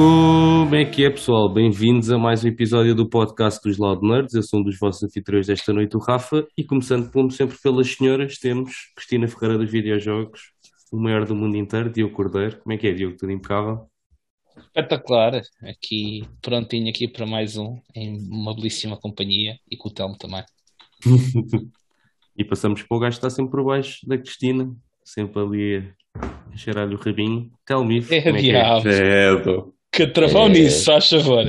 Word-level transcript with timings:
Como 0.00 0.74
é 0.74 0.82
que 0.86 1.04
é, 1.04 1.10
pessoal? 1.10 1.52
Bem-vindos 1.52 2.10
a 2.10 2.16
mais 2.16 2.42
um 2.42 2.48
episódio 2.48 2.94
do 2.94 3.06
podcast 3.06 3.60
dos 3.62 3.76
Loud 3.76 4.00
Nerds. 4.00 4.32
Eu 4.32 4.42
sou 4.42 4.60
um 4.60 4.62
dos 4.62 4.78
vossos 4.78 5.02
anfitriões 5.02 5.46
desta 5.46 5.74
noite, 5.74 5.94
o 5.94 6.00
Rafa, 6.00 6.48
e 6.56 6.64
começando, 6.64 7.12
como 7.12 7.30
sempre, 7.30 7.58
pelas 7.62 7.92
senhoras, 7.92 8.38
temos 8.38 8.72
Cristina 8.96 9.28
Ferreira 9.28 9.58
dos 9.58 9.70
videojogos, 9.70 10.40
o 10.90 10.96
maior 10.96 11.26
do 11.26 11.36
mundo 11.36 11.54
inteiro, 11.54 11.90
Diogo 11.90 12.14
Cordeiro. 12.14 12.62
Como 12.62 12.72
é 12.72 12.78
que 12.78 12.86
é, 12.86 12.94
Diogo? 12.94 13.14
Tudo 13.18 13.30
impecável? 13.30 13.90
Espetacular, 14.56 15.42
aqui 15.62 16.22
prontinho 16.40 16.88
aqui 16.88 17.06
para 17.06 17.26
mais 17.26 17.58
um, 17.58 17.78
em 17.94 18.26
uma 18.30 18.54
belíssima 18.54 18.96
companhia 18.96 19.58
e 19.70 19.76
com 19.76 19.90
o 19.90 19.92
Telmo 19.92 20.16
também. 20.16 20.42
e 22.38 22.42
passamos 22.42 22.82
para 22.82 22.96
o 22.96 23.00
gajo 23.00 23.18
que 23.20 23.26
está 23.26 23.28
sempre 23.28 23.50
por 23.50 23.62
baixo 23.66 23.98
da 24.08 24.16
Cristina, 24.16 24.74
sempre 25.04 25.42
ali 25.42 25.92
a 26.16 26.56
cheirar-lhe 26.56 26.94
o 26.94 26.98
rabinho. 26.98 27.50
Telmo, 27.66 27.92
é, 27.92 28.22
como 28.22 28.36
é 28.38 28.40
que 28.40 28.50
é? 28.50 28.80
Cedo. 28.80 29.74
Que 29.92 30.06
travão 30.06 30.46
é. 30.46 30.48
nisso, 30.50 30.84
faz 30.84 31.08
favor. 31.08 31.44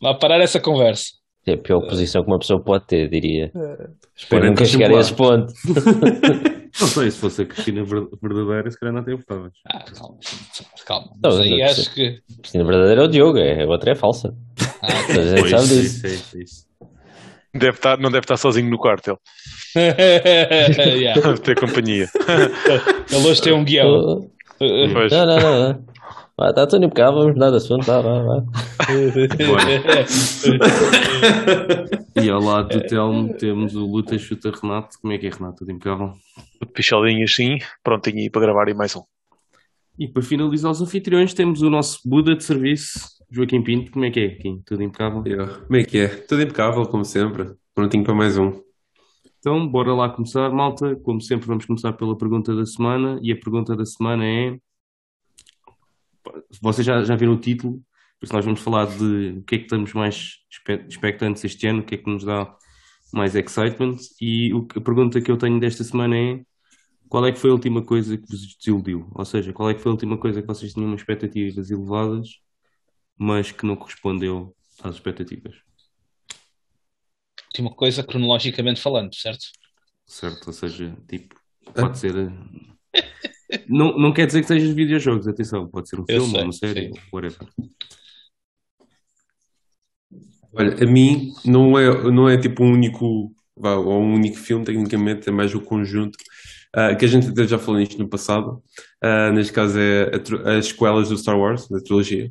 Vá 0.00 0.14
parar 0.14 0.40
essa 0.40 0.60
conversa. 0.60 1.18
É 1.46 1.54
a 1.54 1.58
pior 1.58 1.80
posição 1.80 2.22
que 2.22 2.30
uma 2.30 2.38
pessoa 2.38 2.62
pode 2.62 2.86
ter, 2.86 3.08
diria. 3.08 3.50
É. 3.54 3.88
Espero 4.14 4.46
nunca 4.46 4.64
chegar 4.64 4.90
a 4.90 5.00
esse 5.00 5.14
ponto. 5.14 5.52
Não 6.80 6.86
sei, 6.86 7.10
se 7.10 7.18
fosse 7.18 7.42
a 7.42 7.46
Cristina 7.46 7.82
verdadeira, 7.82 8.70
se 8.70 8.78
calhar 8.78 8.94
não 8.94 9.02
tem 9.02 9.16
votavas. 9.16 9.52
Ah, 9.66 9.84
calma, 9.84 10.18
calma. 10.86 11.06
Não, 11.22 11.30
Mas 11.30 11.40
aí 11.40 11.62
acho 11.62 11.94
que. 11.94 12.20
Cristina 12.40 12.64
verdadeira 12.64 13.02
é 13.02 13.04
o 13.04 13.08
Diogo, 13.08 13.38
é, 13.38 13.64
a 13.64 13.66
outra 13.66 13.92
é 13.92 13.94
falsa. 13.96 14.32
Ah, 14.82 14.86
a 15.08 15.12
gente 15.12 15.40
pois, 15.40 15.50
sabe 15.50 15.66
disso. 15.66 16.06
Isso, 16.06 16.38
isso. 16.38 16.68
Deve 17.54 17.70
estar, 17.70 17.98
não 17.98 18.10
deve 18.10 18.24
estar 18.24 18.36
sozinho 18.36 18.70
no 18.70 18.78
quarto, 18.78 19.08
ele. 19.08 19.18
yeah. 21.00 21.20
Deve 21.20 21.40
ter 21.40 21.58
companhia. 21.58 22.06
ele 23.10 23.26
hoje 23.26 23.42
tem 23.42 23.52
um 23.52 23.64
guião. 23.64 24.20
Pois. 24.58 25.10
Não, 25.10 25.26
não, 25.26 25.40
não. 25.40 25.84
Ah, 26.40 26.50
está 26.50 26.68
tudo 26.68 26.84
impecável, 26.84 27.18
vamos 27.18 27.34
mudar 27.34 27.50
de 27.50 27.56
assunto, 27.56 27.84
vá, 27.84 28.00
vá, 28.00 28.22
vá. 28.22 28.44
e 32.22 32.30
ao 32.30 32.40
lado 32.40 32.68
do 32.68 32.86
Telmo 32.86 33.34
temos 33.34 33.74
o 33.74 33.84
Luta 33.84 34.16
Chuta 34.16 34.52
Renato. 34.52 34.96
Como 35.02 35.12
é 35.12 35.18
que 35.18 35.26
é, 35.26 35.30
Renato? 35.30 35.56
Tudo 35.56 35.72
impecável? 35.72 36.12
Picholinho 36.72 37.24
assim, 37.24 37.58
prontinho 37.82 38.18
aí 38.18 38.30
para 38.30 38.42
gravar 38.42 38.68
e 38.68 38.74
mais 38.74 38.94
um. 38.94 39.02
E 39.98 40.06
para 40.06 40.22
finalizar 40.22 40.70
os 40.70 40.80
anfitriões, 40.80 41.34
temos 41.34 41.60
o 41.60 41.68
nosso 41.68 42.08
Buda 42.08 42.36
de 42.36 42.44
serviço, 42.44 43.00
Joaquim 43.32 43.60
Pinto. 43.60 43.90
Como 43.90 44.04
é 44.04 44.10
que 44.12 44.20
é, 44.20 44.28
Kim? 44.36 44.62
Tudo 44.64 44.84
impecável? 44.84 45.24
Eu. 45.26 45.48
Como 45.66 45.76
é 45.76 45.82
que 45.82 45.98
é? 45.98 46.06
Tudo 46.06 46.42
impecável, 46.42 46.86
como 46.86 47.04
sempre. 47.04 47.50
Prontinho 47.74 48.04
para 48.04 48.14
mais 48.14 48.38
um. 48.38 48.52
Então, 49.40 49.66
bora 49.66 49.92
lá 49.92 50.08
começar, 50.08 50.48
malta. 50.50 50.94
Como 51.02 51.20
sempre, 51.20 51.48
vamos 51.48 51.66
começar 51.66 51.94
pela 51.94 52.16
pergunta 52.16 52.54
da 52.54 52.64
semana. 52.64 53.18
E 53.22 53.32
a 53.32 53.36
pergunta 53.36 53.74
da 53.74 53.84
semana 53.84 54.24
é 54.24 54.56
vocês 56.60 56.86
já, 56.86 57.02
já 57.04 57.16
viram 57.16 57.34
o 57.34 57.40
título, 57.40 57.82
por 58.18 58.26
isso 58.26 58.34
nós 58.34 58.44
vamos 58.44 58.60
falar 58.60 58.86
de 58.86 59.38
o 59.38 59.42
que 59.44 59.54
é 59.54 59.58
que 59.58 59.64
estamos 59.64 59.92
mais 59.92 60.38
expectantes 60.88 61.44
este 61.44 61.66
ano, 61.66 61.80
o 61.80 61.84
que 61.84 61.94
é 61.94 61.98
que 61.98 62.10
nos 62.10 62.24
dá 62.24 62.56
mais 63.12 63.34
excitement. 63.34 63.96
E 64.20 64.52
o, 64.52 64.66
a 64.74 64.80
pergunta 64.80 65.20
que 65.20 65.30
eu 65.30 65.36
tenho 65.36 65.60
desta 65.60 65.84
semana 65.84 66.16
é 66.16 66.40
qual 67.08 67.26
é 67.26 67.32
que 67.32 67.38
foi 67.38 67.50
a 67.50 67.54
última 67.54 67.82
coisa 67.82 68.18
que 68.18 68.26
vos 68.28 68.56
desiludiu? 68.56 69.10
Ou 69.14 69.24
seja, 69.24 69.52
qual 69.52 69.70
é 69.70 69.74
que 69.74 69.80
foi 69.80 69.90
a 69.90 69.94
última 69.94 70.18
coisa 70.18 70.40
que 70.40 70.48
vocês 70.48 70.74
tinham 70.74 70.94
expectativas 70.94 71.70
elevadas, 71.70 72.28
mas 73.16 73.50
que 73.50 73.64
não 73.64 73.76
correspondeu 73.76 74.54
às 74.82 74.96
expectativas? 74.96 75.54
Última 77.46 77.74
coisa 77.74 78.04
cronologicamente 78.04 78.80
falando, 78.80 79.14
certo? 79.14 79.46
Certo, 80.04 80.48
ou 80.48 80.52
seja, 80.52 80.96
tipo, 81.08 81.34
pode 81.74 81.98
ser 81.98 82.14
não, 83.68 83.96
não 83.98 84.12
quer 84.12 84.26
dizer 84.26 84.42
que 84.42 84.46
sejam 84.46 84.74
videojogos, 84.74 85.26
atenção, 85.26 85.68
pode 85.68 85.88
ser 85.88 85.96
um 86.00 86.04
Eu 86.08 86.22
filme, 86.22 86.30
sei, 86.30 86.42
uma 86.42 86.52
série, 86.52 86.80
sim. 86.92 87.00
whatever. 87.12 87.48
Olha, 90.52 90.82
a 90.82 90.86
mim 90.86 91.32
não 91.44 91.78
é, 91.78 92.10
não 92.10 92.28
é 92.28 92.36
tipo 92.36 92.64
um 92.64 92.72
único, 92.72 93.32
vá, 93.56 93.74
ou 93.76 94.02
um 94.02 94.14
único 94.14 94.36
filme, 94.36 94.64
tecnicamente, 94.64 95.28
é 95.28 95.32
mais 95.32 95.54
o 95.54 95.60
conjunto, 95.60 96.16
uh, 96.76 96.96
que 96.96 97.04
a 97.04 97.08
gente 97.08 97.28
até 97.28 97.46
já 97.46 97.58
falou 97.58 97.80
nisto 97.80 97.98
no 97.98 98.08
passado. 98.08 98.62
Uh, 99.02 99.32
neste 99.32 99.52
caso 99.52 99.78
é 99.78 100.10
a, 100.14 100.58
as 100.58 100.66
sequelas 100.66 101.08
do 101.08 101.16
Star 101.16 101.38
Wars, 101.38 101.68
da 101.68 101.80
trilogia. 101.80 102.30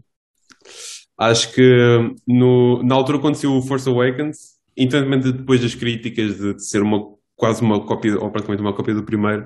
Acho 1.18 1.54
que 1.54 2.16
no, 2.28 2.84
na 2.84 2.94
altura 2.94 3.20
quando 3.20 3.36
saiu 3.36 3.54
o 3.54 3.62
Force 3.62 3.90
Awakens, 3.90 4.58
independentemente 4.76 5.32
depois 5.32 5.62
das 5.62 5.74
críticas 5.74 6.38
de, 6.38 6.54
de 6.54 6.64
ser 6.64 6.82
uma, 6.82 7.04
quase 7.36 7.62
uma 7.62 7.84
cópia, 7.84 8.20
ou 8.20 8.30
praticamente 8.30 8.62
uma 8.62 8.74
cópia 8.74 8.94
do 8.94 9.04
primeiro, 9.04 9.46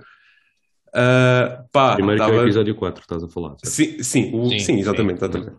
Uh, 0.93 1.63
pá, 1.71 1.95
Primeiro 1.95 2.17
tava... 2.17 2.31
que 2.31 2.37
é 2.37 2.41
o 2.41 2.43
episódio 2.43 2.75
4, 2.75 3.01
estás 3.01 3.23
a 3.23 3.27
falar. 3.29 3.55
Sim, 3.63 4.03
sim, 4.03 4.31
o... 4.33 4.49
sim, 4.49 4.59
sim, 4.59 4.79
exatamente. 4.79 5.19
Sim. 5.19 5.25
exatamente. 5.25 5.57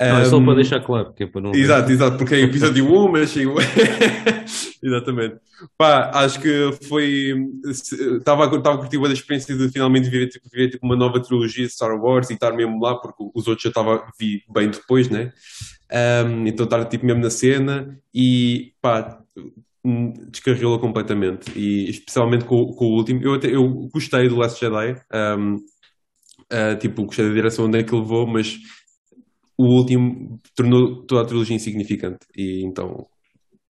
Não, 0.00 0.18
é 0.18 0.24
só 0.24 0.40
para 0.40 0.54
deixar 0.54 0.80
claro, 0.80 1.12
que 1.12 1.22
é 1.22 1.26
para 1.26 1.40
não. 1.40 1.54
Exato, 1.54 1.90
exato, 1.90 2.18
porque 2.18 2.34
é 2.34 2.40
episódio 2.40 2.84
1, 2.84 3.12
mas 3.12 3.30
sim. 3.30 3.44
exatamente. 4.82 5.36
Pá, 5.78 6.10
acho 6.14 6.40
que 6.40 6.72
foi. 6.88 7.32
Estava 8.18 8.44
a 8.44 8.48
curtir 8.48 8.98
a 8.98 9.12
experiência 9.12 9.56
de 9.56 9.68
finalmente 9.70 10.10
viver, 10.10 10.28
tipo, 10.28 10.48
viver 10.50 10.70
tipo, 10.70 10.84
uma 10.84 10.96
nova 10.96 11.20
trilogia 11.20 11.66
de 11.66 11.72
Star 11.72 11.94
Wars 11.96 12.28
e 12.30 12.34
estar 12.34 12.52
mesmo 12.52 12.80
lá, 12.80 12.96
porque 12.96 13.22
os 13.34 13.46
outros 13.46 13.64
eu 13.64 13.68
estava 13.68 14.04
vi 14.18 14.42
bem 14.52 14.68
depois, 14.68 15.08
né? 15.08 15.32
Um, 16.26 16.46
então 16.46 16.64
estar 16.64 16.84
tipo 16.86 17.06
mesmo 17.06 17.22
na 17.22 17.30
cena 17.30 17.96
e 18.12 18.72
pá, 18.82 19.20
descarrilou 20.30 20.78
completamente 20.78 21.50
e 21.56 21.90
especialmente 21.90 22.44
com, 22.44 22.66
com 22.74 22.86
o 22.86 22.96
último 22.96 23.22
eu, 23.22 23.34
até, 23.34 23.54
eu 23.54 23.88
gostei 23.92 24.28
do 24.28 24.36
Last 24.36 24.58
Jedi 24.58 24.98
um, 25.38 25.56
uh, 25.56 26.78
tipo 26.80 27.04
gostei 27.04 27.28
da 27.28 27.34
direção 27.34 27.66
onde 27.66 27.78
é 27.78 27.82
que 27.82 27.94
levou 27.94 28.26
mas 28.26 28.56
o 29.58 29.64
último 29.64 30.40
tornou 30.56 31.04
toda 31.04 31.22
a 31.22 31.24
trilogia 31.26 31.56
insignificante 31.56 32.26
e 32.34 32.64
então 32.64 33.06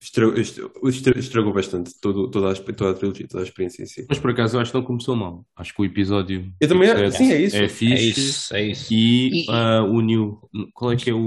estragou, 0.03 0.38
estragou, 0.38 1.19
estragou 1.19 1.53
bastante 1.53 1.91
todo, 2.02 2.29
toda, 2.29 2.52
a, 2.52 2.56
toda 2.56 2.91
a 2.91 2.94
trilogia, 2.94 3.28
toda 3.28 3.44
a 3.44 3.47
experiência 3.47 3.84
em 3.84 3.85
si. 3.85 4.06
Mas 4.07 4.19
por 4.19 4.31
acaso 4.31 4.57
eu 4.57 4.62
acho 4.62 4.72
que 4.72 4.78
não 4.78 4.85
começou 4.85 5.16
mal. 5.16 5.46
Acho 5.56 5.73
que 5.73 5.81
o 5.81 5.85
episódio. 5.85 6.52
Eu 6.59 6.68
também, 6.68 6.90
é, 6.90 7.09
sim, 7.09 7.31
é 7.31 7.41
isso. 7.41 7.56
É 7.56 7.69
fixe. 7.69 7.94
É 7.94 8.02
isso, 8.02 8.56
é 8.56 8.66
isso. 8.68 8.94
E, 8.94 9.46
e 9.46 9.50
uh, 9.50 9.85
o 9.85 10.02
New. 10.02 10.40
Qual 10.73 10.91
é 10.91 10.96
que 10.97 11.09
é 11.09 11.13
o. 11.13 11.19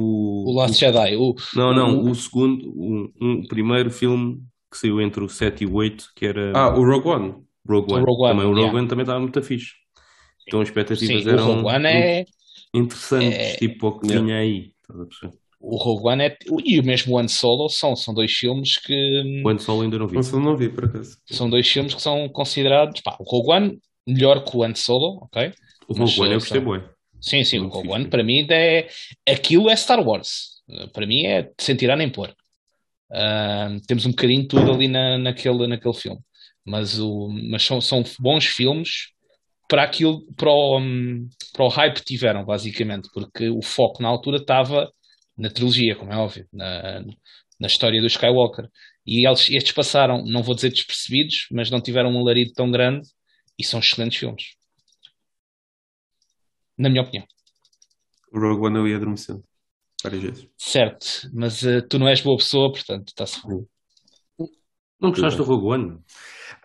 O 0.46 0.54
Last 0.54 0.78
Jedi. 0.78 1.16
O, 1.16 1.34
não, 1.54 1.74
não, 1.74 2.00
o, 2.00 2.10
o 2.10 2.14
segundo. 2.14 2.68
O, 2.68 3.10
um, 3.20 3.40
o 3.40 3.48
primeiro 3.48 3.90
filme 3.90 4.42
que 4.76 4.80
saiu 4.80 5.00
entre 5.00 5.24
o 5.24 5.28
7 5.28 5.64
e 5.64 5.66
o 5.66 5.74
8, 5.74 6.10
que 6.14 6.26
era. 6.26 6.52
Ah, 6.54 6.68
o 6.68 6.84
Rogue 6.84 7.08
One. 7.08 7.34
Rogue 7.68 7.92
One. 7.92 8.02
O 8.02 8.06
Rogue 8.06 8.22
One, 8.22 8.30
também, 8.30 8.44
o 8.44 8.48
Rogue 8.48 8.60
yeah. 8.60 8.78
One 8.78 8.88
também 8.88 9.02
estava 9.02 9.20
muito 9.20 9.42
fixe. 9.42 9.72
Então 10.46 10.60
as 10.60 10.68
expectativas 10.68 11.22
Sim, 11.22 11.28
eram. 11.28 11.50
O 11.50 11.54
Rogue 11.54 11.68
One 11.68 11.86
é. 11.86 12.24
Interessantes, 12.74 13.38
é... 13.38 13.56
tipo 13.56 13.88
o 13.88 13.98
que 13.98 14.06
yeah. 14.06 14.24
vinha 14.24 14.38
aí. 14.38 14.72
O 15.58 15.76
Rogue 15.76 16.08
One 16.08 16.24
é, 16.24 16.36
e 16.64 16.78
o 16.78 16.84
mesmo 16.84 17.16
One 17.16 17.28
Solo 17.28 17.68
são, 17.68 17.96
são 17.96 18.14
dois 18.14 18.32
filmes 18.32 18.78
que. 18.78 19.42
O 19.44 19.48
One 19.48 19.58
Solo 19.58 19.82
ainda 19.82 19.98
não 19.98 20.06
vi. 20.06 20.18
O 20.18 20.22
Solo 20.22 20.44
não 20.44 20.56
vi, 20.56 20.68
por 20.68 20.84
acaso. 20.84 21.16
São 21.26 21.48
dois 21.48 21.68
filmes 21.68 21.94
que 21.94 22.02
são 22.02 22.28
considerados. 22.28 23.00
Pá, 23.00 23.16
o 23.18 23.24
Rogue 23.24 23.50
One 23.50 23.78
melhor 24.06 24.44
que 24.44 24.56
o 24.56 24.60
One 24.60 24.76
Solo, 24.76 25.24
ok? 25.24 25.52
O 25.88 25.94
Rogue 25.94 26.20
One 26.20 26.32
eu 26.32 26.38
gostei 26.38 26.60
são... 26.60 26.96
Sim, 27.20 27.42
sim, 27.42 27.58
o 27.58 27.68
Rogue 27.68 27.88
One 27.88 28.08
para 28.08 28.22
mim 28.22 28.46
é. 28.50 28.88
Aquilo 29.28 29.70
é 29.70 29.74
Star 29.76 30.06
Wars. 30.06 30.56
Para 30.92 31.06
mim 31.06 31.26
é 31.26 31.50
sem 31.58 31.74
tirar 31.74 31.96
nem 31.96 32.10
pôr. 32.10 32.32
Temos 33.86 34.06
um 34.06 34.10
bocadinho 34.10 34.46
tudo 34.46 34.72
ali 34.72 34.88
na, 34.88 35.18
naquele, 35.18 35.66
naquele 35.66 35.94
filme. 35.94 36.20
Mas, 36.64 36.98
o, 36.98 37.28
mas 37.50 37.64
são, 37.64 37.80
são 37.80 38.02
bons 38.18 38.46
filmes 38.46 39.12
para 39.68 39.84
aquilo, 39.84 40.24
para 40.34 40.50
o, 40.50 40.80
para 41.52 41.64
o 41.64 41.68
hype 41.68 41.94
que 41.96 42.04
tiveram, 42.04 42.44
basicamente, 42.44 43.08
porque 43.12 43.48
o 43.48 43.62
foco 43.62 44.02
na 44.02 44.08
altura 44.08 44.38
estava 44.38 44.90
na 45.36 45.50
trilogia, 45.50 45.96
como 45.96 46.12
é 46.12 46.16
óbvio, 46.16 46.46
na, 46.52 47.04
na 47.60 47.66
história 47.66 48.00
do 48.00 48.06
Skywalker. 48.06 48.68
E 49.06 49.26
eles, 49.26 49.48
estes 49.50 49.72
passaram, 49.72 50.24
não 50.24 50.42
vou 50.42 50.54
dizer 50.54 50.70
despercebidos, 50.70 51.46
mas 51.52 51.70
não 51.70 51.80
tiveram 51.80 52.10
um 52.10 52.18
alarido 52.18 52.52
tão 52.52 52.70
grande 52.70 53.08
e 53.58 53.64
são 53.64 53.80
excelentes 53.80 54.18
filmes. 54.18 54.56
Na 56.76 56.88
minha 56.88 57.02
opinião. 57.02 57.26
O 58.32 58.38
Rogue 58.38 58.66
One 58.66 58.76
eu 58.76 58.88
ia 58.88 58.96
adormecendo 58.96 59.44
várias 60.06 60.22
vezes. 60.22 60.48
Certo, 60.56 61.06
mas 61.32 61.62
uh, 61.62 61.82
tu 61.88 61.98
não 61.98 62.08
és 62.08 62.20
boa 62.20 62.36
pessoa, 62.36 62.72
portanto 62.72 63.08
está-se 63.08 63.40
Não 65.00 65.10
gostaste 65.10 65.36
do 65.36 65.44
Rogue 65.44 65.66
One? 65.66 65.98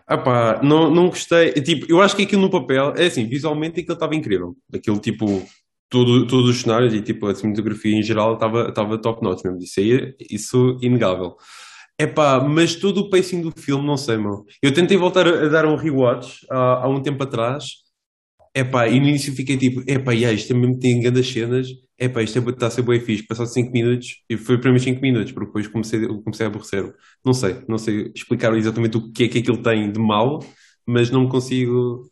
Ah 0.06 0.18
pá, 0.18 0.60
não, 0.62 0.90
não 0.90 1.08
gostei. 1.08 1.52
Tipo, 1.52 1.86
eu 1.88 2.00
acho 2.00 2.16
que 2.16 2.22
aquilo 2.22 2.42
no 2.42 2.50
papel, 2.50 2.94
é 2.96 3.06
assim, 3.06 3.26
visualmente 3.26 3.80
aquilo 3.80 3.94
estava 3.94 4.14
incrível. 4.14 4.56
Aquilo 4.72 4.98
tipo, 4.98 5.46
todo, 5.88 6.26
todos 6.26 6.50
os 6.50 6.60
cenários 6.60 6.94
e 6.94 7.02
tipo, 7.02 7.26
a 7.26 7.34
cinematografia 7.34 7.96
em 7.96 8.02
geral 8.02 8.34
estava 8.34 8.98
top 8.98 9.22
notch 9.22 9.44
mesmo. 9.44 9.58
Isso 9.58 9.80
aí, 9.80 10.14
isso 10.30 10.78
inegável. 10.82 11.36
É 11.98 12.06
pá, 12.06 12.40
mas 12.40 12.74
todo 12.74 12.98
o 12.98 13.10
pacing 13.10 13.42
do 13.42 13.52
filme, 13.52 13.86
não 13.86 13.96
sei, 13.96 14.16
meu. 14.16 14.44
Eu 14.62 14.72
tentei 14.72 14.96
voltar 14.96 15.26
a, 15.28 15.48
dar 15.48 15.66
um 15.66 15.76
rewatch 15.76 16.46
há, 16.50 16.84
há 16.84 16.88
um 16.88 17.02
tempo 17.02 17.22
atrás. 17.22 17.81
É 18.54 18.62
pá, 18.62 18.86
e 18.86 19.00
no 19.00 19.08
início 19.08 19.34
fiquei 19.34 19.56
tipo, 19.56 19.82
é 19.86 19.98
pá, 19.98 20.12
yeah, 20.12 20.32
isto 20.32 20.54
mesmo 20.54 20.78
tem 20.78 21.00
grandes 21.00 21.26
cenas 21.26 21.68
é 22.02 22.08
pá, 22.08 22.20
isto 22.20 22.36
está 22.50 22.66
é, 22.66 22.68
a 22.68 22.70
ser 22.70 22.82
bem 22.82 23.00
fixe, 23.00 23.24
passou 23.24 23.46
5 23.46 23.70
minutos 23.70 24.16
e 24.28 24.36
foi 24.36 24.58
para 24.58 24.72
mim 24.72 24.78
5 24.80 25.00
minutos, 25.00 25.30
porque 25.30 25.46
depois 25.46 25.68
comecei, 25.68 26.04
comecei 26.04 26.46
a 26.46 26.48
aborrecer. 26.48 26.92
Não 27.24 27.32
sei, 27.32 27.62
não 27.68 27.78
sei 27.78 28.10
explicar 28.12 28.52
exatamente 28.56 28.96
o 28.96 29.12
que 29.12 29.22
é 29.22 29.28
que 29.28 29.38
aquilo 29.38 29.62
tem 29.62 29.92
de 29.92 30.00
mal, 30.00 30.40
mas 30.84 31.12
não 31.12 31.28
consigo. 31.28 32.10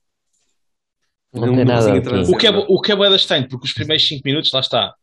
Não, 1.35 1.47
não 1.47 1.57
tem 1.57 1.65
nada. 1.65 1.93
O 2.31 2.37
que, 2.37 2.47
é, 2.47 2.51
o 2.51 2.81
que 2.81 2.93
é 2.93 2.97
boeda 2.97 3.17
estranho, 3.17 3.49
porque 3.49 3.67
os 3.67 3.73
primeiros 3.73 4.07
5 4.07 4.23
minutos, 4.25 4.53
lá 4.53 4.61
está, 4.61 4.95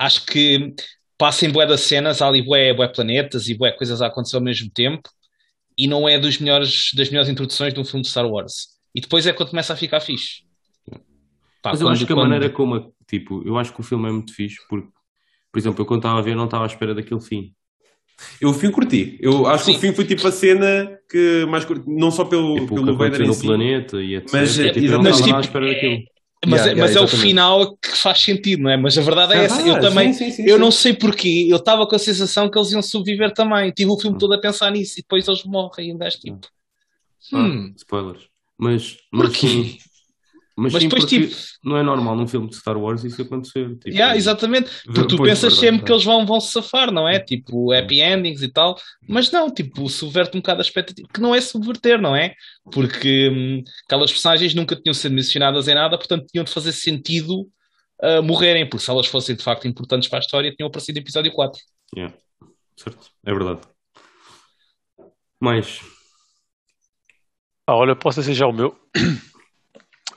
acho 0.00 0.26
que 0.26 0.74
passa 1.16 1.46
em 1.46 1.50
bué 1.50 1.64
das 1.64 1.82
cenas, 1.82 2.20
há 2.20 2.26
ali 2.26 2.42
bué, 2.42 2.74
bué 2.74 2.88
planetas 2.88 3.46
e 3.48 3.54
bué 3.54 3.70
coisas 3.70 4.02
a 4.02 4.08
acontecer 4.08 4.34
ao 4.34 4.42
mesmo 4.42 4.68
tempo, 4.68 5.08
e 5.78 5.86
não 5.86 6.08
é 6.08 6.18
dos 6.18 6.38
melhores, 6.38 6.90
das 6.96 7.08
melhores 7.08 7.30
introduções 7.30 7.72
de 7.72 7.78
um 7.78 7.84
filme 7.84 8.02
de 8.02 8.08
Star 8.08 8.26
Wars. 8.26 8.66
E 8.92 9.00
depois 9.00 9.28
é 9.28 9.32
quando 9.32 9.50
começa 9.50 9.72
a 9.72 9.76
ficar 9.76 10.00
fixe. 10.00 10.43
Pá, 11.64 11.70
Mas 11.70 11.80
eu 11.80 11.86
quando, 11.86 11.94
acho 11.94 12.06
que 12.06 12.12
a 12.12 12.16
quando... 12.16 12.28
maneira 12.28 12.50
como, 12.50 12.92
tipo, 13.08 13.42
eu 13.42 13.56
acho 13.56 13.72
que 13.72 13.80
o 13.80 13.82
filme 13.82 14.06
é 14.06 14.12
muito 14.12 14.34
fixe, 14.34 14.58
porque, 14.68 14.86
por 15.50 15.58
exemplo, 15.58 15.80
eu 15.80 15.86
quando 15.86 16.00
estava 16.00 16.18
a 16.18 16.22
ver 16.22 16.36
não 16.36 16.44
estava 16.44 16.64
à 16.64 16.66
espera 16.66 16.94
daquele 16.94 17.22
fim. 17.22 17.54
Eu 18.38 18.50
o 18.50 18.52
fim 18.52 18.70
curti. 18.70 19.16
Eu 19.18 19.46
acho 19.46 19.64
Sim. 19.64 19.72
que 19.72 19.78
o 19.78 19.80
fim 19.80 19.92
foi 19.94 20.04
tipo 20.04 20.28
a 20.28 20.30
cena 20.30 20.98
que 21.10 21.46
mais 21.46 21.64
curti, 21.64 21.88
não 21.88 22.10
só 22.10 22.26
pelo, 22.26 22.60
tipo, 22.60 22.74
pelo 22.74 22.94
Vader 22.98 23.26
no 23.26 23.32
si, 23.32 23.46
planeta 23.46 23.96
e 24.02 24.14
etc. 24.14 24.30
Mas, 24.30 24.54
tipo, 24.54 24.78
eu 24.78 25.02
não 25.02 25.10
estava 25.10 25.24
tipo, 25.24 25.36
à 25.36 25.40
espera 25.40 25.66
daquilo. 25.66 26.04
Mas, 26.46 26.60
yeah, 26.60 26.72
é, 26.72 26.82
mas 26.82 26.90
yeah, 26.90 27.00
é 27.00 27.02
o 27.02 27.08
final 27.08 27.76
que 27.78 27.96
faz 27.96 28.20
sentido, 28.20 28.62
não 28.62 28.70
é? 28.70 28.76
Mas 28.76 28.98
a 28.98 29.00
verdade 29.00 29.32
é 29.32 29.38
ah, 29.38 29.42
essa. 29.44 29.66
Eu 29.66 29.80
também, 29.80 30.12
sim, 30.12 30.30
sim, 30.30 30.42
sim, 30.42 30.44
eu 30.46 30.58
não 30.58 30.70
sei 30.70 30.92
porquê, 30.92 31.46
eu 31.48 31.56
estava 31.56 31.86
com 31.86 31.96
a 31.96 31.98
sensação 31.98 32.50
que 32.50 32.58
eles 32.58 32.72
iam 32.72 32.82
sobreviver 32.82 33.32
também. 33.32 33.70
Tive 33.70 33.90
o 33.90 33.98
filme 33.98 34.16
hum. 34.16 34.18
todo 34.18 34.34
a 34.34 34.38
pensar 34.38 34.70
nisso 34.70 34.98
e 34.98 35.02
depois 35.02 35.26
eles 35.26 35.42
morrem. 35.44 35.88
E 35.88 35.94
um 35.94 35.96
gajo 35.96 36.18
tipo. 36.18 36.46
Ah, 37.32 37.38
hum. 37.38 37.72
Spoilers. 37.74 38.28
Mas, 38.58 38.98
mas 39.10 39.36
sim, 39.36 39.78
mas, 40.56 40.72
mas 40.72 40.84
depois, 40.84 41.04
tipo, 41.04 41.34
não 41.64 41.76
é 41.76 41.82
normal 41.82 42.14
num 42.14 42.28
filme 42.28 42.48
de 42.48 42.54
Star 42.54 42.78
Wars 42.78 43.02
isso 43.02 43.20
acontecer. 43.20 43.68
Tipo, 43.76 43.88
yeah, 43.88 44.16
exatamente, 44.16 44.70
porque 44.84 45.08
tu 45.08 45.22
pensas 45.22 45.54
sempre 45.56 45.80
tá. 45.80 45.86
que 45.86 45.92
eles 45.92 46.04
vão, 46.04 46.24
vão 46.24 46.40
se 46.40 46.52
safar, 46.52 46.92
não 46.92 47.08
é? 47.08 47.18
Tipo, 47.18 47.72
happy 47.72 48.00
endings 48.00 48.40
e 48.40 48.48
tal, 48.48 48.78
mas 49.08 49.32
não, 49.32 49.52
tipo, 49.52 49.88
subverte 49.88 50.36
um 50.36 50.40
bocado 50.40 50.60
a 50.60 50.62
expectativa, 50.62 51.08
que 51.12 51.20
não 51.20 51.34
é 51.34 51.40
subverter, 51.40 52.00
não 52.00 52.14
é? 52.14 52.34
Porque 52.70 53.30
hum, 53.30 53.64
aquelas 53.86 54.12
personagens 54.12 54.54
nunca 54.54 54.76
tinham 54.76 54.94
sido 54.94 55.14
mencionadas 55.14 55.66
em 55.66 55.74
nada, 55.74 55.98
portanto 55.98 56.26
tinham 56.30 56.44
de 56.44 56.52
fazer 56.52 56.70
sentido 56.70 57.48
uh, 58.02 58.22
morrerem, 58.22 58.68
porque 58.68 58.84
se 58.84 58.90
elas 58.90 59.06
fossem 59.08 59.34
de 59.34 59.42
facto 59.42 59.66
importantes 59.66 60.08
para 60.08 60.20
a 60.20 60.20
história, 60.20 60.54
tinham 60.54 60.68
aparecido 60.68 60.98
em 60.98 61.02
episódio 61.02 61.32
4. 61.32 61.60
Yeah. 61.96 62.14
Certo, 62.76 63.10
é 63.26 63.32
verdade. 63.32 63.60
Mais. 65.40 65.80
Ah, 67.66 67.74
olha, 67.74 67.96
posso 67.96 68.20
dizer 68.20 68.34
já 68.34 68.46
o 68.46 68.52
meu. 68.52 68.78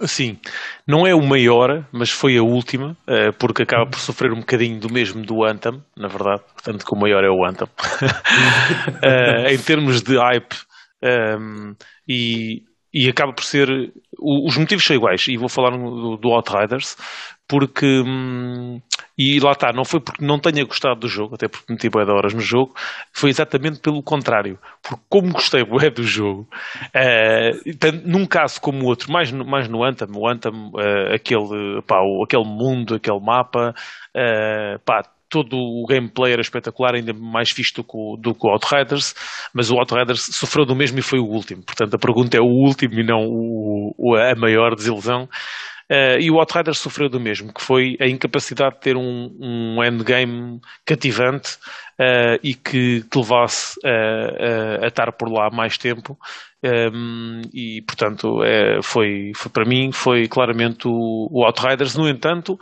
Sim, 0.06 0.40
não 0.86 1.08
é 1.08 1.16
o 1.16 1.22
maior, 1.22 1.88
mas 1.92 2.12
foi 2.12 2.38
a 2.38 2.44
última, 2.44 2.96
eh, 3.08 3.32
porque 3.32 3.64
acaba 3.64 3.86
por 3.88 4.00
sofrer 4.00 4.32
um 4.32 4.40
bocadinho 4.42 4.80
do 4.80 4.92
mesmo 4.92 5.26
do 5.26 5.44
Anthem, 5.44 5.82
na 5.96 6.08
verdade, 6.08 6.44
portanto 6.54 6.86
que 6.86 6.94
o 6.94 6.98
maior 6.98 7.24
é 7.24 7.30
o 7.30 7.44
Anthem. 7.46 7.68
Eh, 9.02 9.54
em 9.54 9.58
termos 9.58 10.02
de 10.02 10.18
hype, 10.18 10.56
um, 11.02 11.08
ehm, 11.08 11.76
e, 12.08 12.64
e 12.94 13.10
acaba 13.10 13.34
por 13.34 13.44
ser. 13.44 13.68
Os 14.20 14.58
motivos 14.58 14.86
são 14.86 14.96
iguais, 14.96 15.28
e 15.28 15.38
vou 15.38 15.50
falar 15.50 15.72
do, 15.72 16.18
do 16.18 16.30
Outriders, 16.30 16.96
porque. 17.48 17.86
Hum, 18.06 18.82
e 19.18 19.40
lá 19.40 19.54
está, 19.54 19.74
não 19.74 19.84
foi 19.84 20.00
porque 20.00 20.24
não 20.24 20.38
tenha 20.38 20.64
gostado 20.64 21.00
do 21.00 21.08
jogo, 21.08 21.34
até 21.34 21.48
porque 21.48 21.74
meti 21.74 21.90
bué 21.90 22.06
de 22.06 22.12
horas 22.12 22.36
no 22.36 22.40
jogo, 22.40 22.76
foi 23.12 23.32
exatamente 23.32 23.80
pelo 23.80 24.04
contrário. 24.04 24.60
Porque 24.84 25.04
como 25.10 25.34
gostei 25.34 25.64
bué 25.64 25.90
do 25.90 26.04
jogo, 26.04 26.48
uh, 26.90 27.78
tanto, 27.80 28.08
num 28.08 28.28
caso 28.28 28.62
como 28.62 28.84
o 28.84 28.86
outro, 28.86 29.12
mais 29.12 29.32
no, 29.32 29.44
mais 29.44 29.68
no 29.68 29.84
Anthem, 29.84 30.08
o 30.14 30.30
Anthem, 30.30 30.52
uh, 30.54 31.16
aquele, 31.16 31.82
pá, 31.88 32.00
o, 32.00 32.24
aquele 32.24 32.46
mundo, 32.46 32.94
aquele 32.94 33.20
mapa, 33.20 33.74
uh, 34.16 34.80
pá, 34.86 35.02
todo 35.30 35.58
o 35.58 35.86
gameplay 35.88 36.34
era 36.34 36.42
espetacular, 36.42 36.94
ainda 36.94 37.12
mais 37.12 37.50
fixe 37.50 37.74
do 37.74 37.84
que, 37.84 37.96
o, 37.96 38.18
do 38.18 38.36
que 38.36 38.46
o 38.46 38.52
Outriders, 38.52 39.16
mas 39.52 39.72
o 39.72 39.78
Outriders 39.78 40.22
sofreu 40.32 40.64
do 40.66 40.76
mesmo 40.76 41.00
e 41.00 41.02
foi 41.02 41.20
o 41.20 41.26
último. 41.26 41.64
Portanto, 41.64 41.96
a 41.96 42.00
pergunta 42.00 42.38
é 42.38 42.40
o 42.40 42.46
último 42.46 43.00
e 43.00 43.04
não 43.04 43.26
o, 43.26 43.94
o 43.98 44.16
a 44.16 44.36
maior 44.36 44.76
desilusão. 44.76 45.28
Uh, 45.90 46.20
e 46.20 46.30
o 46.30 46.38
Outriders 46.38 46.80
sofreu 46.80 47.08
do 47.08 47.20
mesmo, 47.20 47.54
que 47.54 47.62
foi 47.62 47.96
a 48.02 48.08
incapacidade 48.08 48.76
de 48.76 48.82
ter 48.82 48.98
um, 48.98 49.34
um 49.40 49.84
endgame 49.84 50.60
cativante 50.86 51.56
uh, 51.98 52.38
e 52.44 52.54
que 52.54 53.04
te 53.04 53.18
levasse 53.18 53.80
uh, 53.86 54.84
a 54.84 54.88
estar 54.88 55.12
por 55.14 55.32
lá 55.32 55.50
mais 55.50 55.78
tempo. 55.78 56.18
Um, 56.62 56.70
ehm, 56.70 57.42
e 57.54 57.82
portanto 57.84 58.44
é, 58.44 58.82
foi, 58.82 59.32
foi, 59.36 59.52
para 59.52 59.64
mim 59.64 59.92
foi 59.92 60.28
claramente 60.28 60.88
o, 60.88 61.28
o 61.32 61.46
Outriders 61.46 61.96
no 61.96 62.10
entanto 62.10 62.60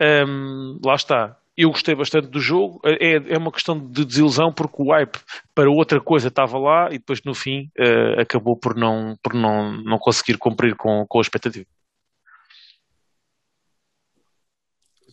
um, 0.00 0.04
ehm, 0.04 0.78
lá 0.84 0.96
está 0.96 1.36
eu 1.56 1.70
gostei 1.70 1.94
bastante 1.94 2.28
do 2.28 2.38
jogo. 2.38 2.80
É, 2.84 3.34
é 3.34 3.38
uma 3.38 3.50
questão 3.50 3.78
de 3.78 4.04
desilusão 4.04 4.52
porque 4.52 4.82
o 4.82 4.90
hype 4.90 5.18
para 5.54 5.70
outra 5.70 6.00
coisa 6.00 6.28
estava 6.28 6.58
lá 6.58 6.88
e 6.90 6.98
depois 6.98 7.22
no 7.24 7.34
fim 7.34 7.70
uh, 7.78 8.20
acabou 8.20 8.56
por 8.56 8.76
não, 8.76 9.16
por 9.22 9.32
não, 9.32 9.72
não 9.82 9.98
conseguir 9.98 10.36
cumprir 10.36 10.76
com, 10.76 11.06
com 11.08 11.18
a 11.18 11.22
expectativa. 11.22 11.66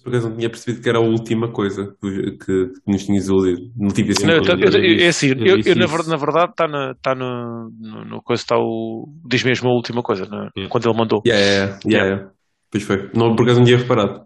Por 0.04 0.10
acaso 0.10 0.30
não 0.30 0.36
tinha 0.36 0.50
percebido 0.50 0.84
que 0.84 0.90
era 0.90 0.98
a 1.00 1.02
última 1.02 1.50
coisa 1.50 1.96
que, 2.02 2.38
que 2.38 2.72
nos 2.86 3.06
tinha 3.06 3.20
iludido. 3.22 3.72
Não 3.78 3.88
tive 3.88 4.12
assim. 4.12 4.28
Não, 4.28 4.34
é 4.34 5.08
assim, 5.08 5.30
eu, 5.30 5.62
eu, 5.66 5.76
na, 5.76 5.88
na, 5.88 6.18
verdade 6.18 6.52
está 6.52 6.68
na, 6.68 6.94
tá 7.02 7.16
no, 7.16 7.70
no, 7.80 8.04
no 8.04 8.22
coisa 8.22 8.42
está 8.42 8.58
o. 8.58 9.08
Diz 9.26 9.44
mesmo 9.44 9.70
a 9.70 9.74
última 9.74 10.02
coisa, 10.04 10.26
né? 10.26 10.50
yeah. 10.58 10.70
quando 10.70 10.90
ele 10.90 10.98
mandou. 10.98 11.22
Yeah, 11.26 11.42
yeah, 11.42 11.80
yeah, 11.86 12.08
yeah. 12.08 12.32
Pois 12.70 12.84
foi. 12.84 13.10
Não, 13.16 13.34
por 13.34 13.44
acaso 13.44 13.60
não 13.60 13.66
tinha 13.66 13.78
reparado. 13.78 14.26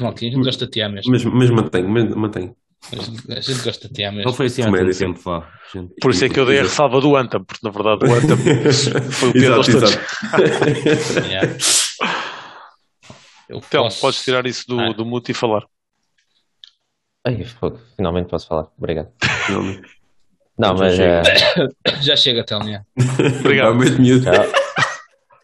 Maltinho, 0.00 0.30
a 0.30 0.34
gente 0.36 0.44
gosta 0.44 0.64
de 0.64 0.70
ti 0.70 0.80
mesmo. 0.88 1.12
Mas, 1.12 1.24
mas 1.24 1.50
mantenho, 1.50 1.88
mantenho. 2.16 2.54
A 2.90 3.40
gente 3.40 3.62
gosta 3.62 3.88
de 3.88 3.94
ti 3.94 4.02
mesmo. 4.04 4.24
Não 4.24 4.32
foi 4.32 4.46
assim 4.46 4.62
há 4.62 4.70
tanto 4.70 4.98
tempo, 4.98 5.20
vá. 5.22 5.48
Por 6.00 6.12
isso 6.12 6.24
é 6.24 6.28
que 6.30 6.40
eu 6.40 6.46
dei 6.46 6.60
a 6.60 6.62
ressalva 6.62 6.98
do 6.98 7.14
Anthem, 7.14 7.44
porque 7.44 7.60
na 7.62 7.70
verdade 7.70 8.10
o 8.10 8.14
Anthem 8.14 8.36
foi 9.12 9.28
o 9.28 9.32
pior 9.32 9.60
de 9.60 9.72
todos. 9.72 9.94
yeah. 11.28 11.58
Então, 13.58 13.84
posso... 13.84 14.00
podes 14.00 14.22
tirar 14.22 14.46
isso 14.46 14.66
do, 14.66 14.80
ah. 14.80 14.92
do 14.92 15.04
mute 15.04 15.32
e 15.32 15.34
falar. 15.34 15.64
Ai, 17.24 17.44
finalmente 17.96 18.28
posso 18.28 18.48
falar. 18.48 18.68
Obrigado. 18.76 19.12
Não, 20.58 20.74
mas. 20.74 20.96
Já, 20.96 21.22
uh... 21.22 22.02
já 22.02 22.16
chega, 22.16 22.44
Telminha. 22.44 22.86
Obrigado. 23.40 23.78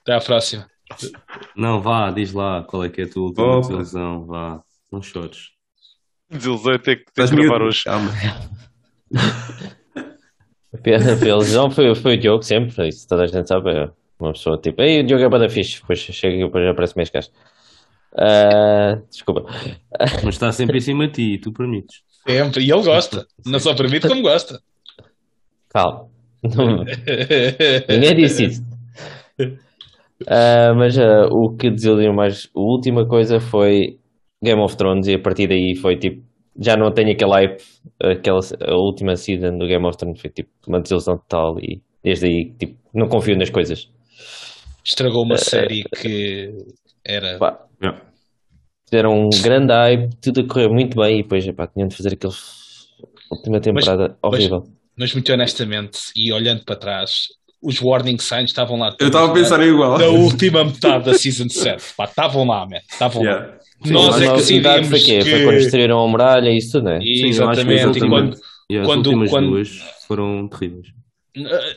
Até 0.03 0.15
à 0.15 0.21
próxima. 0.21 0.67
Não, 1.55 1.81
vá, 1.81 2.11
diz 2.11 2.33
lá 2.33 2.63
qual 2.65 2.85
é 2.85 2.89
que 2.89 3.03
é 3.03 3.05
a 3.05 3.09
tua 3.09 3.25
última 3.25 3.61
desilusão. 3.61 4.27
Vá, 4.27 4.63
não 4.91 5.03
chores. 5.03 5.51
Desilusão 6.31 6.73
é 6.73 6.79
ter 6.79 6.97
que, 6.97 7.13
ter 7.13 7.29
que 7.29 7.37
gravar 7.37 7.63
hoje. 7.63 7.85
Calma. 7.85 8.11
Pela 10.83 11.39
lesão 11.39 11.71
foi, 11.71 11.95
foi 11.95 12.15
o 12.15 12.19
Diogo 12.19 12.43
sempre, 12.43 12.89
isso 12.89 13.09
toda 13.09 13.23
a 13.25 13.27
gente 13.27 13.49
sabe. 13.49 13.71
É 13.71 13.91
uma 14.21 14.33
pessoa 14.33 14.59
tipo, 14.59 14.83
ei, 14.83 15.01
o 15.01 15.07
Diogo 15.07 15.25
é 15.25 15.29
bada 15.29 15.49
fixe, 15.49 15.81
depois 15.81 15.99
chega 15.99 16.37
e 16.37 16.45
depois 16.45 16.67
aparece 16.67 16.97
mais 16.97 17.11
caixa. 17.11 17.31
Uh, 18.15 19.07
desculpa. 19.11 19.43
Mas 20.25 20.35
está 20.35 20.51
sempre 20.53 20.79
em 20.79 20.81
cima 20.81 21.07
de 21.07 21.13
ti 21.13 21.35
e 21.35 21.41
tu 21.41 21.53
permites. 21.53 22.03
Sempre, 22.27 22.65
e 22.65 22.71
ele 22.71 22.83
gosta. 22.83 23.27
Não 23.47 23.59
só 23.59 23.75
permite, 23.75 24.09
como 24.09 24.23
gosta. 24.23 24.61
Calma. 25.71 26.09
Não... 26.43 26.85
Ninguém 27.89 28.17
disse 28.17 28.45
isso. 28.47 28.63
Uh, 30.23 30.75
mas 30.77 30.97
uh, 30.99 31.29
o 31.31 31.57
que 31.57 31.71
desiludiu 31.71 32.13
mais, 32.13 32.49
a 32.55 32.61
última 32.61 33.07
coisa 33.07 33.39
foi 33.39 33.99
Game 34.43 34.61
of 34.61 34.77
Thrones 34.77 35.07
e 35.07 35.15
a 35.15 35.19
partir 35.21 35.47
daí 35.47 35.77
foi 35.77 35.97
tipo, 35.97 36.23
já 36.61 36.77
não 36.77 36.91
tenho 36.93 37.13
aquele 37.13 37.31
hype, 37.31 37.63
aquela, 38.03 38.41
a 38.63 38.75
última 38.75 39.15
season 39.15 39.57
do 39.59 39.67
Game 39.67 39.87
of 39.87 39.97
Thrones 39.97 40.21
foi 40.21 40.31
tipo 40.31 40.51
uma 40.67 40.81
desilusão 40.81 41.19
total 41.19 41.57
e 41.61 41.81
desde 42.03 42.27
aí 42.27 42.53
tipo, 42.59 42.77
não 42.93 43.07
confio 43.07 43.37
nas 43.37 43.51
coisas. 43.51 43.89
Estragou 44.85 45.25
uma 45.25 45.37
uh, 45.37 45.39
série 45.39 45.85
que 45.85 46.51
era. 47.05 47.39
Pá, 47.39 47.68
Fizeram 48.89 49.27
um 49.27 49.29
grande 49.43 49.73
hype, 49.73 50.17
tudo 50.23 50.41
a 50.41 50.49
correr 50.49 50.69
muito 50.69 50.97
bem 50.97 51.19
e 51.19 51.23
depois 51.23 51.45
pá, 51.53 51.67
tinham 51.67 51.89
de 51.89 51.95
fazer 51.95 52.15
aquela 52.15 52.33
última 53.31 53.61
temporada 53.61 54.17
mas, 54.23 54.33
horrível. 54.33 54.61
Mas, 54.61 54.73
mas, 54.97 55.13
muito 55.13 55.31
honestamente, 55.31 55.99
e 56.17 56.33
olhando 56.33 56.65
para 56.65 56.75
trás, 56.75 57.11
os 57.63 57.83
warning 57.83 58.19
signs 58.19 58.51
estavam 58.51 58.79
lá. 58.79 58.97
Eu 58.99 59.09
estava 59.09 59.31
a 59.31 59.35
pensar 59.35 59.63
igual. 59.63 59.99
Na 59.99 60.07
última 60.07 60.65
metade 60.65 61.05
da 61.05 61.15
Season 61.15 61.49
7. 61.51 61.83
estavam 62.01 62.47
lá, 62.47 62.67
man. 62.67 62.79
Estavam 62.91 63.23
yeah. 63.23 63.47
lá. 63.47 63.59
Sim, 63.85 63.93
Nós 63.93 64.23
é 64.23 64.27
que 64.27 64.37
decidimos 64.37 64.89
foi, 64.89 65.01
que... 65.01 65.21
foi 65.21 65.45
quando 65.45 65.57
destruíram 65.57 66.03
a 66.03 66.09
muralha 66.09 66.51
e 66.51 66.57
isso 66.57 66.73
tudo, 66.73 66.85
né? 66.85 66.99
Exatamente. 67.03 68.01
Sim, 68.01 68.07
e 68.07 68.09
quando, 68.09 68.37
yeah, 68.71 68.89
quando, 68.89 69.01
as 69.01 69.07
últimas 69.07 69.31
quando... 69.31 69.51
duas 69.51 69.69
foram 70.07 70.49
terríveis. 70.49 70.98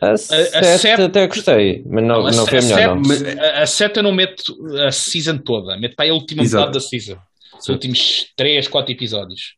A, 0.02 0.12
a, 0.12 0.18
sete 0.18 1.02
até 1.02 1.28
gostei, 1.28 1.84
mas 1.86 2.04
não, 2.04 2.24
não, 2.24 2.32
não 2.32 2.48
foi 2.48 2.60
a 2.60 2.62
melhor. 2.62 3.04
Sete, 3.06 3.36
não. 3.36 3.44
A, 3.44 3.62
a 3.62 3.68
sete 3.68 3.98
eu 3.98 4.04
não 4.04 4.12
meto 4.12 4.56
a 4.88 4.92
season 4.92 5.38
toda, 5.38 5.78
meto 5.78 5.96
para 5.96 6.10
a 6.10 6.14
última 6.14 6.44
Exato. 6.44 6.68
metade 6.68 6.84
da 6.84 6.90
season. 6.90 7.18
Os 7.60 7.70
últimos 7.70 8.28
3, 8.36 8.68
4 8.68 8.92
episódios. 8.92 9.56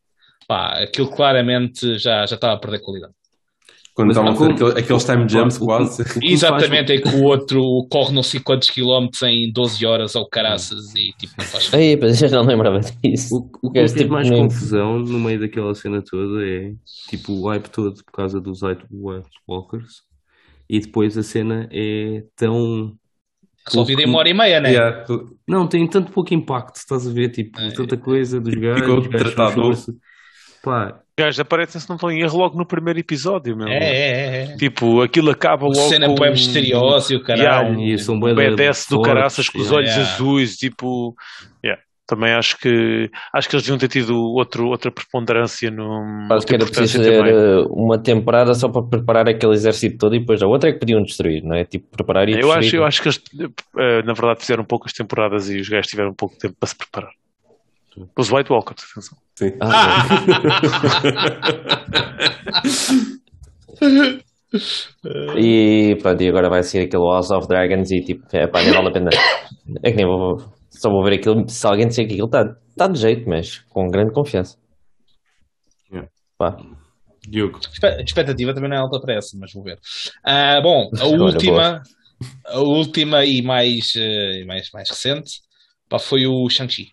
Pá, 0.48 0.84
aquilo 0.84 1.10
claramente 1.10 1.98
já, 1.98 2.26
já 2.26 2.36
estava 2.36 2.54
a 2.54 2.58
perder 2.58 2.80
qualidade. 2.80 3.14
Quando 3.94 4.10
estavam 4.10 4.32
a 4.32 4.36
fazer 4.36 4.78
aqueles 4.80 5.04
time 5.04 5.30
jumps 5.30 5.58
quase. 5.60 6.04
Exatamente, 6.24 6.94
é 6.94 6.98
que 7.00 7.10
o 7.10 7.24
outro 7.24 7.62
corre 7.92 8.14
não 8.14 8.24
sei 8.24 8.40
quantos 8.40 8.70
quilómetros 8.72 9.22
em 9.22 9.52
12 9.52 9.86
horas 9.86 10.16
ao 10.16 10.28
caraças 10.28 10.96
e 10.96 11.14
tipo 11.18 11.34
não 11.38 11.46
faz. 11.46 11.72
Aí, 11.74 11.96
mas 11.96 12.22
eu 12.22 12.32
não 12.32 12.44
lembrava 12.44 12.80
disso. 12.80 13.36
O, 13.36 13.68
o 13.68 13.72
que 13.72 13.80
fez 13.80 13.94
tipo, 13.94 14.14
mais 14.14 14.28
nem... 14.28 14.44
confusão 14.44 14.98
no 14.98 15.20
meio 15.20 15.40
daquela 15.40 15.76
cena 15.76 16.02
toda 16.02 16.44
é 16.44 16.74
tipo 17.10 17.34
o 17.34 17.48
hype 17.50 17.70
todo 17.70 17.94
por 18.04 18.12
causa 18.12 18.42
dos 18.42 18.64
White 18.64 18.84
Walkers 19.48 20.02
e 20.68 20.80
depois 20.80 21.16
a 21.16 21.24
cena 21.24 21.70
é 21.72 22.24
tão 22.36 22.98
Resolvido 23.66 24.02
em 24.02 24.06
uma 24.06 24.20
hora 24.20 24.30
e 24.30 24.34
meia, 24.34 24.60
né? 24.60 24.72
Yeah. 24.72 25.06
Não, 25.48 25.68
tem 25.68 25.88
tanto 25.88 26.12
pouco 26.12 26.34
impacto, 26.34 26.76
estás 26.76 27.08
a 27.08 27.12
ver? 27.12 27.30
Tipo, 27.30 27.60
É. 27.62 27.72
tanta 27.72 27.96
coisa 27.96 28.42
dos 28.42 28.54
gajos. 28.54 28.82
Ficou 28.82 29.02
tratado. 29.10 29.72
Pá, 30.62 31.03
gajos 31.20 31.40
aparecem, 31.40 31.80
se 31.80 31.88
não 31.88 31.96
estão 31.96 32.12
em 32.12 32.22
erro, 32.22 32.38
logo 32.38 32.58
no 32.58 32.66
primeiro 32.66 33.00
episódio, 33.00 33.56
meu. 33.56 33.68
É, 33.68 33.78
é, 33.78 34.44
é. 34.44 34.58
Tipo, 34.58 35.02
aquilo 35.02 35.30
acaba 35.32 35.66
logo 35.66 35.76
Cena 35.90 36.08
com... 36.08 36.16
bué 36.16 36.32
misteriosa 36.32 37.14
e 37.14 37.18
o 37.18 37.22
Yeah, 37.22 37.44
caralho. 37.44 37.78
um 37.78 37.82
E 37.82 37.98
são 38.00 38.20
bué 38.20 38.34
BDS 38.34 38.88
do 38.90 39.02
caraças 39.02 39.50
com 39.50 39.60
os 39.60 39.66
yeah. 39.66 39.78
olhos 39.78 39.92
Yeah. 39.92 40.14
azuis, 40.14 40.58
tipo... 40.58 41.16
yeah. 41.64 41.82
Também 42.06 42.34
acho 42.34 42.58
que 42.58 43.10
acho 43.34 43.48
que 43.48 43.56
eles 43.56 43.64
deviam 43.64 43.78
ter 43.78 43.88
tido 43.88 44.14
outro, 44.14 44.68
outra 44.68 44.92
preponderância 44.92 45.72
no 45.72 46.28
Acho 46.30 46.46
que 46.46 46.54
era 46.54 46.66
preciso 46.66 46.98
fazer 46.98 47.34
uh, 47.34 47.74
uma 47.74 47.98
temporada 47.98 48.54
só 48.54 48.68
para 48.68 48.84
preparar 48.84 49.30
aquele 49.30 49.54
exército 49.54 50.00
todo 50.00 50.14
e 50.14 50.20
depois 50.20 50.44
a 50.44 50.48
outra 50.48 50.70
é 50.70 50.74
que 50.74 50.80
podiam 50.80 51.02
destruir, 51.02 51.42
não 51.42 51.56
é? 51.56 51.64
Tipo, 51.64 51.88
preparar 51.96 52.28
e 52.28 52.34
Eu 52.34 52.52
acho, 52.52 52.60
destruir. 52.60 52.82
eu 52.82 52.86
acho 52.86 53.02
que 53.02 53.08
eles, 53.08 53.22
eh, 53.78 54.04
na 54.04 54.12
verdade, 54.14 54.42
fizeram 54.42 54.66
poucas 54.66 54.92
temporadas 54.92 55.50
e 55.50 55.58
os 55.62 55.70
gajos 55.70 55.88
tiveram 55.88 56.14
pouco 56.14 56.38
tempo 56.38 56.56
para 56.60 56.68
se 56.68 56.76
preparar. 56.76 57.12
Os 58.18 58.32
White 58.32 58.52
Walkers, 58.52 58.84
atenção. 58.92 59.18
Sim. 59.36 59.52
Ah, 59.62 60.08
E 65.36 65.96
pronto, 66.02 66.22
e 66.22 66.30
agora 66.30 66.50
vai 66.50 66.62
ser 66.62 66.82
aquele 66.82 67.04
House 67.04 67.32
of 67.32 67.48
Dragons 67.48 67.90
e 67.92 68.02
tipo, 68.02 68.24
é 68.34 68.48
pá, 68.48 68.62
nem 68.62 68.72
vale 68.72 68.90
a 68.90 68.92
pena. 68.92 69.10
É 69.84 69.90
que 69.92 69.98
nem 69.98 70.06
vou, 70.06 70.38
só 70.70 70.90
vou 70.90 71.04
ver 71.04 71.16
aquilo 71.16 71.48
se 71.50 71.66
alguém 71.66 71.88
disser 71.88 72.06
que 72.06 72.14
aquilo 72.14 72.28
está 72.28 72.56
tá 72.78 72.88
de 72.88 73.00
jeito, 73.00 73.28
mas 73.28 73.60
com 73.70 73.88
grande 73.88 74.14
confiança. 74.14 74.58
Yeah. 75.92 76.10
Pá, 76.38 76.56
Diogo. 77.28 77.60
A 77.84 78.02
expectativa 78.02 78.54
também 78.54 78.70
não 78.70 78.78
é 78.78 78.80
alta 78.80 79.00
para 79.00 79.16
essa, 79.16 79.36
mas 79.40 79.52
vou 79.54 79.64
ver. 79.64 79.80
Ah, 80.24 80.62
bom, 80.62 80.90
a 81.00 81.06
Olha, 81.06 81.24
última, 81.24 81.82
a 82.46 82.60
última 82.60 83.26
e 83.26 83.42
mais, 83.42 83.96
e 83.96 84.46
mais, 84.46 84.70
mais 84.72 84.90
recente 84.90 85.32
pá, 85.90 85.98
foi 85.98 86.28
o 86.28 86.48
Shang-Chi. 86.50 86.92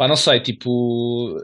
Pá, 0.00 0.08
não 0.08 0.16
sei, 0.16 0.40
tipo, 0.40 1.36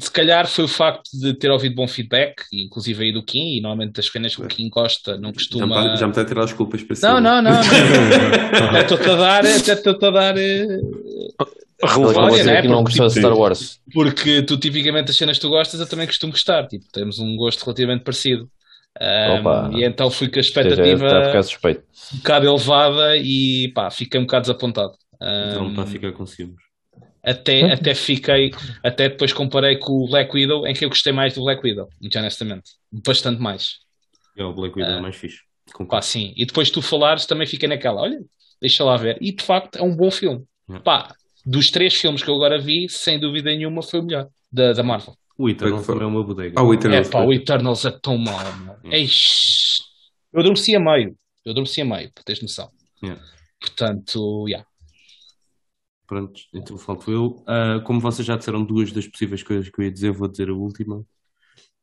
se 0.00 0.10
calhar 0.10 0.48
foi 0.48 0.64
o 0.64 0.68
facto 0.68 1.08
de 1.12 1.32
ter 1.32 1.48
ouvido 1.48 1.76
bom 1.76 1.86
feedback, 1.86 2.42
inclusive 2.52 3.04
aí 3.04 3.12
do 3.12 3.22
Kim, 3.22 3.56
e 3.56 3.60
normalmente 3.60 4.00
as 4.00 4.06
cenas 4.08 4.34
que 4.34 4.42
o 4.42 4.48
Kim 4.48 4.68
gosta 4.68 5.12
não 5.16 5.28
Já 5.28 5.28
me 5.28 5.32
costuma. 5.34 5.80
está- 5.84 5.96
já 5.98 6.06
me 6.06 6.10
está 6.10 6.22
a 6.22 6.24
tirar 6.24 6.42
as 6.42 6.52
culpas 6.52 6.82
para 6.82 6.96
Não, 6.96 7.16
cima. 7.16 7.20
não, 7.20 7.40
não, 7.42 7.52
não. 7.52 7.60
Até 8.68 8.80
estou-te 8.82 9.08
a 9.10 9.14
dar, 9.14 9.46
até 9.46 9.72
estou-te 9.74 10.04
a 10.06 10.10
dar. 10.10 10.36
eh, 10.36 10.42
ele 10.42 10.80
Olha, 11.84 12.10
acabou 12.10 12.30
de 12.30 12.36
dizer 12.38 12.44
né, 12.52 12.62
que 12.62 12.66
não 12.68 12.82
porque, 12.82 12.98
gostou 12.98 13.06
de 13.06 13.14
Star 13.20 13.38
Wars. 13.38 13.80
Porque 13.92 14.42
tu, 14.42 14.56
tipicamente, 14.56 15.12
as 15.12 15.16
cenas 15.16 15.36
que 15.36 15.42
tu 15.42 15.50
gostas, 15.50 15.78
eu 15.78 15.86
também 15.88 16.08
costumo 16.08 16.32
gostar. 16.32 16.66
Tipo, 16.66 16.86
temos 16.92 17.20
um 17.20 17.36
gosto 17.36 17.62
relativamente 17.64 18.02
parecido. 18.02 18.50
Opa. 19.40 19.70
e 19.72 19.84
então 19.84 20.10
fui 20.10 20.28
com 20.28 20.38
a 20.38 20.40
expectativa 20.40 21.06
um 22.12 22.16
bocado 22.18 22.46
elevada 22.46 23.16
e 23.18 23.70
pá, 23.72 23.88
fiquei 23.88 24.18
um 24.18 24.24
bocado 24.24 24.42
desapontado. 24.42 24.94
Então 25.20 25.66
Ahm, 25.66 25.70
está 25.70 25.82
a 25.82 25.86
ficar 25.86 26.12
com 26.12 26.26
ciúmes. 26.26 26.63
Até, 27.24 27.72
até 27.72 27.94
fiquei, 27.94 28.50
até 28.82 29.08
depois 29.08 29.32
comparei 29.32 29.76
com 29.78 29.92
o 29.92 30.08
Black 30.08 30.34
Widow, 30.34 30.66
em 30.66 30.74
que 30.74 30.84
eu 30.84 30.88
gostei 30.88 31.12
mais 31.12 31.34
do 31.34 31.42
Black 31.42 31.62
Widow, 31.66 31.88
muito 32.00 32.18
honestamente. 32.18 32.70
Bastante 32.92 33.40
mais. 33.40 33.78
É 34.36 34.44
o 34.44 34.52
Black 34.52 34.78
Widow 34.78 34.96
Ah. 34.98 35.00
mais 35.02 35.16
fixe. 35.16 35.38
Pá, 35.88 36.02
sim. 36.02 36.32
E 36.36 36.44
depois 36.44 36.70
tu 36.70 36.82
falares, 36.82 37.24
também 37.26 37.46
fiquei 37.46 37.68
naquela, 37.68 38.02
olha, 38.02 38.20
deixa 38.60 38.84
lá 38.84 38.96
ver. 38.96 39.16
E 39.20 39.32
de 39.34 39.42
facto 39.42 39.76
é 39.76 39.82
um 39.82 39.96
bom 39.96 40.10
filme. 40.10 40.44
Yeah. 40.68 40.84
Pá, 40.84 41.14
dos 41.46 41.70
três 41.70 41.94
filmes 41.94 42.22
que 42.22 42.28
eu 42.30 42.34
agora 42.34 42.58
vi, 42.60 42.88
sem 42.88 43.18
dúvida 43.18 43.50
nenhuma 43.50 43.82
foi 43.82 44.00
o 44.00 44.02
melhor 44.02 44.28
da, 44.52 44.72
da 44.72 44.82
Marvel. 44.82 45.14
O 45.36 45.48
Eternal 45.48 45.82
Foi- 45.82 45.94
também 45.94 46.08
é 46.08 46.10
uma 46.10 46.22
bodega. 46.22 46.54
Ah, 46.56 46.62
o 46.62 46.72
Eternal. 46.72 47.00
É 47.00 47.08
pá, 47.08 47.24
o 47.24 47.32
Eternals 47.32 47.84
é 47.84 47.90
tão 47.90 48.16
mau, 48.16 48.38
meu. 48.82 48.92
Eish. 48.92 49.78
Eu 50.32 50.40
adormeci 50.40 50.76
a 50.76 50.80
meio. 50.80 51.16
Eu 51.44 51.52
adormeci 51.52 51.80
a 51.80 51.84
meio, 51.84 52.12
para 52.12 52.22
teres 52.24 52.40
noção. 52.42 52.70
Yeah. 53.02 53.20
Portanto, 53.60 54.44
yeah. 54.48 54.66
Pronto, 56.14 56.40
então 56.54 56.78
falto 56.78 57.10
eu. 57.10 57.42
Ah, 57.44 57.80
como 57.84 57.98
vocês 57.98 58.24
já 58.24 58.36
disseram 58.36 58.64
duas 58.64 58.92
das 58.92 59.04
possíveis 59.04 59.42
coisas 59.42 59.68
que 59.68 59.80
eu 59.80 59.84
ia 59.84 59.90
dizer, 59.90 60.12
vou 60.12 60.28
dizer 60.28 60.48
a 60.48 60.54
última. 60.54 61.04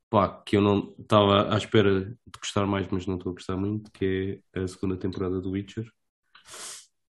Pá, 0.09 0.29
que 0.45 0.55
eu 0.55 0.61
não 0.61 0.95
estava 0.97 1.53
à 1.53 1.57
espera 1.57 2.05
de 2.05 2.39
gostar 2.39 2.65
mais, 2.65 2.87
mas 2.89 3.05
não 3.05 3.17
estou 3.17 3.31
a 3.31 3.33
gostar 3.33 3.57
muito, 3.57 3.91
que 3.91 4.41
é 4.55 4.61
a 4.61 4.67
segunda 4.69 4.95
temporada 4.95 5.41
do 5.41 5.51
Witcher. 5.51 5.85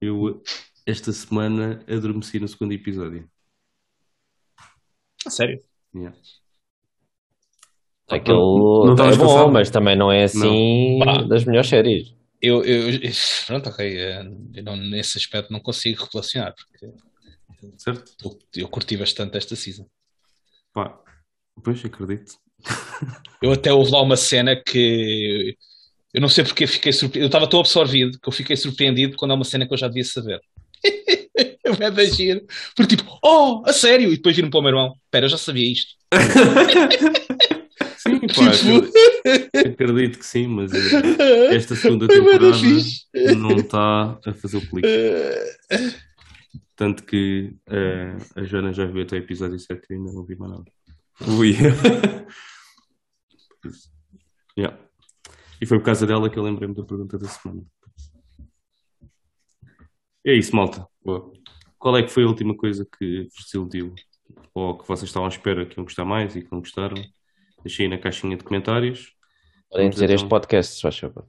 Eu, 0.00 0.42
esta 0.84 1.12
semana, 1.12 1.84
adormeci 1.88 2.40
no 2.40 2.48
segundo 2.48 2.72
episódio. 2.72 3.30
A 5.24 5.30
sério. 5.30 5.62
Yeah. 5.94 6.18
Aquele 8.08 8.38
não 8.38 8.88
é 8.88 8.92
estavas 8.92 9.16
bom, 9.18 9.52
mas 9.52 9.70
também 9.70 9.96
não 9.96 10.10
é 10.10 10.24
assim 10.24 10.98
Pá. 10.98 11.22
das 11.22 11.44
melhores 11.44 11.70
séries. 11.70 12.12
Eu, 12.46 12.64
eu, 12.64 12.90
eu- 12.90 13.00
pronto, 13.46 13.68
ok. 13.70 13.84
eh, 13.98 14.22
Eu 14.54 14.62
não, 14.62 14.76
nesse 14.76 15.18
aspecto 15.18 15.52
não 15.52 15.60
consigo 15.60 16.08
relacionar, 16.12 16.52
porque 16.54 16.92
Certo? 17.78 18.12
eu, 18.24 18.38
eu 18.62 18.68
curti 18.68 18.96
bastante 18.96 19.36
esta 19.38 19.56
season. 19.56 19.86
Pá, 20.72 20.98
pois 21.62 21.82
acredito. 21.84 22.34
Eu 23.42 23.52
até 23.52 23.72
houve 23.72 23.90
lá 23.90 24.02
uma 24.02 24.16
cena 24.16 24.54
que 24.56 25.56
eu 26.12 26.20
não 26.20 26.28
sei 26.28 26.44
porque 26.44 26.66
fiquei 26.66 26.92
surpreendido. 26.92 27.24
Eu 27.24 27.26
estava 27.26 27.48
tão 27.48 27.60
absorvido 27.60 28.18
que 28.20 28.28
eu 28.28 28.32
fiquei 28.32 28.56
surpreendido 28.56 29.16
quando 29.16 29.30
há 29.32 29.34
uma 29.34 29.44
cena 29.44 29.66
que 29.66 29.72
eu 29.72 29.78
já 29.78 29.88
devia 29.88 30.04
saber. 30.04 30.40
É 31.80 31.90
da 31.90 32.04
giro. 32.04 32.46
Porque 32.76 32.94
tipo, 32.94 33.18
oh, 33.22 33.62
a 33.66 33.72
sério? 33.72 34.12
E 34.12 34.16
depois 34.16 34.36
viram 34.36 34.50
para 34.50 34.60
o 34.60 34.62
meu 34.62 34.68
irmão. 34.70 34.94
Espera, 35.06 35.24
eu 35.24 35.30
já 35.30 35.38
sabia 35.38 35.72
isto. 35.72 35.94
Sim, 38.04 38.20
pá, 38.28 38.50
acredito, 38.50 38.92
acredito 39.56 40.18
que 40.18 40.26
sim, 40.26 40.46
mas 40.46 40.72
eh, 40.74 41.54
esta 41.54 41.74
segunda 41.74 42.06
temporada 42.06 42.50
não 43.34 43.56
está 43.56 44.18
a 44.26 44.34
fazer 44.34 44.58
o 44.58 44.68
clique. 44.68 44.88
Tanto 46.76 47.04
que 47.04 47.56
eh, 47.66 48.16
a 48.36 48.44
Joana 48.44 48.72
já 48.74 48.84
viu 48.84 49.02
até 49.02 49.16
o 49.16 49.18
episódio 49.18 49.58
7 49.58 49.86
e 49.88 49.94
ainda 49.94 50.12
não 50.12 50.24
vi 50.24 50.36
mais 50.36 50.52
nada. 50.52 50.64
Ui. 51.28 51.54
Yeah. 54.56 54.78
E 55.60 55.66
foi 55.66 55.80
por 55.80 55.86
causa 55.86 56.06
dela 56.06 56.30
que 56.30 56.38
eu 56.38 56.42
lembrei-me 56.44 56.76
da 56.76 56.84
pergunta 56.84 57.18
da 57.18 57.26
semana. 57.26 57.64
É 60.24 60.32
isso, 60.32 60.54
malta. 60.54 60.86
Boa. 61.04 61.32
Qual 61.76 61.96
é 61.96 62.04
que 62.04 62.10
foi 62.10 62.22
a 62.22 62.28
última 62.28 62.56
coisa 62.56 62.86
que 62.86 63.24
vos 63.24 63.44
desiludiu? 63.46 63.94
Ou 64.54 64.78
que 64.78 64.86
vocês 64.86 65.08
estavam 65.08 65.26
à 65.26 65.28
espera 65.28 65.66
que 65.66 65.76
iam 65.76 65.84
gostar 65.84 66.04
mais 66.04 66.36
e 66.36 66.42
que 66.42 66.52
não 66.52 66.60
gostaram? 66.60 67.02
Deixei 67.64 67.88
na 67.88 67.98
caixinha 67.98 68.36
de 68.36 68.44
comentários. 68.44 69.12
Podem 69.70 69.88
dizer 69.90 70.04
então. 70.04 70.14
este 70.16 70.28
podcast, 70.28 70.74
se 70.76 70.82
faz 70.82 70.98
favor. 70.98 71.26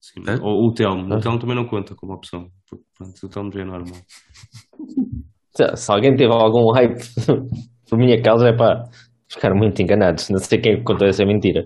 Sim. 0.00 0.22
Hã? 0.26 0.40
Ou 0.42 0.66
o 0.68 0.72
Telmo. 0.74 1.12
Ah. 1.12 1.18
O 1.18 1.20
Telmo 1.20 1.38
também 1.38 1.56
não 1.56 1.66
conta 1.66 1.94
como 1.94 2.14
opção. 2.14 2.50
porque, 2.68 2.84
Pronto, 2.96 3.26
o 3.26 3.28
Telmo 3.28 3.52
já 3.52 3.60
é 3.60 3.64
normal. 3.64 4.00
Se, 5.56 5.76
se 5.76 5.92
alguém 5.92 6.16
teve 6.16 6.32
algum 6.32 6.72
hype 6.72 6.98
por 7.88 7.96
minha 7.96 8.20
causa, 8.20 8.48
é 8.48 8.52
pá, 8.52 8.82
ficaram 9.30 9.54
muito 9.54 9.80
enganados. 9.80 10.28
Não 10.28 10.40
sei 10.40 10.60
quem 10.60 10.72
é 10.72 10.82
contou 10.82 11.06
essa 11.06 11.24
mentira. 11.24 11.64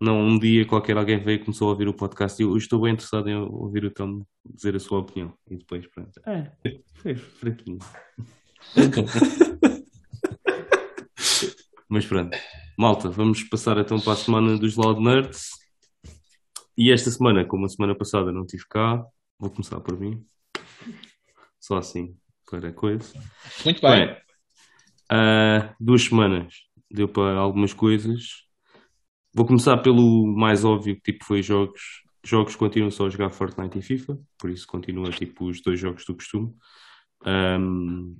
Não, 0.00 0.20
um 0.20 0.38
dia 0.38 0.64
qualquer 0.64 0.96
alguém 0.96 1.18
veio 1.18 1.40
e 1.40 1.44
começou 1.44 1.66
a 1.66 1.70
ouvir 1.72 1.88
o 1.88 1.94
podcast 1.94 2.40
e 2.40 2.44
eu, 2.46 2.50
eu 2.50 2.56
estou 2.56 2.80
bem 2.80 2.92
interessado 2.92 3.28
em 3.28 3.34
ouvir 3.34 3.84
o 3.84 3.90
Telmo 3.90 4.24
dizer 4.44 4.76
a 4.76 4.78
sua 4.78 5.00
opinião. 5.00 5.32
E 5.50 5.56
depois, 5.56 5.84
pronto. 5.88 6.12
É, 6.28 6.52
foi 6.94 7.16
fraquinho. 7.16 7.78
Mas 11.92 12.06
pronto. 12.06 12.34
Malta, 12.78 13.10
vamos 13.10 13.44
passar 13.44 13.76
então 13.76 14.00
para 14.00 14.14
a 14.14 14.16
semana 14.16 14.56
dos 14.56 14.76
Loud 14.76 14.98
Nerds. 14.98 15.50
E 16.74 16.90
esta 16.90 17.10
semana, 17.10 17.44
como 17.44 17.66
a 17.66 17.68
semana 17.68 17.94
passada 17.94 18.32
não 18.32 18.44
estive 18.44 18.64
cá, 18.66 19.04
vou 19.38 19.50
começar 19.50 19.78
por 19.78 20.00
mim. 20.00 20.24
Só 21.60 21.76
assim, 21.76 22.16
para 22.50 22.72
coisa. 22.72 23.12
Muito 23.62 23.82
bem. 23.82 24.06
Bem, 24.06 24.16
ah, 25.10 25.74
duas 25.78 26.04
semanas 26.04 26.54
deu 26.90 27.08
para 27.08 27.38
algumas 27.38 27.74
coisas. 27.74 28.46
Vou 29.34 29.44
começar 29.44 29.76
pelo 29.76 30.26
mais 30.34 30.64
óbvio, 30.64 30.96
que 30.96 31.12
tipo 31.12 31.26
foi 31.26 31.42
jogos. 31.42 32.04
Jogos 32.24 32.56
continuam 32.56 32.90
só 32.90 33.04
a 33.04 33.10
jogar 33.10 33.28
Fortnite 33.28 33.78
e 33.78 33.82
FIFA, 33.82 34.18
por 34.38 34.48
isso 34.48 34.66
continua 34.66 35.10
tipo 35.10 35.44
os 35.44 35.60
dois 35.60 35.78
jogos 35.78 36.06
do 36.06 36.14
costume. 36.14 36.54
Ahm, 37.22 38.16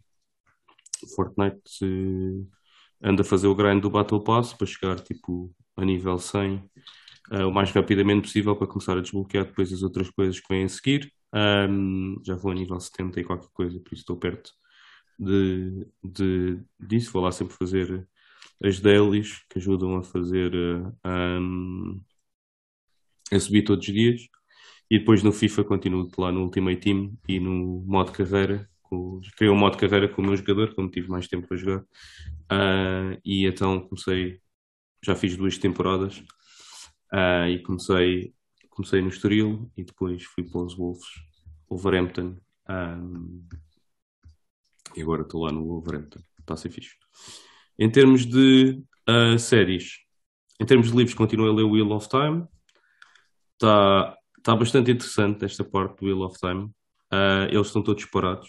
Fortnite 1.16 1.62
eh, 1.82 2.61
anda 3.02 3.22
a 3.22 3.24
fazer 3.24 3.46
o 3.48 3.54
grind 3.54 3.80
do 3.82 3.90
Battle 3.90 4.22
Pass 4.22 4.52
para 4.54 4.66
chegar 4.66 5.00
tipo 5.00 5.54
a 5.76 5.84
nível 5.84 6.18
100 6.18 6.62
ah, 7.30 7.46
o 7.46 7.52
mais 7.52 7.70
rapidamente 7.70 8.22
possível 8.22 8.56
para 8.56 8.66
começar 8.66 8.96
a 8.98 9.00
desbloquear 9.00 9.46
depois 9.46 9.72
as 9.72 9.82
outras 9.82 10.10
coisas 10.10 10.38
que 10.40 10.48
vêm 10.48 10.64
a 10.64 10.68
seguir. 10.68 11.12
Ahm, 11.32 12.16
já 12.24 12.34
vou 12.36 12.50
a 12.52 12.54
nível 12.54 12.78
70 12.78 13.20
e 13.20 13.24
qualquer 13.24 13.48
coisa, 13.54 13.80
por 13.80 13.94
isso 13.94 14.02
estou 14.02 14.18
perto 14.18 14.52
de, 15.18 15.86
de, 16.04 16.60
disso. 16.80 17.12
Vou 17.12 17.22
lá 17.22 17.32
sempre 17.32 17.54
fazer 17.56 18.06
as 18.62 18.80
dailies 18.80 19.42
que 19.48 19.58
ajudam 19.58 19.96
a 19.96 20.02
fazer 20.04 20.52
eh, 20.54 21.38
um, 21.40 22.02
a 23.32 23.40
subir 23.40 23.62
todos 23.64 23.86
os 23.86 23.94
dias. 23.94 24.22
E 24.90 24.98
depois 24.98 25.22
no 25.22 25.32
FIFA 25.32 25.64
continuo 25.64 26.10
lá 26.18 26.30
no 26.32 26.42
Ultimate 26.42 26.80
Team 26.80 27.16
e 27.28 27.40
no 27.40 27.82
modo 27.86 28.12
carreira. 28.12 28.68
Criei 29.36 29.52
um 29.52 29.56
modo 29.56 29.78
carreira 29.78 30.08
com 30.08 30.22
o 30.22 30.26
meu 30.26 30.36
jogador, 30.36 30.74
como 30.74 30.90
tive 30.90 31.08
mais 31.08 31.28
tempo 31.28 31.48
para 31.48 31.56
jogar. 31.56 31.84
Ah, 32.48 33.18
e 33.24 33.46
então 33.46 33.80
comecei, 33.80 34.40
já 35.04 35.14
fiz 35.14 35.36
duas 35.36 35.58
temporadas 35.58 36.22
ah, 37.12 37.48
e 37.48 37.62
comecei 37.62 38.34
comecei 38.72 39.00
no 39.00 39.08
Estoril 39.08 39.70
e 39.76 39.84
depois 39.84 40.24
fui 40.24 40.44
para 40.44 40.62
os 40.62 40.74
Wolves, 40.74 41.06
Wolverhampton. 41.68 42.36
Um, 42.68 43.46
e 44.96 45.02
agora 45.02 45.22
estou 45.22 45.44
lá 45.44 45.52
no 45.52 45.64
Wolverhampton. 45.64 46.20
Está 46.40 46.54
a 46.54 46.56
ser 46.56 46.70
fixe. 46.70 46.96
Em 47.78 47.90
termos 47.90 48.26
de 48.26 48.82
uh, 49.08 49.38
séries, 49.38 49.98
em 50.60 50.66
termos 50.66 50.90
de 50.90 50.96
livros, 50.96 51.14
continuo 51.14 51.48
a 51.48 51.54
ler 51.54 51.64
Wheel 51.64 51.92
of 51.92 52.08
Time. 52.08 52.46
Está 53.52 54.16
tá 54.42 54.56
bastante 54.56 54.90
interessante 54.90 55.44
esta 55.44 55.64
parte 55.64 56.00
do 56.00 56.06
Wheel 56.06 56.22
of 56.22 56.38
Time. 56.38 56.64
Uh, 57.12 57.48
eles 57.50 57.66
estão 57.66 57.82
todos 57.82 58.04
parados. 58.06 58.48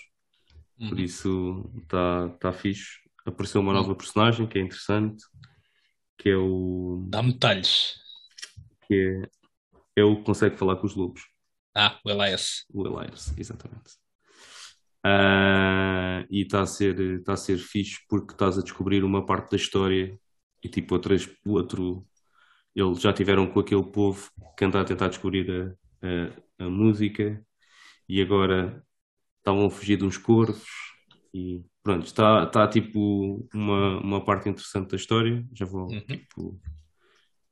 Por 0.78 1.00
isso 1.00 1.70
está 1.82 2.30
tá 2.40 2.52
fixe. 2.52 3.00
Apareceu 3.26 3.62
uma 3.62 3.74
nova 3.74 3.96
personagem 3.96 4.48
que 4.48 4.58
é 4.58 4.62
interessante. 4.62 5.24
Que 6.18 6.30
é 6.30 6.38
o. 6.38 7.06
Dá-me 7.10 7.34
detalhes. 7.34 7.96
Que 8.88 9.24
é, 9.96 10.02
é 10.02 10.04
o 10.04 10.18
que 10.18 10.24
consegue 10.24 10.58
falar 10.58 10.76
com 10.78 10.88
os 10.88 10.96
lobos. 10.96 11.22
Ah, 11.76 12.00
o 12.04 12.10
Elias. 12.10 12.66
O 12.72 12.86
Elias, 12.86 13.34
exatamente. 13.38 14.04
Uh, 15.06 16.24
e 16.30 16.44
está 16.44 16.62
a 16.62 16.66
ser 16.66 16.98
está 17.20 17.34
a 17.34 17.38
ser 17.38 17.58
fixe 17.58 18.00
porque 18.08 18.32
estás 18.32 18.58
a 18.58 18.62
descobrir 18.62 19.04
uma 19.04 19.26
parte 19.26 19.52
da 19.52 19.58
história 19.58 20.18
e 20.64 20.70
tipo 20.70 20.94
outras 20.94 21.30
outro 21.46 22.08
eles 22.74 23.02
já 23.02 23.12
tiveram 23.12 23.46
com 23.48 23.60
aquele 23.60 23.84
povo 23.84 24.32
que 24.58 24.64
anda 24.64 24.80
a 24.80 24.86
tentar 24.86 25.10
descobrir 25.10 25.76
a, 26.02 26.64
a, 26.64 26.66
a 26.66 26.70
música 26.70 27.46
e 28.08 28.22
agora 28.22 28.82
estavam 29.44 29.66
a 29.68 29.70
fugir 29.70 29.98
de 29.98 30.06
uns 30.06 30.18
corvos 30.18 30.64
e 31.34 31.64
pronto, 31.84 32.06
está, 32.06 32.44
está 32.44 32.68
tipo 32.68 33.48
uma, 33.54 34.00
uma 34.00 34.24
parte 34.26 34.50
interessante 34.50 34.92
da 34.92 34.96
história, 34.98 35.46
já 35.54 35.66
vou 35.66 35.88
Uhum. 35.92 36.00
tipo 36.02 36.60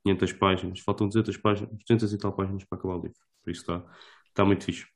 500 0.04 0.32
páginas, 0.34 0.80
faltam 0.80 1.06
200 1.08 1.36
páginas, 1.36 1.70
200 1.88 2.12
e 2.12 2.18
tal 2.18 2.32
páginas 2.34 2.64
para 2.64 2.78
acabar 2.78 2.96
o 2.96 3.02
livro, 3.02 3.18
por 3.44 3.50
isso 3.50 3.60
está, 3.62 3.84
está 4.28 4.44
muito 4.44 4.64
fixe. 4.64 4.86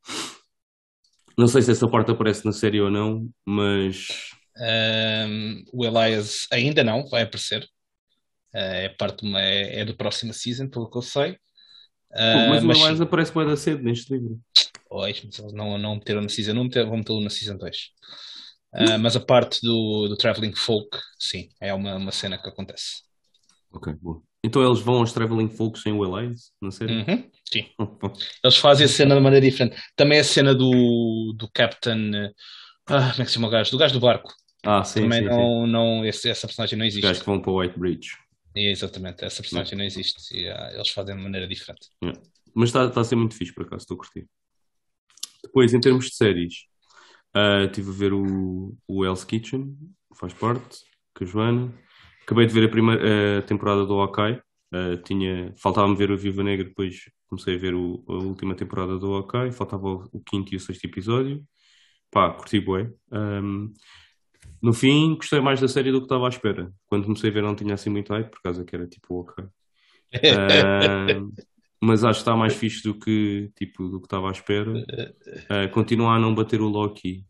Não 1.38 1.46
sei 1.46 1.62
se 1.62 1.70
essa 1.70 1.88
parte 1.88 2.10
aparece 2.10 2.44
na 2.44 2.52
série 2.52 2.80
ou 2.80 2.90
não, 2.90 3.28
mas 3.44 4.08
Um, 4.58 5.64
o 5.72 5.84
Elias 5.84 6.46
ainda 6.50 6.82
não 6.82 7.06
vai 7.08 7.22
aparecer. 7.22 7.62
Uh, 8.54 8.86
é 8.86 8.88
parte 8.90 9.22
de 9.22 9.28
uma, 9.28 9.40
é, 9.40 9.80
é 9.80 9.84
do 9.84 9.96
próximo 9.96 10.32
season, 10.32 10.68
pelo 10.68 10.90
que 10.90 10.96
eu 10.96 11.02
sei. 11.02 11.38
Uh, 12.16 12.48
mas 12.50 12.64
o 12.64 12.66
mas 12.66 12.78
Elias 12.78 12.96
sim. 12.98 13.02
aparece 13.02 13.34
bem 13.34 13.46
da 13.46 13.56
cedo 13.56 13.82
neste 13.82 14.12
livro. 14.12 14.40
Pois, 14.88 15.22
mas 15.24 15.38
eles 15.38 15.52
não, 15.52 15.76
não 15.78 15.94
meteram 15.96 16.22
na 16.22 16.28
season 16.28 16.52
1, 16.52 16.64
meter- 16.64 16.86
vão 16.86 16.96
metê-lo 16.98 17.20
na 17.20 17.30
season 17.30 17.56
2. 17.58 17.76
Uh, 18.74 18.98
mas 19.00 19.16
a 19.16 19.20
parte 19.20 19.60
do, 19.62 20.08
do 20.08 20.16
Traveling 20.16 20.54
Folk, 20.54 20.98
sim, 21.18 21.48
é 21.60 21.72
uma, 21.74 21.94
uma 21.96 22.12
cena 22.12 22.38
que 22.40 22.48
acontece. 22.48 23.02
Ok, 23.72 23.92
boa. 24.00 24.22
Então 24.44 24.64
eles 24.64 24.80
vão 24.80 24.96
aos 24.98 25.12
Traveling 25.12 25.48
Folks 25.48 25.82
sem 25.82 25.92
o 25.92 26.04
Elias, 26.18 26.52
na 26.62 26.70
série? 26.70 26.92
Uhum, 26.94 27.30
sim. 27.52 27.66
Eles 28.44 28.56
fazem 28.58 28.86
a 28.86 28.88
cena 28.88 29.14
de 29.16 29.20
maneira 29.20 29.44
diferente. 29.44 29.76
Também 29.96 30.20
a 30.20 30.24
cena 30.24 30.54
do, 30.54 31.34
do 31.36 31.50
Captain. 31.52 32.14
eh, 32.14 32.32
ah, 32.86 33.10
como 33.10 33.22
é 33.22 33.24
que 33.24 33.26
se 33.26 33.34
chama 33.34 33.48
o 33.48 33.50
gajo? 33.50 33.70
Do 33.72 33.78
gajo 33.78 33.94
do 33.94 34.00
barco. 34.00 34.32
Ah, 34.64 34.84
sim, 34.84 35.02
Também 35.02 35.22
sim, 35.24 35.30
sim. 35.30 35.36
não, 35.36 35.66
não 35.66 36.04
esse- 36.04 36.28
essa 36.30 36.46
personagem 36.46 36.78
não 36.78 36.84
Os 36.86 36.92
existe. 36.92 37.02
gajos 37.06 37.20
que 37.22 37.26
vão 37.26 37.40
para 37.40 37.50
o 37.50 37.58
White 37.60 37.78
Bridge. 37.78 38.10
É, 38.56 38.70
exatamente, 38.70 39.24
essa 39.24 39.42
personagem 39.42 39.76
não 39.76 39.84
existe. 39.84 40.34
E, 40.34 40.48
ah, 40.48 40.70
eles 40.72 40.88
fazem 40.88 41.14
de 41.14 41.22
maneira 41.22 41.46
diferente. 41.46 41.88
Yeah. 42.02 42.20
Mas 42.54 42.70
está 42.70 42.88
tá 42.90 43.02
a 43.02 43.04
ser 43.04 43.16
muito 43.16 43.34
fixe, 43.34 43.52
por 43.52 43.64
acaso, 43.66 43.82
estou 43.82 43.96
a 43.96 43.98
curtir. 43.98 44.26
Depois, 45.42 45.72
em 45.74 45.80
termos 45.80 46.06
de 46.06 46.14
séries, 46.16 46.54
ah, 47.34 47.64
estive 47.64 47.90
a 47.90 47.94
ver 47.94 48.12
o, 48.14 48.76
o 48.86 49.04
Hell's 49.04 49.24
Kitchen, 49.24 49.76
faz 50.14 50.32
parte, 50.32 50.78
com 51.14 51.24
a 51.24 51.26
Joana. 51.26 51.74
Acabei 52.22 52.46
de 52.46 52.52
ver 52.54 52.64
a 52.66 52.68
primeira 52.70 53.38
a 53.38 53.42
temporada 53.42 53.84
do 53.84 54.00
Hawkeye. 54.00 54.40
Ah, 54.72 54.96
tinha, 55.04 55.52
faltava-me 55.56 55.96
ver 55.96 56.10
o 56.10 56.16
Viva 56.18 56.42
Negra, 56.42 56.64
depois 56.66 56.96
comecei 57.28 57.56
a 57.56 57.58
ver 57.58 57.74
o- 57.74 58.04
a 58.08 58.14
última 58.14 58.54
temporada 58.54 58.98
do 58.98 59.12
Hawkeye. 59.14 59.52
Faltava 59.52 59.86
o, 59.86 60.08
o 60.12 60.20
quinto 60.20 60.52
e 60.54 60.56
o 60.56 60.60
sexto 60.60 60.84
episódio. 60.86 61.44
Pá, 62.10 62.30
curti 62.32 62.60
bué. 62.60 62.90
Ahm, 63.12 63.72
no 64.62 64.72
fim, 64.72 65.14
gostei 65.16 65.40
mais 65.40 65.60
da 65.60 65.68
série 65.68 65.92
do 65.92 65.98
que 65.98 66.06
estava 66.06 66.26
à 66.26 66.28
espera. 66.28 66.72
Quando 66.86 67.04
comecei 67.04 67.30
a 67.30 67.32
ver, 67.32 67.42
não 67.42 67.54
tinha 67.54 67.74
assim 67.74 67.90
muito 67.90 68.12
hype, 68.12 68.30
por 68.30 68.42
causa 68.42 68.64
que 68.64 68.74
era 68.74 68.86
tipo 68.86 69.14
o 69.14 69.18
Hawkeye. 69.20 69.48
Ah, 70.32 71.20
mas 71.82 72.02
acho 72.04 72.18
que 72.20 72.22
está 72.22 72.34
mais 72.36 72.54
fixe 72.54 72.82
do 72.82 72.98
que, 72.98 73.50
tipo, 73.56 73.86
do 73.88 74.00
que 74.00 74.06
estava 74.06 74.28
à 74.28 74.32
espera. 74.32 74.72
Ah, 75.48 75.68
continua 75.68 76.14
a 76.14 76.18
não 76.18 76.34
bater 76.34 76.60
o 76.60 76.68
Loki, 76.68 77.24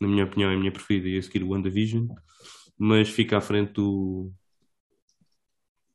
na 0.00 0.06
minha 0.06 0.24
opinião, 0.24 0.50
é 0.50 0.54
a 0.54 0.58
minha 0.58 0.70
preferida, 0.72 1.08
e 1.08 1.18
a 1.18 1.22
seguir 1.22 1.42
o 1.42 1.48
WandaVision, 1.48 2.06
mas 2.78 3.08
fica 3.08 3.38
à 3.38 3.40
frente 3.40 3.72
do, 3.72 4.30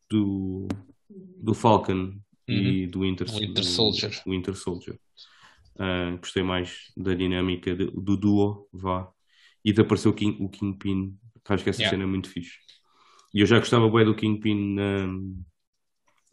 do, 0.10 0.67
do 1.10 1.54
Falcon 1.54 2.20
e 2.48 2.88
do 2.88 3.02
Winter, 3.02 3.28
Winter 3.30 3.54
do- 3.54 3.63
Soldier. 3.63 4.12
Winter 4.26 4.56
Soldier. 4.56 5.00
Ah, 5.80 6.15
gostei 6.20 6.43
mais 6.43 6.91
da 6.96 7.13
dinâmica 7.13 7.76
do 7.76 8.17
duo, 8.17 8.67
vá, 8.74 9.10
e 9.67 9.73
de 9.73 9.82
aparecer 9.82 10.08
o, 10.08 10.13
King, 10.13 10.38
o 10.41 10.47
Kingpin. 10.49 11.13
Acho 11.49 11.63
que 11.63 11.69
essa 11.69 11.82
Yeah. 11.82 11.95
cena 11.97 12.03
é 12.03 12.08
muito 12.08 12.30
fixe. 12.30 12.58
E 13.34 13.41
eu 13.41 13.45
já 13.45 13.60
gostava 13.60 13.89
bem 13.89 14.06
do 14.06 14.15
Kingpin 14.15 14.75
na, 14.75 15.08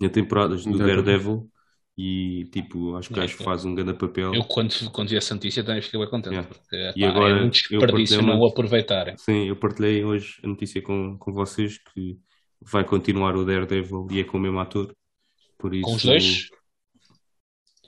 na 0.00 0.08
temporadas 0.08 0.64
do 0.64 0.70
Exatamente. 0.70 1.02
Daredevil 1.04 1.50
e 1.96 2.44
tipo, 2.52 2.96
acho 2.96 3.08
que 3.08 3.14
o 3.14 3.16
gajo 3.18 3.36
faz 3.38 3.64
um 3.64 3.74
grande 3.74 3.94
papel. 3.94 4.34
Eu, 4.34 4.42
quando, 4.44 4.72
quando 4.90 5.08
vi 5.10 5.16
essa 5.16 5.34
notícia, 5.34 5.62
também 5.62 5.80
fiquei 5.82 5.98
bem 6.00 6.08
contente. 6.10 6.32
Yeah. 6.34 6.48
Porque, 6.52 6.76
E 6.96 7.00
pá, 7.02 7.08
agora 7.08 7.30
é 7.30 7.34
um 7.42 7.44
eu 7.44 7.50
desperdício 7.50 8.22
não 8.22 8.34
uma- 8.34 8.44
o 8.44 8.48
aproveitarem. 8.48 9.16
Sim, 9.16 9.46
eu 9.48 9.56
partilhei 9.56 10.04
hoje 10.04 10.40
a 10.42 10.48
notícia 10.48 10.80
com, 10.82 11.16
com 11.18 11.32
vocês 11.32 11.78
que 11.78 12.18
vai 12.60 12.84
continuar 12.84 13.36
o 13.36 13.44
Daredevil 13.44 14.06
e 14.10 14.20
é 14.20 14.24
com 14.24 14.38
o 14.38 14.40
mesmo 14.40 14.58
ator. 14.58 14.92
Por 15.58 15.74
isso, 15.74 15.84
Com 15.84 15.94
os 15.94 16.04
dois? 16.04 16.48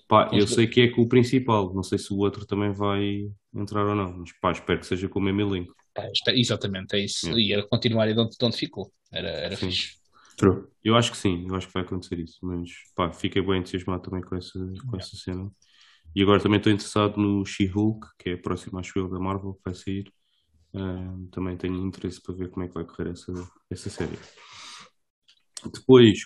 Pá, 0.09 0.31
eu 0.33 0.47
sei 0.47 0.67
que 0.67 0.81
é 0.83 0.89
com 0.89 1.03
o 1.03 1.09
principal, 1.09 1.75
não 1.75 1.83
sei 1.83 1.99
se 1.99 2.13
o 2.13 2.19
outro 2.19 2.47
também 2.47 2.73
vai 2.73 3.29
entrar 3.55 3.85
ou 3.85 3.95
não, 3.95 4.19
mas 4.19 4.33
pá, 4.41 4.53
espero 4.53 4.79
que 4.79 4.87
seja 4.87 5.09
com 5.09 5.19
o 5.19 5.23
mesmo 5.23 5.41
elenco. 5.41 5.75
Pá, 5.93 6.09
isto 6.13 6.29
é- 6.29 6.39
exatamente, 6.39 6.95
é 6.95 7.05
isso. 7.05 7.27
Yeah. 7.27 7.43
E 7.43 7.53
era 7.53 7.69
continuar 7.69 8.05
aí 8.05 8.15
de 8.15 8.21
onde, 8.21 8.37
de 8.37 8.45
onde 8.45 8.57
ficou. 8.57 8.93
Era, 9.11 9.29
era 9.29 9.57
Sim. 9.57 9.71
fixe. 9.71 9.97
True. 10.37 10.65
Eu 10.85 10.95
acho 10.97 11.11
que 11.11 11.17
sim, 11.17 11.47
eu 11.49 11.55
acho 11.55 11.67
que 11.67 11.73
vai 11.73 11.83
acontecer 11.83 12.19
isso, 12.19 12.39
mas 12.43 12.71
pá, 12.95 13.11
fiquei 13.11 13.41
bem 13.43 13.61
entusiasmado 13.61 14.03
também 14.03 14.23
com 14.23 14.37
essa, 14.37 14.59
com 14.89 14.97
essa 14.97 15.17
cena. 15.17 15.51
E 16.15 16.23
agora 16.23 16.41
também 16.41 16.59
estou 16.59 16.73
interessado 16.73 17.19
no 17.19 17.45
She-Hulk, 17.45 18.07
que 18.19 18.31
é 18.31 18.33
a 18.35 18.39
próxima, 18.39 18.81
acho 18.81 18.99
eu, 18.99 19.09
da 19.09 19.19
Marvel, 19.19 19.55
que 19.55 19.61
vai 19.65 19.75
sair. 19.75 20.13
Ah, 20.75 21.17
também 21.33 21.57
tenho 21.57 21.77
interesse 21.85 22.23
para 22.23 22.35
ver 22.35 22.51
como 22.51 22.65
é 22.65 22.69
que 22.69 22.75
vai 22.75 22.85
correr 22.85 23.11
essa, 23.11 23.33
essa 23.71 23.89
série. 23.91 24.19
Depois, 25.73 26.19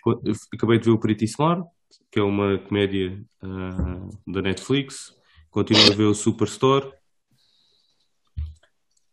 acabei 0.52 0.78
de 0.78 0.86
ver 0.86 0.90
o 0.90 0.98
Perito 0.98 1.24
e 1.24 1.26
Smart, 1.26 1.62
que 2.10 2.18
é 2.18 2.22
uma 2.22 2.58
comédia 2.58 3.20
ah, 3.42 4.08
da 4.26 4.42
Netflix. 4.42 5.14
Continuo 5.50 5.90
a 5.92 5.94
ver 5.94 6.04
o 6.04 6.14
Superstore. 6.14 6.92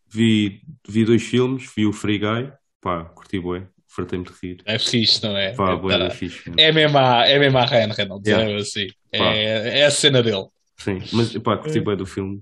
Vi, 0.09 0.61
vi 0.87 1.05
dois 1.05 1.23
filmes, 1.23 1.69
vi 1.75 1.85
o 1.85 1.91
Free 1.93 2.17
Guy, 2.19 2.51
pá, 2.81 3.03
curti 3.05 3.39
bué, 3.39 3.67
fartei-me 3.87 4.23
de 4.25 4.31
rir. 4.41 4.61
É 4.65 4.79
fixe, 4.79 5.21
não 5.23 5.35
é? 5.35 5.53
Pá, 5.53 5.75
bué 5.75 5.97
Tá. 5.97 6.05
da 6.05 6.09
fixe. 6.09 6.49
mesmo. 6.49 6.61
É 6.61 6.71
mesmo 6.71 6.97
a, 6.97 7.27
é 7.27 7.37
mesmo 7.37 7.57
a 7.57 7.65
Ryan 7.65 7.93
Reynolds, 7.93 8.27
Yeah. 8.27 8.51
é 8.51 8.55
assim. 8.55 8.87
Pá. 9.11 9.33
É, 9.33 9.79
é 9.79 9.85
a 9.85 9.91
cena 9.91 10.23
dele. 10.23 10.47
Sim, 10.77 10.99
mas 11.11 11.37
pá, 11.39 11.57
curti 11.57 11.79
bué 11.81 11.95
do 11.95 12.05
filme. 12.05 12.41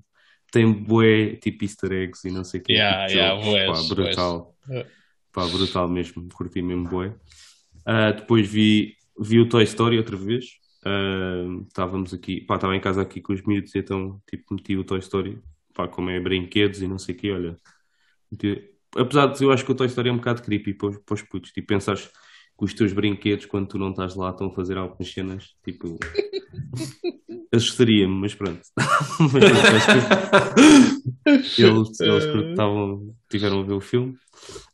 Tem 0.52 0.72
bué 0.72 1.36
tipo 1.38 1.64
easter 1.66 1.92
eggs 1.92 2.26
e 2.28 2.32
não 2.32 2.44
sei 2.44 2.60
o 2.60 2.64
que. 2.64 2.74
Yeah, 2.74 3.08
tipo, 3.08 3.20
yeah, 3.20 3.42
bués, 3.44 3.88
pá, 3.90 3.96
brutal. 3.96 4.56
bués. 4.68 4.88
Pá, 5.34 5.46
brutal 5.48 5.90
mesmo, 5.90 6.28
curti 6.34 6.62
mesmo 6.62 6.88
bué. 6.88 7.14
Ah, 7.86 8.12
depois 8.12 8.48
vi, 8.48 8.95
vi 9.20 9.40
o 9.40 9.50
Toy 9.50 9.64
Story 9.64 9.98
outra 9.98 10.18
vez. 10.18 10.46
Ah, 10.86 11.44
estávamos 11.68 12.14
aqui, 12.14 12.42
pá, 12.42 12.56
estava 12.56 12.76
em 12.76 12.80
casa 12.82 13.02
aqui 13.02 13.22
com 13.22 13.34
os 13.34 13.42
miúdos, 13.44 13.76
então 13.76 14.22
tipo 14.30 14.54
meti 14.54 14.76
o 14.78 14.84
Toy 14.84 15.00
Story, 15.00 15.40
pá, 15.74 15.88
como 15.88 16.10
é 16.10 16.20
brinquedos 16.20 16.82
e 16.82 16.88
não 16.88 17.00
sei 17.00 17.16
o 17.16 17.18
que, 17.18 17.32
olha. 17.32 17.58
meti- 18.32 18.72
Apesar 18.98 19.28
de 19.28 19.44
eu 19.44 19.52
acho 19.52 19.66
que 19.66 19.72
o 19.72 19.76
Toy 19.76 19.88
Story 19.88 20.10
é 20.10 20.12
um 20.14 20.18
bocado 20.18 20.42
creepy 20.42 20.74
para 20.74 20.88
os, 20.90 20.98
para 21.00 21.14
os 21.16 21.22
putos, 21.24 21.52
tipo, 21.52 21.68
pensares 21.68 22.06
que 22.58 22.64
os 22.64 22.74
teus 22.74 22.94
brinquedos, 22.94 23.46
quando 23.46 23.68
tu 23.68 23.78
não 23.78 23.90
estás 23.90 24.16
lá, 24.16 24.30
estão 24.30 24.48
a 24.48 24.54
fazer 24.54 24.78
algumas 24.78 25.12
cenas, 25.12 25.56
tipo, 25.66 25.98
assustaria-me, 27.54 28.14
mas 28.14 28.34
pronto. 28.36 28.62
Mas 29.20 29.32
pronto, 29.32 29.76
acho 29.76 31.56
que 31.56 31.62
eles, 31.62 32.00
eles 32.00 32.50
estavam, 32.52 33.16
tiveram 33.30 33.62
a 33.62 33.64
ver 33.64 33.74
o 33.74 33.82
filme. 33.82 34.14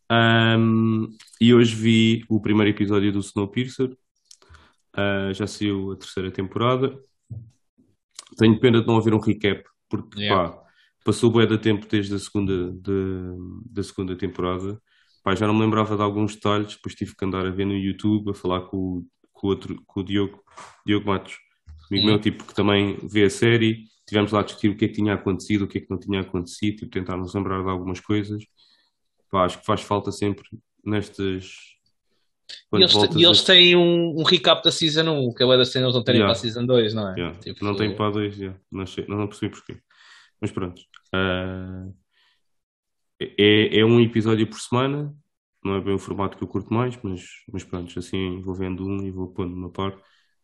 Ahm, 0.10 1.08
e 1.40 1.54
hoje 1.54 1.76
vi 1.76 2.26
o 2.30 2.42
primeiro 2.42 2.70
episódio 2.70 3.12
do 3.12 3.20
Snowpiercer. 3.20 3.96
Ah, 4.94 5.32
já 5.34 5.48
saiu 5.48 5.92
a 5.92 5.96
terceira 5.96 6.32
temporada. 6.32 6.98
Tenho 8.38 8.60
pena 8.60 8.82
de 8.82 8.88
não 8.88 8.98
haver 8.98 9.14
um 9.14 9.20
recap, 9.20 9.64
porque 9.90 10.20
Yeah. 10.22 10.52
pá, 10.52 10.64
passou 11.04 11.30
bué 11.32 11.46
de 11.46 11.58
tempo 11.58 11.86
desde 11.88 12.16
a 12.16 12.20
segunda, 12.20 12.72
de- 12.72 13.38
da 13.70 13.84
segunda 13.84 14.16
temporada. 14.16 14.82
Pá, 15.24 15.36
já 15.36 15.46
não 15.48 15.54
me 15.54 15.62
lembrava 15.62 15.96
de 15.96 16.02
alguns 16.02 16.36
detalhes, 16.36 16.76
depois 16.76 16.96
tive 16.96 17.16
que 17.16 17.26
andar 17.26 17.46
a 17.46 17.52
ver 17.52 17.66
no 17.66 17.74
YouTube, 17.78 18.32
a 18.32 18.34
falar 18.34 18.62
com, 18.62 18.78
o- 18.78 19.08
com 19.32 19.48
outro, 19.48 19.82
com 19.86 20.00
o 20.00 20.04
Diogo, 20.04 20.42
Diogo 20.86 21.08
Matos, 21.08 21.38
amigo 21.90 22.06
meu, 22.08 22.20
tipo, 22.20 22.44
que 22.46 22.54
também 22.56 22.98
vê 23.08 23.24
a 23.24 23.30
série. 23.30 23.86
Tivemos 24.08 24.32
lá 24.32 24.40
a 24.42 24.44
discutir 24.44 24.70
o 24.70 24.76
que 24.78 24.86
é 24.86 24.88
que 24.88 24.94
tinha 24.96 25.14
acontecido, 25.14 25.64
o 25.64 25.68
que 25.68 25.78
é 25.78 25.82
que 25.82 25.90
não 25.90 25.98
tinha 26.00 26.22
acontecido, 26.22 26.78
tipo, 26.78 26.92
tentar 26.92 27.18
nos 27.18 27.34
lembrar 27.34 27.62
de 27.64 27.70
algumas 27.70 28.00
coisas. 28.00 28.44
Pá, 29.30 29.46
acho 29.46 29.60
que 29.60 29.66
faz 29.66 29.82
falta 29.82 30.12
sempre 30.12 30.44
nestas, 30.86 31.54
E 32.74 32.78
eles, 32.78 32.94
e 32.94 33.24
eles 33.24 33.42
a... 33.42 33.46
têm 33.46 33.76
um, 33.76 34.20
um, 34.20 34.24
recap 34.24 34.64
da 34.64 34.72
Season 34.72 35.10
1, 35.10 35.34
que 35.34 35.44
é 35.44 35.58
da 35.58 35.66
cena 35.66 35.86
eles 35.86 35.96
não 35.96 36.04
terem 36.04 36.22
yeah. 36.22 36.34
para 36.34 36.40
a 36.40 36.42
Season 36.42 36.66
2, 36.66 36.94
não 36.94 37.10
é? 37.10 37.16
Yeah. 37.20 37.40
Tipo, 37.40 37.66
não 37.66 37.76
tem 37.76 37.96
para 37.96 38.08
a 38.08 38.12
2, 38.12 38.38
yeah. 38.38 38.60
não, 38.72 38.86
sei, 38.86 39.06
não, 39.08 39.28
percebi 39.28 39.52
porquê. 39.52 39.78
Mas 40.40 40.52
pronto. 40.52 40.82
Uh, 41.14 41.94
é, 43.20 43.80
é 43.80 43.86
um 43.86 44.00
episódio 44.00 44.48
por 44.48 44.60
semana, 44.60 45.14
não 45.64 45.76
é 45.76 45.82
bem 45.82 45.94
o 45.94 46.00
formato 46.00 46.38
que 46.38 46.44
eu 46.44 46.48
curto 46.48 46.74
mais, 46.74 46.98
mas, 47.04 47.24
mas 47.52 47.64
pronto, 47.64 47.98
assim 47.98 48.42
vou 48.42 48.56
vendo 48.56 48.86
um 48.86 49.06
e 49.06 49.12
vou 49.12 49.28
pondo 49.32 49.54
uma 49.54 49.70
par. 49.70 49.94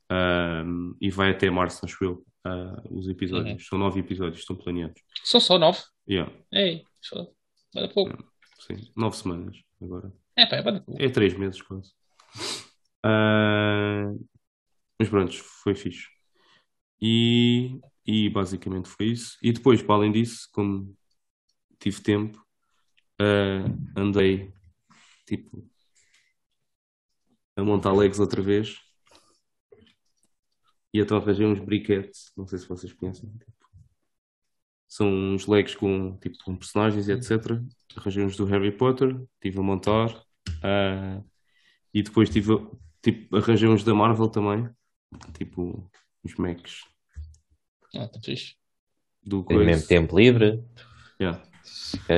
Uh, 0.10 0.96
e 1.02 1.10
vai 1.10 1.32
até 1.32 1.50
março, 1.50 1.86
acho 1.86 2.04
eu, 2.04 2.26
uh, 2.46 2.98
os 2.98 3.08
episódios. 3.08 3.54
Uhum. 3.54 3.60
São 3.60 3.80
nove 3.80 4.00
episódios, 4.00 4.40
estão 4.40 4.56
planeados. 4.56 5.02
São 5.24 5.40
só 5.40 5.58
nove? 5.58 5.80
Yeah. 6.08 6.32
Ei, 6.52 6.84
só. 7.02 7.28
Para 7.74 7.90
pouco. 7.90 8.12
Yeah. 8.12 8.30
Sim, 8.60 8.92
nove 8.96 9.18
semanas 9.18 9.58
agora. 9.82 10.14
É, 10.36 10.46
pá, 10.46 10.58
é 10.58 10.62
para 10.62 10.84
É 10.98 11.10
três 11.10 11.38
meses 11.38 11.62
quase. 11.62 11.92
Uh, 13.06 14.28
mas 15.00 15.10
pronto, 15.10 15.34
foi 15.64 15.76
fixe. 15.76 16.08
E, 17.02 17.80
e 18.06 18.30
basicamente 18.30 18.90
foi 18.90 19.08
isso. 19.08 19.38
E 19.42 19.52
depois, 19.52 19.82
para 19.82 19.96
além 19.96 20.12
disso, 20.12 20.48
como 20.52 20.96
tive 21.80 22.02
tempo, 22.02 22.44
uh, 23.22 24.00
andei 24.00 24.52
tipo 25.26 25.68
a 27.56 27.64
montar 27.64 27.94
legs 27.94 28.20
outra 28.20 28.42
vez. 28.42 28.80
E 30.94 31.00
então 31.00 31.18
arranjei 31.18 31.46
uns 31.46 31.60
briquetes, 31.60 32.32
não 32.36 32.48
sei 32.48 32.60
se 32.60 32.68
vocês 32.68 32.94
conhecem. 32.94 33.30
Tipo, 33.30 33.54
são 34.88 35.10
uns 35.10 35.46
legs 35.48 35.76
com, 35.76 36.18
tipo, 36.18 36.38
com 36.44 36.56
personagens 36.56 37.08
e 37.08 37.12
etc. 37.12 37.62
Arranjei 37.96 38.24
uns 38.24 38.38
do 38.38 38.46
Harry 38.46 38.72
Potter, 38.72 39.20
estive 39.36 39.60
a 39.60 39.64
montar. 39.64 40.10
Uh, 40.64 41.24
e 41.98 42.04
depois 42.04 42.30
tive, 42.30 42.54
tipo, 43.02 43.36
arranjei 43.36 43.68
uns 43.68 43.84
da 43.84 43.92
Marvel 43.92 44.28
também. 44.30 44.70
Tipo, 45.36 45.90
os 46.24 46.36
Macs. 46.36 46.82
Ah, 47.96 48.08
tá 48.08 48.20
fixe. 48.24 48.56
Do 49.24 49.44
Tem 49.44 49.58
mesmo 49.58 49.88
tempo 49.88 50.16
livre. 50.16 50.64
Yeah. 51.20 51.42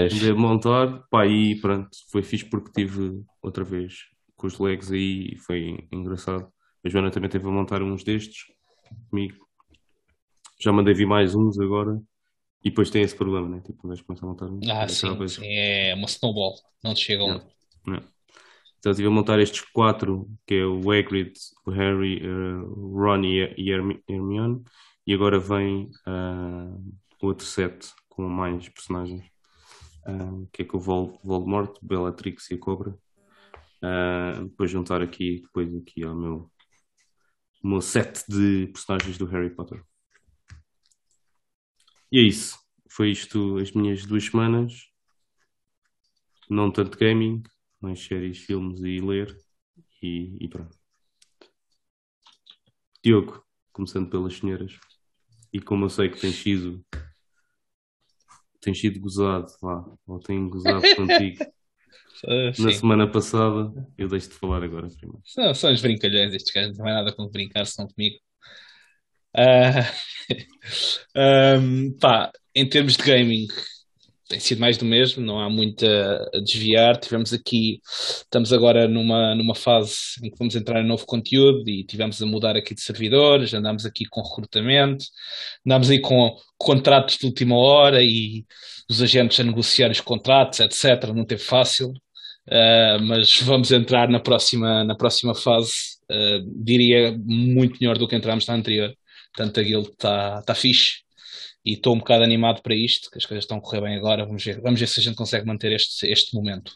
De 0.10 0.34
montar, 0.34 1.08
pá, 1.10 1.26
e 1.26 1.56
pronto, 1.62 1.90
foi 2.12 2.22
fixe 2.22 2.44
porque 2.44 2.74
tive 2.74 3.24
outra 3.42 3.64
vez 3.64 4.10
com 4.36 4.48
os 4.48 4.60
legs 4.60 4.92
aí 4.92 5.30
e 5.32 5.38
foi 5.38 5.88
engraçado. 5.94 6.52
A 6.84 6.90
Joana 6.90 7.10
também 7.10 7.30
teve 7.30 7.48
a 7.48 7.52
montar 7.52 7.82
uns 7.82 8.04
destes 8.04 8.48
comigo. 9.10 9.48
Já 10.60 10.74
mandei 10.74 10.94
vir 10.94 11.08
mais 11.08 11.36
uns 11.36 11.58
agora. 11.58 12.02
E 12.62 12.70
depois 12.70 12.90
tem 12.90 13.02
esse 13.02 13.16
problema, 13.16 13.48
né? 13.48 13.62
Tipo, 13.62 13.80
quando 13.80 14.04
começam 14.04 14.28
a 14.28 14.32
montar 14.34 14.48
um. 14.48 14.60
Ah, 14.70 14.90
sim, 14.90 15.28
sim, 15.30 15.46
é 15.46 15.96
uma 15.96 16.06
snowball, 16.06 16.56
não 16.84 16.94
te 16.94 17.00
chega 17.00 17.24
yeah. 17.24 17.46
Yeah. 17.88 18.08
Então 18.80 18.94
estive 18.94 19.10
a 19.10 19.12
montar 19.12 19.40
estes 19.40 19.62
quatro, 19.74 20.30
que 20.48 20.56
é 20.56 20.66
o 20.66 20.90
Hagrid, 20.90 21.34
o 21.66 21.72
Harry, 21.72 22.26
uh, 22.26 22.96
Ron 22.96 23.24
e 23.26 23.70
Hermione. 23.70 24.64
E 25.06 25.14
agora 25.14 25.38
vem 25.38 25.92
uh, 26.08 26.96
outro 27.22 27.46
set 27.46 27.94
com 28.08 28.28
mais 28.28 28.70
personagens. 28.70 29.26
Uh, 30.08 30.48
que 30.54 30.62
é 30.62 30.66
com 30.66 30.78
o 30.78 30.80
Vol 30.80 31.20
Voldemort, 31.24 31.78
Bellatrix 31.82 32.50
e 32.52 32.54
a 32.54 32.58
Cobra. 32.58 32.98
Uh, 33.84 34.46
depois 34.46 34.72
juntar 34.72 35.02
aqui, 35.02 35.42
depois 35.42 35.76
aqui 35.76 36.04
ao 36.04 36.16
meu, 36.16 36.50
meu 37.62 37.82
set 37.82 38.24
de 38.30 38.68
personagens 38.68 39.18
do 39.18 39.26
Harry 39.26 39.50
Potter. 39.50 39.84
E 42.12 42.20
é 42.20 42.22
isso. 42.22 42.58
Foi 42.90 43.12
isto 43.12 43.58
as 43.58 43.72
minhas 43.74 44.06
duas 44.06 44.24
semanas. 44.24 44.88
Não 46.50 46.72
tanto 46.72 46.98
gaming, 46.98 47.44
mais 47.82 48.00
séries, 48.04 48.40
filmes 48.40 48.80
e 48.82 49.00
ler. 49.00 49.36
E, 50.02 50.38
e 50.40 50.48
pronto. 50.48 50.78
Diogo, 53.04 53.44
começando 53.72 54.10
pelas 54.10 54.36
senhoras. 54.36 54.78
E 55.52 55.60
como 55.60 55.86
eu 55.86 55.90
sei 55.90 56.10
que 56.10 56.20
tens 56.20 56.36
sido 56.36 56.84
tem 58.62 58.74
sido 58.74 59.00
gozado, 59.00 59.48
vá, 59.62 59.86
ou 60.06 60.20
tem 60.20 60.50
gozado 60.50 60.84
contigo 60.96 61.46
na 62.58 62.72
semana 62.72 63.10
passada, 63.10 63.72
eu 63.98 64.08
deixo 64.08 64.30
de 64.30 64.36
falar 64.36 64.64
agora 64.64 64.88
primeiro. 64.88 65.22
São, 65.26 65.54
são 65.54 65.72
os 65.72 65.82
brincalhões, 65.82 66.34
estes 66.34 66.54
gajos 66.54 66.78
não 66.78 66.86
tem 66.86 66.94
nada 66.94 67.14
com 67.14 67.28
brincar, 67.30 67.66
se 67.66 67.80
não 67.80 67.88
comigo. 67.88 68.18
Uh, 71.16 71.60
um, 71.60 71.98
pá, 71.98 72.32
em 72.54 72.68
termos 72.68 72.96
de 72.96 73.04
gaming, 73.04 73.48
tem 74.30 74.40
sido 74.40 74.62
mais 74.62 74.78
do 74.78 74.86
mesmo, 74.86 75.26
não 75.26 75.40
há 75.40 75.50
muito 75.50 75.84
a, 75.86 76.40
desviar. 76.42 76.98
Tivemos 76.98 77.34
aqui, 77.34 77.82
estamos 77.84 78.54
agora 78.54 78.88
numa, 78.88 79.34
numa 79.34 79.56
fase 79.56 79.96
em 80.24 80.30
que 80.30 80.38
vamos 80.38 80.56
entrar 80.56 80.82
em 80.82 80.88
novo 80.88 81.06
conteúdo 81.06 81.68
e 81.68 81.84
tivemos 81.84 82.22
a 82.22 82.26
mudar 82.28 82.56
aqui 82.56 82.76
de 82.76 82.82
servidores, 82.82 83.54
andamos 83.56 83.86
aqui 83.88 84.06
com 84.06 84.22
recrutamento, 84.22 85.04
andamos 85.66 85.90
aí 85.90 86.00
com 86.00 86.38
contratos 86.58 87.18
de 87.18 87.26
última 87.26 87.58
hora 87.58 88.04
e 88.04 88.46
os 88.88 89.02
agentes 89.02 89.40
a 89.40 89.44
negociar 89.44 89.90
os 89.90 90.00
contratos, 90.00 90.60
etc. 90.60 91.12
Não 91.14 91.26
teve 91.26 91.42
fácil, 91.42 91.90
uh, 91.90 93.02
mas 93.02 93.42
vamos 93.42 93.72
entrar 93.72 94.10
na 94.10 94.20
próxima, 94.20 94.84
na 94.84 94.96
próxima 94.96 95.34
fase, 95.34 95.72
uh, 96.12 96.64
diria 96.64 97.18
muito 97.26 97.80
melhor 97.82 97.98
do 97.98 98.08
que 98.08 98.16
entramos 98.16 98.46
na 98.46 98.54
anterior. 98.54 98.94
Portanto, 99.34 99.60
a 99.60 99.64
guild 99.64 99.90
está 99.90 100.42
tá 100.44 100.54
fixe 100.54 101.09
e 101.66 101.74
estou 101.74 101.94
um 101.94 102.00
bocado 102.00 102.24
animado 102.24 102.62
para 102.62 102.76
isto, 102.76 103.10
que 103.12 103.18
as 103.18 103.26
coisas 103.26 103.44
estão 103.44 103.58
a 103.58 103.62
correr 103.62 103.82
bem 103.82 103.96
agora. 103.96 104.26
Vamos 104.26 104.44
ver, 104.44 104.62
vamos 104.62 104.80
ver 104.80 104.88
se 104.88 105.00
a 105.00 105.04
gente 105.04 105.16
consegue 105.16 105.46
manter 105.46 105.72
este, 105.72 106.10
este 106.10 106.36
momento. 106.36 106.72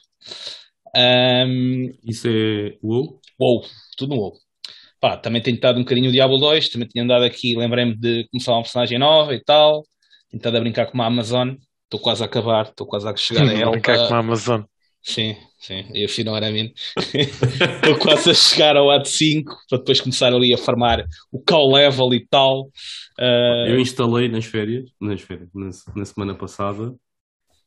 Um, 0.96 1.92
Isso 2.04 2.28
é 2.28 2.78
WoW? 2.84 3.20
WoW, 3.40 3.62
tudo 3.98 4.16
no 4.16 4.22
WoW. 4.22 4.34
Pá, 5.00 5.18
também 5.18 5.42
tenho 5.42 5.56
estado 5.56 5.78
um 5.78 5.84
bocadinho 5.84 6.10
o 6.10 6.12
Diablo 6.12 6.38
2, 6.38 6.70
também 6.70 6.88
tinha 6.88 7.04
andado 7.04 7.24
aqui, 7.24 7.56
lembrei-me 7.58 7.96
de 7.96 8.28
começar 8.30 8.54
uma 8.54 8.62
personagem 8.62 8.98
nova 8.98 9.34
e 9.34 9.44
tal, 9.44 9.84
tentado 10.30 10.56
a 10.56 10.60
brincar 10.62 10.86
com 10.86 10.94
uma 10.94 11.08
Amazon, 11.08 11.56
estou 11.84 12.00
quase 12.00 12.24
a 12.24 12.26
acabar, 12.26 12.68
estou 12.68 12.88
quase 12.88 13.08
a 13.08 13.16
chegar 13.16 13.48
a 13.48 13.54
ela. 13.54 13.72
Brincar 13.72 13.98
com 13.98 14.14
uma 14.14 14.20
Amazon. 14.20 14.62
Sim, 15.04 15.36
sim, 15.60 15.84
e 15.94 16.06
afinal 16.06 16.38
era 16.38 16.48
a 16.48 16.52
mim. 16.52 16.72
Estou 16.98 17.98
quase 18.00 18.30
a 18.32 18.34
chegar 18.34 18.78
ao 18.78 18.90
AD 18.90 19.06
5 19.06 19.54
para 19.70 19.78
depois 19.80 20.00
começar 20.00 20.34
ali 20.34 20.54
a 20.54 20.58
farmar 20.58 21.04
o 21.30 21.44
call 21.44 21.74
level 21.74 22.14
e 22.14 22.26
tal. 22.26 22.70
Uh... 23.20 23.68
Eu 23.68 23.80
instalei 23.80 24.30
nas 24.30 24.46
férias, 24.46 24.90
nas 25.02 25.22
férias, 25.22 25.50
na, 25.54 25.70
na 25.94 26.06
semana 26.06 26.36
passada. 26.36 26.94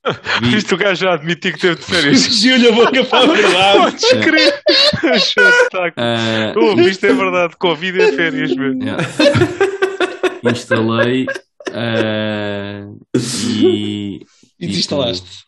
Vi... 0.40 0.48
Viste 0.48 0.72
o 0.72 0.78
gajo 0.78 1.02
já 1.02 1.12
admitir 1.12 1.52
que 1.52 1.60
teve 1.60 1.74
de 1.74 1.82
férias. 1.82 2.24
Fugiu-lhe 2.26 2.68
a 2.68 2.72
boca 2.72 3.04
para 3.04 3.24
a 3.24 3.34
verdade. 3.34 3.78
Podes 3.78 4.08
crer. 4.24 4.62
Uh... 5.98 6.58
Oh, 6.58 6.80
isto 6.80 7.04
é 7.04 7.12
verdade. 7.12 7.56
Covid 7.58 8.00
é 8.00 8.12
férias 8.12 8.56
mesmo. 8.56 8.82
Yeah. 8.82 9.04
instalei 10.50 11.26
uh... 11.70 12.98
e. 13.14 14.20
E 14.58 14.66
desinstalaste 14.66 15.44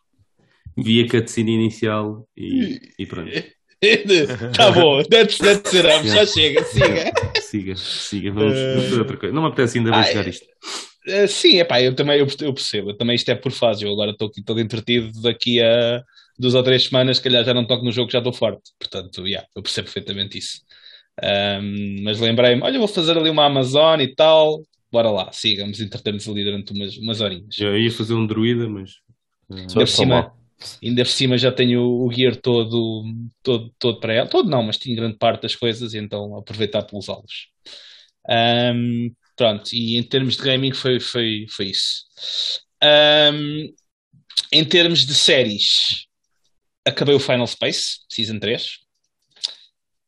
vi 0.82 1.02
a 1.02 1.08
cutscene 1.08 1.52
inicial 1.52 2.26
e, 2.36 2.80
e 2.98 3.06
pronto. 3.06 3.30
tá 4.56 4.72
bom, 4.72 5.02
that's, 5.04 5.38
that's 5.38 5.72
it 5.74 5.86
up. 5.86 6.06
já 6.06 6.26
chega, 6.26 6.64
siga. 6.64 7.12
siga, 7.40 7.76
siga, 7.76 8.32
vamos, 8.32 8.58
vamos 8.58 8.84
fazer 8.84 9.00
outra 9.00 9.16
coisa. 9.16 9.34
Não 9.34 9.42
me 9.42 9.48
apetece 9.48 9.78
ainda 9.78 9.90
jogar 10.02 10.28
isto. 10.28 10.46
Uh, 11.06 11.28
sim, 11.28 11.58
é 11.58 11.64
pá, 11.64 11.80
eu 11.80 11.94
também 11.94 12.18
eu, 12.18 12.26
eu 12.40 12.52
percebo, 12.52 12.90
eu 12.90 12.96
também 12.96 13.14
isto 13.14 13.30
é 13.30 13.34
por 13.34 13.52
fase. 13.52 13.84
Eu 13.84 13.92
agora 13.92 14.10
estou 14.10 14.28
aqui 14.28 14.42
todo 14.42 14.60
entretido, 14.60 15.22
daqui 15.22 15.62
a 15.62 16.02
duas 16.38 16.54
ou 16.54 16.62
três 16.62 16.86
semanas, 16.86 17.18
se 17.18 17.22
calhar 17.22 17.44
já 17.44 17.54
não 17.54 17.66
toco 17.66 17.84
no 17.84 17.92
jogo, 17.92 18.10
já 18.10 18.18
estou 18.18 18.32
forte. 18.32 18.72
Portanto, 18.78 19.26
yeah, 19.26 19.46
eu 19.54 19.62
percebo 19.62 19.86
perfeitamente 19.86 20.38
isso. 20.38 20.60
Um, 21.22 22.02
mas 22.02 22.20
lembrei-me, 22.20 22.62
olha, 22.62 22.78
vou 22.78 22.88
fazer 22.88 23.16
ali 23.16 23.30
uma 23.30 23.46
Amazon 23.46 24.00
e 24.00 24.14
tal, 24.14 24.62
bora 24.90 25.10
lá, 25.10 25.32
sigamos, 25.32 25.80
entretermos 25.80 26.28
ali 26.28 26.44
durante 26.44 26.72
umas, 26.72 26.96
umas 26.96 27.20
horinhas. 27.20 27.58
Eu 27.58 27.78
ia 27.78 27.90
fazer 27.90 28.14
um 28.14 28.26
druida, 28.26 28.68
mas. 28.68 28.90
Uh, 29.50 29.74
por 29.74 29.88
cima, 29.88 30.32
Ainda 30.82 31.04
por 31.04 31.10
cima 31.10 31.38
já 31.38 31.52
tenho 31.52 31.82
o 31.82 32.12
gear 32.12 32.36
todo, 32.36 33.04
todo, 33.42 33.72
todo 33.78 34.00
para 34.00 34.14
ela. 34.14 34.28
Todo 34.28 34.50
não, 34.50 34.62
mas 34.62 34.76
tinha 34.76 34.96
grande 34.96 35.16
parte 35.16 35.42
das 35.42 35.54
coisas, 35.54 35.94
então 35.94 36.36
aproveitar 36.36 36.82
para 36.82 36.98
usá-los. 36.98 37.48
Um, 38.28 39.14
pronto, 39.36 39.72
e 39.72 39.96
em 39.96 40.02
termos 40.02 40.36
de 40.36 40.42
gaming 40.42 40.72
foi, 40.72 41.00
foi, 41.00 41.46
foi 41.48 41.66
isso. 41.66 42.04
Um, 42.82 43.72
em 44.52 44.64
termos 44.64 45.06
de 45.06 45.14
séries, 45.14 46.06
acabei 46.86 47.14
o 47.14 47.20
Final 47.20 47.46
Space, 47.46 48.00
Season 48.08 48.38
3. 48.38 48.78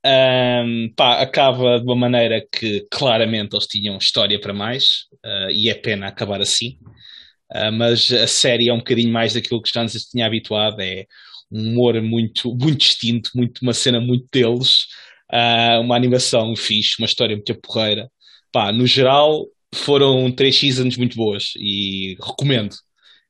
Um, 0.04 0.92
pá, 0.96 1.20
acaba 1.20 1.78
de 1.78 1.84
uma 1.84 1.94
maneira 1.94 2.44
que 2.50 2.86
claramente 2.90 3.54
eles 3.54 3.66
tinham 3.66 3.98
história 3.98 4.40
para 4.40 4.52
mais, 4.52 4.84
uh, 5.24 5.50
e 5.50 5.68
é 5.68 5.74
pena 5.74 6.08
acabar 6.08 6.40
assim. 6.40 6.78
Uh, 7.54 7.72
mas 7.72 8.10
a 8.12 8.26
série 8.26 8.68
é 8.68 8.72
um 8.72 8.78
bocadinho 8.78 9.12
mais 9.12 9.34
daquilo 9.34 9.60
que 9.60 9.70
já 9.72 9.82
nos 9.82 9.92
tinha 10.04 10.26
habituado, 10.26 10.80
é 10.80 11.06
um 11.50 11.72
humor 11.72 12.00
muito, 12.00 12.50
muito 12.54 12.78
distinto, 12.78 13.30
muito, 13.34 13.60
uma 13.62 13.74
cena 13.74 14.00
muito 14.00 14.26
deles, 14.32 14.86
uh, 15.32 15.80
uma 15.80 15.96
animação 15.96 16.54
fixe, 16.54 16.96
uma 16.98 17.06
história 17.06 17.34
muito 17.34 17.54
porreira. 17.60 18.10
Pá, 18.52 18.72
no 18.72 18.86
geral, 18.86 19.46
foram 19.74 20.30
três 20.30 20.58
seasons 20.58 20.96
muito 20.96 21.16
boas 21.16 21.52
e 21.56 22.16
recomendo. 22.20 22.74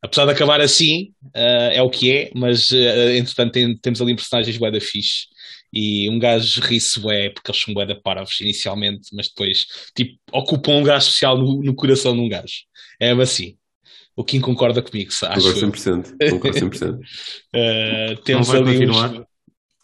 apesar 0.02 0.26
de 0.26 0.32
acabar 0.32 0.60
assim, 0.60 1.12
uh, 1.36 1.72
é 1.72 1.82
o 1.82 1.90
que 1.90 2.12
é, 2.12 2.30
mas 2.34 2.70
entretanto 2.72 3.52
tem, 3.52 3.76
temos 3.78 4.00
ali 4.02 4.14
personagens 4.14 4.56
bué 4.58 4.70
da 4.70 4.80
fixe 4.80 5.26
e 5.72 6.08
um 6.10 6.18
gajo 6.18 6.60
ri-se 6.62 7.00
porque 7.00 7.50
eles 7.50 7.62
são 7.62 7.74
bué 7.74 7.86
da 7.86 7.94
parvos 7.94 8.40
inicialmente, 8.40 9.08
mas 9.12 9.28
depois 9.28 9.64
tipo, 9.96 10.18
ocupam 10.32 10.72
um 10.76 10.82
gajo 10.82 11.06
especial 11.06 11.38
no, 11.38 11.62
no 11.62 11.74
coração 11.74 12.14
de 12.14 12.20
um 12.20 12.28
gajo. 12.28 12.64
É 13.00 13.12
assim. 13.12 13.56
O 14.16 14.24
Kim 14.24 14.40
concorda 14.40 14.82
comigo, 14.82 15.10
acho. 15.10 15.26
Concordo 15.54 15.60
100%. 15.72 16.30
Concordo 16.30 16.58
100%. 16.58 16.94
uh, 16.98 18.16
temos 18.24 18.48
Não 18.48 18.54
vai 18.54 18.62
ali 18.62 18.86
continuar? 18.86 19.10
uns... 19.12 19.24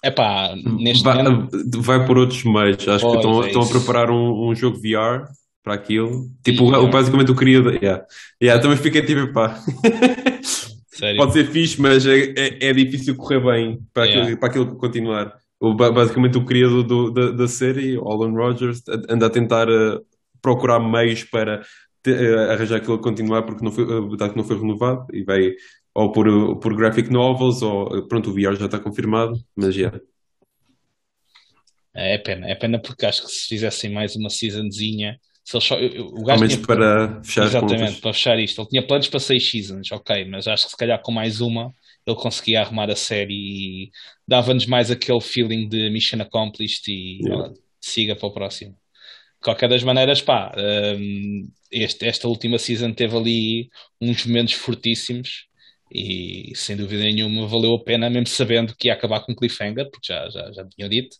Epá, 0.04 0.54
neste 0.78 1.02
vai, 1.02 1.22
momento... 1.22 1.82
vai 1.82 2.06
por 2.06 2.18
outros 2.18 2.44
meios. 2.44 2.86
Acho 2.86 3.00
Pois, 3.00 3.12
que 3.12 3.16
estão, 3.26 3.42
é 3.42 3.46
estão 3.48 3.62
a 3.62 3.66
preparar 3.68 4.10
um, 4.10 4.48
um 4.48 4.54
jogo 4.54 4.76
VR 4.78 5.26
para 5.64 5.74
aquilo. 5.74 6.28
Tipo, 6.44 6.64
o- 6.64 6.90
basicamente 6.90 7.30
o 7.32 7.34
criador. 7.34 7.74
Yeah. 7.82 8.04
Yeah, 8.40 8.62
também 8.62 8.76
fiquei 8.76 9.02
tipo, 9.02 9.32
pá. 9.32 9.58
Sério. 10.88 11.16
Pode 11.18 11.32
ser 11.32 11.46
fixe, 11.50 11.80
mas 11.80 12.06
é, 12.06 12.32
é, 12.36 12.68
é 12.68 12.72
difícil 12.72 13.16
correr 13.16 13.40
bem 13.40 13.78
para, 13.92 14.04
Yeah. 14.06 14.22
aquilo, 14.24 14.38
para 14.40 14.48
aquilo 14.48 14.76
continuar. 14.76 15.34
O, 15.60 15.74
ba- 15.74 15.90
basicamente 15.90 16.38
o 16.38 16.44
criador 16.44 16.82
do- 16.84 17.10
da, 17.10 17.30
da 17.32 17.48
série, 17.48 17.96
Alan 17.96 18.32
Rogers, 18.32 18.82
anda 19.08 19.26
a 19.26 19.30
tentar 19.30 19.68
eh, 19.68 19.98
procurar 20.40 20.78
meios 20.80 21.24
para 21.24 21.54
eh, 21.56 21.64
arranjar 22.12 22.76
aquilo 22.76 22.94
a 22.94 23.02
continuar 23.02 23.42
porque 23.42 23.64
não 23.64 23.72
foi, 23.72 23.84
eh, 23.84 24.16
dado 24.16 24.30
que 24.32 24.36
não 24.36 24.44
foi 24.44 24.58
renovado 24.58 25.06
e 25.12 25.22
vai 25.24 25.52
ou 25.94 26.12
por, 26.12 26.26
eh, 26.28 26.60
por 26.60 26.76
graphic 26.76 27.10
novels 27.10 27.62
ou 27.62 27.96
eh, 27.96 28.02
pronto, 28.08 28.30
o 28.30 28.34
VR 28.34 28.56
já 28.56 28.66
está 28.66 28.78
confirmado, 28.78 29.34
mas 29.56 29.74
já. 29.74 29.92
É 31.94 32.18
pena, 32.18 32.46
é 32.48 32.54
pena 32.54 32.78
porque 32.80 33.06
acho 33.06 33.22
que 33.22 33.30
se 33.30 33.48
fizessem 33.48 33.90
mais 33.90 34.14
uma 34.16 34.28
seasonzinha, 34.28 35.18
se 35.42 35.58
só, 35.60 35.76
o 35.76 36.18
Ao 36.18 36.24
gajo 36.24 36.40
menos 36.40 36.56
tinha, 36.56 36.66
para 36.66 37.22
fechar 37.22 37.46
exatamente, 37.46 38.00
para 38.00 38.12
fechar 38.12 38.38
isto, 38.38 38.60
ele 38.60 38.68
tinha 38.68 38.86
planos 38.86 39.08
para 39.08 39.20
seis 39.20 39.50
seasons, 39.50 39.90
ok, 39.92 40.24
mas 40.26 40.46
acho 40.46 40.64
que 40.64 40.70
se 40.70 40.76
calhar 40.76 41.00
com 41.00 41.12
mais 41.12 41.40
uma 41.40 41.72
ele 42.06 42.16
conseguia 42.16 42.60
arrumar 42.60 42.88
a 42.90 42.96
série 42.96 43.34
e 43.34 43.90
dava-nos 44.26 44.66
mais 44.66 44.90
aquele 44.90 45.20
feeling 45.20 45.68
de 45.68 45.90
mission 45.90 46.20
accomplished 46.20 46.88
e 46.88 47.20
Yeah. 47.24 47.50
ó, 47.50 47.54
siga 47.80 48.14
para 48.14 48.28
o 48.28 48.32
próximo. 48.32 48.76
Qualquer 49.42 49.68
das 49.68 49.82
maneiras, 49.82 50.20
pá, 50.22 50.52
hum, 50.98 51.48
este- 51.70 52.06
esta 52.06 52.28
última 52.28 52.58
season 52.58 52.92
teve 52.92 53.16
ali 53.16 53.70
uns 54.00 54.24
momentos 54.26 54.54
fortíssimos 54.54 55.46
e 55.92 56.52
sem 56.54 56.76
dúvida 56.76 57.04
nenhuma 57.04 57.46
valeu 57.46 57.74
a 57.74 57.84
pena, 57.84 58.10
mesmo 58.10 58.26
sabendo 58.28 58.74
que 58.76 58.88
ia 58.88 58.94
acabar 58.94 59.20
com 59.20 59.34
cliffhanger, 59.34 59.88
porque 59.90 60.12
já, 60.12 60.28
já, 60.30 60.52
já 60.52 60.66
tinha 60.66 60.88
dito. 60.88 61.16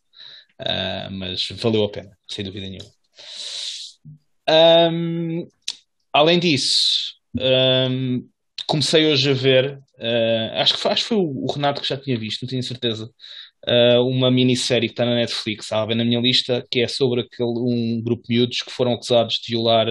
Uh, 0.61 1.11
mas 1.12 1.46
valeu 1.50 1.85
a 1.85 1.90
pena, 1.90 2.16
sem 2.29 2.44
dúvida 2.44 2.66
nenhuma. 2.66 2.90
Um, 4.48 5.48
além 6.12 6.38
disso, 6.38 7.14
um, 7.38 8.26
comecei 8.66 9.07
hoje 9.07 9.31
a 9.31 9.35
ver, 9.35 9.79
uh, 9.98 10.61
acho, 10.61 10.74
que 10.74 10.81
foi, 10.81 10.90
acho 10.92 11.02
que 11.02 11.09
foi 11.09 11.18
o 11.18 11.52
Renato 11.52 11.83
que 11.83 11.88
já 11.88 11.96
tinha 11.96 12.18
visto, 12.18 12.42
não 12.42 12.48
tenho 12.48 12.62
certeza, 12.62 13.11
uh, 13.68 14.02
uma 14.07 14.31
minissérie 14.31 14.88
que 14.88 14.92
está 14.92 15.05
na 15.05 15.14
Netflix, 15.14 15.64
estava 15.66 15.83
a 15.83 15.87
ver 15.87 15.94
na 15.94 16.05
minha 16.05 16.20
lista, 16.20 16.64
que 16.70 16.81
é 16.81 16.88
sobre 16.88 17.22
aquele, 17.22 17.48
um 17.48 18.00
grupo 18.02 18.22
de 18.24 18.35
miúdos 18.35 18.62
que 18.62 18.70
foram 18.70 18.92
acusados 18.92 19.35
de 19.35 19.52
violar 19.52 19.87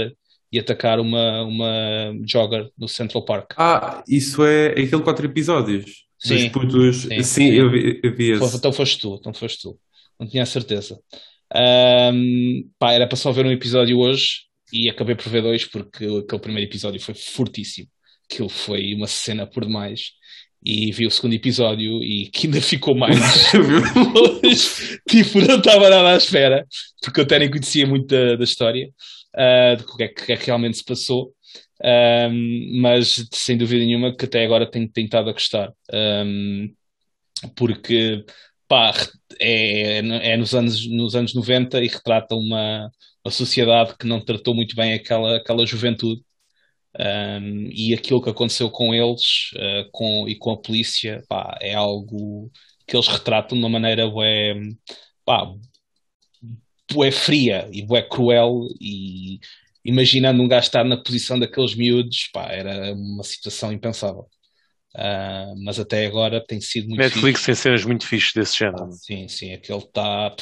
e 0.52 0.60
atacar 0.60 1.00
uma, 1.00 1.44
uma 1.44 2.14
jogger 2.26 2.70
no 2.78 2.88
Central 2.88 3.26
Park. 3.26 3.54
Ah, 3.58 4.04
isso 4.08 4.44
é 4.46 4.68
aquele 4.72 5.02
quatro 5.02 5.26
episódios. 5.26 6.06
Sim. 6.18 6.50
Putos. 6.50 6.98
Sim, 7.04 7.24
Sim. 7.24 7.52
Eu, 7.52 7.70
vi, 7.70 8.00
eu 8.04 8.16
vi 8.16 8.36
Foi- 8.38 8.48
esse. 8.48 8.58
Então 8.58 8.72
foste 8.72 9.00
tu, 9.00 9.16
então 9.20 9.34
foste 9.34 9.62
tu. 9.62 9.78
Não 10.20 10.28
tinha 10.28 10.44
a 10.44 10.46
certeza. 10.46 10.98
Ahm, 11.54 12.70
pá, 12.80 12.94
era 12.94 13.08
para 13.08 13.18
só 13.18 13.32
ver 13.32 13.46
um 13.46 13.52
episódio 13.52 14.00
hoje 14.00 14.46
e 14.72 14.90
acabei 14.90 15.16
por 15.16 15.30
ver 15.30 15.42
dois 15.42 15.66
porque 15.66 16.06
aquele 16.06 16.42
primeiro 16.42 16.70
episódio 16.70 17.00
foi 17.02 17.14
fortíssimo. 17.14 17.88
Aquilo 18.32 18.50
foi 18.50 18.94
uma 18.94 19.08
cena 19.08 19.46
por 19.46 19.66
demais. 19.66 20.12
E 20.66 20.92
vi 20.92 21.06
o 21.06 21.12
segundo 21.12 21.34
episódio 21.34 22.04
e 22.04 22.28
que 22.28 22.48
ainda 22.48 22.60
ficou 22.60 22.96
mais. 22.96 23.20
Tipo, 25.08 25.40
não 25.42 25.60
estava 25.60 25.90
nada 25.90 26.14
à 26.14 26.18
espera, 26.18 26.66
porque 27.02 27.20
eu 27.20 27.24
até 27.24 27.38
nem 27.38 27.52
conhecia 27.52 27.86
muito 27.86 28.08
da, 28.08 28.36
da 28.36 28.44
história, 28.44 28.90
ah, 29.36 29.76
do 29.76 29.86
que 29.86 30.04
é, 30.04 30.08
que 30.08 30.32
é 30.34 30.38
que 30.38 30.46
realmente 30.48 30.78
se 30.78 30.84
passou. 30.84 31.32
Ahm, 31.84 32.80
mas 32.82 33.28
sem 33.34 33.58
dúvida 33.58 33.84
nenhuma 33.84 34.16
que 34.16 34.26
até 34.26 34.44
agora 34.44 34.70
tenho 34.70 34.90
tentado 34.90 35.30
a 35.30 35.34
gostar. 35.34 35.72
Ahm, 35.92 36.70
porque 37.56 38.24
pá, 38.68 38.94
é, 39.40 40.00
é 40.00 40.38
nos, 40.38 40.54
anos, 40.56 40.88
nos 40.88 41.16
anos 41.16 41.34
90 41.34 41.84
e 41.84 41.88
retrata 41.88 42.36
uma, 42.36 42.90
uma 43.24 43.32
sociedade 43.32 43.96
que 43.98 44.08
não 44.08 44.24
tratou 44.24 44.56
muito 44.56 44.76
bem 44.76 44.94
aquela, 44.94 45.38
aquela 45.38 45.66
juventude. 45.66 46.22
Um, 46.98 47.70
e 47.72 47.94
aquilo 47.94 48.22
que 48.22 48.30
aconteceu 48.30 48.70
com 48.70 48.94
eles 48.94 49.52
uh, 49.56 49.90
com, 49.92 50.30
e 50.30 50.36
com 50.38 50.52
a 50.52 50.62
polícia 50.62 51.22
pá, 51.28 51.58
é 51.62 51.74
algo 51.74 52.50
que 52.88 52.96
eles 52.96 53.08
retratam 53.08 53.58
de 53.58 53.64
uma 53.64 53.70
maneira 53.70 54.10
bué, 54.10 54.54
pá, 55.26 55.46
bué 56.94 57.12
fria 57.12 57.68
e 57.74 57.82
bué 57.82 58.02
cruel 58.02 58.62
e 58.80 59.40
imaginando 59.84 60.42
um 60.42 60.48
gajo 60.48 60.68
estar 60.68 60.86
na 60.86 60.96
posição 60.96 61.38
daqueles 61.38 61.76
miúdos 61.76 62.30
pá, 62.32 62.48
era 62.52 62.94
uma 62.94 63.24
situação 63.24 63.74
impensável 63.74 64.30
Uh, 64.96 65.52
mas 65.62 65.78
até 65.78 66.06
agora 66.06 66.42
tem 66.42 66.62
sido 66.62 66.88
muito 66.88 67.00
Netflix 67.00 67.40
fixe. 67.40 67.46
tem 67.48 67.56
cenas 67.56 67.84
muito 67.84 68.08
fixes 68.08 68.32
desse 68.34 68.58
género. 68.58 68.90
Sim, 68.94 69.28
sim, 69.28 69.54
aquele 69.54 69.80
está. 69.80 70.34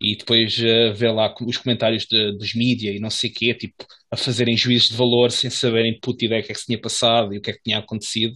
E 0.00 0.16
depois 0.16 0.56
uh, 0.58 0.94
ver 0.94 1.12
lá 1.12 1.34
os 1.46 1.58
comentários 1.58 2.06
de, 2.06 2.32
dos 2.38 2.54
mídia 2.54 2.90
e 2.92 3.00
não 3.00 3.10
sei 3.10 3.30
o 3.30 3.34
quê, 3.34 3.54
tipo, 3.54 3.84
a 4.10 4.16
fazerem 4.16 4.56
juízes 4.56 4.88
de 4.88 4.96
valor 4.96 5.30
sem 5.30 5.50
saberem 5.50 5.98
puta 6.00 6.24
ideia 6.24 6.40
o 6.42 6.44
que 6.44 6.52
é 6.52 6.54
que 6.54 6.60
se 6.60 6.66
tinha 6.66 6.80
passado 6.80 7.34
e 7.34 7.38
o 7.38 7.42
que 7.42 7.50
é 7.50 7.54
que 7.54 7.62
tinha 7.62 7.78
acontecido. 7.78 8.34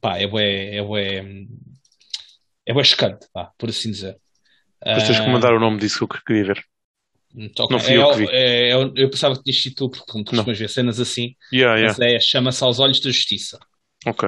Pá, 0.00 0.18
é 0.18 0.26
bué, 0.26 0.76
é 0.76 0.82
bué, 0.82 1.22
é 2.66 2.72
bué 2.74 2.84
chocante, 2.84 3.26
pá, 3.32 3.52
por 3.58 3.68
assim 3.70 3.90
dizer. 3.90 4.16
Depois 4.84 5.04
tens 5.06 5.20
que 5.20 5.30
mandar 5.30 5.54
o 5.54 5.60
nome 5.60 5.78
disso 5.78 6.06
que 6.06 6.16
eu 6.16 6.22
queria 6.24 6.44
ver. 6.44 6.64
Então, 7.34 7.66
Não 7.70 7.78
fui 7.78 7.94
é, 7.94 7.96
eu 7.98 8.08
que 8.10 8.16
vi. 8.18 8.26
é- 8.26 8.70
é- 8.70 8.74
eu 8.74 9.10
pensava 9.10 9.36
que 9.36 9.42
tinhas 9.42 9.62
sido 9.62 9.74
tu, 9.76 9.90
porque 9.90 10.10
como 10.10 10.24
tu 10.24 10.30
costumas 10.30 10.58
ver 10.58 10.68
cenas 10.70 10.98
assim, 10.98 11.34
Yeah, 11.52 11.76
yeah. 11.78 11.92
mas 11.92 11.98
é, 12.00 12.18
chama-se 12.20 12.64
aos 12.64 12.78
olhos 12.80 13.00
da 13.00 13.10
justiça. 13.10 13.58
Ok. 14.06 14.24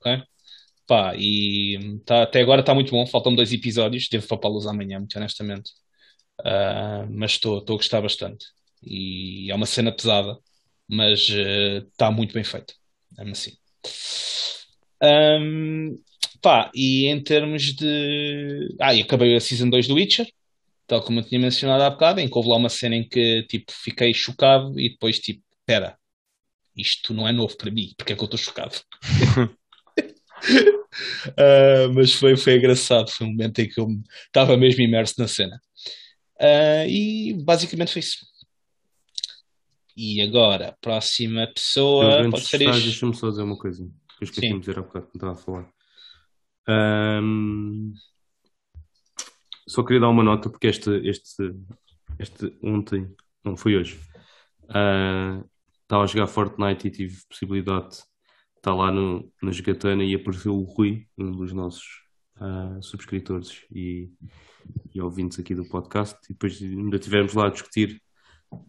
ok? 0.00 0.26
Pá, 0.86 1.14
e 1.16 2.00
tá, 2.04 2.22
até 2.24 2.40
agora 2.40 2.60
está 2.60 2.74
muito 2.74 2.90
bom, 2.90 3.06
faltam 3.06 3.34
dois 3.34 3.52
episódios, 3.52 4.08
devo 4.08 4.26
papá-los 4.26 4.66
amanhã, 4.66 4.98
muito 4.98 5.16
honestamente. 5.16 5.72
Ah, 6.44 7.06
mas 7.10 7.32
estou 7.32 7.58
a 7.58 7.64
gostar 7.64 8.00
bastante. 8.02 8.46
E 8.82 9.50
é 9.50 9.54
uma 9.54 9.66
cena 9.66 9.92
pesada, 9.92 10.38
mas 10.88 11.28
está 11.30 12.10
muito 12.10 12.34
bem 12.34 12.44
feito. 12.44 12.74
É 13.18 13.30
assim. 13.30 13.52
Ahm, 15.02 15.96
pá, 16.40 16.70
e 16.74 17.06
em 17.06 17.22
termos 17.22 17.74
de. 17.74 18.74
Ah, 18.80 18.94
e 18.94 19.02
acabei 19.02 19.34
a 19.36 19.40
Season 19.40 19.68
2 19.68 19.88
do 19.88 19.94
Witcher, 19.94 20.26
tal 20.86 21.02
como 21.04 21.20
eu 21.20 21.24
tinha 21.24 21.40
mencionado 21.40 21.84
há 21.84 21.90
bocado, 21.90 22.20
em 22.20 22.28
que 22.28 22.36
houve 22.38 22.50
lá 22.50 22.56
uma 22.56 22.68
cena 22.70 22.96
em 22.96 23.08
que 23.08 23.44
tipo, 23.44 23.72
fiquei 23.72 24.14
chocado 24.14 24.78
e 24.80 24.90
depois 24.90 25.18
tipo, 25.20 25.42
espera, 25.60 25.98
isto 26.76 27.14
não 27.14 27.28
é 27.28 27.32
novo 27.32 27.56
para 27.56 27.70
mim, 27.70 27.94
porque 27.96 28.14
é 28.14 28.16
que 28.16 28.22
eu 28.22 28.26
estou 28.26 28.38
chocado? 28.38 28.80
Ah, 31.38 31.88
mas 31.94 32.12
foi, 32.12 32.36
foi 32.36 32.58
engraçado, 32.58 33.10
foi 33.10 33.26
um 33.26 33.30
momento 33.30 33.58
em 33.60 33.68
que 33.68 33.80
eu 33.80 33.88
estava 34.26 34.58
mesmo 34.58 34.82
imerso 34.82 35.14
na 35.18 35.26
cena. 35.26 35.58
Ah, 36.38 36.86
e 36.86 37.32
basicamente 37.42 37.92
foi 37.92 38.00
isso. 38.00 38.18
E 39.96 40.20
agora, 40.22 40.76
próxima 40.80 41.46
pessoa, 41.46 42.28
pode 42.30 42.42
de 42.42 42.48
ser 42.48 42.62
isto. 42.62 42.82
deixa-me 42.82 43.14
só 43.14 43.30
dizer 43.30 43.42
uma 43.42 43.58
coisa 43.58 43.84
que 43.84 44.24
eu 44.24 44.24
esqueci 44.24 44.48
Sim. 44.48 44.54
de 44.54 44.60
dizer 44.60 44.78
há 44.78 44.82
bocado 44.82 45.06
quando 45.06 45.14
estava 45.14 45.32
a 45.32 45.36
falar. 45.36 45.70
Ahm, 46.68 47.92
só 49.66 49.82
queria 49.82 50.00
dar 50.00 50.08
uma 50.08 50.22
nota 50.22 50.48
porque 50.50 50.66
este, 50.66 50.90
este, 51.08 51.54
este 52.18 52.56
ontem, 52.62 53.14
não 53.44 53.56
foi 53.56 53.76
hoje, 53.76 53.98
ah, 54.68 55.42
estava 55.82 56.04
a 56.04 56.06
jogar 56.06 56.26
Fortnite 56.26 56.88
e 56.88 56.90
tive 56.90 57.18
possibilidade 57.28 57.98
estar 58.62 58.74
lá 58.74 58.92
no, 58.92 59.28
na 59.42 59.50
jogatana 59.50 60.04
e 60.04 60.14
apareceu 60.14 60.54
o 60.54 60.62
Rui, 60.62 61.04
um 61.18 61.32
dos 61.32 61.52
nossos 61.52 61.84
ah, 62.40 62.78
subscritores 62.80 63.64
e, 63.74 64.08
e 64.94 65.00
ouvintes 65.00 65.40
aqui 65.40 65.52
do 65.52 65.68
podcast, 65.68 66.16
e 66.30 66.32
depois 66.32 66.62
ainda 66.62 66.96
estivemos 66.96 67.34
lá 67.34 67.48
a 67.48 67.50
discutir 67.50 68.00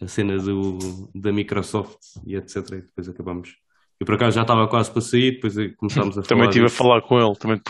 a 0.02 0.08
cena 0.08 0.38
do, 0.38 1.12
da 1.14 1.32
Microsoft 1.32 2.00
e 2.26 2.36
etc. 2.36 2.58
E 2.72 2.82
depois 2.82 3.08
acabamos. 3.08 3.56
Eu 4.00 4.06
por 4.08 4.16
acaso 4.16 4.36
já 4.36 4.42
estava 4.42 4.68
quase 4.68 4.92
para 4.92 5.02
sair, 5.02 5.34
depois 5.34 5.54
começámos 5.78 6.18
a 6.18 6.24
Também 6.24 6.46
falar. 6.46 6.50
estive 6.50 6.66
a 6.66 6.70
falar 6.70 7.02
com 7.04 7.20
ele, 7.20 7.36
também 7.36 7.62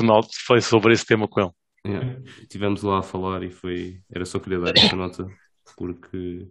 falei 0.48 0.62
sobre 0.62 0.94
esse 0.94 1.06
tema 1.06 1.28
com 1.28 1.42
ele. 1.42 1.52
Yeah. 1.86 2.22
Estivemos 2.42 2.82
lá 2.84 3.00
a 3.00 3.04
falar 3.04 3.44
e 3.44 3.52
foi. 3.52 4.00
Era 4.10 4.24
só 4.24 4.40
queria 4.40 4.60
dar 4.60 4.78
esta 4.78 4.96
nota 4.96 5.28
porque 5.76 6.48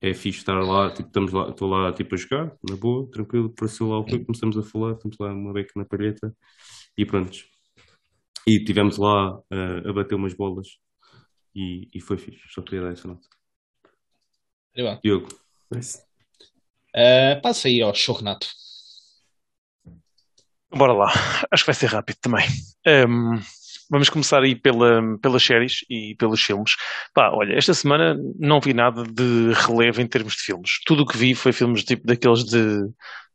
é 0.00 0.14
fixe 0.14 0.38
estar 0.38 0.58
lá, 0.60 0.90
tipo, 0.90 1.08
estamos 1.08 1.32
lá, 1.32 1.50
estou 1.50 1.68
lá 1.68 1.92
tipo 1.92 2.14
a 2.14 2.18
jogar, 2.18 2.56
na 2.68 2.76
boa, 2.76 3.10
tranquilo, 3.10 3.46
apareceu 3.46 3.88
lá 3.88 3.98
o 3.98 4.02
Rui, 4.02 4.24
começamos 4.24 4.56
a 4.56 4.62
falar, 4.62 4.92
estamos 4.92 5.16
lá 5.18 5.32
uma 5.32 5.52
beca 5.52 5.72
na 5.76 5.84
palheta 5.84 6.34
e 6.96 7.04
pronto. 7.04 7.38
E 8.46 8.56
estivemos 8.56 8.96
lá 8.96 9.36
uh, 9.38 9.88
a 9.88 9.92
bater 9.92 10.14
umas 10.14 10.34
bolas 10.34 10.68
e, 11.54 11.88
e 11.94 12.00
foi 12.00 12.16
fixe, 12.16 12.42
só 12.48 12.62
queria 12.62 12.82
dar 12.82 12.92
essa 12.92 13.06
nota. 13.06 13.26
Muito. 14.76 15.00
Diogo, 15.02 15.28
Nice. 15.70 16.02
Ah, 16.94 17.38
passa 17.40 17.68
aí 17.68 17.80
ao 17.80 17.94
show 17.94 18.16
Renato. 18.16 18.48
Bora 20.72 20.92
lá, 20.92 21.12
acho 21.50 21.64
que 21.64 21.70
vai 21.70 21.74
ser 21.74 21.86
rápido 21.86 22.16
também. 22.20 22.46
Um, 22.86 23.40
vamos 23.90 24.08
começar 24.08 24.42
aí 24.42 24.54
pela, 24.54 25.02
pelas 25.18 25.42
séries 25.42 25.84
e 25.90 26.14
pelos 26.16 26.40
filmes. 26.40 26.72
Pá, 27.12 27.30
olha, 27.32 27.54
esta 27.54 27.74
semana 27.74 28.16
não 28.38 28.60
vi 28.60 28.72
nada 28.72 29.02
de 29.02 29.52
relevo 29.52 30.00
em 30.00 30.06
termos 30.06 30.34
de 30.34 30.42
filmes. 30.42 30.80
Tudo 30.86 31.02
o 31.02 31.06
que 31.06 31.18
vi 31.18 31.34
foi 31.34 31.52
filmes 31.52 31.84
tipo 31.84 32.06
daqueles 32.06 32.44
de, 32.44 32.86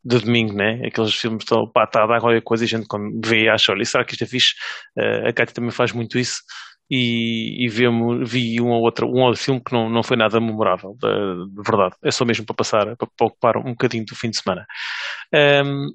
de 0.03 0.19
domingo, 0.19 0.53
né? 0.53 0.81
Aqueles 0.85 1.13
filmes 1.13 1.39
que 1.39 1.43
estão, 1.43 1.69
pá, 1.69 1.83
está 1.83 2.03
a 2.03 2.07
dar 2.07 2.21
qualquer 2.21 2.41
coisa 2.41 2.63
e 2.63 2.67
a 2.67 2.69
gente 2.69 2.87
quando 2.87 3.19
vê 3.27 3.43
e 3.43 3.49
acha, 3.49 3.71
olha, 3.71 3.83
será 3.83 4.05
que 4.05 4.13
isto 4.13 4.23
é 4.23 4.27
fixe? 4.27 4.53
Uh, 4.97 5.27
a 5.27 5.33
Cátia 5.33 5.55
também 5.55 5.71
faz 5.71 5.91
muito 5.91 6.17
isso. 6.17 6.41
E, 6.89 7.65
e 7.65 7.67
vemos, 7.67 8.29
vi 8.29 8.61
um 8.61 8.69
ou 8.69 8.81
outro, 8.83 9.07
um 9.07 9.21
outro 9.23 9.41
filme 9.41 9.59
que 9.59 9.73
não, 9.73 9.89
não 9.89 10.03
foi 10.03 10.15
nada 10.15 10.39
memorável, 10.39 10.95
de, 11.01 11.55
de 11.55 11.63
verdade. 11.67 11.95
É 12.03 12.11
só 12.11 12.23
mesmo 12.23 12.45
para 12.45 12.55
passar, 12.55 12.95
para, 12.95 13.07
para 13.17 13.27
ocupar 13.27 13.57
um 13.57 13.71
bocadinho 13.71 14.05
do 14.05 14.15
fim 14.15 14.29
de 14.29 14.37
semana. 14.37 14.65
Um, 15.33 15.87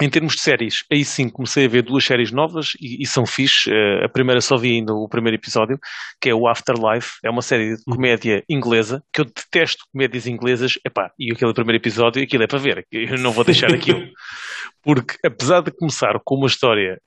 em 0.00 0.08
termos 0.08 0.34
de 0.34 0.40
séries, 0.40 0.84
aí 0.90 1.04
sim 1.04 1.28
comecei 1.28 1.66
a 1.66 1.68
ver 1.68 1.82
duas 1.82 2.04
séries 2.04 2.32
novas 2.32 2.72
e, 2.80 3.02
e 3.02 3.06
são 3.06 3.26
fixe. 3.26 3.70
Uh, 3.70 4.04
a 4.04 4.08
primeira 4.08 4.40
só 4.40 4.56
vi 4.56 4.76
ainda 4.76 4.94
o 4.94 5.06
primeiro 5.06 5.36
episódio, 5.36 5.78
que 6.20 6.30
é 6.30 6.34
o 6.34 6.48
Afterlife. 6.48 7.18
É 7.22 7.30
uma 7.30 7.42
série 7.42 7.76
de 7.76 7.84
comédia 7.84 8.42
inglesa, 8.48 9.04
que 9.12 9.20
eu 9.20 9.24
detesto 9.26 9.84
comédias 9.92 10.26
inglesas. 10.26 10.78
Epá, 10.84 11.12
e 11.18 11.30
aquele 11.30 11.52
primeiro 11.52 11.80
episódio, 11.80 12.22
aquilo 12.22 12.42
é 12.42 12.46
para 12.46 12.58
ver. 12.58 12.86
Eu 12.90 13.18
não 13.18 13.32
vou 13.32 13.44
deixar 13.44 13.72
aquilo. 13.72 14.02
Porque, 14.82 15.16
apesar 15.24 15.60
de 15.60 15.70
começar 15.70 16.18
com 16.24 16.36
uma 16.36 16.46
história 16.46 17.00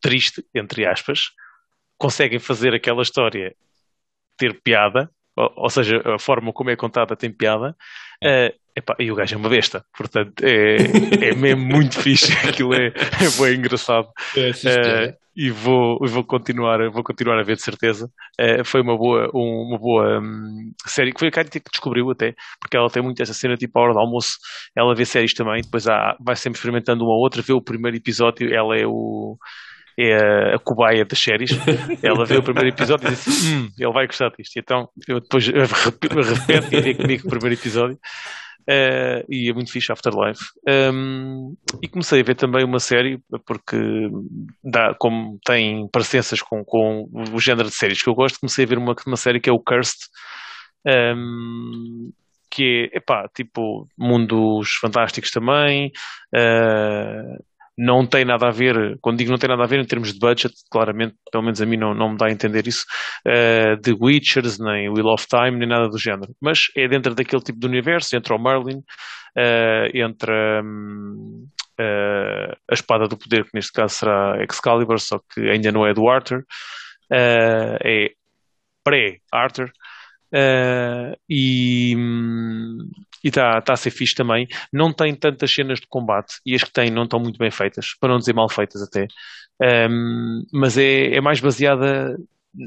triste, 0.00 0.44
entre 0.54 0.86
aspas, 0.86 1.30
conseguem 1.96 2.38
fazer 2.38 2.74
aquela 2.74 3.02
história 3.02 3.54
ter 4.36 4.60
piada, 4.60 5.10
ou, 5.38 5.52
ou 5.56 5.70
seja, 5.70 6.02
a 6.04 6.18
forma 6.18 6.52
como 6.52 6.70
é 6.70 6.76
contada 6.76 7.16
tem 7.16 7.30
piada. 7.30 7.76
Uh, 8.24 8.52
Epá, 8.76 8.94
e 9.00 9.10
o 9.10 9.14
gajo 9.16 9.34
é 9.34 9.38
uma 9.38 9.48
besta, 9.48 9.84
portanto 9.96 10.40
é, 10.44 10.76
é 11.30 11.34
mesmo 11.34 11.64
muito 11.64 11.98
fixe, 11.98 12.32
aquilo 12.46 12.74
é, 12.74 12.86
é 12.86 13.42
bem 13.42 13.58
engraçado. 13.58 14.08
É, 14.36 14.50
uh, 14.50 15.16
e 15.34 15.50
vou, 15.50 15.98
vou, 16.00 16.24
continuar, 16.24 16.88
vou 16.90 17.02
continuar 17.02 17.38
a 17.40 17.42
ver 17.42 17.56
de 17.56 17.62
certeza. 17.62 18.08
Uh, 18.40 18.64
foi 18.64 18.80
uma 18.80 18.96
boa, 18.96 19.30
um, 19.34 19.68
uma 19.68 19.78
boa 19.78 20.20
um, 20.20 20.72
série 20.86 21.12
que 21.12 21.18
foi 21.18 21.28
a 21.28 21.30
Karen 21.32 21.48
que 21.48 21.60
descobriu 21.70 22.08
até, 22.10 22.34
porque 22.60 22.76
ela 22.76 22.88
tem 22.88 23.02
muito 23.02 23.20
essa 23.20 23.34
cena 23.34 23.56
tipo 23.56 23.76
a 23.78 23.82
hora 23.82 23.94
do 23.94 23.98
almoço, 23.98 24.38
ela 24.76 24.94
vê 24.94 25.04
séries 25.04 25.34
também, 25.34 25.62
depois 25.62 25.88
há, 25.88 26.16
vai 26.20 26.36
sempre 26.36 26.58
experimentando 26.58 27.04
uma 27.04 27.14
ou 27.14 27.20
outra, 27.20 27.42
vê 27.42 27.52
o 27.52 27.62
primeiro 27.62 27.96
episódio, 27.96 28.54
ela 28.54 28.76
é 28.76 28.86
o 28.86 29.36
é 29.98 30.54
a, 30.54 30.58
cobaia 30.58 31.04
das 31.04 31.18
séries. 31.18 31.50
Ela 32.02 32.24
vê 32.24 32.36
o 32.36 32.42
primeiro 32.42 32.68
episódio 32.68 33.08
e 33.08 33.10
diz 33.10 33.26
assim, 33.26 33.56
hum, 33.56 33.70
ele 33.78 33.92
vai 33.92 34.06
gostar 34.06 34.30
disto. 34.30 34.56
E 34.56 34.60
então 34.60 34.88
eu 35.08 35.20
depois 35.20 35.46
repete 35.48 36.76
e 36.76 36.80
vê 36.80 36.94
comigo 36.94 37.26
o 37.26 37.30
primeiro 37.30 37.60
episódio. 37.60 37.98
Uh, 38.68 39.24
e 39.30 39.48
é 39.50 39.52
muito 39.54 39.72
fixe 39.72 39.90
Afterlife. 39.90 40.44
Um, 40.68 41.56
e 41.82 41.88
comecei 41.88 42.20
a 42.20 42.22
ver 42.22 42.34
também 42.34 42.64
uma 42.64 42.78
série, 42.78 43.18
porque 43.46 43.78
dá, 44.62 44.94
como 44.98 45.38
tem 45.44 45.88
parecenças 45.90 46.42
com, 46.42 46.62
com 46.64 47.08
o 47.32 47.40
género 47.40 47.68
de 47.68 47.74
séries 47.74 48.02
que 48.02 48.10
eu 48.10 48.14
gosto, 48.14 48.38
comecei 48.38 48.66
a 48.66 48.68
ver 48.68 48.76
uma, 48.76 48.94
uma 49.06 49.16
série 49.16 49.40
que 49.40 49.48
é 49.48 49.52
o 49.52 49.58
Cursed, 49.58 49.96
um, 50.86 52.12
que 52.50 52.90
é, 52.92 52.98
epá, 52.98 53.26
tipo, 53.34 53.88
mundos 53.96 54.68
fantásticos 54.82 55.30
também, 55.30 55.90
uh, 56.34 57.42
não 57.78 58.04
tem 58.04 58.24
nada 58.24 58.48
a 58.48 58.50
ver, 58.50 58.98
quando 59.00 59.18
digo 59.18 59.30
não 59.30 59.38
tem 59.38 59.48
nada 59.48 59.62
a 59.62 59.66
ver 59.66 59.78
em 59.78 59.86
termos 59.86 60.12
de 60.12 60.18
budget, 60.18 60.52
claramente, 60.68 61.14
pelo 61.30 61.44
menos 61.44 61.62
a 61.62 61.66
mim 61.66 61.76
não, 61.76 61.94
não 61.94 62.10
me 62.10 62.16
dá 62.18 62.26
a 62.26 62.32
entender 62.32 62.66
isso, 62.66 62.84
uh, 63.24 63.80
de 63.80 63.92
Witchers, 63.92 64.58
nem 64.58 64.90
Wheel 64.90 65.06
of 65.06 65.26
Time, 65.28 65.52
nem 65.52 65.68
nada 65.68 65.88
do 65.88 65.96
género. 65.96 66.34
Mas 66.40 66.64
é 66.76 66.88
dentro 66.88 67.14
daquele 67.14 67.40
tipo 67.40 67.60
de 67.60 67.66
universo, 67.66 68.16
entre 68.16 68.34
o 68.34 68.38
Merlin, 68.38 68.78
uh, 68.78 69.96
entre 69.96 70.32
um, 70.60 71.46
uh, 71.46 71.80
eh, 71.80 72.56
a 72.68 72.74
Espada 72.74 73.06
do 73.06 73.16
Poder, 73.16 73.44
que 73.44 73.50
neste 73.54 73.72
caso 73.72 73.94
será 73.94 74.42
Excalibur, 74.42 74.98
só 74.98 75.20
que 75.32 75.48
ainda 75.48 75.70
não 75.70 75.86
é 75.86 75.94
do 75.94 76.08
Arthur, 76.08 76.44
é 77.10 78.10
pré-Arthur. 78.82 79.70
Uh, 80.30 81.16
e 83.22 83.28
está 83.28 83.60
tá 83.60 83.72
a 83.74 83.76
ser 83.76 83.90
fixe 83.90 84.14
também. 84.14 84.46
Não 84.72 84.92
tem 84.92 85.14
tantas 85.14 85.52
cenas 85.52 85.80
de 85.80 85.86
combate 85.88 86.36
e 86.44 86.54
as 86.54 86.64
que 86.64 86.72
tem 86.72 86.90
não 86.90 87.04
estão 87.04 87.20
muito 87.20 87.38
bem 87.38 87.50
feitas, 87.50 87.94
para 88.00 88.10
não 88.10 88.18
dizer 88.18 88.34
mal 88.34 88.48
feitas 88.48 88.82
até. 88.82 89.06
Um, 89.90 90.44
mas 90.52 90.78
é, 90.78 91.14
é 91.16 91.20
mais 91.20 91.40
baseada 91.40 92.16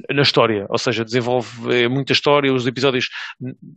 na 0.10 0.22
história, 0.22 0.66
ou 0.70 0.78
seja, 0.78 1.04
desenvolve 1.04 1.50
muita 1.90 2.14
história, 2.14 2.54
os 2.54 2.66
episódios 2.66 3.10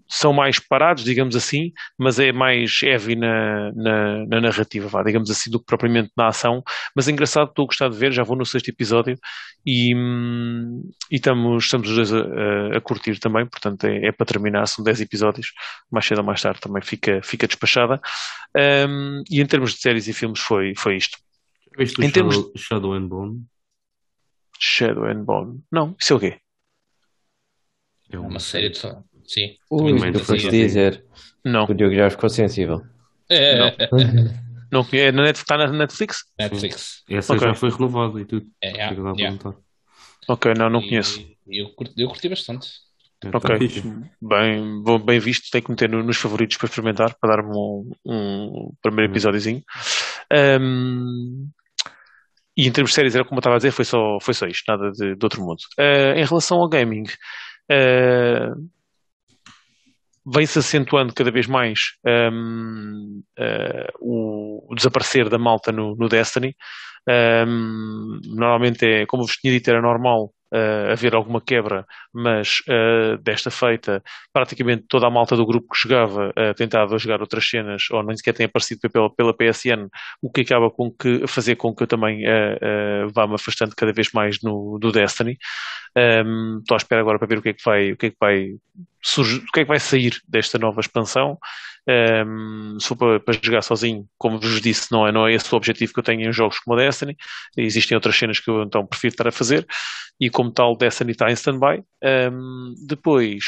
são 0.09 0.33
mais 0.33 0.59
parados, 0.59 1.03
digamos 1.03 1.35
assim, 1.35 1.73
mas 1.99 2.19
é 2.19 2.33
mais 2.33 2.81
heavy 2.83 3.17
na, 3.17 3.73
na, 3.73 4.27
na 4.27 4.41
narrativa, 4.41 4.87
vá, 4.89 5.03
digamos 5.03 5.31
assim, 5.31 5.51
do 5.51 5.59
que 5.59 5.67
propriamente 5.67 6.11
na 6.17 6.29
ação. 6.29 6.63
Mas 6.95 7.09
é 7.09 7.11
engraçado, 7.13 7.49
estou 7.49 7.65
a 7.65 7.67
gostar 7.67 7.89
de 7.89 7.97
ver, 7.97 8.13
já 8.13 8.23
vou 8.23 8.37
no 8.37 8.47
sexto 8.47 8.69
episódio 8.69 9.19
e, 9.67 9.93
e 11.11 11.17
estamos, 11.17 11.65
estamos 11.65 11.89
os 11.89 11.97
dois 11.97 12.13
a, 12.13 12.77
a 12.77 12.81
curtir 12.81 13.19
também, 13.19 13.47
portanto 13.47 13.85
é, 13.85 14.07
é, 14.07 14.13
para 14.13 14.27
terminar, 14.27 14.67
são 14.67 14.85
10 14.85 15.01
episódios, 15.01 15.53
mais 15.91 16.07
cedo 16.07 16.19
ou 16.19 16.25
mais 16.25 16.41
tarde 16.41 16.61
também 16.61 16.83
fica, 16.83 17.21
fica 17.23 17.47
despachada. 17.47 18.01
Um, 18.57 19.23
e 19.31 19.41
em 19.41 19.47
termos 19.47 19.73
de 19.75 19.81
séries 19.81 20.07
e 20.07 20.13
filmes 20.13 20.41
foi, 20.41 20.75
foi 20.77 20.97
isto. 20.97 21.19
Viste 21.77 22.01
o 22.01 22.05
em 22.05 22.09
Shadow, 22.09 22.31
termos... 22.31 22.53
Shadow 22.57 22.93
and 22.93 23.09
Bone? 23.09 23.45
Shadow 24.59 25.05
and 25.05 25.25
Bone. 25.25 25.63
Não, 25.71 25.95
isso 25.99 26.13
é 26.13 26.17
o 26.17 26.21
quê? 26.21 26.41
É 28.11 28.19
uma 28.19 28.41
série 28.41 28.71
de 28.71 28.79
Sim. 29.27 29.57
Ui, 29.71 29.93
eu 29.93 30.21
foste 30.21 30.51
dizer. 30.51 31.05
Não. 31.45 31.65
O 31.65 31.75
Diogo 31.75 31.95
já 31.95 32.11
ficou 32.11 32.29
sensível. 32.29 32.83
É, 33.29 33.59
não. 33.59 33.73
não 34.71 34.87
é 34.93 35.13
na 35.13 35.23
Netflix, 35.23 35.41
está 35.41 35.57
na 35.57 35.67
Netflix? 35.73 36.25
Netflix. 36.39 37.03
Essa 37.09 37.35
okay. 37.35 37.49
já 37.49 37.55
foi 37.55 37.71
renovada 37.71 38.21
e 38.21 38.25
tudo. 38.25 38.47
É, 38.61 38.71
é, 38.71 38.93
yeah. 38.93 39.57
Ok, 40.29 40.55
não, 40.55 40.71
não 40.71 40.81
conheço. 40.81 41.21
E, 41.47 41.61
eu, 41.63 41.71
curti, 41.71 41.95
eu 41.97 42.09
curti 42.09 42.29
bastante. 42.29 42.69
É, 43.25 43.31
tá 43.31 43.39
ok, 43.39 43.59
bem, 44.21 44.83
bem 45.05 45.19
visto, 45.19 45.51
tenho 45.51 45.65
que 45.65 45.71
meter 45.71 45.89
nos 45.89 46.17
favoritos 46.17 46.57
para 46.59 46.67
experimentar, 46.67 47.15
para 47.19 47.37
dar-me 47.37 47.57
um, 47.57 47.91
um 48.05 48.73
primeiro 48.83 49.11
uhum. 49.11 49.15
episódiozinho. 49.15 49.63
Um, 50.61 51.49
e 52.57 52.67
em 52.69 52.73
termos 52.73 52.91
de 52.91 52.95
séries, 52.95 53.15
era 53.15 53.25
como 53.25 53.37
eu 53.37 53.41
estava 53.41 53.57
a 53.57 53.59
dizer, 53.59 53.73
foi 53.73 53.85
só, 53.85 54.19
foi 54.21 54.35
só 54.35 54.47
isto, 54.47 54.65
nada 54.69 54.91
de, 54.93 55.17
de 55.17 55.25
outro 55.25 55.41
mundo. 55.43 55.59
Uh, 55.79 56.17
em 56.17 56.25
relação 56.25 56.59
ao 56.59 56.69
gaming, 56.69 57.05
uh, 57.71 58.71
vem-se 60.27 60.59
acentuando 60.59 61.13
cada 61.13 61.31
vez 61.31 61.47
mais 61.47 61.79
um, 62.07 63.23
uh, 63.39 63.93
o, 64.01 64.73
o, 64.73 64.75
desaparecer 64.75 65.29
da 65.29 65.39
malta 65.39 65.73
no, 65.73 65.97
no 65.97 66.09
Destiny. 66.09 66.55
Um, 67.07 68.21
normalmente 68.25 68.87
é, 68.87 69.07
como 69.07 69.25
vos 69.25 69.37
tinha 69.37 69.53
dito, 69.53 69.69
era 69.69 69.83
normal 69.83 70.33
uh, 70.55 70.93
haver 70.93 71.15
alguma 71.15 71.41
quebra, 71.41 71.85
mas 72.13 72.61
uh, 72.69 73.19
desta 73.19 73.51
feita, 73.51 74.03
praticamente 74.33 74.85
toda 74.89 75.07
a 75.07 75.11
malta 75.11 75.37
do 75.37 75.45
grupo 75.45 75.69
que 75.73 75.81
jogava 75.81 76.31
uh, 76.31 76.55
tentava 76.55 76.97
jogar 76.99 77.21
outras 77.21 77.49
cenas, 77.49 77.91
ou 77.91 78.03
nem 78.03 78.17
sequer 78.17 78.33
tem 78.33 78.47
aparecido 78.47 78.89
pela, 78.89 79.11
pela 79.11 79.35
PSN, 79.35 79.89
o 80.23 80.31
que 80.31 80.43
acaba 80.43 80.71
com 80.71 80.91
que, 80.91 81.27
fazer 81.27 81.57
com 81.57 81.75
que 81.75 81.83
eu 81.83 81.87
também 81.87 82.25
uh, 82.25 83.09
vá-me 83.13 83.35
afastando 83.35 83.75
cada 83.77 83.93
vez 83.93 84.11
mais 84.13 84.41
no, 84.43 84.79
do 84.79 84.93
Destiny. 84.93 85.37
Um, 85.97 86.59
estou 86.59 86.75
à 86.75 86.79
espera 86.79 87.01
agora 87.01 87.19
para 87.19 87.29
ver 87.29 87.39
o 87.39 87.43
que 87.43 87.51
é 87.51 87.53
que 87.53 87.65
vai, 87.65 87.93
o 87.93 87.97
que 87.97 88.07
é 88.07 88.11
que 88.11 88.17
vai 88.21 88.55
surge, 89.05 89.37
o 89.37 89.53
que 89.53 89.61
é 89.61 89.63
que 89.65 89.69
vai 89.69 89.79
sair 89.79 90.15
desta 90.27 90.59
nova 90.59 90.81
expansão. 90.81 91.39
Um, 91.87 92.79
se 92.81 92.89
for 92.89 92.97
para, 92.97 93.21
para, 93.21 93.39
jogar 93.43 93.61
sozinho, 93.61 94.07
como 94.17 94.41
vos 94.41 94.61
disse, 94.63 94.91
não 94.91 95.07
é, 95.07 95.13
não 95.13 95.29
é 95.29 95.35
esse 95.35 95.53
o 95.53 95.57
objetivo 95.57 95.93
que 95.93 96.01
eu 96.01 96.05
tenho 96.05 96.27
em 96.27 96.33
jogos 96.33 96.59
como 96.59 96.79
a 96.79 96.83
Destiny. 96.83 97.15
Existem 97.59 97.95
outras 97.95 98.17
cenas 98.17 98.41
que 98.41 98.51
eu 98.51 98.63
então 98.63 98.87
prefiro 98.87 99.13
estar 99.13 99.29
a 99.29 99.33
fazer 99.33 99.67
e 100.19 100.31
como 100.31 100.51
tal 100.51 100.77
Destiny 100.77 101.13
está 101.13 101.29
em 101.29 101.35
stand-by. 101.35 101.83
Um, 102.03 102.73
depois, 102.89 103.45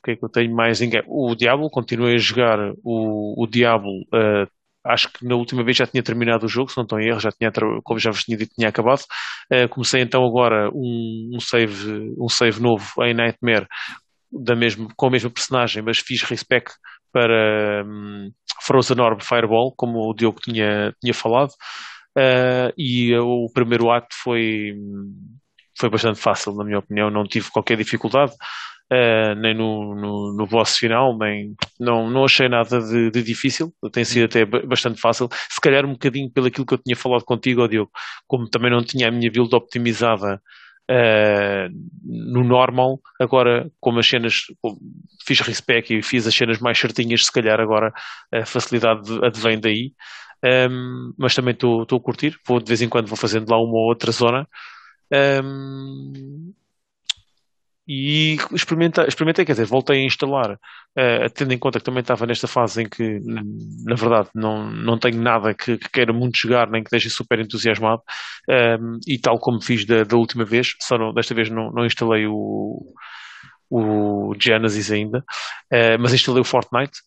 o 0.00 0.04
que 0.04 0.10
é 0.12 0.16
que 0.16 0.24
eu 0.24 0.28
tenho 0.28 0.54
mais 0.54 0.82
em 0.82 0.90
O 1.06 1.34
Diablo, 1.34 1.70
continuei 1.70 2.14
a 2.14 2.18
jogar 2.18 2.58
o, 2.84 3.42
o 3.42 3.46
Diablo. 3.46 4.02
Uh, 4.12 4.46
acho 4.84 5.10
que 5.10 5.26
na 5.26 5.36
última 5.36 5.64
vez 5.64 5.78
já 5.78 5.86
tinha 5.86 6.02
terminado 6.02 6.44
o 6.44 6.48
jogo, 6.48 6.70
se 6.70 6.76
não 6.76 6.84
estou 6.84 7.00
em 7.00 7.08
erro, 7.08 7.20
já 7.20 7.30
tinha, 7.30 7.50
como 7.82 7.98
já 7.98 8.10
vos 8.10 8.24
tinha 8.24 8.36
dito, 8.36 8.52
tinha 8.54 8.68
acabado. 8.68 9.00
Uh, 9.50 9.66
comecei 9.70 10.02
então 10.02 10.22
agora 10.26 10.68
um, 10.74 11.30
um, 11.34 11.40
save, 11.40 12.14
um 12.18 12.28
save 12.28 12.60
novo 12.60 12.84
em 13.02 13.14
Nightmare 13.14 13.66
da 14.32 14.54
mesmo, 14.54 14.88
com 14.96 15.06
a 15.06 15.10
mesma 15.10 15.30
personagem, 15.30 15.82
mas 15.82 15.98
fiz 15.98 16.22
respec 16.22 16.70
para 17.12 17.84
um, 17.84 18.30
Frozen 18.62 19.00
Orb 19.00 19.22
Fireball, 19.24 19.74
como 19.76 19.98
o 20.08 20.14
Diogo 20.14 20.40
tinha, 20.40 20.94
tinha 21.00 21.14
falado. 21.14 21.50
Uh, 22.16 22.72
e 22.76 23.16
o 23.16 23.48
primeiro 23.52 23.90
ato 23.90 24.14
foi, 24.22 24.74
foi 25.78 25.88
bastante 25.88 26.18
fácil, 26.20 26.54
na 26.54 26.64
minha 26.64 26.78
opinião, 26.78 27.10
não 27.10 27.24
tive 27.24 27.50
qualquer 27.50 27.76
dificuldade. 27.76 28.32
Uh, 28.92 29.36
nem 29.36 29.54
no, 29.54 29.94
no, 29.94 30.36
no 30.36 30.46
boss 30.48 30.76
final, 30.76 31.16
nem 31.16 31.54
não, 31.78 32.10
não 32.10 32.24
achei 32.24 32.48
nada 32.48 32.80
de, 32.80 33.08
de, 33.08 33.22
difícil, 33.22 33.72
tem 33.92 34.04
sido 34.04 34.24
até 34.24 34.44
bastante 34.44 35.00
fácil. 35.00 35.28
Se 35.48 35.60
calhar 35.60 35.86
um 35.86 35.92
bocadinho 35.92 36.28
pelo 36.28 36.48
aquilo 36.48 36.66
que 36.66 36.74
eu 36.74 36.78
tinha 36.78 36.96
falado 36.96 37.24
contigo, 37.24 37.68
Diogo, 37.68 37.90
como 38.26 38.50
também 38.50 38.68
não 38.68 38.82
tinha 38.82 39.06
a 39.06 39.10
minha 39.12 39.30
build 39.30 39.54
optimizada 39.54 40.42
uh, 40.90 41.70
no 42.04 42.42
normal, 42.42 43.00
agora 43.20 43.70
como 43.80 44.00
as 44.00 44.08
cenas 44.08 44.42
fiz 45.24 45.40
respec 45.40 45.94
e 45.94 46.02
fiz 46.02 46.26
as 46.26 46.34
cenas 46.34 46.58
mais 46.58 46.78
certinhas, 46.78 47.24
se 47.24 47.32
calhar 47.32 47.60
agora 47.60 47.92
a 48.32 48.44
facilidade 48.44 49.02
advém 49.24 49.58
daí. 49.60 49.92
Um, 50.42 51.12
mas 51.18 51.34
também 51.34 51.52
estou 51.52 51.82
a 51.82 52.00
curtir. 52.00 52.34
Vou, 52.46 52.58
de 52.58 52.66
vez 52.66 52.80
em 52.82 52.88
quando 52.88 53.06
vou 53.06 53.16
fazendo 53.16 53.50
lá 53.50 53.58
uma 53.58 53.74
ou 53.74 53.88
outra 53.88 54.10
zona. 54.10 54.48
Um, 55.12 56.52
e 57.92 58.36
experimentei, 58.52 59.04
experimentei, 59.08 59.44
quer 59.44 59.50
dizer, 59.50 59.66
voltei 59.66 60.00
a 60.00 60.04
instalar, 60.04 60.52
uh, 60.52 61.30
tendo 61.34 61.52
em 61.52 61.58
conta 61.58 61.80
que 61.80 61.84
também 61.84 62.02
estava 62.02 62.24
nesta 62.24 62.46
fase 62.46 62.82
em 62.82 62.88
que, 62.88 63.18
na 63.84 63.96
verdade, 63.96 64.28
não, 64.32 64.70
não 64.70 64.96
tenho 64.96 65.20
nada 65.20 65.52
que, 65.52 65.76
que 65.76 65.88
queira 65.88 66.12
muito 66.12 66.38
jogar, 66.38 66.70
nem 66.70 66.84
que 66.84 66.90
deixe 66.90 67.10
super 67.10 67.40
entusiasmado, 67.40 68.00
um, 68.48 69.00
e 69.08 69.18
tal 69.18 69.40
como 69.40 69.60
fiz 69.60 69.84
da, 69.84 70.04
da 70.04 70.16
última 70.16 70.44
vez, 70.44 70.76
só 70.80 70.96
não, 70.96 71.12
desta 71.12 71.34
vez 71.34 71.50
não, 71.50 71.72
não 71.72 71.84
instalei 71.84 72.28
o, 72.28 72.94
o 73.68 74.36
Genesis 74.40 74.92
ainda, 74.92 75.18
uh, 75.18 75.98
mas 75.98 76.14
instalei 76.14 76.42
o 76.42 76.44
Fortnite, 76.44 77.00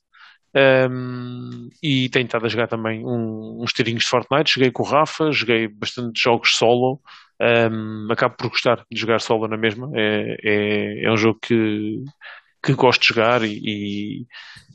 um, 0.55 1.69
e 1.81 2.09
tenho 2.09 2.25
estado 2.25 2.45
a 2.45 2.49
jogar 2.49 2.67
também 2.67 3.03
um, 3.03 3.61
uns 3.61 3.73
tirinhos 3.73 4.03
de 4.03 4.09
Fortnite. 4.09 4.53
Joguei 4.53 4.71
com 4.71 4.83
o 4.83 4.85
Rafa, 4.85 5.31
joguei 5.31 5.67
bastante 5.67 6.21
jogos 6.21 6.55
solo. 6.55 7.01
Um, 7.41 8.07
acabo 8.11 8.35
por 8.37 8.49
gostar 8.49 8.85
de 8.91 8.99
jogar 8.99 9.19
solo 9.19 9.47
na 9.47 9.57
mesma. 9.57 9.89
É, 9.95 10.37
é, 10.43 11.05
é 11.05 11.11
um 11.11 11.17
jogo 11.17 11.39
que, 11.41 12.03
que 12.63 12.73
gosto 12.73 13.01
de 13.01 13.07
jogar 13.07 13.43
e, 13.43 13.59
e, 13.63 14.27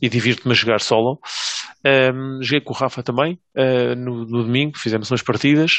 e 0.02 0.08
divirto-me 0.08 0.52
a 0.52 0.56
jogar 0.56 0.80
solo. 0.80 1.20
Um, 1.86 2.42
joguei 2.42 2.60
com 2.60 2.72
o 2.72 2.76
Rafa 2.76 3.02
também 3.02 3.38
uh, 3.56 3.94
no, 3.96 4.24
no, 4.26 4.42
domingo, 4.42 4.76
fizemos 4.76 5.10
umas 5.10 5.22
partidas. 5.22 5.72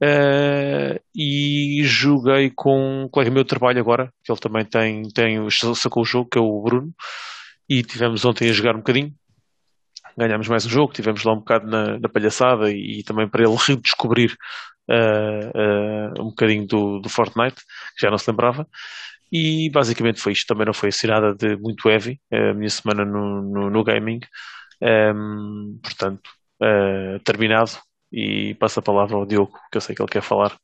Uh, 0.00 0.98
e 1.14 1.82
joguei 1.84 2.50
com 2.54 3.04
um 3.04 3.08
colega 3.08 3.30
meu 3.30 3.44
de 3.44 3.48
trabalho 3.48 3.78
agora, 3.78 4.12
que 4.24 4.32
ele 4.32 4.40
também 4.40 4.64
tem, 4.64 5.02
tem, 5.10 5.38
sacou 5.74 6.02
o 6.02 6.06
jogo, 6.06 6.28
que 6.28 6.38
é 6.38 6.40
o 6.40 6.60
Bruno, 6.60 6.92
e 7.68 7.84
tivemos 7.84 8.24
ontem 8.24 8.50
a 8.50 8.52
jogar 8.52 8.74
um 8.74 8.78
bocadinho 8.78 9.14
ganhámos 10.16 10.48
mais 10.48 10.66
um 10.66 10.68
jogo, 10.68 10.92
tivemos 10.92 11.24
lá 11.24 11.32
um 11.32 11.38
bocado 11.38 11.66
na, 11.66 11.98
na 11.98 12.08
palhaçada 12.08 12.70
e, 12.70 13.00
e, 13.00 13.02
também 13.02 13.28
para 13.28 13.42
ele 13.42 13.56
redescobrir 13.66 14.36
uh, 14.88 16.18
uh, 16.18 16.22
um 16.22 16.26
bocadinho 16.26 16.66
do, 16.66 17.00
do 17.00 17.08
Fortnite, 17.08 17.62
que 17.96 18.02
já 18.02 18.10
não 18.10 18.18
se 18.18 18.30
lembrava. 18.30 18.66
E 19.30 19.70
basicamente 19.70 20.20
foi 20.20 20.32
isto. 20.32 20.46
Também 20.46 20.66
não 20.66 20.74
foi 20.74 20.90
assim 20.90 21.06
nada 21.06 21.34
de 21.34 21.56
muito 21.56 21.88
heavy 21.88 22.20
a 22.30 22.52
minha 22.52 22.68
semana 22.68 23.02
no, 23.04 23.40
no, 23.40 23.70
no 23.70 23.82
gaming. 23.82 24.20
Um, 24.82 25.78
portanto, 25.82 26.28
uh, 26.62 27.18
terminado. 27.20 27.70
E 28.14 28.52
passo 28.56 28.78
a 28.78 28.82
palavra 28.82 29.16
ao 29.16 29.24
Diogo, 29.24 29.58
que 29.70 29.78
eu 29.78 29.80
sei 29.80 29.96
que 29.96 30.02
ele 30.02 30.10
quer 30.10 30.20
falar. 30.20 30.54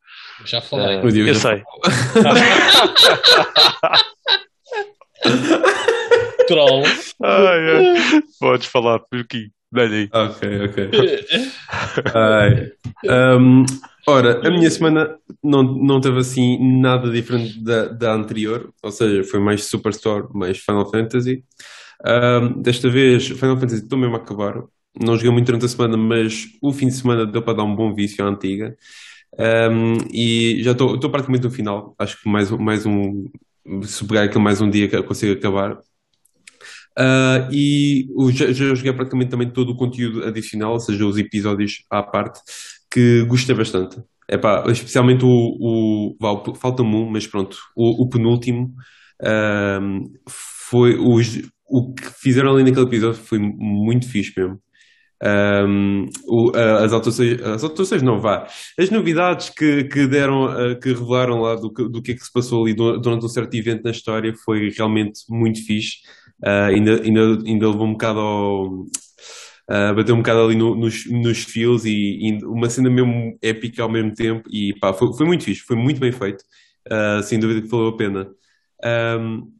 Já 0.44 0.60
falei. 0.60 0.98
Uh, 0.98 1.08
eu 1.08 1.34
sei. 1.34 1.62
Troll. 6.48 6.82
Ai, 7.22 7.70
ai. 7.70 8.22
Podes 8.40 8.66
falar, 8.66 8.98
Piuquinho. 9.10 9.50
Dá-lhe 9.70 9.94
aí. 9.94 10.08
Ok, 10.12 10.48
ok. 10.64 10.90
Ai. 12.14 12.72
Um, 13.38 13.64
ora, 14.06 14.40
a 14.46 14.50
minha 14.50 14.70
semana 14.70 15.16
não, 15.44 15.62
não 15.62 16.00
teve 16.00 16.18
assim 16.18 16.58
nada 16.80 17.10
diferente 17.10 17.62
da, 17.62 17.88
da 17.88 18.14
anterior, 18.14 18.72
ou 18.82 18.90
seja, 18.90 19.22
foi 19.24 19.38
mais 19.38 19.66
Superstore, 19.66 20.26
mais 20.32 20.58
Final 20.58 20.90
Fantasy. 20.90 21.44
Um, 22.04 22.62
desta 22.62 22.88
vez, 22.88 23.26
Final 23.28 23.58
Fantasy 23.58 23.82
estou 23.82 23.98
mesmo 23.98 24.16
a 24.16 24.18
acabar. 24.18 24.62
Não 25.00 25.16
joguei 25.16 25.30
muito 25.30 25.46
durante 25.46 25.66
a 25.66 25.68
semana, 25.68 25.96
mas 25.96 26.46
o 26.62 26.72
fim 26.72 26.86
de 26.86 26.94
semana 26.94 27.26
deu 27.26 27.42
para 27.42 27.58
dar 27.58 27.64
um 27.64 27.76
bom 27.76 27.94
vício 27.94 28.24
à 28.24 28.28
antiga. 28.28 28.74
Um, 29.38 29.98
e 30.10 30.62
já 30.62 30.72
estou 30.72 31.10
praticamente 31.10 31.44
no 31.44 31.50
final. 31.50 31.94
Acho 31.98 32.20
que 32.20 32.28
mais, 32.28 32.50
mais 32.50 32.86
um. 32.86 33.26
Se 33.82 34.06
pegar 34.06 34.22
aquilo 34.22 34.42
mais 34.42 34.62
um 34.62 34.70
dia 34.70 34.88
que 34.88 34.96
eu 34.96 35.04
consigo 35.04 35.32
acabar. 35.34 35.78
Uh, 36.98 37.46
e 37.52 38.08
já, 38.32 38.50
já 38.50 38.74
joguei 38.74 38.92
praticamente 38.92 39.30
também 39.30 39.48
todo 39.48 39.70
o 39.70 39.76
conteúdo 39.76 40.24
adicional, 40.24 40.72
ou 40.72 40.80
seja, 40.80 41.06
os 41.06 41.16
episódios 41.16 41.84
à 41.88 42.02
parte, 42.02 42.40
que 42.90 43.24
gostei 43.24 43.54
bastante. 43.54 44.02
Epá, 44.28 44.64
especialmente 44.68 45.24
o, 45.24 46.16
o 46.20 46.54
falta-me 46.56 46.94
um, 46.96 47.08
mas 47.08 47.26
pronto, 47.26 47.56
o, 47.76 48.04
o 48.04 48.08
penúltimo 48.08 48.74
uh, 49.22 50.10
foi 50.28 50.98
os, 50.98 51.48
o 51.66 51.94
que 51.94 52.04
fizeram 52.20 52.52
ali 52.52 52.64
naquele 52.64 52.86
episódio 52.86 53.20
foi 53.22 53.38
muito 53.38 54.08
fixe 54.08 54.32
mesmo. 54.36 54.58
Um, 55.20 56.06
o, 56.26 56.52
as 56.56 56.92
atuações, 56.92 57.40
as 57.42 58.02
não 58.02 58.20
vá, 58.20 58.46
as 58.78 58.90
novidades 58.90 59.50
que, 59.50 59.84
que 59.84 60.06
deram, 60.06 60.48
que 60.80 60.90
revelaram 60.90 61.40
lá 61.40 61.54
do, 61.56 61.68
do 61.70 62.02
que 62.02 62.12
é 62.12 62.14
que 62.14 62.24
se 62.24 62.32
passou 62.32 62.64
ali 62.64 62.74
durante 62.74 63.24
um 63.24 63.28
certo 63.28 63.54
evento 63.54 63.82
na 63.82 63.90
história 63.90 64.32
foi 64.44 64.68
realmente 64.70 65.20
muito 65.28 65.64
fixe. 65.64 65.98
Uh, 66.42 66.68
ainda, 66.68 67.02
ainda, 67.02 67.20
ainda 67.46 67.68
levou 67.68 67.86
um 67.86 67.92
bocado 67.92 68.20
ao. 68.20 68.64
Uh, 69.70 69.94
bateu 69.94 70.14
um 70.14 70.18
bocado 70.18 70.40
ali 70.40 70.54
no, 70.54 70.74
nos, 70.74 71.04
nos 71.10 71.44
fios 71.44 71.84
e, 71.84 71.90
e, 71.90 72.44
uma 72.44 72.70
cena 72.70 72.88
mesmo 72.88 73.36
épica 73.42 73.82
ao 73.82 73.90
mesmo 73.90 74.14
tempo 74.14 74.48
e 74.50 74.72
pá, 74.78 74.94
foi, 74.94 75.12
foi 75.12 75.26
muito 75.26 75.44
fixe, 75.44 75.60
foi 75.60 75.76
muito 75.76 76.00
bem 76.00 76.10
feito, 76.10 76.42
uh, 76.90 77.22
sem 77.22 77.38
dúvida 77.38 77.60
que 77.60 77.68
valeu 77.68 77.88
a 77.88 77.96
pena. 77.96 78.30
Um, 78.82 79.52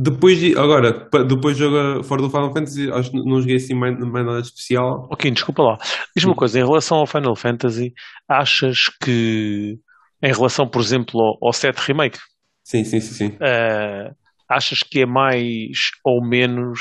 depois 0.00 0.38
de, 0.38 0.56
agora, 0.56 1.08
depois 1.26 1.56
de 1.56 1.64
jogar 1.64 2.04
fora 2.04 2.22
do 2.22 2.30
Final 2.30 2.52
Fantasy, 2.52 2.92
acho 2.92 3.10
que 3.10 3.16
não 3.16 3.40
joguei 3.40 3.56
assim 3.56 3.74
mais, 3.74 3.98
mais 3.98 4.24
nada 4.24 4.38
especial. 4.38 5.08
Ok, 5.10 5.28
desculpa 5.32 5.62
lá. 5.62 5.78
Diz-me 6.14 6.30
uma 6.30 6.36
coisa, 6.36 6.60
em 6.60 6.64
relação 6.64 6.98
ao 6.98 7.06
Final 7.06 7.34
Fantasy, 7.34 7.92
achas 8.28 8.88
que, 9.02 9.76
em 10.22 10.32
relação, 10.32 10.68
por 10.68 10.80
exemplo, 10.80 11.20
ao, 11.20 11.48
ao 11.48 11.52
7 11.52 11.76
Remake, 11.78 12.18
sim, 12.62 12.84
sim, 12.84 13.00
sim, 13.00 13.14
sim. 13.14 13.26
Uh, 13.38 14.14
achas 14.48 14.78
que 14.80 15.02
é 15.02 15.06
mais 15.06 15.90
ou 16.04 16.24
menos 16.24 16.80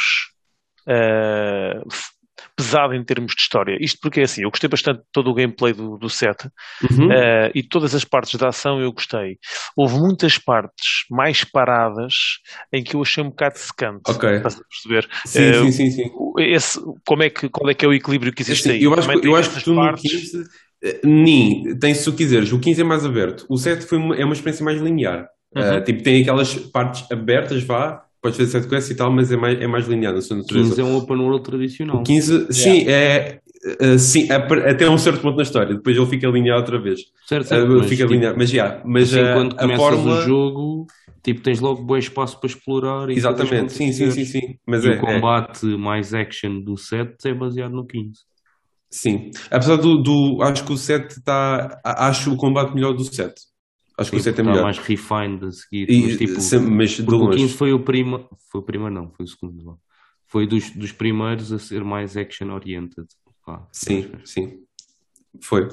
uh, 0.88 1.88
pesado 2.56 2.94
em 2.94 3.04
termos 3.04 3.34
de 3.36 3.42
história? 3.42 3.78
Isto 3.80 4.00
porque 4.02 4.22
é 4.22 4.24
assim, 4.24 4.44
eu 4.44 4.50
gostei 4.50 4.70
bastante 4.70 5.00
de 5.00 5.06
todo 5.12 5.30
o 5.30 5.34
gameplay 5.34 5.74
do, 5.74 5.98
do 5.98 6.10
set 6.10 6.46
uhum. 6.90 7.08
uh, 7.08 7.52
e 7.54 7.62
todas 7.62 7.94
as 7.94 8.04
partes 8.04 8.40
da 8.40 8.50
ação 8.50 8.80
eu 8.80 8.92
gostei. 8.92 9.38
Houve 9.76 10.00
muitas 10.00 10.38
partes 10.38 11.06
mais 11.10 11.44
paradas 11.44 12.14
em 12.72 12.84
que 12.84 12.96
eu 12.96 13.02
achei 13.02 13.24
um 13.24 13.30
bocado 13.30 13.58
secante. 13.58 14.02
Ok. 14.08 14.30
Estás 14.30 14.56
a 14.56 14.62
perceber? 14.64 15.10
Sim, 15.26 15.50
uh, 15.50 15.64
sim, 15.66 15.72
sim, 15.72 15.92
sim. 15.92 16.12
Esse, 16.40 16.80
como 17.06 17.24
é 17.24 17.30
que, 17.30 17.50
qual 17.50 17.70
é 17.70 17.74
que 17.74 17.86
é 17.86 17.88
o 17.88 17.94
equilíbrio 17.94 18.34
que 18.34 18.42
existe 18.42 18.70
aí? 18.70 18.84
Eu 18.84 18.94
acho, 18.94 19.12
eu 19.12 19.36
acho 19.36 19.52
que 19.52 19.64
tu 19.64 19.76
partes... 19.76 20.04
no 20.04 20.20
15, 20.20 20.50
nem, 21.04 21.78
tem 21.80 21.94
se 21.94 22.06
tu 22.06 22.16
quiseres, 22.16 22.52
o 22.52 22.60
15 22.60 22.82
é 22.82 22.84
mais 22.84 23.06
aberto. 23.06 23.46
O 23.50 23.58
7 23.58 23.86
foi 23.86 23.98
uma, 23.98 24.16
é 24.16 24.24
uma 24.24 24.34
experiência 24.34 24.64
mais 24.64 24.80
linear. 24.80 25.28
Uhum. 25.58 25.78
Uh, 25.78 25.84
tipo, 25.84 26.04
tem 26.04 26.22
aquelas 26.22 26.54
partes 26.56 27.12
abertas, 27.12 27.64
vá, 27.64 28.04
podes 28.22 28.38
fazer 28.38 28.52
side 28.52 28.68
quest 28.68 28.92
e 28.92 28.96
tal, 28.96 29.12
mas 29.12 29.32
é 29.32 29.38
mais, 29.38 29.60
é 29.60 29.68
mais 29.68 29.88
linear 29.88 30.14
na 30.14 30.22
sua 30.22 30.38
natureza. 30.38 30.68
O 30.68 30.76
15 30.76 30.82
é 30.82 30.84
um 30.84 30.98
open 30.98 31.18
world 31.18 31.44
tradicional. 31.44 31.98
O 31.98 32.04
15, 32.04 32.34
yeah. 32.34 32.54
sim, 32.54 32.86
é, 32.88 33.40
uh, 33.82 34.00
sim, 34.00 34.28
é, 34.32 34.36
até 34.70 34.90
um 34.90 34.98
certo 34.98 35.22
ponto 35.22 35.38
na 35.38 35.44
história, 35.44 35.76
depois 35.76 35.96
ele 35.96 36.06
fica 36.06 36.28
linear 36.28 36.58
outra 36.58 36.80
vez. 36.80 37.00
Certo, 37.26 37.48
certo. 37.48 37.78
Uh, 37.78 37.84
fica 37.84 38.04
mas, 38.04 38.12
linear, 38.12 38.32
tipo, 38.32 38.40
mas 38.40 38.50
já. 38.50 38.64
Yeah, 38.64 38.84
mas 38.86 39.14
assim, 39.14 39.34
quando 39.34 39.56
começas 39.56 39.78
fórmula... 39.78 40.20
o 40.20 40.22
jogo, 40.24 40.88
tipo, 41.24 41.42
tens 41.42 41.60
logo 41.60 41.84
bom 41.84 41.98
espaço 41.98 42.40
para 42.40 42.48
explorar. 42.48 43.10
Exatamente, 43.10 43.74
sim, 43.74 43.92
sim, 43.92 44.12
sim, 44.12 44.26
sim. 44.26 44.56
Mas 44.66 44.84
e 44.84 44.90
é, 44.90 44.96
o 44.96 45.00
combate 45.00 45.74
é. 45.74 45.78
mais 45.78 46.14
action 46.14 46.60
do 46.60 46.78
7 46.78 47.16
é 47.26 47.34
baseado 47.34 47.72
no 47.72 47.86
15. 47.86 48.12
Sim, 48.90 49.32
apesar 49.52 49.76
do, 49.76 49.98
do 49.98 50.42
acho 50.42 50.64
que 50.64 50.72
o 50.72 50.78
7 50.78 51.18
está, 51.18 51.80
acho 51.84 52.34
o 52.34 52.38
combate 52.38 52.74
melhor 52.74 52.94
do 52.94 53.04
7. 53.04 53.34
Acho 53.98 54.12
que 54.12 54.18
o 54.18 54.20
7 54.20 54.40
é 54.40 54.44
melhor. 54.44 54.64
mais 54.64 54.78
refined 54.78 55.44
a 55.44 55.52
seguir. 55.52 55.90
E, 55.90 56.02
mas, 56.04 56.18
tipo, 56.18 56.40
se, 56.40 56.60
mas 56.60 57.00
o 57.00 57.30
15 57.30 57.54
foi 57.54 57.74
o 57.74 57.80
primeiro. 57.80 58.30
Foi 58.52 58.62
o 58.62 58.64
primeiro, 58.64 58.94
não, 58.94 59.12
foi 59.12 59.26
o 59.26 59.28
segundo. 59.28 59.80
Foi 60.28 60.46
dos, 60.46 60.70
dos 60.72 60.92
primeiros 60.92 61.52
a 61.52 61.58
ser 61.58 61.84
mais 61.84 62.16
action-oriented. 62.16 63.08
sim, 63.72 64.12
sim. 64.24 64.60
Foi. 65.42 65.68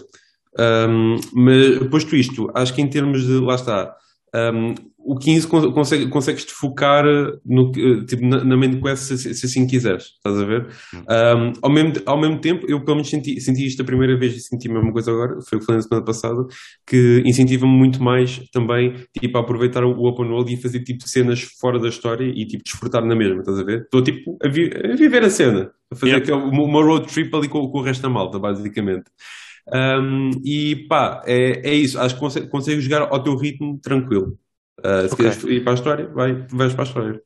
Um, 0.58 1.16
mas 1.32 1.88
posto 1.88 2.16
isto, 2.16 2.50
acho 2.54 2.74
que 2.74 2.80
em 2.80 2.88
termos 2.88 3.26
de. 3.26 3.38
Lá 3.40 3.56
está. 3.56 3.94
Um, 4.34 4.74
o 5.04 5.16
15 5.16 5.46
consegue, 5.46 6.08
consegues 6.08 6.44
te 6.44 6.52
focar 6.52 7.04
no, 7.44 7.70
tipo, 8.06 8.24
na, 8.24 8.42
na 8.42 8.56
main 8.56 8.80
quest 8.80 9.02
se, 9.02 9.34
se, 9.34 9.46
assim 9.46 9.66
quiseres, 9.66 10.04
estás 10.16 10.38
a 10.38 10.44
ver? 10.44 10.66
Um, 10.94 11.52
ao, 11.62 11.70
mesmo, 11.70 11.92
ao 12.06 12.20
mesmo 12.20 12.40
tempo, 12.40 12.64
eu 12.66 12.82
pelo 12.82 12.96
menos 12.96 13.10
senti, 13.10 13.38
senti 13.40 13.66
isto 13.66 13.82
a 13.82 13.84
primeira 13.84 14.16
vez 14.16 14.34
e 14.34 14.40
senti 14.40 14.68
a 14.68 14.72
mesma 14.72 14.92
coisa 14.92 15.10
agora, 15.10 15.38
foi 15.42 15.58
o 15.58 15.60
que 15.60 15.66
falei 15.66 15.78
na 15.78 15.82
semana 15.82 16.04
passada, 16.04 16.46
que 16.86 17.22
incentiva-me 17.26 17.72
muito 17.72 18.02
mais 18.02 18.38
também 18.50 18.94
tipo, 19.20 19.36
a 19.36 19.42
aproveitar 19.42 19.84
o 19.84 20.04
open 20.04 20.30
world 20.30 20.52
e 20.52 20.56
fazer 20.56 20.80
tipo 20.80 21.06
cenas 21.06 21.42
fora 21.60 21.78
da 21.78 21.88
história 21.88 22.24
e 22.24 22.46
tipo 22.46 22.64
desfrutar 22.64 23.04
na 23.04 23.14
mesma, 23.14 23.40
estás 23.40 23.58
a 23.58 23.62
ver? 23.62 23.82
Estou 23.82 24.02
tipo 24.02 24.38
a, 24.42 24.48
vi, 24.48 24.70
a, 24.72 24.96
viver 24.96 25.22
a 25.22 25.30
cena, 25.30 25.70
a 25.92 25.96
fazer 25.96 26.26
yeah. 26.26 26.34
uma 26.34 26.82
road 26.82 27.06
trip 27.12 27.34
ali 27.36 27.48
com, 27.48 27.68
com 27.68 27.78
o 27.78 27.82
resto 27.82 28.02
da 28.02 28.08
malta, 28.08 28.38
basicamente. 28.38 29.04
Um, 29.72 30.30
e 30.44 30.86
pá, 30.88 31.22
é, 31.26 31.70
é 31.70 31.74
isso, 31.74 31.98
acho 31.98 32.14
que 32.14 32.20
consegues 32.20 32.50
consegue 32.50 32.80
jogar 32.80 33.02
ao 33.02 33.22
teu 33.22 33.36
ritmo 33.36 33.78
tranquilo. 33.82 34.38
Uh, 34.84 35.08
se 35.08 35.14
okay. 35.14 35.16
queres 35.16 35.44
ir 35.44 35.64
para 35.64 35.72
a 35.72 35.74
história, 35.74 36.06
vai, 36.08 36.46
vais 36.50 36.74
para 36.74 36.84
a 36.84 36.86
história. 36.86 37.22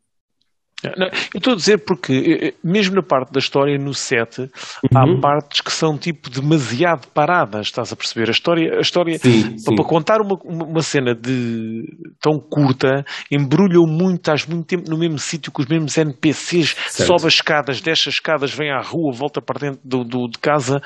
Não, 0.96 1.06
eu 1.06 1.38
estou 1.38 1.54
a 1.54 1.56
dizer 1.56 1.78
porque, 1.78 2.12
eh, 2.12 2.48
eh, 2.48 2.54
mesmo 2.62 2.94
na 2.94 3.02
parte 3.02 3.32
da 3.32 3.40
história, 3.40 3.76
no 3.76 3.92
set, 3.92 4.38
uhum. 4.38 4.48
há 4.94 5.20
partes 5.20 5.60
que 5.60 5.72
são 5.72 5.98
tipo 5.98 6.30
demasiado 6.30 7.08
paradas, 7.08 7.66
estás 7.66 7.92
a 7.92 7.96
perceber? 7.96 8.28
A 8.28 8.30
história, 8.30 8.76
a 8.76 8.80
história 8.80 9.18
sim, 9.18 9.56
para, 9.64 9.74
para, 9.74 9.84
contar 9.84 10.20
uma, 10.20 10.38
uma 10.44 10.80
cena 10.80 11.16
de 11.16 11.82
tão 12.20 12.38
curta, 12.38 13.04
embrulham 13.28 13.86
muito, 13.88 14.18
estás 14.18 14.46
muito 14.46 14.66
tempo 14.66 14.88
no 14.88 14.96
mesmo 14.96 15.18
sítio 15.18 15.50
com 15.50 15.62
os 15.62 15.68
mesmos 15.68 15.98
NPCs, 15.98 16.76
certo. 16.86 17.08
sobe 17.08 17.26
as 17.26 17.34
escadas, 17.34 17.80
desce 17.80 18.08
as 18.08 18.14
escadas, 18.14 18.52
vem 18.52 18.70
à 18.70 18.80
rua, 18.80 19.12
volta 19.12 19.42
para 19.42 19.58
dentro 19.58 19.80
do, 19.84 20.04
do 20.04 20.28
de 20.28 20.38
casa. 20.38 20.80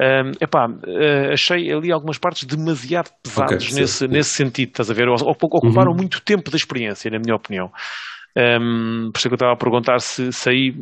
Um, 0.00 0.32
epá, 0.40 0.66
uh, 0.66 1.32
achei 1.32 1.70
ali 1.70 1.92
algumas 1.92 2.18
partes 2.18 2.44
demasiado 2.44 3.10
pesadas 3.22 3.64
Ok, 3.64 3.74
nesse, 3.76 3.98
sim. 3.98 4.08
nesse 4.08 4.30
sentido, 4.30 4.70
estás 4.70 4.90
a 4.90 4.94
ver? 4.94 5.06
Ocuparam 5.08 5.92
Uhum. 5.92 5.98
muito 5.98 6.20
tempo 6.22 6.50
da 6.50 6.56
experiência, 6.56 7.10
na 7.10 7.18
minha 7.18 7.36
opinião. 7.36 7.70
Um, 8.36 9.10
por 9.12 9.18
isso 9.18 9.26
é 9.26 9.30
que 9.30 9.34
eu 9.34 9.36
estava 9.36 9.52
a 9.52 9.56
perguntar 9.56 10.00
se, 10.00 10.32
se 10.32 10.48
aí. 10.48 10.74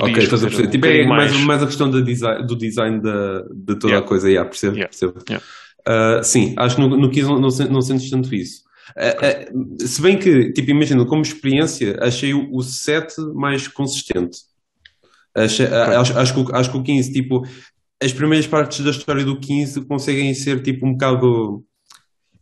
Ok, 0.00 0.22
estás 0.22 0.42
a 0.42 0.48
perceber. 0.48 0.68
Tipo, 0.70 0.86
é 0.86 1.06
mais, 1.06 1.32
mais 1.40 1.62
a 1.62 1.66
questão 1.66 1.88
design, 1.90 2.46
do 2.46 2.56
design 2.56 3.00
da, 3.00 3.42
de 3.54 3.74
toda 3.78 3.88
Yeah. 3.92 3.98
a 4.04 4.08
coisa. 4.08 4.28
Yeah, 4.28 4.48
percebo, 4.48 4.74
Yeah. 4.76 4.88
percebo. 4.90 5.24
Yeah. 5.28 5.44
Uh, 5.86 6.24
sim, 6.24 6.54
acho 6.56 6.76
que 6.76 6.82
no, 6.82 6.96
no 6.96 7.10
15 7.10 7.28
não, 7.28 7.38
não, 7.40 7.50
sen- 7.50 7.68
não 7.68 7.80
sentes 7.82 8.10
tanto 8.10 8.34
isso. 8.34 8.62
Uh, 8.96 9.78
uh, 9.82 9.86
se 9.86 10.02
bem 10.02 10.18
que, 10.18 10.52
tipo, 10.52 10.70
imagina, 10.70 11.04
como 11.06 11.22
experiência, 11.22 11.96
achei 12.02 12.34
o, 12.34 12.48
o 12.54 12.62
7 12.62 13.14
mais 13.34 13.68
consistente. 13.68 14.38
Achei- 15.34 15.66
uh, 15.66 16.00
acho, 16.00 16.18
acho, 16.18 16.34
que, 16.44 16.52
acho 16.54 16.70
que 16.70 16.76
o 16.76 16.82
15, 16.82 17.12
tipo, 17.12 17.46
as 18.02 18.12
primeiras 18.12 18.46
partes 18.46 18.80
da 18.80 18.90
história 18.90 19.24
do 19.24 19.38
15 19.38 19.84
conseguem 19.86 20.34
ser, 20.34 20.60
tipo, 20.62 20.86
um 20.86 20.92
bocado. 20.92 21.62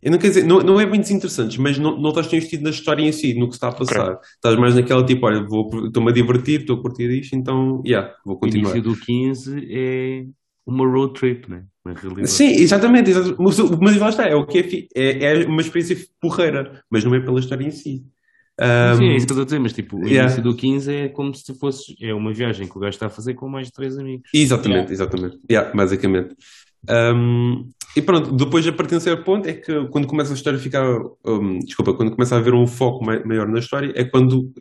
Eu 0.03 0.11
não 0.11 0.17
quero 0.17 0.33
dizer, 0.33 0.45
não, 0.45 0.59
não 0.59 0.79
é 0.79 0.85
bem 0.85 0.99
desinteressantes, 0.99 1.57
mas 1.57 1.77
não, 1.77 1.99
não 1.99 2.09
estás 2.09 2.27
tão 2.27 2.37
investido 2.37 2.63
na 2.63 2.69
história 2.71 3.03
em 3.03 3.11
si, 3.11 3.33
no 3.33 3.47
que 3.47 3.53
se 3.53 3.57
está 3.57 3.69
a 3.69 3.71
passar. 3.71 4.19
Estás 4.35 4.55
mais 4.57 4.75
naquela 4.75 5.05
tipo, 5.05 5.25
olha, 5.25 5.45
estou-me 5.87 6.09
a 6.11 6.13
divertir, 6.13 6.61
estou 6.61 6.77
a 6.77 6.81
curtir 6.81 7.09
isto, 7.11 7.35
então, 7.35 7.81
yeah, 7.85 8.13
vou 8.25 8.35
O 8.35 8.39
continuar. 8.39 8.71
início 8.75 8.81
do 8.81 8.95
15 8.99 9.67
é 9.69 10.25
uma 10.65 10.85
road 10.85 11.13
trip, 11.13 11.49
né? 11.49 11.63
Na 11.85 11.93
realidade. 11.93 12.29
Sim, 12.29 12.47
exatamente, 12.51 13.09
exatamente. 13.09 13.41
Mas, 13.41 13.59
o- 13.59 13.77
mas 13.81 13.97
lá 13.97 14.09
está, 14.09 14.25
é 14.27 14.35
o 14.35 14.45
que 14.45 14.87
é, 14.95 15.23
é, 15.25 15.41
é 15.41 15.45
uma 15.45 15.61
experiência 15.61 15.97
porreira, 16.21 16.81
mas 16.89 17.03
não 17.03 17.13
é 17.15 17.19
pela 17.19 17.39
história 17.39 17.65
em 17.65 17.71
si. 17.71 18.03
Um, 18.59 18.97
Sim, 18.97 19.09
é 19.09 19.15
isso 19.15 19.25
que 19.25 19.33
eu 19.33 19.35
estou 19.35 19.41
a 19.41 19.45
dizer, 19.45 19.59
mas 19.59 19.73
tipo, 19.73 19.97
o 19.97 20.07
yeah. 20.07 20.23
início 20.25 20.43
do 20.43 20.55
15 20.55 20.93
é 20.93 21.09
como 21.09 21.33
se 21.33 21.53
fosse 21.57 21.95
é 21.99 22.13
uma 22.13 22.31
viagem 22.31 22.67
que 22.67 22.77
o 22.77 22.79
gajo 22.79 22.91
está 22.91 23.07
a 23.07 23.09
fazer 23.09 23.33
com 23.33 23.49
mais 23.49 23.67
de 23.67 23.73
três 23.73 23.97
amigos. 23.97 24.29
Exatamente, 24.33 24.91
exatamente. 24.93 25.39
Yeah, 25.49 25.73
basicamente. 25.75 26.35
Um, 26.89 27.69
e 27.95 28.01
pronto, 28.01 28.31
depois 28.31 28.67
a 28.67 28.71
partir 28.71 28.91
de 28.91 28.97
um 28.97 28.99
certo 28.99 29.23
ponto 29.23 29.47
é 29.47 29.53
que 29.53 29.87
quando 29.87 30.07
começa 30.07 30.31
a 30.31 30.35
história 30.35 30.57
a 30.57 30.61
ficar, 30.61 30.83
um, 31.25 31.59
desculpa, 31.59 31.93
quando 31.93 32.11
começa 32.11 32.35
a 32.35 32.39
haver 32.39 32.53
um 32.53 32.65
foco 32.65 33.05
mai- 33.05 33.23
maior 33.23 33.47
na 33.47 33.59
história 33.59 33.91
é 33.95 34.03
quando 34.03 34.51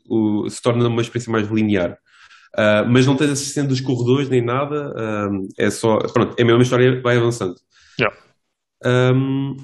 se 0.50 0.60
torna 0.60 0.86
uma 0.86 1.00
experiência 1.00 1.32
mais 1.32 1.48
linear. 1.48 1.98
Uh, 2.54 2.84
mas 2.86 3.06
não 3.06 3.16
tens 3.16 3.30
a 3.30 3.36
cena 3.36 3.68
dos 3.68 3.80
corredores 3.80 4.28
nem 4.28 4.42
nada, 4.42 4.94
um, 5.30 5.48
é 5.56 5.70
só, 5.70 5.96
pronto, 5.98 6.34
é 6.38 6.42
a 6.42 6.44
mesma 6.44 6.62
história, 6.62 7.00
vai 7.00 7.16
avançando. 7.16 7.54
Yeah. 7.98 8.14
Um, 8.84 9.56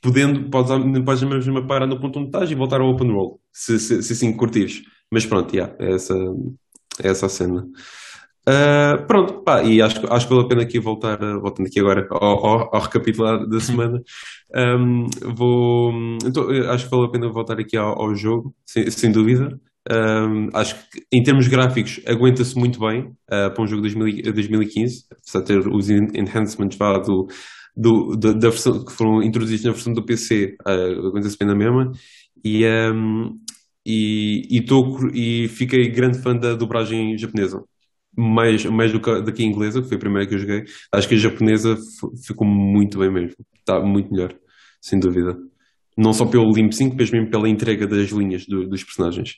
podendo, 0.00 0.48
podes, 0.48 0.70
podes 1.04 1.22
mesmo 1.24 1.66
parar 1.66 1.86
no 1.86 2.00
ponto 2.00 2.18
onde 2.18 2.28
estás 2.28 2.50
e 2.50 2.54
voltar 2.54 2.80
ao 2.80 2.88
open 2.88 3.12
roll, 3.12 3.38
se, 3.52 3.78
se, 3.78 4.02
se 4.02 4.12
assim 4.14 4.32
curtires. 4.34 4.82
Mas 5.10 5.26
pronto, 5.26 5.54
yeah, 5.54 5.74
é 5.78 5.92
essa, 5.92 6.14
é 7.02 7.08
essa 7.08 7.26
a 7.26 7.28
cena. 7.28 7.66
Uh, 8.48 9.04
pronto, 9.08 9.42
pá, 9.42 9.62
e 9.64 9.82
acho, 9.82 10.00
que- 10.00 10.06
acho 10.06 10.28
que 10.28 10.32
vale 10.34 10.46
a 10.46 10.48
pena 10.48 10.62
aqui 10.62 10.78
voltar, 10.78 11.18
voltando 11.40 11.66
aqui 11.66 11.80
agora 11.80 12.06
ao, 12.10 12.46
ao, 12.46 12.74
ao 12.76 12.80
recapitular 12.82 13.44
da 13.48 13.58
semana. 13.60 14.00
Um, 14.54 15.06
vou, 15.34 15.92
então, 16.24 16.48
acho 16.70 16.84
que 16.84 16.90
vale 16.90 17.06
a 17.06 17.10
pena 17.10 17.28
voltar 17.28 17.58
aqui 17.58 17.76
ao, 17.76 18.00
ao 18.00 18.14
jogo, 18.14 18.54
sem, 18.64 18.88
sem 18.90 19.10
dúvida. 19.10 19.60
Um, 19.90 20.48
acho 20.54 20.74
que 20.90 21.02
em 21.12 21.22
termos 21.24 21.48
gráficos 21.48 22.00
aguenta-se 22.06 22.56
muito 22.58 22.78
bem 22.80 23.02
uh, 23.28 23.50
para 23.52 23.62
um 23.62 23.66
jogo 23.66 23.82
de 23.82 23.94
2000 23.94 24.08
e- 24.08 24.22
2015, 24.32 25.04
apesar 25.10 25.40
de 25.40 25.46
ter 25.46 25.68
os 25.68 25.90
en- 25.90 26.08
enhancements 26.14 26.76
vá, 26.78 26.98
do, 26.98 27.26
do, 27.76 28.16
da, 28.16 28.32
da 28.32 28.48
versão 28.50 28.84
que 28.84 28.92
foram 28.92 29.22
introduzidos 29.22 29.64
na 29.64 29.72
versão 29.72 29.92
do 29.92 30.04
PC, 30.04 30.56
uh, 30.66 31.06
aguenta-se 31.08 31.36
bem 31.38 31.48
na 31.48 31.54
mesma. 31.56 31.90
E, 32.44 32.64
um, 32.66 33.38
e, 33.84 34.46
e, 34.58 34.60
tô, 34.64 35.08
e 35.12 35.48
fiquei 35.48 35.88
grande 35.90 36.18
fã 36.20 36.36
da 36.36 36.54
dobragem 36.54 37.16
japonesa 37.18 37.62
mais, 38.16 38.64
mais 38.66 38.92
do 38.92 39.00
que 39.00 39.20
da 39.22 39.32
que 39.32 39.42
a 39.42 39.46
inglesa, 39.46 39.82
que 39.82 39.88
foi 39.88 39.96
a 39.96 40.00
primeira 40.00 40.26
que 40.28 40.34
eu 40.34 40.38
joguei. 40.38 40.64
Acho 40.92 41.08
que 41.08 41.14
a 41.14 41.18
japonesa 41.18 41.76
ficou 42.26 42.46
muito 42.46 42.98
bem 42.98 43.10
mesmo. 43.10 43.36
Está 43.58 43.80
muito 43.80 44.10
melhor, 44.12 44.34
sem 44.80 44.98
dúvida. 44.98 45.36
Não 45.96 46.12
só 46.12 46.26
pelo 46.26 46.52
lip 46.52 46.74
sync, 46.74 46.96
mas 46.98 47.10
mesmo 47.10 47.30
pela 47.30 47.48
entrega 47.48 47.86
das 47.86 48.10
linhas 48.10 48.46
do- 48.46 48.66
dos 48.68 48.84
personagens. 48.84 49.34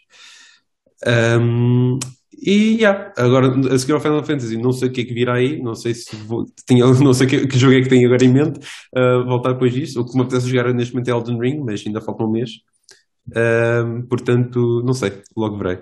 Um, 1.07 1.99
e 2.41 2.77
yeah, 2.81 3.13
agora 3.17 3.49
a 3.75 3.79
seguir 3.79 3.93
ao 3.95 4.01
Final 4.01 4.23
Fantasy, 4.25 4.57
não 4.57 4.73
sei 4.73 4.89
o 4.89 4.93
que 4.93 5.01
é 5.01 5.05
que 5.05 5.15
virá 5.15 5.35
aí, 5.35 5.61
não 5.61 5.75
sei 5.75 5.95
se 5.95 6.15
vou, 6.17 6.45
tinha, 6.67 6.85
não 7.03 7.13
sei 7.13 7.27
que, 7.27 7.47
que 7.47 7.59
jogo 7.59 7.75
é 7.75 7.83
que 7.83 7.89
tenho 7.89 8.07
agora 8.07 8.25
em 8.25 8.33
mente, 8.33 8.59
uh, 8.97 9.25
voltar 9.25 9.53
depois 9.53 9.73
disso. 9.73 10.01
O 10.01 10.05
que 10.07 10.15
me 10.17 10.23
apetece 10.23 10.49
jogar 10.49 10.73
neste 10.75 10.93
momento 10.95 11.09
é 11.09 11.13
Elden 11.13 11.39
Ring, 11.41 11.61
mas 11.65 11.83
ainda 11.87 12.01
falta 12.01 12.25
um 12.25 12.31
mês. 12.31 12.51
Portanto, 14.09 14.83
não 14.85 14.93
sei, 14.95 15.23
logo 15.37 15.57
verei. 15.59 15.79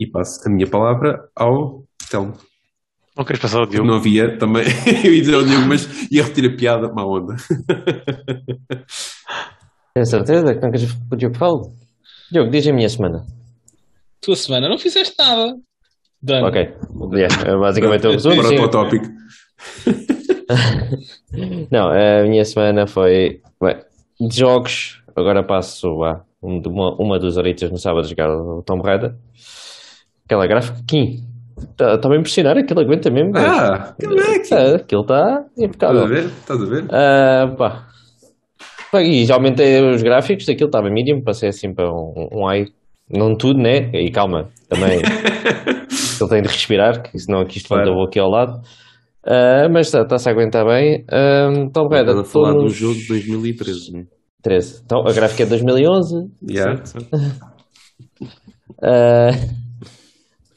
E 0.00 0.06
passo 0.06 0.46
a 0.46 0.50
minha 0.50 0.66
palavra 0.66 1.28
ao 1.34 1.84
Telmo. 2.10 2.34
Não 3.16 3.24
queres 3.24 3.42
passar 3.42 3.58
o 3.58 3.62
Eu 3.62 3.66
Diogo? 3.66 3.88
não 3.88 3.96
havia 3.96 4.38
também, 4.38 4.64
eu 5.04 5.12
ia 5.12 5.20
dizer 5.20 5.34
ao 5.34 5.42
Diogo, 5.42 5.66
mas 5.66 6.10
ia 6.10 6.22
repetir 6.22 6.52
a 6.52 6.56
piada, 6.56 6.92
má 6.92 7.04
onda. 7.04 7.34
Tenho 9.92 10.06
certeza 10.06 10.54
que 10.54 10.60
não 10.62 10.70
queres 10.70 10.92
que 10.92 10.98
o 11.10 11.16
Diogo 11.16 11.36
fale? 11.36 11.62
Diogo, 12.30 12.50
diz 12.50 12.66
a 12.68 12.72
minha 12.72 12.88
semana. 12.88 13.26
Tua 14.20 14.36
semana 14.36 14.68
não 14.68 14.78
fizeste 14.78 15.14
nada. 15.18 15.56
Dano. 16.22 16.46
Ok, 16.48 16.74
yeah, 17.14 17.50
é 17.50 17.56
basicamente 17.56 18.06
o 18.06 18.10
resumo. 18.10 18.42
Para 18.42 18.64
o 18.64 18.68
tópico. 18.68 19.06
Não, 21.70 21.90
a 21.90 22.22
minha 22.24 22.44
semana 22.44 22.86
foi 22.86 23.40
bem, 23.60 23.76
de 24.28 24.36
jogos. 24.36 25.00
Agora 25.14 25.42
passo 25.42 26.02
a 26.04 26.24
um, 26.42 26.60
uma, 26.66 26.94
uma 26.96 27.18
das 27.18 27.36
horitas 27.36 27.70
no 27.70 27.78
sábado 27.78 28.04
a 28.04 28.08
jogar 28.08 28.30
o 28.30 28.62
Tomb 28.62 28.82
Raider. 28.82 29.14
Aquela 30.28 30.46
gráfica, 30.46 30.78
Kim. 30.86 31.24
Está-me 31.58 32.16
a 32.16 32.18
impressionar, 32.18 32.58
aquilo 32.58 32.80
aguenta 32.80 33.10
mesmo. 33.10 33.32
Ah, 33.34 33.94
que 33.98 34.06
moleque! 34.06 34.52
Ah, 34.54 34.76
aquilo 34.76 35.00
está 35.00 35.22
Estás 35.24 35.58
a 35.58 35.64
impecável. 35.64 36.06
ver? 36.06 36.24
Estás 36.26 36.62
a 36.62 36.66
ver? 36.66 36.84
Ah, 36.92 37.54
pá. 37.56 39.00
E 39.00 39.24
já 39.24 39.34
aumentei 39.36 39.80
os 39.82 40.02
gráficos, 40.02 40.44
daquilo 40.44 40.68
estava 40.68 40.90
medium, 40.90 41.22
passei 41.22 41.48
assim 41.48 41.72
para 41.74 41.90
um, 41.90 42.28
um 42.32 42.46
high. 42.46 42.66
Não 43.10 43.34
tudo, 43.34 43.58
né? 43.58 43.90
E 43.94 44.10
calma, 44.10 44.50
também 44.68 44.98
ele 46.20 46.28
tem 46.30 46.42
de 46.42 46.48
respirar, 46.48 47.02
que 47.02 47.18
senão 47.18 47.40
aqui 47.40 47.56
isto 47.56 47.68
Claro. 47.68 47.94
vou 47.94 48.04
aqui 48.06 48.18
ao 48.20 48.28
lado. 48.28 48.60
Ah, 49.26 49.66
mas 49.72 49.92
está-se 49.92 50.28
a 50.28 50.32
aguentar 50.32 50.66
bem. 50.66 51.04
Uh, 51.10 51.70
Tomb 51.72 51.88
Raider, 51.94 52.14
Estás 52.16 52.28
a 52.28 52.32
falar 52.32 52.50
estou 52.50 52.64
do 52.64 52.68
jogo 52.70 52.94
de 52.94 53.08
2013, 53.08 53.92
né? 53.94 54.04
13. 54.42 54.82
Então, 54.84 55.00
a 55.08 55.12
gráfica 55.12 55.42
é 55.42 55.46
de 55.46 55.50
2011. 55.50 56.14
Yeah. 56.48 56.84
Certo, 56.84 57.00
certo. 57.10 57.48
Ah, 58.82 59.30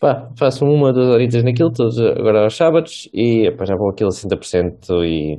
pá, 0.02 0.32
faço 0.36 0.66
uma, 0.66 0.92
duas 0.92 1.10
horitas 1.10 1.44
naquilo, 1.44 1.72
todos 1.72 1.98
agora 2.00 2.44
aos 2.44 2.58
sábados, 2.58 3.08
e 3.14 3.52
pá, 3.52 3.66
já 3.66 3.76
vou 3.76 3.92
aquilo 3.92 4.10
a 4.10 4.12
60%. 4.12 5.06
E 5.06 5.38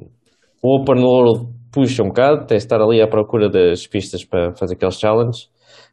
o 0.63 0.77
Open 0.81 1.03
World 1.03 1.49
puxa 1.73 2.03
um 2.03 2.09
bocado, 2.09 2.47
de 2.47 2.55
estar 2.55 2.81
ali 2.81 3.03
à 3.03 3.09
procura 3.09 3.51
das 3.51 3.87
pistas 3.87 4.25
para 4.25 4.55
fazer 4.55 4.75
aqueles 4.75 4.99
challenges, 4.99 5.51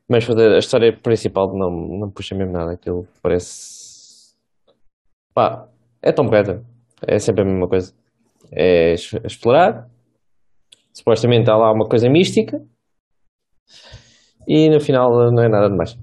mas 0.08 0.24
fazer 0.24 0.54
a 0.54 0.60
história 0.60 0.96
principal 0.96 1.48
não, 1.58 1.72
não 2.00 2.12
puxa 2.12 2.36
mesmo 2.36 2.54
nada. 2.54 2.74
Aquilo 2.74 3.08
parece. 3.24 4.36
pá, 5.34 5.68
é 6.02 6.12
Tomb 6.12 6.30
Raider, 6.30 6.62
é 7.08 7.18
sempre 7.18 7.42
a 7.42 7.46
mesma 7.46 7.68
coisa. 7.68 7.94
É 8.52 8.94
explorar, 8.94 9.90
supostamente 10.94 11.50
há 11.50 11.56
lá 11.56 11.72
uma 11.72 11.88
coisa 11.88 12.08
mística, 12.10 12.62
e 14.48 14.70
no 14.70 14.80
final 14.80 15.10
não 15.32 15.44
é 15.44 15.50
nada 15.50 15.70
demais. 15.70 15.98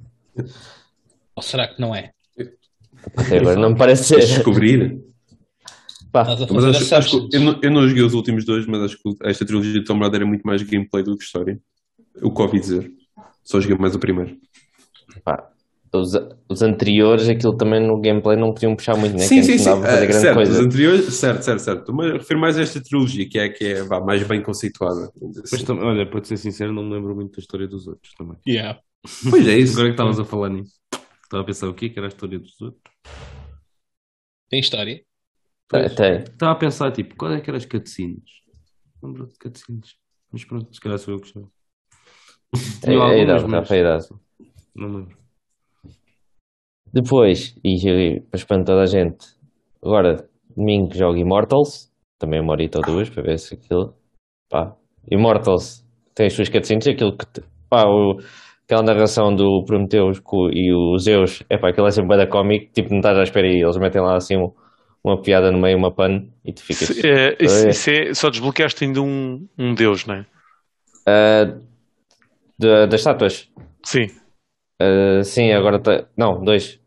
Ou 1.36 1.42
será 1.42 1.68
que 1.68 1.80
não 1.80 1.94
é? 1.94 2.15
Até 3.14 3.38
agora 3.38 3.56
não 3.56 3.70
me 3.70 3.76
parece 3.78 4.04
ser. 4.04 4.26
descobrir? 4.26 5.00
Pá, 6.12 6.24
Mas 6.50 6.64
acho, 6.64 6.94
acho 6.94 7.28
que 7.30 7.36
eu, 7.36 7.40
não, 7.40 7.60
eu 7.62 7.70
não 7.70 7.88
joguei 7.88 8.02
os 8.02 8.14
últimos 8.14 8.44
dois, 8.44 8.66
mas 8.66 8.82
acho 8.82 8.96
que 8.98 9.14
esta 9.24 9.44
trilogia 9.44 9.72
de 9.72 9.84
Tomb 9.84 10.00
Raider 10.02 10.22
é 10.22 10.24
muito 10.24 10.42
mais 10.46 10.62
gameplay 10.62 11.02
do 11.02 11.16
que 11.16 11.24
história. 11.24 11.60
O 12.22 12.32
que 12.32 12.42
ouvi 12.42 12.60
dizer. 12.60 12.92
Só 13.44 13.60
joguei 13.60 13.76
mais 13.78 13.94
o 13.94 13.98
primeiro. 14.00 14.36
pá, 15.24 15.50
os, 15.94 16.12
os 16.48 16.62
anteriores, 16.62 17.28
aquilo 17.28 17.56
também 17.56 17.86
no 17.86 18.00
gameplay 18.00 18.36
não 18.36 18.52
podiam 18.52 18.76
puxar 18.76 18.96
muito, 18.96 19.14
né? 19.16 19.28
Sim, 19.28 19.42
que 19.42 19.42
sim, 19.42 19.58
sim. 19.58 19.70
fazer 19.70 19.86
Ah, 19.86 20.06
grande 20.06 20.20
certo, 20.20 20.34
coisa. 20.34 20.52
os 20.52 20.60
anteriores, 20.66 21.14
certo, 21.14 21.42
certo, 21.42 21.60
certo. 21.60 21.92
Mas 21.94 22.12
refiro 22.12 22.40
mais 22.40 22.58
a 22.58 22.62
esta 22.62 22.82
trilogia, 22.82 23.28
que 23.28 23.38
é 23.38 23.44
a 23.44 23.52
que 23.52 23.64
é 23.64 23.82
vá, 23.82 24.00
mais 24.00 24.22
bem 24.26 24.42
conceituada. 24.42 25.10
Mas 25.50 25.62
tam- 25.62 25.78
olha, 25.78 26.08
para 26.08 26.22
ser 26.24 26.36
sincero, 26.36 26.72
não 26.72 26.82
me 26.84 26.94
lembro 26.94 27.14
muito 27.14 27.32
da 27.36 27.40
história 27.40 27.66
dos 27.68 27.86
outros 27.86 28.12
também. 28.14 28.36
Yeah. 28.46 28.80
Pois 29.30 29.46
é 29.46 29.56
isso. 29.58 29.72
Agora 29.74 29.88
que 29.88 29.92
estavas 29.94 30.18
a 30.20 30.24
falar 30.24 30.48
nisso, 30.50 30.74
estava 31.26 31.42
a 31.42 31.46
pensar 31.46 31.68
o 31.68 31.74
quê? 31.74 31.90
Que 31.90 31.98
era 31.98 32.06
a 32.06 32.08
história 32.08 32.38
dos 32.38 32.60
outros. 32.60 32.94
Tem 34.48 34.60
história. 34.60 35.04
Tem. 35.68 36.18
Estava 36.18 36.52
a 36.52 36.56
pensar, 36.56 36.92
tipo, 36.92 37.16
qual 37.16 37.32
é 37.32 37.40
que 37.40 37.50
eram 37.50 37.56
as 37.58 37.66
cutscenes? 37.66 38.42
Não 39.02 39.10
lembro 39.10 39.26
de 39.26 39.38
cutscenes. 39.38 39.96
Mas 40.32 40.44
pronto, 40.44 40.72
se 40.72 40.80
calhar 40.80 40.98
sou 40.98 41.14
eu 41.14 41.20
que 41.20 41.26
estou. 41.26 41.50
É, 42.86 42.90
Tinha 42.90 43.04
é 43.12 43.22
idade, 43.22 43.44
para 43.44 43.74
a 43.74 43.78
idade. 43.78 44.06
Não 44.74 44.88
lembro. 44.88 45.18
Depois, 46.92 47.54
e, 47.64 48.20
para 48.30 48.38
espanto 48.38 48.66
toda 48.66 48.82
a 48.82 48.86
gente, 48.86 49.26
agora 49.82 50.28
domingo 50.56 50.94
jogo 50.94 51.18
Immortals, 51.18 51.92
também 52.18 52.40
uma 52.40 52.52
horita 52.52 52.78
ou 52.78 52.84
duas, 52.84 53.10
para 53.10 53.22
ver 53.24 53.38
se 53.38 53.54
aquilo. 53.54 53.94
Pá, 54.48 54.76
Immortals 55.10 55.84
tem 56.14 56.26
as 56.26 56.32
suas 56.32 56.48
cutscenes, 56.48 56.86
aquilo 56.86 57.16
que. 57.16 57.26
Pá, 57.68 57.84
o, 57.84 58.18
aquela 58.66 58.82
narração 58.82 59.34
do 59.34 59.64
Prometheus 59.64 60.18
co- 60.20 60.50
e 60.50 60.72
o 60.72 60.98
Zeus, 60.98 61.42
é 61.48 61.56
pá, 61.56 61.70
aquilo 61.70 61.86
é 61.86 61.90
sempre 61.90 62.08
bem 62.10 62.18
da 62.18 62.26
cómico, 62.26 62.72
tipo, 62.72 62.90
não 62.90 62.98
estás 62.98 63.16
à 63.18 63.22
espera 63.22 63.46
e 63.46 63.62
eles 63.62 63.76
metem 63.76 64.02
lá 64.02 64.16
assim 64.16 64.36
um, 64.36 64.52
uma 65.02 65.20
piada 65.22 65.50
no 65.52 65.58
meio, 65.58 65.78
uma 65.78 65.92
pan, 65.92 66.24
e 66.44 66.52
tu 66.52 66.62
ficas. 66.62 66.88
Se- 66.88 67.08
é, 67.08 67.36
isso, 67.40 67.68
isso 67.68 67.90
é, 67.90 68.14
só 68.14 68.28
desbloqueaste 68.28 68.84
ainda 68.84 69.00
um, 69.00 69.46
um 69.56 69.74
deus, 69.74 70.04
não 70.04 70.16
é? 70.16 70.26
Ah, 71.06 71.54
da- 72.58 72.86
das 72.86 73.00
estátuas. 73.00 73.48
Sim. 73.84 74.08
Ah, 74.80 75.22
sim, 75.22 75.52
agora 75.52 75.78
tá... 75.78 76.04
Não, 76.16 76.42
dois. 76.44 76.78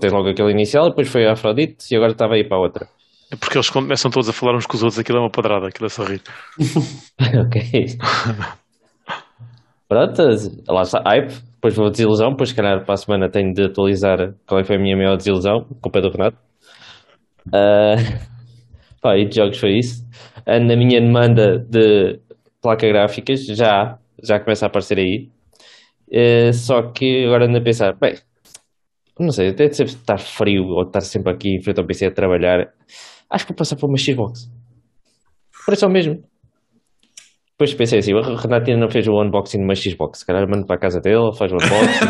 Tens 0.00 0.12
logo 0.12 0.28
aquele 0.28 0.50
inicial, 0.50 0.88
depois 0.88 1.08
foi 1.08 1.26
a 1.26 1.32
Afrodite 1.32 1.92
e 1.92 1.96
agora 1.96 2.12
estava 2.12 2.34
aí 2.34 2.44
para 2.44 2.56
a 2.56 2.60
outra. 2.60 2.88
É 3.30 3.36
porque 3.36 3.56
eles 3.56 3.70
começam 3.70 4.10
todos 4.10 4.28
a 4.28 4.32
falar 4.32 4.56
uns 4.56 4.66
com 4.66 4.76
os 4.76 4.82
outros, 4.82 4.98
aquilo 4.98 5.18
é 5.18 5.20
uma 5.20 5.30
padrada, 5.30 5.68
aquilo 5.68 5.86
é 5.86 5.88
só 5.88 6.02
rir. 6.02 6.20
ok. 7.46 7.98
Pronto, 9.90 10.22
lá 10.68 10.82
está, 10.82 11.02
hype. 11.04 11.32
Depois 11.54 11.74
vou 11.74 11.90
desilusão, 11.90 12.30
depois 12.30 12.50
se 12.50 12.54
calhar 12.54 12.84
para 12.84 12.94
a 12.94 12.96
semana 12.96 13.28
tenho 13.28 13.52
de 13.52 13.64
atualizar 13.64 14.34
qual 14.46 14.60
é 14.60 14.64
foi 14.64 14.76
a 14.76 14.78
minha 14.78 14.96
maior 14.96 15.16
desilusão, 15.16 15.66
culpa 15.82 16.00
do 16.00 16.10
Renato. 16.10 16.38
Ah, 17.52 17.96
pá, 19.02 19.16
e 19.18 19.26
de 19.28 19.36
jogos 19.36 19.58
foi 19.58 19.78
isso. 19.78 20.04
Ah, 20.46 20.60
na 20.60 20.76
minha 20.76 21.00
demanda 21.00 21.58
de 21.58 22.20
placa 22.62 22.86
gráficas 22.88 23.44
já, 23.46 23.98
já 24.22 24.40
começa 24.40 24.66
a 24.66 24.68
aparecer 24.68 24.98
aí. 24.98 25.30
Eh, 26.12 26.52
só 26.52 26.82
que 26.92 27.24
agora 27.26 27.46
ando 27.46 27.58
a 27.58 27.62
pensar, 27.62 27.94
bem, 27.98 28.14
não 29.18 29.30
sei, 29.30 29.48
até 29.50 29.68
de 29.68 29.76
sempre 29.76 29.92
estar 29.94 30.18
frio 30.18 30.64
ou 30.68 30.82
estar 30.82 31.00
sempre 31.02 31.32
aqui 31.32 31.50
em 31.56 31.62
frente 31.62 31.78
ao 31.78 31.86
PC 31.86 32.06
a 32.06 32.10
trabalhar, 32.10 32.72
acho 33.30 33.44
que 33.46 33.52
vou 33.52 33.58
passar 33.58 33.76
para 33.76 33.86
uma 33.86 33.98
Xbox. 33.98 34.50
Por 35.64 35.74
isso 35.74 35.88
mesmo. 35.88 36.29
Depois 37.60 37.74
pensei 37.74 37.98
assim, 37.98 38.14
o 38.14 38.22
Renato 38.22 38.70
ainda 38.70 38.80
não 38.80 38.88
fez 38.88 39.06
o 39.06 39.20
unboxing 39.20 39.58
de 39.58 39.64
uma 39.64 39.74
Xbox. 39.74 40.20
Se 40.20 40.26
calhar 40.26 40.48
mando 40.48 40.64
para 40.64 40.76
a 40.76 40.78
casa 40.78 40.98
dele, 40.98 41.30
faz 41.36 41.52
o 41.52 41.56
unboxing. 41.56 42.06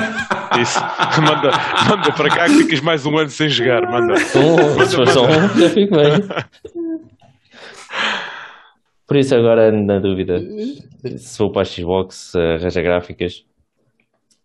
Isso. 0.63 0.79
manda, 1.21 1.51
manda 1.89 2.13
para 2.13 2.29
cá 2.29 2.45
que 2.45 2.55
ficas 2.55 2.81
mais 2.81 3.05
um 3.05 3.19
ano 3.19 3.29
sem 3.29 3.49
jogar. 3.49 3.83
Manda. 3.83 4.15
um, 4.15 4.87
se 4.87 4.95
for 4.95 5.09
só 5.09 5.25
um, 5.25 5.59
já 5.59 5.71
fico 5.71 5.97
bem. 5.97 6.21
Por 9.09 9.17
isso 9.17 9.35
agora 9.35 9.71
ando 9.71 9.87
na 9.87 9.99
dúvida 9.99 10.39
se 11.19 11.39
vou 11.41 11.51
para 11.51 11.63
a 11.63 11.65
Xbox, 11.65 12.33
arranja 12.37 12.81
gráficas. 12.81 13.45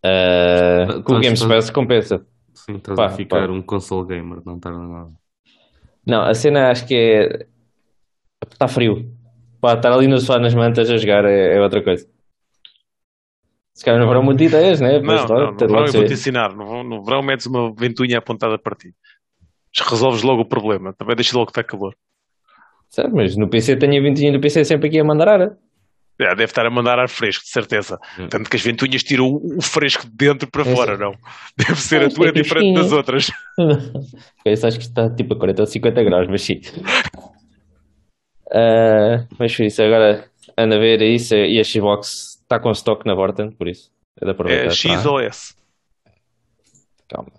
Ah, 0.04 1.04
com 1.04 1.18
o 1.18 1.20
Games 1.20 1.46
Pass 1.46 1.70
compensa. 1.70 2.26
Sim, 2.52 2.78
estás 2.78 2.98
Pá, 2.98 3.06
a 3.06 3.10
ficar 3.10 3.48
pá. 3.48 3.54
um 3.54 3.62
console 3.62 4.08
gamer, 4.08 4.40
não 4.44 4.60
tarda 4.60 4.80
nada. 4.80 5.12
Não, 6.08 6.24
a 6.24 6.34
cena 6.34 6.72
acho 6.72 6.88
que 6.88 6.96
é. 6.96 7.46
Está 8.52 8.68
frio. 8.68 9.14
Pá, 9.66 9.74
estar 9.74 9.92
ali 9.92 10.06
no 10.06 10.20
sofá 10.20 10.38
nas 10.38 10.54
mantas 10.54 10.92
a 10.92 10.98
jogar 10.98 11.26
é, 11.26 11.56
é 11.56 11.60
outra 11.60 11.84
coisa. 11.84 12.08
Se 13.74 13.84
calhar 13.84 14.00
não 14.00 14.08
verão 14.08 14.22
muitas 14.22 14.46
ideias, 14.46 14.80
né? 14.80 15.00
Não, 15.00 15.06
Pois, 15.08 15.28
não, 15.28 15.52
no 15.54 15.58
verão 15.58 15.86
eu 15.88 15.92
vou-te 15.92 16.10
ser. 16.10 16.14
ensinar. 16.14 16.56
No, 16.56 16.84
no 16.84 17.04
verão 17.04 17.24
metes 17.24 17.48
uma 17.48 17.74
ventoinha 17.74 18.20
apontada 18.20 18.60
para 18.60 18.76
ti. 18.76 18.94
Resolves 19.90 20.22
logo 20.22 20.44
o 20.44 20.48
problema. 20.48 20.94
Também 20.94 21.16
deixa 21.16 21.36
logo 21.36 21.48
que 21.48 21.60
está 21.60 21.64
calor. 21.64 21.96
Sabe, 22.92 23.16
mas 23.16 23.36
no 23.36 23.50
PC 23.50 23.76
tenho 23.76 24.00
a 24.00 24.04
ventinha 24.04 24.32
do 24.32 24.40
PC 24.40 24.64
sempre 24.66 24.88
aqui 24.88 25.00
a 25.00 25.04
mandar 25.04 25.28
ar. 25.30 25.58
É, 26.22 26.30
deve 26.30 26.44
estar 26.44 26.64
a 26.68 26.70
mandar 26.70 27.00
ar 27.00 27.10
fresco, 27.10 27.44
de 27.44 27.50
certeza. 27.50 27.98
Hum. 28.20 28.28
Tanto 28.30 28.48
que 28.48 28.56
as 28.58 28.62
ventoinhas 28.62 29.02
tiram 29.02 29.26
o, 29.26 29.62
fresco 29.64 30.06
de 30.06 30.16
dentro 30.16 30.48
para 30.48 30.62
É 30.62 30.76
fora, 30.76 30.96
sim. 30.96 31.02
não. 31.02 31.12
Deve 31.58 31.82
ser 31.82 32.04
a 32.04 32.10
tua 32.10 32.28
é 32.28 32.32
diferente 32.32 32.76
das 32.76 32.92
outras. 32.92 33.32
Acho 34.46 34.78
que 34.78 34.86
está 34.86 35.10
tipo 35.10 35.34
a 35.34 35.40
40 35.40 35.64
ou 35.64 35.66
50 35.66 36.04
graus, 36.04 36.28
mas 36.30 36.44
sim. 36.44 36.62
Ah, 38.56 39.26
mas 39.38 39.54
foi 39.54 39.66
isso, 39.66 39.82
agora 39.84 40.26
anda 40.58 40.76
a 40.76 40.80
ver 40.80 41.02
isso 41.02 41.36
e 41.36 41.60
a 41.60 41.64
Xbox 41.64 42.40
está 42.42 42.60
com 42.60 42.72
stock 42.72 43.06
na 43.06 43.14
Vorten, 43.14 43.52
por 43.52 43.68
isso. 43.68 43.92
É. 44.48 44.66
É 44.66 44.70
X 44.70 45.06
ou 45.06 45.20
S. 45.20 45.54
Calma. 47.10 47.30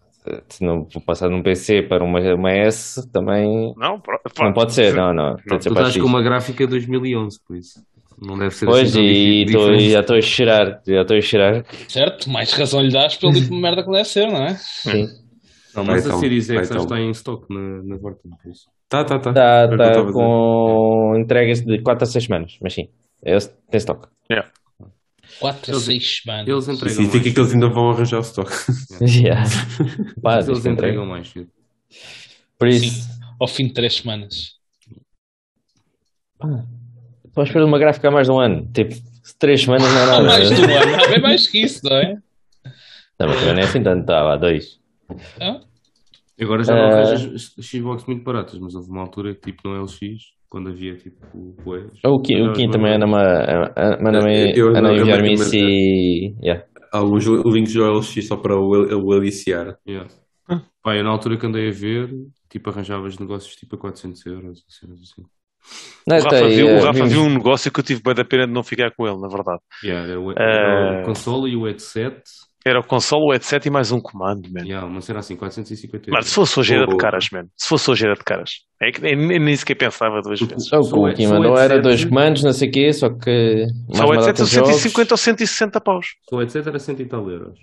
Se 0.49 0.65
não 0.65 0.85
vou 0.93 1.01
passar 1.03 1.29
de 1.29 1.35
um 1.35 1.43
PC 1.43 1.83
para 1.83 2.03
uma, 2.03 2.19
uma 2.35 2.51
S, 2.51 3.09
também 3.13 3.73
Não, 3.77 4.01
pro- 4.01 4.21
não 4.41 4.53
pode 4.53 4.73
ser, 4.75 4.93
não, 4.93 5.15
não. 5.15 5.37
Ser 5.39 5.45
Tu 5.61 5.69
estás 5.69 5.97
com 5.97 6.07
uma 6.07 6.21
gráfica 6.21 6.67
2011, 6.67 7.39
por 7.47 7.57
isso. 7.57 7.81
Não 8.21 8.37
deve 8.37 8.53
ser 8.55 8.67
Pois, 8.67 8.91
assim 8.91 9.03
e 9.05 9.47
tô- 9.47 9.59
diferente. 9.59 9.91
já 9.91 10.01
estou 10.01 10.17
a 10.17 10.21
cheirar, 10.21 10.83
já 10.87 11.03
estou 11.03 11.17
a 11.17 11.21
cheirar. 11.21 11.65
Certo? 11.89 12.29
Mais 12.31 12.53
razão 12.53 12.83
lhe 12.83 12.91
dás 12.91 13.15
pelo 13.17 13.33
tipo 13.35 13.51
de 13.51 13.61
merda 13.61 13.85
que 13.85 13.91
deve 13.91 14.05
ser, 14.05 14.27
não 14.27 14.43
é? 14.43 14.55
Sim. 14.57 15.07
Não, 15.77 15.85
mas 15.85 16.03
vai 16.03 16.07
a 16.07 16.13
tal, 16.13 16.21
Series 16.21 16.51
X 16.51 16.69
já 16.69 16.77
está 16.77 17.01
em 17.01 17.11
estoque 17.11 17.53
na, 17.53 17.83
na 17.83 17.97
Vorten, 17.97 18.31
por 18.31 18.51
isso. 18.51 18.67
Tá, 18.89 19.05
tá, 19.05 19.19
tá. 19.19 19.33
Tá, 19.33 19.69
tá, 19.69 20.13
com 20.13 21.15
entregas 21.17 21.61
de 21.61 21.83
4 21.83 22.05
a 22.05 22.07
6 22.07 22.25
semanas, 22.25 22.59
mas 22.63 22.73
sim, 22.75 22.89
tem 23.23 23.39
têm 23.39 23.79
estoque. 23.79 24.09
Yeah. 24.31 24.51
4 25.41 25.77
a 25.77 25.81
6 25.81 26.21
semanas. 26.23 26.49
Eles 26.49 26.69
entregam 26.69 26.95
Significa 26.95 27.25
mais. 27.25 27.35
que 27.35 27.41
eles 27.41 27.53
ainda 27.53 27.69
vão 27.69 27.91
arranjar 27.91 28.19
o 28.19 28.21
estoque. 28.21 28.53
Yeah. 29.01 29.43
yeah. 30.25 30.47
Eles 30.47 30.49
entregam, 30.49 30.73
entregam 30.73 31.07
mais. 31.07 31.29
Filho. 31.29 31.49
Por 32.59 32.69
isso. 32.69 33.03
Sim, 33.03 33.11
ao 33.41 33.49
fim 33.49 33.67
de 33.67 33.75
3 33.75 33.95
semanas. 33.95 34.57
Pá, 36.39 36.65
estou 37.27 37.43
à 37.43 37.45
espera 37.45 37.67
uma 37.67 37.79
gráfica 37.79 38.09
há 38.09 38.11
mais 38.11 38.27
de 38.27 38.33
um 38.33 38.41
ano. 38.41 38.67
Tipo, 38.73 38.95
3 39.39 39.61
semanas 39.61 39.93
não 39.93 40.01
é 40.01 40.07
nada. 40.07 40.19
há 40.19 40.23
mais 40.23 40.49
de 40.49 40.61
um 40.61 40.65
ano, 40.65 41.15
É 41.15 41.21
mais 41.21 41.47
que 41.47 41.63
isso, 41.63 41.81
não 41.85 41.97
é? 41.97 42.15
Não, 43.19 43.29
mas 43.29 43.39
também 43.39 43.55
não 43.55 43.61
é 43.61 43.65
assim 43.65 43.83
tanto, 43.83 44.07
tá, 44.07 44.33
há 44.33 44.37
2. 44.37 44.79
Hã? 45.41 45.61
Agora 46.41 46.63
já 46.63 46.75
não 46.75 46.89
uh... 46.89 47.07
vejo 47.07 47.39
Xbox 47.63 48.07
muito 48.07 48.23
baratas, 48.23 48.59
mas 48.59 48.75
houve 48.75 48.91
uma 48.91 49.03
altura 49.03 49.35
que 49.35 49.53
tipo 49.53 49.69
não 49.69 49.77
é 49.77 49.81
LX, 49.81 49.97
quando 50.49 50.71
havia 50.71 50.95
tipo 50.97 51.27
o 51.35 51.55
O 52.05 52.21
Kim, 52.21 52.43
o 52.43 52.53
Kim 52.53 52.71
também 52.71 52.95
anda-me 52.95 53.17
a 53.17 54.93
enviar-me 54.93 55.33
isso 55.33 55.57
e. 55.57 56.35
Alguns 56.93 57.27
ah, 57.27 57.43
links 57.47 57.75
do 57.75 57.85
LX 57.85 58.27
só 58.27 58.37
para 58.37 58.55
o 58.57 59.13
aliciar. 59.13 59.77
Yeah. 59.87 60.09
Pá, 60.83 60.95
eu 60.95 61.03
na 61.03 61.11
altura 61.11 61.37
que 61.37 61.47
andei 61.47 61.69
a 61.69 61.73
ver, 61.73 62.09
tipo, 62.49 62.71
arranjavas 62.71 63.19
negócios 63.19 63.57
tipo 63.57 63.75
a 63.75 63.79
400 63.79 64.27
euros, 64.27 64.65
assim, 64.69 64.93
assim. 64.93 65.23
Não, 66.07 66.17
o 66.17 66.23
Rafa, 66.23 66.49
viu, 66.49 66.67
o 66.67 66.71
eh, 66.71 66.81
Rafa 66.81 67.07
viu 67.07 67.23
um 67.23 67.35
negócio 67.35 67.73
que 67.73 67.81
eu 67.81 67.85
tive 67.85 68.01
bem 68.03 68.15
da 68.15 68.25
pena 68.25 68.47
de 68.47 68.53
não 68.53 68.63
ficar 68.63 68.93
com 68.95 69.05
ele, 69.05 69.19
na 69.19 69.27
verdade. 69.27 69.59
Yeah, 69.83 70.17
o, 70.17 70.31
uh... 70.31 71.03
o 71.03 71.05
console 71.05 71.51
e 71.51 71.57
o 71.57 71.65
headset 71.65 72.23
era 72.69 72.81
o 72.81 72.83
console, 72.83 73.23
o 73.27 73.31
headset 73.31 73.69
e 73.69 73.71
mais 73.71 73.93
um 73.93 74.01
comando, 74.01 74.49
man. 74.53 74.63
yeah, 74.65 74.85
uma 74.85 75.01
cena 75.01 75.21
assim, 75.21 75.37
450 75.37 76.07
Mano, 76.11 76.17
euros. 76.17 76.27
se 76.29 76.35
fosse 76.35 76.59
hoje 76.59 76.75
era 76.75 76.87
de 76.87 76.97
caras, 76.97 77.29
man. 77.31 77.47
Se 77.57 77.69
fosse 77.69 77.91
hoje 77.93 78.05
era 78.07 78.15
de 78.15 78.25
caras. 78.25 78.51
É 78.83 78.91
que 78.91 79.01
nem, 79.01 79.39
nem 79.39 79.55
sequer 79.57 79.77
pensava 79.77 80.21
duas 80.21 80.41
vezes. 80.41 80.67
Só 80.69 80.81
o 80.81 80.83
Só 80.83 80.97
o- 80.97 81.05
que 81.07 81.13
o 81.13 81.15
Kim 81.15 81.27
só 81.29 81.31
o 81.31 81.35
mandou 81.37 81.57
era 81.59 81.81
dois 81.81 82.05
comandos, 82.05 82.43
não 82.43 82.53
sei 82.53 82.69
o 82.69 82.73
quê, 82.73 82.93
só 82.93 83.09
que. 83.11 83.67
mais 83.87 83.99
Só 83.99 84.05
o 84.05 84.07
uma 84.11 84.15
headset 84.25 84.45
jogos. 84.51 84.71
150 84.71 85.15
ou 85.15 85.19
160 85.19 85.81
paus. 85.81 86.07
O 86.33 86.39
headset 86.39 86.69
era 86.69 86.79
100 86.81 86.97
e 87.01 87.05
tal 87.07 87.31
euros. 87.31 87.59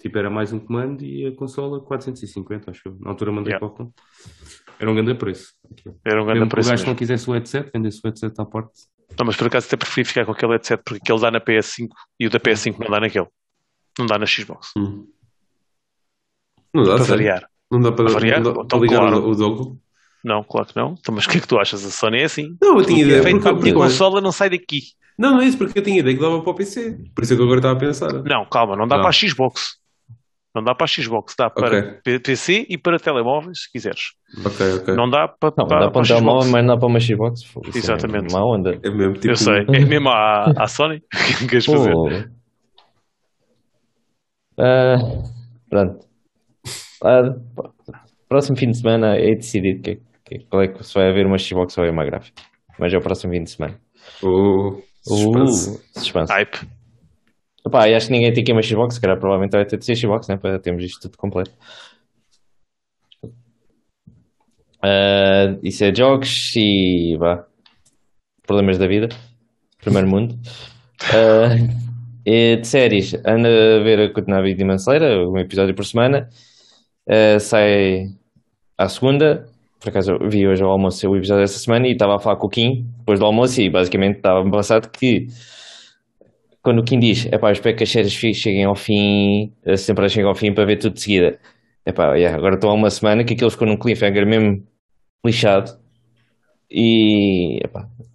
Tipo, 0.00 0.18
era 0.18 0.30
mais 0.30 0.52
um 0.52 0.60
comando 0.60 1.02
e 1.02 1.26
a 1.26 1.32
consola 1.34 1.80
450, 1.80 2.70
acho 2.70 2.82
eu. 2.86 2.96
Na 3.00 3.10
altura 3.10 3.32
mandei 3.32 3.52
Yeah. 3.54 3.66
para 3.68 3.84
o 3.84 3.86
com. 3.86 3.92
Era 4.78 4.90
um 4.90 4.94
grande 4.94 5.14
preço. 5.14 5.54
Era 6.04 6.22
um 6.22 6.26
grande 6.26 6.40
Mesmo 6.40 6.40
que 6.40 6.44
o 6.46 6.48
preço. 6.50 6.70
gajo 6.70 6.86
não 6.86 6.94
quisesse 6.94 7.28
o 7.28 7.32
headset, 7.32 7.68
vendesse 7.74 7.98
o 7.98 8.06
headset 8.06 8.32
à 8.40 8.44
parte. 8.44 8.70
Não, 9.18 9.26
mas 9.26 9.36
por 9.36 9.46
acaso 9.48 9.66
até 9.66 9.76
preferi 9.76 10.04
ficar 10.06 10.24
com 10.24 10.32
aquele 10.32 10.52
headset 10.52 10.80
porque 10.84 11.00
aquele 11.02 11.20
dá 11.20 11.30
na 11.32 11.40
PS5 11.40 11.88
e 12.20 12.26
o 12.26 12.30
da 12.30 12.38
PS5 12.38 12.78
não 12.78 12.90
dá 12.90 13.00
naquele. 13.00 13.26
Não 13.98 14.06
dá 14.06 14.18
na 14.18 14.26
Xbox. 14.26 14.70
Hum. 14.76 15.06
Não 16.74 16.82
dá, 16.82 16.94
para 16.96 17.04
sério? 17.04 17.24
variar. 17.24 17.48
Não 17.70 17.80
dá 17.80 17.92
para, 17.92 18.04
Para 18.04 18.14
variar? 18.14 18.40
não 18.40 18.44
dá 18.44 18.50
Então, 18.50 18.66
para 18.66 18.78
ligar 18.78 19.00
claro. 19.00 19.28
o, 19.28 19.34
dogo? 19.36 19.78
Não, 20.24 20.42
claro 20.42 20.66
que 20.66 20.76
não. 20.76 20.94
Então, 20.98 21.14
mas 21.14 21.24
o 21.26 21.28
que 21.28 21.38
é 21.38 21.40
que 21.40 21.46
tu 21.48 21.58
achas? 21.58 21.84
A 21.84 21.90
Sony 21.90 22.18
é 22.20 22.24
assim. 22.24 22.56
Não, 22.60 22.78
eu 22.78 22.84
tinha 22.84 23.02
É 23.02 23.06
ideia. 23.06 23.22
feito 23.22 23.34
Porque, 23.36 23.42
para 23.42 23.50
a 23.58 23.60
minha 23.60 23.74
porque- 23.74 23.86
consola 23.88 24.20
não 24.20 24.32
sai 24.32 24.50
daqui. 24.50 24.80
não, 25.18 25.32
não 25.32 25.40
é 25.40 25.44
isso, 25.46 25.58
porque 25.58 25.78
eu 25.78 25.82
tinha 25.82 26.00
ideia 26.00 26.16
que 26.16 26.22
dava 26.22 26.40
para 26.42 26.50
o 26.50 26.54
PC. 26.54 26.98
Por 27.14 27.22
isso 27.22 27.32
é 27.32 27.36
que 27.36 27.42
eu 27.42 27.44
agora 27.46 27.60
estava 27.60 27.74
a 27.76 27.78
pensar. 27.78 28.12
Não, 28.24 28.44
calma, 28.46 28.76
não 28.76 28.86
dá 28.88 28.96
Não. 28.96 29.02
para 29.02 29.10
a 29.10 29.12
Xbox. 29.12 29.78
Não 30.54 30.62
dá 30.62 30.72
para 30.74 30.84
a 30.84 30.88
Xbox, 30.88 31.34
dá 31.36 31.50
para 31.50 31.66
Ok. 31.78 31.92
P- 32.04 32.20
PC 32.20 32.66
e 32.70 32.78
para 32.78 32.96
telemóveis, 32.98 33.62
se 33.64 33.72
quiseres. 33.72 34.12
Ok, 34.46 34.72
ok. 34.82 34.94
Não 34.94 35.10
dá 35.10 35.26
para, 35.28 35.52
Não, 35.58 35.66
para, 35.66 35.80
dá 35.86 35.90
para 35.90 35.98
um 35.98 36.02
a 36.02 36.04
Xbox. 36.04 36.08
telemóvel, 36.08 36.50
mas 36.52 36.64
não 36.64 36.78
para 36.78 36.86
uma 36.88 37.00
Xbox. 37.00 37.40
É 37.74 37.78
Exatamente. 37.78 38.32
Uma 38.34 38.46
onda. 38.46 38.78
É 38.82 38.88
mesmo 38.90 39.14
tipo. 39.14 39.28
Eu 39.28 39.36
sei, 39.36 39.64
é 39.68 39.84
mesmo 39.84 40.08
à, 40.10 40.44
à 40.56 40.66
Sony 40.68 41.02
que 41.38 41.48
queres 41.48 41.66
fazer. 41.66 41.92
Ah, 44.58 44.96
pronto. 45.68 46.06
Ah, 47.02 47.34
próximo 48.28 48.56
fim 48.56 48.70
de 48.70 48.78
semana 48.78 49.16
é 49.16 49.34
decidido 49.34 49.82
que, 49.82 50.00
que, 50.24 50.38
qual 50.46 50.62
é 50.62 50.68
que 50.68 50.82
se 50.84 50.94
vai 50.94 51.08
haver 51.08 51.26
uma 51.26 51.38
Xbox 51.38 51.76
ou 51.78 51.84
é 51.84 51.90
uma 51.90 52.04
gráfica. 52.04 52.42
Mas 52.78 52.92
é 52.92 52.98
o 52.98 53.00
próximo 53.00 53.32
fim 53.32 53.42
de 53.42 53.50
semana. 53.50 53.78
Oh, 54.22 54.80
suspense. 55.02 55.70
Uh, 55.70 56.00
suspense. 56.00 56.32
Hype. 56.32 56.68
Epá, 57.66 57.88
acho 57.88 58.06
que 58.06 58.12
ninguém 58.12 58.32
tem 58.32 58.42
aqui 58.42 58.52
uma 58.52 58.62
Xbox, 58.62 58.96
se 58.96 59.00
calhar 59.00 59.18
provavelmente 59.18 59.52
vai 59.52 59.64
ter 59.64 59.78
de 59.78 59.84
ser 59.84 59.96
Xbox, 59.96 60.28
né? 60.28 60.36
Para 60.36 60.58
termos 60.58 60.84
isto 60.84 61.00
tudo 61.00 61.16
completo. 61.16 61.52
Ah, 64.82 65.56
isso 65.62 65.82
é 65.82 65.94
jogos 65.94 66.52
e 66.56 67.16
vá. 67.18 67.46
Problemas 68.46 68.76
da 68.76 68.86
vida. 68.86 69.08
Primeiro 69.78 70.08
mundo. 70.08 70.38
Ah, 71.12 71.56
e 72.26 72.56
de 72.56 72.66
séries, 72.66 73.14
anda 73.26 73.48
a 73.48 73.82
ver 73.82 74.00
a 74.00 74.12
continuar 74.12 74.40
a 74.44 74.54
Demon 74.54 74.76
Slayer, 74.76 75.28
um 75.28 75.38
episódio 75.38 75.74
por 75.74 75.84
semana. 75.84 76.28
Ah, 77.08 77.38
sai 77.38 78.06
à 78.78 78.88
segunda. 78.88 79.46
Por 79.80 79.90
acaso 79.90 80.18
vi 80.30 80.46
hoje 80.46 80.62
ao 80.62 80.70
almoço 80.70 81.08
o 81.08 81.16
episódio 81.16 81.42
dessa 81.42 81.58
semana 81.58 81.86
e 81.86 81.92
estava 81.92 82.16
a 82.16 82.18
falar 82.18 82.36
com 82.36 82.46
o 82.46 82.50
Kim 82.50 82.86
depois 82.98 83.20
do 83.20 83.26
almoço 83.26 83.60
e 83.60 83.68
basicamente 83.68 84.16
estava-me 84.16 84.50
passado 84.50 84.90
que 84.90 85.26
quando 86.62 86.80
o 86.80 86.84
Kim 86.84 86.98
diz, 86.98 87.26
é 87.30 87.38
pá, 87.38 87.52
espero 87.52 87.76
que 87.76 87.84
as 87.84 87.90
séries 87.90 88.14
cheguem 88.14 88.64
ao 88.64 88.74
fim, 88.74 89.52
as 89.66 89.84
temporadas 89.84 90.12
cheguem 90.12 90.28
ao 90.28 90.34
fim 90.34 90.54
para 90.54 90.64
ver 90.64 90.78
tudo 90.78 90.94
de 90.94 91.02
seguida. 91.02 91.38
É 91.84 91.92
pá, 91.92 92.14
yeah, 92.14 92.36
agora 92.38 92.54
estou 92.54 92.70
há 92.70 92.74
uma 92.74 92.88
semana 92.90 93.24
que 93.24 93.34
aquilo 93.34 93.50
ficou 93.50 93.68
num 93.68 93.76
cliffhanger 93.76 94.26
mesmo 94.26 94.66
lixado 95.24 95.78
e 96.70 97.60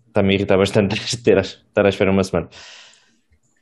está-me 0.08 0.32
a 0.32 0.36
irritar 0.36 0.58
bastante 0.58 0.96
estar 1.06 1.86
à 1.86 1.90
espera 1.90 2.12
uma 2.12 2.24
semana. 2.24 2.50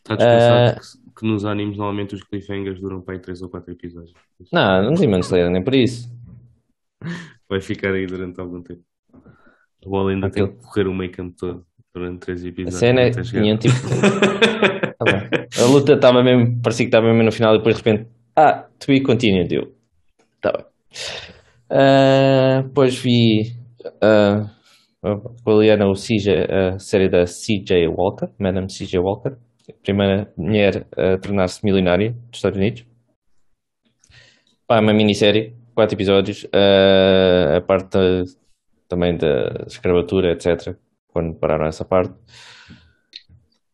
Está 0.09 0.15
descansado 0.15 0.77
Ah. 0.77 0.79
que, 1.13 1.19
que 1.21 1.27
nos 1.27 1.45
animes 1.45 1.77
normalmente 1.77 2.15
os 2.15 2.23
cliffhangers 2.23 2.79
duram 2.79 3.01
para 3.01 3.15
aí 3.15 3.19
3 3.19 3.41
ou 3.41 3.49
4 3.49 3.71
episódios. 3.73 4.13
Não, 4.51 4.83
não 4.83 4.93
tem 4.95 5.07
menos 5.07 5.25
Slayer 5.27 5.49
nem 5.49 5.63
por 5.63 5.73
isso. 5.75 6.09
Vai 7.49 7.61
ficar 7.61 7.93
aí 7.93 8.05
durante 8.05 8.39
algum 8.39 8.61
tempo. 8.61 8.81
O 9.85 9.89
Wall 9.91 10.09
ainda 10.09 10.29
tem 10.29 10.43
Aquilo- 10.43 10.57
que 10.59 10.65
correr 10.65 10.87
o 10.87 10.93
make-up 10.93 11.31
todo 11.37 11.65
durante 11.93 12.19
3 12.19 12.43
A 12.43 12.47
episódios. 12.47 12.79
cena 12.79 13.01
é 13.01 13.11
tinha 13.11 13.57
tipo. 13.57 13.75
Tá. 14.97 15.29
A 15.61 15.65
luta 15.67 15.93
estava 15.93 16.23
mesmo, 16.23 16.59
parecia 16.61 16.83
que 16.85 16.87
estava 16.87 17.05
mesmo 17.05 17.21
no 17.21 17.31
final 17.31 17.53
e 17.53 17.59
depois 17.59 17.77
de 17.77 17.83
repente, 17.83 18.09
ah, 18.35 18.65
to 18.79 18.87
be 18.87 18.99
continued, 18.99 19.53
eu. 19.53 19.71
Tá 20.41 20.51
bem. 20.51 20.65
Ah, 21.69 22.61
depois 22.63 22.97
vi 22.97 23.55
ah, 24.01 24.49
a 25.03 25.51
Liliana, 25.51 25.87
o 25.87 25.93
CJ, 25.93 26.47
a 26.51 26.79
série 26.79 27.09
da 27.09 27.25
CJ 27.25 27.87
Walker, 27.89 28.27
Madame 28.39 28.67
CJ 28.67 28.97
Walker, 28.97 29.33
a 29.33 29.37
primeira 29.83 30.31
mulher 30.37 30.87
a 30.95 31.17
tornar-se 31.17 31.63
milionária 31.63 32.11
dos 32.11 32.37
Estados 32.39 32.57
Unidos. 32.57 32.85
Pá, 34.67 34.77
é 34.77 34.79
uma 34.81 34.93
minissérie, 34.93 35.55
quatro 35.73 35.95
episódios, 35.95 36.45
ah, 36.53 37.57
a 37.57 37.61
parte 37.61 37.89
da- 37.97 38.23
também 38.87 39.17
da 39.17 39.65
escravatura, 39.67 40.31
etc. 40.31 40.77
Quando 41.07 41.35
pararam 41.35 41.65
essa 41.65 41.85
parte. 41.85 42.13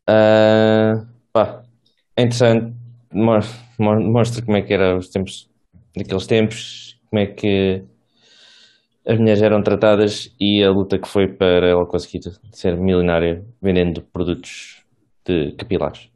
Ah, 0.07 1.05
pá, 1.31 1.63
é 2.17 2.21
interessante, 2.23 2.75
mo- 3.11 3.39
mo- 3.79 4.01
mostra 4.01 4.43
como 4.43 4.57
é 4.57 4.61
que 4.61 4.73
eram 4.73 4.97
os 4.97 5.09
tempos, 5.09 5.49
naqueles 5.95 6.27
tempos, 6.27 6.99
como 7.09 7.21
é 7.21 7.27
que 7.27 7.83
as 9.05 9.17
mulheres 9.19 9.41
eram 9.41 9.61
tratadas 9.61 10.33
e 10.39 10.63
a 10.63 10.71
luta 10.71 10.97
que 10.97 11.07
foi 11.07 11.27
para 11.27 11.67
ela 11.67 11.85
conseguir 11.85 12.21
ser 12.51 12.77
milionária 12.77 13.43
vendendo 13.61 14.01
produtos 14.01 14.82
de 15.26 15.51
capilares. 15.53 16.09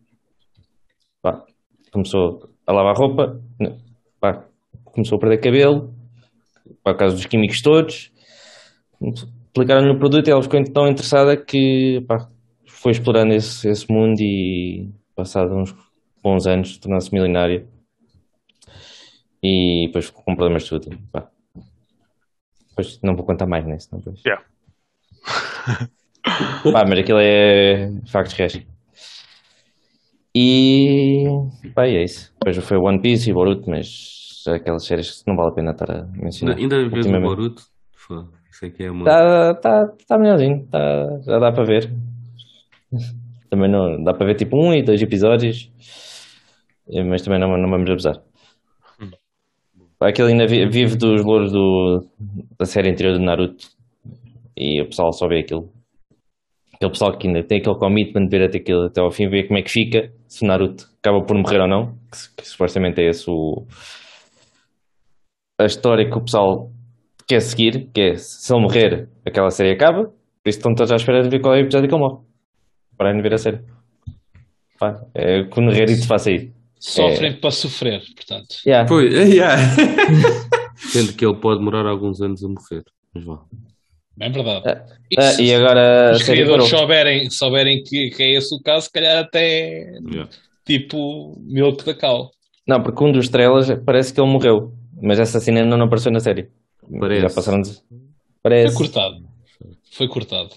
Pá, 1.21 1.45
começou 1.91 2.49
a 2.65 2.73
lavar 2.73 2.95
roupa, 2.95 3.41
né, 3.59 3.77
pá, 4.19 4.45
começou 4.85 5.17
a 5.17 5.19
perder 5.19 5.39
cabelo, 5.39 5.93
por 6.83 6.95
causa 6.95 7.15
dos 7.15 7.25
químicos 7.25 7.61
todos, 7.61 8.11
aplicaram-lhe 9.49 9.91
o 9.91 9.99
produto 9.99 10.27
e 10.27 10.31
ela 10.31 10.43
ficou 10.43 10.63
tão 10.65 10.87
interessada 10.87 11.37
que 11.37 12.03
pá, 12.07 12.29
foi 12.65 12.91
explorando 12.91 13.33
esse, 13.33 13.67
esse 13.69 13.91
mundo 13.91 14.19
e 14.19 14.89
passado 15.15 15.55
uns 15.55 15.75
bons 16.21 16.45
anos 16.45 16.77
tornou-se 16.77 17.13
milionária 17.13 17.67
e 19.41 19.87
depois 19.87 20.05
ficou 20.05 20.23
com 20.23 20.35
problemas 20.35 20.63
de 20.63 20.69
tudo. 20.69 20.97
Pá. 21.11 21.29
Depois 22.69 22.99
não 23.01 23.15
vou 23.15 23.25
contar 23.25 23.47
mais 23.47 23.65
nisso. 23.65 23.89
Não, 23.91 23.99
depois. 23.99 24.21
Yeah. 24.23 24.45
Pá, 26.71 26.85
mas 26.87 26.99
aquilo 26.99 27.19
é 27.19 27.91
factos 28.07 28.33
reais. 28.33 28.61
E 30.39 31.25
pá, 31.73 31.85
é 31.87 32.03
isso. 32.03 32.31
Depois 32.39 32.57
foi 32.65 32.77
One 32.77 33.01
Piece 33.01 33.29
e 33.29 33.33
Boruto, 33.33 33.67
mas 33.69 34.43
aquelas 34.47 34.85
séries 34.85 35.21
que 35.23 35.27
não 35.29 35.35
vale 35.35 35.49
a 35.49 35.53
pena 35.53 35.71
estar 35.71 35.89
a 35.91 36.03
mencionar. 36.13 36.57
ainda 36.57 36.87
vês 36.89 37.05
o. 37.07 37.19
Boruto? 37.21 37.63
Foda, 37.93 38.27
Isso 38.51 38.65
é 38.65 38.69
que 38.69 38.83
é 38.83 38.91
muito. 38.91 39.05
Tá, 39.05 39.55
tá, 39.55 39.87
tá 40.07 40.17
melhorzinho, 40.19 40.67
tá, 40.71 41.19
já 41.25 41.39
dá 41.39 41.51
para 41.51 41.63
ver. 41.63 41.91
Também 43.49 43.69
não 43.71 44.03
dá 44.03 44.13
para 44.13 44.27
ver 44.27 44.35
tipo 44.35 44.55
um 44.57 44.73
e 44.73 44.83
dois 44.83 45.01
episódios, 45.01 45.71
eh, 46.91 47.03
mas 47.03 47.21
também 47.23 47.39
não, 47.39 47.57
não 47.57 47.69
vamos 47.69 47.89
abusar. 47.89 48.21
Pá, 49.99 50.09
Aquilo 50.09 50.27
ainda 50.27 50.45
vi- 50.45 50.67
vive 50.69 50.95
dos 50.95 51.23
louros 51.23 51.51
do, 51.51 52.05
da 52.59 52.65
série 52.65 52.91
anterior 52.91 53.13
do 53.17 53.23
Naruto 53.23 53.65
e 54.55 54.81
o 54.81 54.85
pessoal 54.85 55.11
só 55.11 55.27
vê 55.27 55.39
aquilo. 55.39 55.71
Aquele 56.75 56.91
pessoal 56.91 57.17
que 57.17 57.27
ainda 57.27 57.41
tem 57.43 57.57
aquele 57.59 57.75
commitment 57.79 58.27
de 58.27 58.37
ver 58.37 58.45
até, 58.47 58.59
aquilo, 58.59 58.85
até 58.85 59.01
ao 59.01 59.09
fim, 59.09 59.27
ver 59.27 59.47
como 59.47 59.57
é 59.57 59.63
que 59.63 59.71
fica, 59.71 60.11
se 60.27 60.43
o 60.43 60.47
Naruto 60.47 60.87
acaba 60.99 61.23
por 61.25 61.35
morrer 61.37 61.59
ou 61.61 61.67
não, 61.67 61.97
que, 62.11 62.17
se- 62.17 62.35
que 62.35 62.47
supostamente 62.47 63.01
é 63.01 63.09
esse 63.09 63.29
o, 63.29 63.65
a 65.59 65.65
história 65.65 66.09
que 66.09 66.17
o 66.17 66.21
pessoal 66.21 66.71
quer 67.27 67.41
seguir, 67.41 67.89
que 67.93 68.01
é 68.01 68.15
se 68.15 68.53
ele 68.53 68.61
morrer, 68.61 69.09
aquela 69.25 69.49
série 69.49 69.71
acaba, 69.71 70.05
por 70.05 70.49
isso 70.49 70.59
estão 70.59 70.73
todos 70.75 70.91
à 70.91 70.95
espera 70.95 71.21
de 71.23 71.29
ver 71.29 71.41
qual 71.41 71.53
é 71.55 71.57
o 71.57 71.61
episódio 71.61 71.89
que 71.89 71.95
ele 71.95 72.01
morre. 72.03 72.23
Para 72.97 73.13
de 73.13 73.21
ver 73.21 73.33
a 73.33 73.37
série. 73.37 73.59
Pá, 74.79 75.01
é 75.13 75.43
que 75.43 75.59
o 75.59 75.63
Nerrerito 75.63 76.07
faça 76.07 76.31
isso. 76.31 76.51
Sofrem 76.79 77.39
para 77.39 77.49
sofrer, 77.51 78.01
portanto. 78.15 78.55
Yeah. 78.65 78.87
Pois, 78.87 79.11
yeah. 79.13 79.55
Sendo 80.77 81.13
que 81.13 81.25
ele 81.25 81.35
pode 81.39 81.57
demorar 81.59 81.87
alguns 81.87 82.21
anos 82.21 82.43
a 82.43 82.47
morrer. 82.47 82.83
Mas 83.13 83.23
vá. 83.23 83.39
É 84.19 84.29
verdade. 84.29 84.63
Ah, 84.67 85.29
Isso, 85.29 85.41
e 85.41 85.53
agora 85.53 86.09
a 86.09 86.11
os 86.13 86.23
criadores 86.23 86.67
souberem, 86.67 87.29
souberem 87.29 87.83
que, 87.83 88.09
que 88.09 88.23
é 88.23 88.33
esse 88.37 88.53
o 88.55 88.59
caso, 88.61 88.85
se 88.87 88.91
calhar 88.91 89.17
até 89.23 89.91
Yeah. 90.11 90.29
tipo 90.65 91.35
milk 91.39 91.85
da 91.85 91.93
cal. 91.93 92.31
Não, 92.67 92.81
porque 92.81 93.03
um 93.03 93.11
dos 93.11 93.25
estrelas 93.25 93.67
parece 93.85 94.13
que 94.13 94.19
ele 94.19 94.29
morreu, 94.31 94.71
mas 95.01 95.19
essa 95.19 95.39
cena 95.39 95.61
ainda 95.61 95.77
não 95.77 95.85
apareceu 95.85 96.11
na 96.11 96.19
série. 96.19 96.49
Parece. 96.99 97.21
Já 97.21 97.29
passaram. 97.29 97.61
de- 97.61 97.73
Foi 97.73 97.81
Parece. 98.43 98.75
cortado. 98.77 99.15
Foi 99.91 100.07
cortado. 100.07 100.49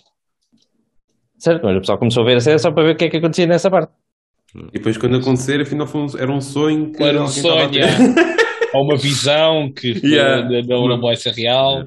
Certo, 1.39 1.63
mas 1.65 1.77
o 1.77 1.81
pessoal 1.81 1.99
começou 1.99 2.23
a 2.23 2.27
ver 2.27 2.37
a 2.37 2.41
série 2.41 2.59
só 2.59 2.71
para 2.73 2.85
ver 2.85 2.95
o 2.95 2.97
que 2.97 3.05
é 3.05 3.09
que 3.11 3.17
acontecia 3.17 3.47
nessa 3.47 3.71
parte. 3.71 3.93
E 4.55 4.79
depois, 4.79 4.97
quando 4.99 5.17
acontecer, 5.17 5.61
afinal 5.61 5.87
foi 5.87 6.01
um- 6.03 6.19
era 6.19 6.33
um 6.33 6.41
sonho 6.41 6.93
que 6.93 7.03
Era 7.03 7.23
um 7.23 7.29
sonho, 7.29 7.73
yeah. 7.75 7.97
Ou 8.75 8.85
uma 8.85 8.97
visão 8.97 9.71
que 9.73 9.95
foi- 9.95 10.11
Yeah. 10.11 10.49
não, 10.67 10.87
não 10.89 11.01
vai 11.01 11.17
ser 11.17 11.33
real. 11.33 11.85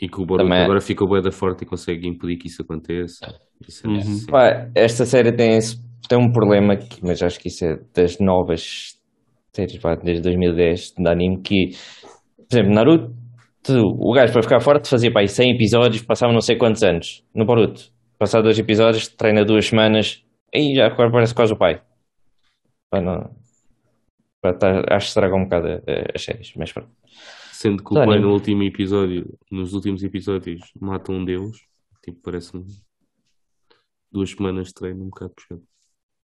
E 0.00 0.08
que 0.08 0.20
o 0.20 0.26
Boruto 0.26 0.44
Também 0.44 0.58
é. 0.60 0.64
agora 0.64 0.80
fica 0.80 1.06
bué 1.06 1.22
da 1.22 1.30
forte 1.30 1.62
e 1.62 1.66
consegue 1.66 2.08
impedir 2.08 2.36
que 2.36 2.48
isso 2.48 2.62
aconteça. 2.62 3.38
Isso 3.66 3.86
é 3.86 3.90
Uhum. 3.90 3.98
assim. 3.98 4.26
Pá, 4.26 4.70
esta 4.74 5.04
série 5.06 5.32
tem, 5.32 5.56
esse- 5.56 5.78
tem 6.08 6.18
um 6.18 6.32
problema, 6.32 6.76
que, 6.76 7.00
mas 7.02 7.22
acho 7.22 7.38
que 7.38 7.48
isso 7.48 7.64
é 7.64 7.78
das 7.94 8.18
novas 8.18 8.98
séries, 9.52 9.78
pá, 9.78 9.94
desde 9.94 10.22
2010, 10.22 10.92
de 10.98 11.08
anime, 11.08 11.40
que, 11.42 11.70
por 12.36 12.56
exemplo, 12.58 12.74
Naruto, 12.74 13.14
o 13.98 14.12
gajo 14.12 14.32
para 14.32 14.42
ficar 14.42 14.60
forte 14.60 14.88
fazia 14.88 15.12
pá, 15.12 15.20
aí 15.20 15.28
100 15.28 15.52
episódios, 15.54 16.02
passava 16.02 16.32
não 16.32 16.40
sei 16.40 16.56
quantos 16.56 16.82
anos. 16.82 17.24
No 17.34 17.46
Boruto, 17.46 17.90
passar 18.18 18.42
dois 18.42 18.58
episódios, 18.58 19.08
treina 19.08 19.44
duas 19.44 19.66
semanas, 19.66 20.22
e 20.52 20.74
já 20.74 20.86
agora 20.86 21.10
parece 21.10 21.34
quase 21.34 21.52
o 21.52 21.56
pai. 21.56 21.80
Pá, 22.90 23.00
não, 23.00 23.30
pá, 24.40 24.52
tá- 24.52 24.82
acho 24.90 25.06
que 25.06 25.08
estraga 25.10 25.34
um 25.36 25.44
bocado 25.44 25.82
as 26.14 26.22
séries, 26.22 26.52
mas 26.56 26.72
pronto. 26.72 26.90
Sendo 27.64 27.82
que 27.82 27.90
o 27.92 27.94
pai 27.94 28.18
no 28.18 28.30
último 28.30 28.62
episódio, 28.62 29.38
nos 29.50 29.72
últimos 29.72 30.02
episódios, 30.02 30.60
mata 30.78 31.10
um 31.10 31.24
deus. 31.24 31.56
Tipo, 32.04 32.20
parece-me 32.22 32.62
duas 34.12 34.30
semanas 34.30 34.66
de 34.68 34.74
treino 34.74 35.02
um 35.02 35.08
bocado 35.08 35.32
puxado. 35.34 35.62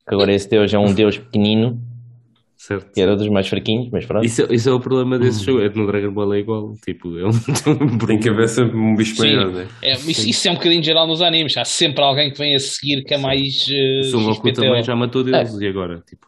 Agora 0.06 0.32
esse 0.34 0.48
deus 0.48 0.74
é 0.74 0.78
um 0.78 0.92
deus 0.92 1.18
pequenino, 1.18 1.80
Certo? 2.56 2.92
que 2.92 3.00
era 3.00 3.14
dos 3.14 3.28
mais 3.28 3.46
fraquinhos, 3.46 3.88
mas 3.92 4.04
pronto. 4.06 4.24
Isso, 4.26 4.42
é- 4.42 4.52
isso 4.52 4.68
é 4.68 4.72
o 4.72 4.80
problema 4.80 5.20
desse 5.20 5.44
jogo. 5.44 5.60
É 5.62 5.70
que 5.70 5.78
no 5.78 5.86
Dragon 5.86 6.12
Ball 6.12 6.34
é 6.34 6.38
igual. 6.40 6.74
Tipo, 6.84 7.16
é 7.16 7.24
um, 7.24 7.30
Tem 8.08 8.18
que 8.18 8.28
haver 8.28 8.48
sempre 8.48 8.76
um 8.76 8.96
bicho 8.96 9.14
Sim. 9.14 9.36
maior, 9.36 9.52
né? 9.52 9.68
É, 9.82 9.92
isso, 9.92 10.28
isso 10.28 10.48
é 10.48 10.50
um 10.50 10.54
bocadinho 10.56 10.82
geral 10.82 11.06
nos 11.06 11.22
animes. 11.22 11.56
Há 11.56 11.64
sempre 11.64 12.02
alguém 12.02 12.32
que 12.32 12.38
vem 12.38 12.56
a 12.56 12.58
seguir 12.58 13.04
que 13.04 13.14
é 13.14 13.18
mais. 13.18 13.68
Uh, 13.68 14.00
O 14.00 14.04
Son 14.04 14.24
Goku 14.24 14.48
XPTO. 14.48 14.62
também 14.64 14.82
já 14.82 14.96
matou 14.96 15.22
deuses. 15.22 15.60
E 15.60 15.66
agora? 15.68 16.00
Tipo, 16.00 16.26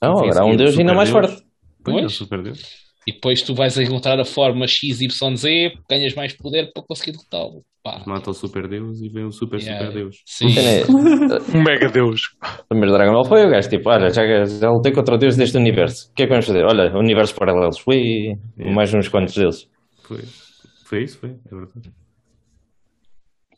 Não, 0.00 0.18
agora 0.18 0.40
há 0.40 0.44
um 0.44 0.52
o 0.52 0.56
deus 0.56 0.78
ainda 0.78 0.94
mais 0.94 1.10
deus. 1.10 1.26
forte. 1.30 1.44
Pois, 1.82 1.96
é 1.96 2.00
Pois. 2.02 2.12
super 2.12 2.42
deus. 2.42 2.83
E 3.06 3.12
depois 3.12 3.42
tu 3.42 3.54
vais 3.54 3.76
encontrar 3.78 4.18
a 4.18 4.24
forma 4.24 4.66
XYZ, 4.66 5.44
ganhas 5.88 6.14
mais 6.14 6.32
poder 6.36 6.70
para 6.72 6.82
conseguir 6.82 7.12
derrotá-lo. 7.12 7.62
Pá. 7.82 8.02
Mata 8.06 8.30
o 8.30 8.32
super 8.34 8.66
deus 8.66 9.02
e 9.02 9.10
vem 9.10 9.24
o 9.26 9.30
super 9.30 9.60
Yeah. 9.60 9.84
super 9.84 9.94
deus. 9.94 10.16
Sim. 10.24 10.46
É, 10.58 10.84
Um 11.54 11.60
mega 11.62 11.90
Deus. 11.90 12.22
O 12.62 12.68
primeiro 12.70 12.94
Dragon 12.94 13.12
Ball 13.12 13.26
foi 13.26 13.44
o 13.44 13.50
gajo, 13.50 13.68
tipo, 13.68 13.90
olha, 13.90 14.08
já, 14.08 14.22
já 14.46 14.70
lutei 14.70 14.90
contra 14.90 15.16
o 15.16 15.18
deus 15.18 15.36
deste 15.36 15.58
universo. 15.58 16.08
O 16.10 16.14
que 16.14 16.22
é 16.22 16.26
que 16.26 16.30
vamos 16.30 16.46
fazer? 16.46 16.64
Olha, 16.64 16.96
universos 16.96 17.36
paralelos. 17.38 17.82
Ui, 17.86 18.38
mais 18.56 18.92
uns 18.94 19.08
quantos 19.08 19.34
deles. 19.34 19.68
Foi, 20.02 20.22
foi 20.86 21.02
isso, 21.02 21.18
foi. 21.18 21.30
É 21.30 21.54
verdade. 21.54 21.92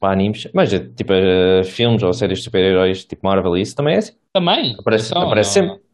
Para 0.01 0.13
animes. 0.13 0.49
Mas, 0.53 0.73
é, 0.75 0.81
tipo, 0.81 1.13
eh, 1.13 1.63
filmes 1.63 2.03
ou 2.03 2.13
séries 2.13 2.39
de 2.39 2.45
super-heróis, 2.45 3.05
tipo 3.05 3.25
Marvel, 3.27 3.57
isso 3.57 3.77
também 3.77 3.95
é 3.95 3.99
assim. 3.99 4.13
Também. 4.33 4.75
Aparece, 4.79 5.13
Atenção, 5.13 5.23
aparece 5.29 5.61
não, 5.63 5.69
sempre. 5.69 5.87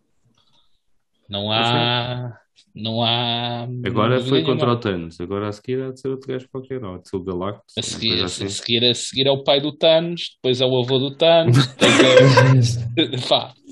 Não 1.28 1.52
há. 1.52 2.38
Não 2.74 3.02
há. 3.02 3.66
Agora 3.86 4.16
dúvida 4.16 4.28
foi 4.28 4.38
nenhuma. 4.42 4.54
contra 4.54 4.72
o 4.72 4.76
Thanos. 4.76 5.20
Agora 5.20 5.48
a 5.48 5.52
seguir 5.52 5.82
há 5.82 5.90
de 5.90 6.00
ser 6.00 6.08
outro 6.08 6.28
gajo 6.32 6.46
qualquer. 6.50 6.82
Ou 6.84 6.94
há 6.94 6.98
de 6.98 7.08
ser 7.08 7.16
o 7.16 7.24
Galactus. 7.24 7.74
A 7.78 7.82
seguir, 7.82 8.08
coisa 8.08 8.22
a, 8.22 8.26
assim. 8.26 8.48
seguir, 8.48 8.84
a 8.84 8.94
seguir 8.94 9.26
é 9.26 9.30
o 9.30 9.42
pai 9.44 9.60
do 9.60 9.72
Thanos, 9.76 10.30
depois 10.36 10.60
é 10.60 10.66
o 10.66 10.78
avô 10.82 10.98
do 10.98 11.14
Thanos. 11.16 11.66
depois 11.76 12.76
é... 12.96 13.28
Pá, 13.28 13.52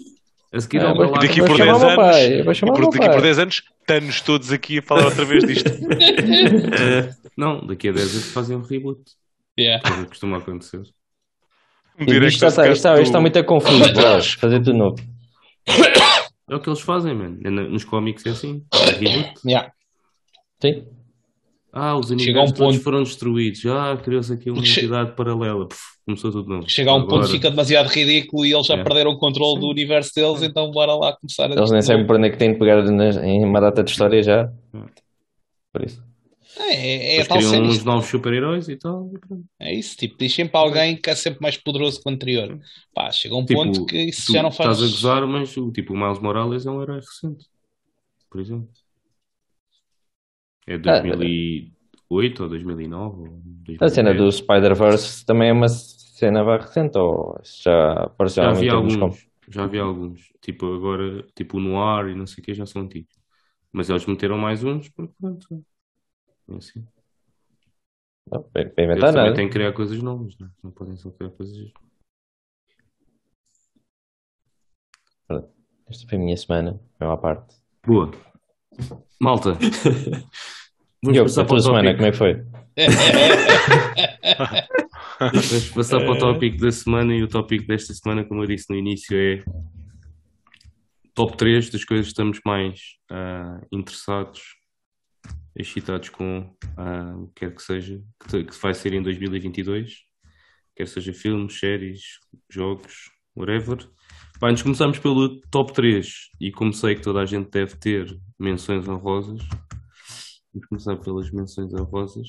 A 0.53 0.61
seguir 0.61 0.80
Ah, 0.80 0.88
ao 0.91 0.97
mas 0.97 1.09
E 1.09 1.12
Galactus. 1.12 1.28
daqui 1.28 1.41
por 1.47 1.57
chamar 1.57 1.72
10 1.72 1.82
o 1.82 1.86
meu 1.86 1.97
pai, 1.97 2.32
anos. 2.41 2.47
E 2.49 2.55
chamar 2.55 2.72
por, 2.72 2.82
o 2.82 2.86
daqui 2.91 2.99
pai. 2.99 3.12
por 3.12 3.22
10 3.22 3.38
anos, 3.38 3.62
estamos 3.80 4.20
todos 4.20 4.53
aqui 4.53 4.78
a 4.78 4.82
falar 4.82 5.05
outra 5.07 5.24
vez 5.24 5.45
disto. 5.47 5.70
Eh, 6.80 7.11
não, 7.36 7.64
daqui 7.66 7.88
a 7.88 7.93
10 7.93 8.12
anos 8.14 8.32
fazem 8.32 8.57
um 8.57 8.62
reboot. 8.62 9.01
yeah. 9.59 9.80
Coisa 9.82 10.03
que 10.03 10.09
costuma 10.09 10.38
acontecer. 10.38 10.82
Um 11.99 12.05
Isto 12.05 12.47
está, 12.47 12.49
isto 12.49 12.72
está, 12.72 12.95
isto 12.95 13.03
está 13.03 13.20
muito 13.20 13.45
confuso. 13.45 13.93
bora, 13.93 14.20
Fazer 14.22 14.59
tudo 14.62 14.76
novo. 14.76 14.97
É 16.51 16.55
o 16.57 16.61
que 16.61 16.69
eles 16.69 16.81
fazem, 16.81 17.15
mano. 17.15 17.39
É 17.45 17.51
Nos 17.51 17.85
cómics 17.85 18.27
é 18.27 18.31
assim. 18.31 18.65
É 18.75 18.91
reboot. 18.99 19.35
Yeah. 19.47 19.73
Sim. 20.61 20.85
Ah, 21.73 21.97
os 21.97 22.11
a 22.11 22.15
um 22.17 22.53
ponto- 22.53 22.81
foram 22.81 23.03
destruídos. 23.05 23.65
Ah, 23.67 23.97
criou-se 24.03 24.33
aqui 24.33 24.51
uma 24.51 24.65
che- 24.65 24.81
entidade 24.81 25.13
paralela. 25.15 25.69
Puf, 25.69 25.81
começou 26.05 26.33
tudo 26.33 26.49
novo. 26.49 26.69
Chega 26.69 26.91
a 26.91 26.95
um 26.97 27.03
ponto 27.03 27.15
Agora- 27.15 27.27
que 27.29 27.33
fica 27.35 27.49
demasiado 27.51 27.87
ridículo 27.87 28.45
e 28.45 28.53
eles 28.53 28.67
já 28.67 28.75
É. 28.75 28.83
perderam 28.83 29.13
o 29.13 29.19
controle 29.19 29.61
do 29.61 29.69
universo 29.69 30.11
deles, 30.17 30.43
então 30.43 30.69
bora 30.73 30.93
lá 30.97 31.17
começar 31.17 31.47
a 31.47 31.55
Eles 31.55 31.71
nem 31.71 31.81
sabem 31.81 32.05
por 32.07 32.17
onde 32.17 32.27
é 32.27 32.31
que 32.31 32.37
têm 32.37 32.53
de 32.53 32.59
pegar 32.59 32.81
em 33.25 33.45
uma 33.45 33.61
data 33.61 33.85
de 33.85 33.91
história 33.93 34.21
já. 34.21 34.51
Por 35.73 35.85
isso. 35.85 36.03
É, 36.57 37.17
é, 37.17 37.17
é 37.21 37.25
tal 37.25 37.39
criam 37.39 37.51
cena. 37.53 37.67
uns 37.69 37.85
novos 37.85 38.07
super-heróis 38.07 38.69
e 38.69 38.77
tal. 38.77 39.11
e. 39.13 39.65
É 39.65 39.75
isso, 39.75 39.97
tipo, 39.97 40.17
diz 40.19 40.35
sempre 40.35 40.57
alguém 40.57 40.97
que 40.97 41.11
é 41.11 41.15
sempre 41.15 41.41
mais 41.41 41.57
poderoso 41.57 42.01
que 42.03 42.09
o 42.09 42.13
anterior. 42.13 42.59
Pá, 42.95 43.11
chega 43.11 43.37
um 43.37 43.45
Tipo, 43.45 43.63
ponto 43.63 43.87
que 43.87 43.97
isso 43.97 44.27
Tu 44.27 44.33
já 44.33 44.43
não 44.43 44.51
faz. 44.51 44.71
Estás 44.81 44.91
a 44.91 44.93
gozar, 45.11 45.27
mas 45.27 45.57
o, 45.57 45.71
tipo, 45.71 45.93
o 45.93 45.97
Miles 45.97 46.19
Morales 46.19 46.67
é 46.67 46.71
um 46.71 46.83
herói 46.83 47.01
recente. 47.01 47.47
Por 48.31 48.41
exemplo. 48.41 48.69
É 50.67 50.75
Ah, 50.75 50.79
2008 50.79 52.43
ou 52.45 52.49
2009 52.49 53.21
ou 53.23 53.29
2010. 53.29 53.83
A 53.83 53.89
cena 53.89 54.15
do 54.15 54.31
Spider-Verse 54.31 55.25
também 55.25 55.49
é 55.49 55.53
uma 55.53 55.69
cena 55.69 56.45
bem 56.45 56.59
recente, 56.59 56.99
ou 56.99 57.39
já 57.45 57.93
apareceu 58.05 58.45
Já 58.45 58.53
vi 58.53 58.69
alguns. 58.69 58.97
com- 58.97 59.17
Já 59.49 59.67
vi 59.67 59.79
alguns. 59.79 60.21
Tipo, 60.41 60.75
agora, 60.75 61.25
tipo 61.35 61.57
o 61.57 61.61
Noir 61.61 62.11
e 62.11 62.15
não 62.15 62.27
sei 62.27 62.41
o 62.43 62.45
que 62.45 62.55
já 62.55 62.67
são 62.67 62.83
antigos. 62.83 63.15
Mas 63.73 63.89
eles 63.91 64.07
meteram 64.07 64.39
mais 64.39 64.63
uns 64.65 64.89
porque 64.89 65.13
pronto. 65.21 65.65
Assim. 66.57 66.87
Não, 68.31 68.43
Para 68.43 68.63
inventar 68.79 69.13
nada. 69.13 69.35
têm 69.35 69.47
que 69.47 69.53
criar 69.53 69.73
coisas 69.73 70.01
novas, 70.03 70.37
não, 70.39 70.47
é? 70.47 70.51
não 70.63 70.71
podem 70.71 70.97
só 70.97 71.11
criar 71.11 71.31
coisas. 71.31 71.73
Esta 75.89 76.07
foi 76.09 76.19
a 76.19 76.21
minha 76.21 76.37
semana, 76.37 76.81
a 77.01 77.13
à 77.13 77.17
parte. 77.17 77.57
Boa. 77.85 78.13
Malta. 79.21 79.55
Vamos 81.03 81.15
Diogo, 81.15 81.29
passar 81.29 81.43
a 81.43 81.45
para 81.45 81.57
tua 81.57 81.61
semana, 81.61 81.95
como 81.95 82.07
é 82.07 82.11
que 82.11 82.17
foi? 82.17 82.45
Vamos 85.19 85.71
passar 85.71 85.99
para 86.01 86.13
o 86.13 86.19
tópico 86.19 86.59
da 86.59 86.71
semana 86.71 87.15
e 87.15 87.23
o 87.23 87.29
tópico 87.29 87.67
desta 87.67 87.93
semana, 87.95 88.23
como 88.25 88.43
eu 88.43 88.47
disse 88.47 88.71
no 88.71 88.77
início, 88.77 89.17
é 89.17 89.43
top 91.15 91.37
3 91.37 91.71
das 91.71 91.85
coisas 91.85 92.07
que 92.07 92.13
estamos 92.13 92.41
mais 92.45 92.97
ah, 93.11 93.61
interessados, 93.73 94.60
excitados 95.55 96.09
com 96.09 96.55
ah, 96.76 97.14
o 97.16 97.28
que 97.28 97.47
quer 97.47 97.55
que 97.55 97.62
seja, 97.62 98.03
que, 98.28 98.61
vai 98.61 98.74
ser 98.74 98.95
em 98.95 99.03
2022, 99.03 100.05
quer 100.74 100.87
seja 100.87 101.12
filmes, 101.12 101.59
séries, 101.59 102.18
jogos, 102.49 103.11
whatever. 103.37 103.89
Pá, 104.39 104.51
antes 104.51 104.62
começamos 104.62 104.99
pelo 104.99 105.41
top 105.51 105.72
3 105.72 106.31
e 106.41 106.51
como 106.51 106.72
sei 106.72 106.95
que 106.95 107.03
toda 107.03 107.20
a 107.20 107.26
gente 107.26 107.51
deve 107.51 107.76
ter 107.76 108.18
menções 108.39 108.89
honrosas, 108.89 109.41
vamos 110.53 110.68
começar 110.68 110.97
pelas 110.97 111.31
menções 111.31 111.72
honrosas. 111.74 112.28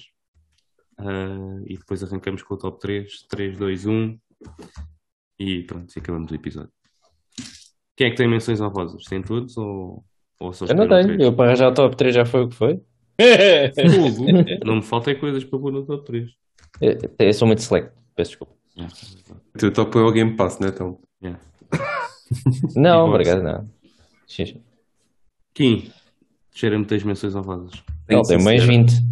Ah, 0.97 1.61
e 1.65 1.77
depois 1.77 2.03
arrancamos 2.03 2.43
com 2.43 2.53
o 2.53 2.57
top 2.57 2.79
3, 2.79 3.25
3, 3.29 3.57
2, 3.57 3.85
1 3.85 4.19
e 5.39 5.63
pronto, 5.63 5.91
acabamos 5.97 6.31
o 6.31 6.35
episódio. 6.35 6.71
Quem 7.95 8.07
é 8.07 8.09
que 8.09 8.17
tem 8.17 8.27
menções 8.27 8.59
honrosas? 8.59 9.03
Tem 9.03 9.21
todos 9.21 9.55
ou, 9.57 10.03
ou 10.39 10.53
só 10.53 10.65
Eu 10.65 10.75
não 10.75 10.87
tenho, 10.87 11.03
três? 11.03 11.21
eu 11.21 11.35
para 11.35 11.49
arranjar 11.49 11.69
o 11.69 11.73
top 11.73 11.95
3 11.95 12.15
já 12.15 12.25
foi 12.25 12.43
o 12.43 12.49
que 12.49 12.55
foi. 12.55 12.81
Fogo! 13.91 14.25
Não 14.65 14.75
me 14.77 14.81
faltem 14.81 15.17
coisas 15.17 15.43
para 15.43 15.59
pôr 15.59 15.71
no 15.71 15.85
top 15.85 16.05
3. 16.05 16.29
Eu, 16.81 16.97
eu 17.19 17.33
sou 17.33 17.47
muito 17.47 17.61
select, 17.61 17.91
peço 18.15 18.31
desculpa. 18.31 18.53
O 19.53 19.57
teu 19.57 19.71
top 19.71 19.97
é 19.97 20.01
o 20.01 20.11
Game 20.11 20.35
Pass, 20.35 20.59
né? 20.59 20.69
Então. 20.69 20.99
Não, 22.75 23.07
E 23.07 23.09
obrigado, 23.09 23.43
não. 23.43 23.69
Xixi. 24.25 24.61
Kim, 25.53 25.91
cheira-me 26.53 26.85
tens 26.85 27.03
menções 27.03 27.35
honrosas. 27.35 27.83
Não, 28.09 28.21
tem 28.21 28.41
mais 28.41 28.63
senhora. 28.63 28.85
20. 28.85 29.11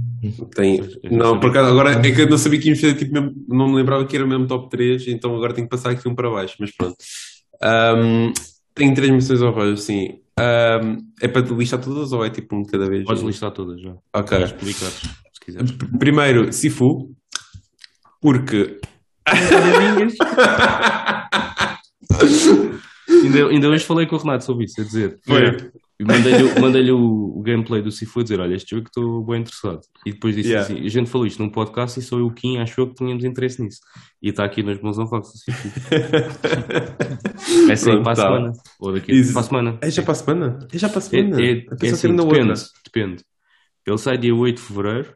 Tem. 0.56 0.82
Não, 1.12 1.40
por 1.40 1.50
acaso, 1.50 1.70
agora 1.70 1.92
é 1.92 2.12
que 2.12 2.22
eu 2.22 2.30
não 2.30 2.38
sabia 2.38 2.60
que 2.60 2.68
íamos 2.68 2.82
fazer 2.82 2.96
tipo 2.96 3.14
mesmo, 3.14 3.34
não 3.48 3.70
me 3.70 3.76
lembrava 3.76 4.06
que 4.06 4.16
era 4.16 4.26
mesmo 4.26 4.48
top 4.48 4.70
3, 4.70 5.08
então 5.08 5.36
agora 5.36 5.54
tenho 5.54 5.68
que 5.68 5.72
passar 5.72 5.92
aqui 5.92 6.08
um 6.08 6.16
para 6.16 6.30
baixo, 6.30 6.56
mas 6.60 6.76
pronto. 6.76 6.98
Ahm, 7.62 8.34
tenho 8.74 8.94
três 8.94 9.12
missões 9.12 9.42
honrosas, 9.42 9.82
sim. 9.84 10.20
Ahm, 10.40 10.98
é 11.22 11.28
para 11.28 11.42
listar 11.42 11.82
todas 11.82 12.14
ou 12.14 12.24
é 12.24 12.30
tipo 12.30 12.56
um 12.56 12.62
de 12.62 12.72
cada 12.72 12.88
vez? 12.88 13.04
Podes 13.04 13.24
listar 13.24 13.52
todas 13.52 13.82
já. 13.82 13.94
Ok. 14.14 14.42
Explicar, 14.44 14.90
se 14.90 15.40
quiseres. 15.44 15.72
Primeiro, 15.98 16.54
Sifu, 16.54 17.10
porque. 18.22 18.80
Ainda, 23.36 23.48
ainda 23.50 23.70
hoje 23.70 23.84
falei 23.86 24.06
com 24.06 24.16
o 24.16 24.20
Renato 24.20 24.46
sobre 24.46 24.66
isso, 24.66 24.80
a 24.80 24.84
dizer. 24.84 25.20
Foi. 25.26 25.72
Mandei-lhe 26.02 26.44
o- 26.44 26.62
mandei-lhe 26.62 26.92
o, 26.94 27.38
o 27.38 27.42
gameplay 27.42 27.82
do 27.82 27.92
Sifu 27.92 28.22
a 28.22 28.24
dizer: 28.24 28.40
Olha, 28.40 28.56
este 28.56 28.70
jogo 28.74 28.88
estou 28.88 29.22
bem 29.26 29.42
interessado. 29.42 29.82
E 30.06 30.14
depois 30.14 30.34
disse 30.34 30.48
Yeah. 30.50 30.74
assim: 30.74 30.86
A 30.86 30.90
gente 30.90 31.10
falou 31.10 31.28
isto 31.28 31.44
num 31.44 31.50
podcast 31.50 32.00
e 32.00 32.04
só 32.04 32.18
eu, 32.18 32.28
o 32.28 32.32
Kim, 32.34 32.58
achou 32.58 32.88
que 32.88 32.96
tínhamos 32.96 33.26
interesse 33.26 33.62
nisso. 33.62 33.82
E 34.22 34.30
está 34.30 34.46
aqui 34.46 34.64
nas 34.64 34.80
mãos 34.82 34.98
honrosas 34.98 35.34
o 35.34 35.38
Sifu. 35.38 35.70
É 37.70 37.76
Pronto, 37.76 38.04
para 38.04 38.12
a 38.12 38.16
tá. 38.16 38.22
semana. 38.24 38.54
Ou 38.80 38.94
daqui 38.94 39.12
Isso. 39.12 39.32
para 39.34 39.42
a 39.42 39.44
semana. 39.44 39.78
É 39.82 39.90
já 39.90 40.02
para 40.04 40.12
a 40.12 40.16
semana? 40.16 40.68
É 40.72 40.78
já 40.78 40.90
para 40.90 40.98
a 40.98 41.00
É, 41.00 41.02
semana? 41.02 41.42
é, 41.42 41.52
é 41.52 41.56
que 41.76 41.88
assim, 41.88 42.16
depende, 42.16 42.54
depende. 42.86 43.24
Ele 43.86 43.98
sai 43.98 44.18
dia 44.18 44.36
8 44.36 44.56
de 44.58 44.62
fevereiro. 44.62 45.14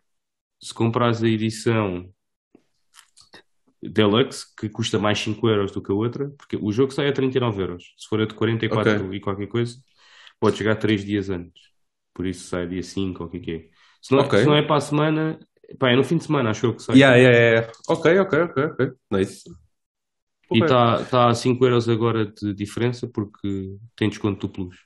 Se 0.61 0.73
comprares 0.73 1.21
a 1.23 1.27
edição 1.27 2.09
Deluxe, 3.89 4.45
que 4.57 4.69
custa 4.69 4.97
mais 4.99 5.19
5 5.19 5.47
euros 5.49 5.71
do 5.71 5.81
que 5.81 5.91
a 5.91 5.95
outra, 5.95 6.29
porque 6.37 6.57
o 6.57 6.71
jogo 6.71 6.91
sai 6.91 7.07
a 7.09 7.13
39 7.13 7.61
euros. 7.61 7.93
Se 7.97 8.07
for 8.07 8.21
a 8.21 8.25
de 8.25 8.33
44 8.33 9.05
Ok. 9.05 9.15
e 9.17 9.19
qualquer 9.19 9.47
coisa, 9.47 9.77
pode 10.39 10.57
chegar 10.57 10.75
3 10.75 11.03
dias 11.03 11.29
antes. 11.29 11.61
Por 12.13 12.25
isso 12.25 12.47
sai 12.47 12.67
dia 12.67 12.83
5 12.83 13.23
ou 13.23 13.29
o 13.29 13.31
que 13.31 13.51
é 13.51 13.55
é. 13.55 13.69
Se 14.01 14.13
não, 14.13 14.19
Ok. 14.23 14.39
se 14.39 14.45
não 14.45 14.55
é 14.55 14.61
para 14.61 14.75
a 14.77 14.81
semana, 14.81 15.39
pá, 15.79 15.89
é 15.91 15.95
no 15.95 16.03
fim 16.03 16.17
de 16.17 16.25
semana, 16.25 16.49
acho 16.51 16.65
eu 16.67 16.75
que 16.75 16.81
sai. 16.83 16.95
Yeah, 16.97 17.17
yeah, 17.17 17.37
yeah. 17.37 17.71
Ok, 17.87 18.19
ok, 18.19 18.41
ok, 18.41 18.63
ok. 18.65 18.91
Nice. 19.11 19.43
E 20.51 20.61
Ok. 20.61 20.63
está 20.63 21.03
tá 21.05 21.29
a 21.29 21.33
5 21.33 21.65
euros 21.65 21.89
agora 21.89 22.25
de 22.25 22.53
diferença 22.53 23.07
porque 23.07 23.75
tem 23.95 24.09
desconto 24.09 24.47
do 24.47 24.53
Plus. 24.53 24.77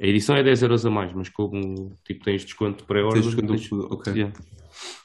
A 0.00 0.06
edição 0.06 0.34
é 0.36 0.42
10 0.42 0.62
euros 0.62 0.86
a 0.86 0.90
mais, 0.90 1.12
mas 1.12 1.28
como 1.28 1.96
tipo, 2.04 2.24
tens 2.24 2.44
desconto 2.44 2.78
de 2.78 2.84
pré-ordem, 2.84 3.20
Tens 3.22 3.26
desconto 3.34 3.52
do 3.52 3.58
tens- 3.58 3.68
Plus, 3.68 3.84
ok. 3.90 4.12
Yeah. 4.12 4.32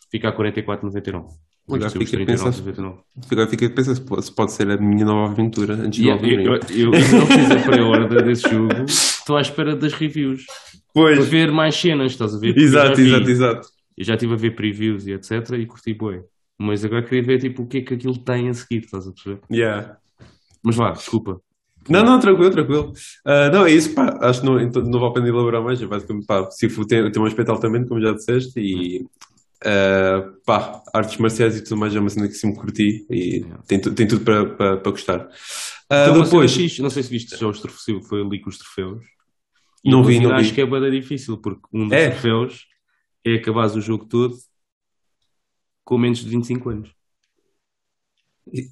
fica 0.09 0.30
a 0.30 0.32
44,99. 0.32 1.27
Agora 1.76 1.89
fica 1.89 2.22
a 2.22 2.26
pensar- 2.26 2.51
39,99. 2.51 2.97
Agora 3.32 3.47
fica 3.47 3.65
a 3.65 3.70
pensar 3.70 3.95
se 3.95 4.01
pode, 4.01 4.26
se 4.26 4.32
pode 4.36 4.51
ser 4.51 4.70
a 4.72 4.78
minha 4.78 5.05
nova 5.05 5.32
aventura 5.32 5.74
antes 5.76 5.99
Yeah, 5.99 6.22
Elden 6.22 6.45
eu, 6.45 6.53
eu, 6.53 6.93
eu 6.93 7.20
não 7.20 7.28
fiz 7.28 7.51
a 7.51 7.59
pré-ordem 7.70 8.24
desse 8.24 8.49
jogo, 8.49 8.74
estou 8.88 9.38
à 9.38 9.41
espera 9.41 9.76
das 9.76 9.93
reviews 9.93 10.45
para 10.45 10.63
Pois, 10.93 11.28
ver 11.28 11.51
mais 11.51 11.76
cenas, 11.76 12.11
estás 12.11 12.34
a 12.36 12.39
ver? 12.39 12.47
Porque 12.53 12.61
exato, 12.65 12.95
vi- 12.95 13.07
exato, 13.07 13.30
exato. 13.30 13.67
Eu 13.97 14.05
já 14.05 14.13
estive 14.15 14.34
a 14.34 14.38
ver 14.38 14.55
previews 14.55 15.05
e 15.07 15.11
etc. 15.11 15.32
e 15.59 15.65
curti 15.65 15.93
bué. 15.93 16.24
Mas 16.57 16.84
agora 16.84 17.03
queria 17.03 17.24
ver 17.24 17.39
tipo, 17.39 17.63
o 17.63 17.67
que 17.67 17.78
é 17.78 17.82
que 17.82 17.93
aquilo 17.93 18.17
tem 18.17 18.49
a 18.49 18.53
seguir, 18.53 18.84
estás 18.84 19.07
a 19.07 19.11
perceber? 19.11 19.39
Yeah. 19.51 19.97
Mas 20.63 20.76
vá, 20.76 20.91
desculpa. 20.91 21.39
Não, 21.89 22.03
não, 22.03 22.20
tranquilo, 22.20 22.49
tranquilo. 22.51 22.91
Ah, 23.26 23.49
não, 23.49 23.65
é 23.65 23.72
isso, 23.72 23.93
pá. 23.95 24.17
Acho 24.22 24.41
que 24.41 24.45
não, 24.45 24.59
então, 24.59 24.82
não 24.84 24.99
vale 24.99 25.11
a 25.11 25.13
pena 25.13 25.28
elaborar 25.30 25.63
mais. 25.63 25.82
É 25.82 25.86
basicamente, 25.88 26.26
pá, 26.26 26.49
Sifu 26.51 26.86
tem, 26.86 27.09
tem 27.11 27.22
um 27.22 27.26
aspecto 27.26 27.49
altamente, 27.51 27.88
como 27.88 28.01
já 28.01 28.11
disseste, 28.13 28.59
e 28.59 29.05
ah, 29.66 30.32
pá, 30.45 30.84
artes 30.93 31.18
marciais 31.18 31.57
e 31.57 31.64
tudo 31.64 31.78
mais 31.78 31.95
é 31.95 31.99
uma 31.99 32.10
cena 32.10 32.28
que 32.28 32.34
sempre 32.34 32.60
curti 32.60 33.05
e 33.10 33.38
Yeah. 33.39 33.64
tem, 33.68 33.80
tu- 33.82 33.93
tem 33.93 34.07
tudo 34.07 34.24
para, 34.24 34.45
para, 34.55 34.78
para 34.78 34.91
gostar. 34.91 35.30
Ah, 35.89 36.07
Então, 36.10 36.22
depois, 36.24 36.53
fixe, 36.53 36.82
não 36.82 36.89
sei 36.89 37.03
se 37.03 37.10
viste 37.10 37.38
já 37.38 37.47
os 37.47 37.60
troféus, 37.60 38.07
foi 38.07 38.22
ali 38.22 38.39
com 38.41 38.49
os 38.49 38.57
troféus. 38.57 39.03
E 39.84 39.89
Não 39.91 40.03
vi, 40.03 40.20
não 40.20 40.30
vi. 40.32 40.36
acho 40.36 40.53
que 40.53 40.62
é 40.62 40.66
bada 40.66 40.89
difícil, 40.91 41.38
porque 41.38 41.62
um 41.74 41.88
dos 41.88 41.93
É. 41.97 42.10
troféus 42.10 42.68
é 43.26 43.36
acabares 43.36 43.76
o 43.76 43.82
jogo 43.82 44.05
todo 44.05 44.36
com 45.84 45.97
menos 45.97 46.20
de 46.20 46.30
25 46.30 46.70
anos. 46.70 46.89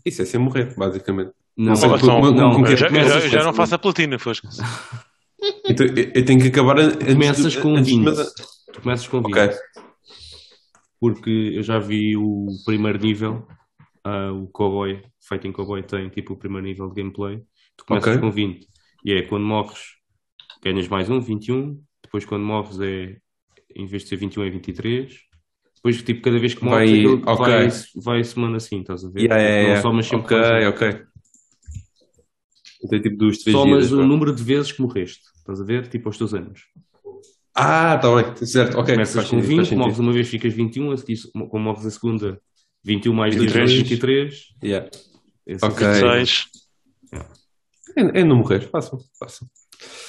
isso 0.05 0.21
é 0.21 0.25
sem 0.25 0.39
morrer, 0.39 0.73
basicamente. 0.75 1.31
Não, 1.55 1.73
não, 1.73 2.51
como 2.53 2.65
que 2.65 2.71
é 2.71 2.73
eu 2.73 2.77
já, 2.77 2.89
já- 2.89 3.19
já 3.27 3.43
não 3.43 3.53
faço 3.53 3.73
a 3.75 3.79
platina, 3.79 4.19
fosca. 4.19 4.47
Então, 5.69 5.85
eu, 5.87 6.11
eu 6.13 6.25
tenho 6.25 6.39
que 6.39 6.47
acabar 6.47 6.79
antes 6.79 7.13
Começas 7.13 7.55
com 7.55 7.75
antes 7.75 7.87
de- 7.91 7.99
20. 7.99 8.15
Tu 8.73 8.81
começas 8.81 9.07
com 9.07 9.21
20. 9.23 9.31
Ok. 9.37 9.57
Porque 10.99 11.29
eu 11.55 11.63
já 11.63 11.77
vi 11.79 12.17
o 12.17 12.47
primeiro 12.65 12.99
nível, 12.99 13.47
ah, 14.03 14.31
o 14.31 14.47
Cowboy, 14.47 15.03
Fighting 15.19 15.51
Cowboy 15.51 15.83
tem 15.83 16.09
tipo 16.09 16.33
o 16.33 16.37
primeiro 16.37 16.65
nível 16.65 16.89
de 16.89 16.95
gameplay. 17.01 17.43
Tu 17.77 17.85
começas 17.85 18.09
Ok. 18.09 18.21
com 18.21 18.31
20. 18.31 18.67
E 19.05 19.13
é 19.13 19.21
quando 19.21 19.45
morres, 19.45 19.79
ganhas 20.63 20.87
mais 20.87 21.09
um, 21.09 21.19
21. 21.19 21.79
Depois 22.03 22.25
quando 22.25 22.43
morres 22.43 22.79
é, 22.79 23.17
em 23.75 23.85
vez 23.85 24.03
de 24.03 24.09
ser 24.09 24.15
21 24.17 24.43
é 24.43 24.49
23. 24.49 25.13
Depois 25.75 26.01
tipo 26.01 26.21
cada 26.21 26.39
vez 26.39 26.53
que 26.55 26.63
morres 26.65 26.89
Vai- 26.89 26.99
aquilo 26.99 27.21
ok. 27.27 27.45
vai, 27.45 27.69
vai 28.03 28.23
somando 28.23 28.57
assim, 28.57 28.81
estás 28.81 29.05
a 29.05 29.09
ver? 29.09 29.21
Yeah, 29.23 29.37
yeah, 29.37 29.61
Não 29.61 29.67
yeah. 29.67 29.81
somas 29.81 30.05
sempre 30.07 30.35
Ok, 30.35 30.65
um. 30.65 30.69
ok. 30.69 31.07
Então 32.83 33.01
tipo 33.01 33.17
dos 33.17 33.39
três 33.39 33.55
Somas 33.57 33.89
dias. 33.89 33.91
o 33.93 33.97
vá. 33.97 34.03
número 34.03 34.33
de 34.33 34.43
vezes 34.43 34.71
que 34.71 34.81
morreste, 34.81 35.21
estás 35.37 35.61
a 35.61 35.63
ver? 35.63 35.87
Tipo 35.87 36.09
aos 36.09 36.17
teus 36.17 36.33
anos. 36.33 36.61
Ah, 37.59 37.97
tá 37.97 38.13
bem, 38.15 38.45
certo, 38.45 38.77
ok. 38.77 38.93
Começas 38.93 39.15
faz 39.15 39.29
com 39.29 39.35
sentido, 39.37 39.47
20, 39.47 39.55
faz 39.57 39.67
sentido. 39.69 39.79
morres 39.83 39.99
uma 39.99 40.13
vez, 40.13 40.27
ficas 40.27 40.53
21, 40.53 40.91
a 40.91 40.97
seguir, 40.97 41.17
como 41.49 41.59
morres 41.63 41.85
a 41.85 41.89
segunda, 41.91 42.39
21 42.83 43.13
mais 43.13 43.35
2 43.35 43.51
23. 43.51 43.71
vezes 43.71 43.89
23. 43.89 44.43
Yeah. 44.63 44.89
Esse 45.47 45.65
Ok. 45.65 45.85
é 45.87 45.91
o 45.91 45.95
6. 46.25 46.45
É, 47.97 48.19
é 48.19 48.23
não 48.23 48.35
morrer, 48.37 48.69
façam, 48.69 48.99
façam. 49.19 49.47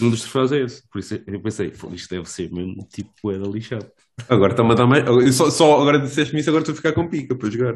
Um 0.01 0.11
dos 0.11 0.21
troféus 0.23 0.53
é 0.53 0.63
esse. 0.63 0.83
Por 0.91 0.99
isso 0.99 1.19
eu 1.27 1.41
pensei, 1.41 1.71
"Pô, 1.71 1.89
isto 1.93 2.09
deve 2.15 2.29
ser 2.29 2.51
mesmo 2.53 2.87
tipo 2.93 3.31
é 3.33 3.39
da 3.39 3.47
lixado. 3.49 3.87
Agora 4.29 4.53
está-me 4.53 4.73
a 4.73 4.75
dar 4.75 4.87
mais. 4.87 5.35
Só, 5.35 5.49
só 5.51 5.81
agora 5.81 5.99
disseste-me 5.99 6.41
isso, 6.41 6.51
agora 6.51 6.63
estou 6.63 6.73
a 6.73 6.77
ficar 6.77 6.93
com 6.93 7.09
pica 7.09 7.35
para 7.35 7.51
jogar. 7.51 7.75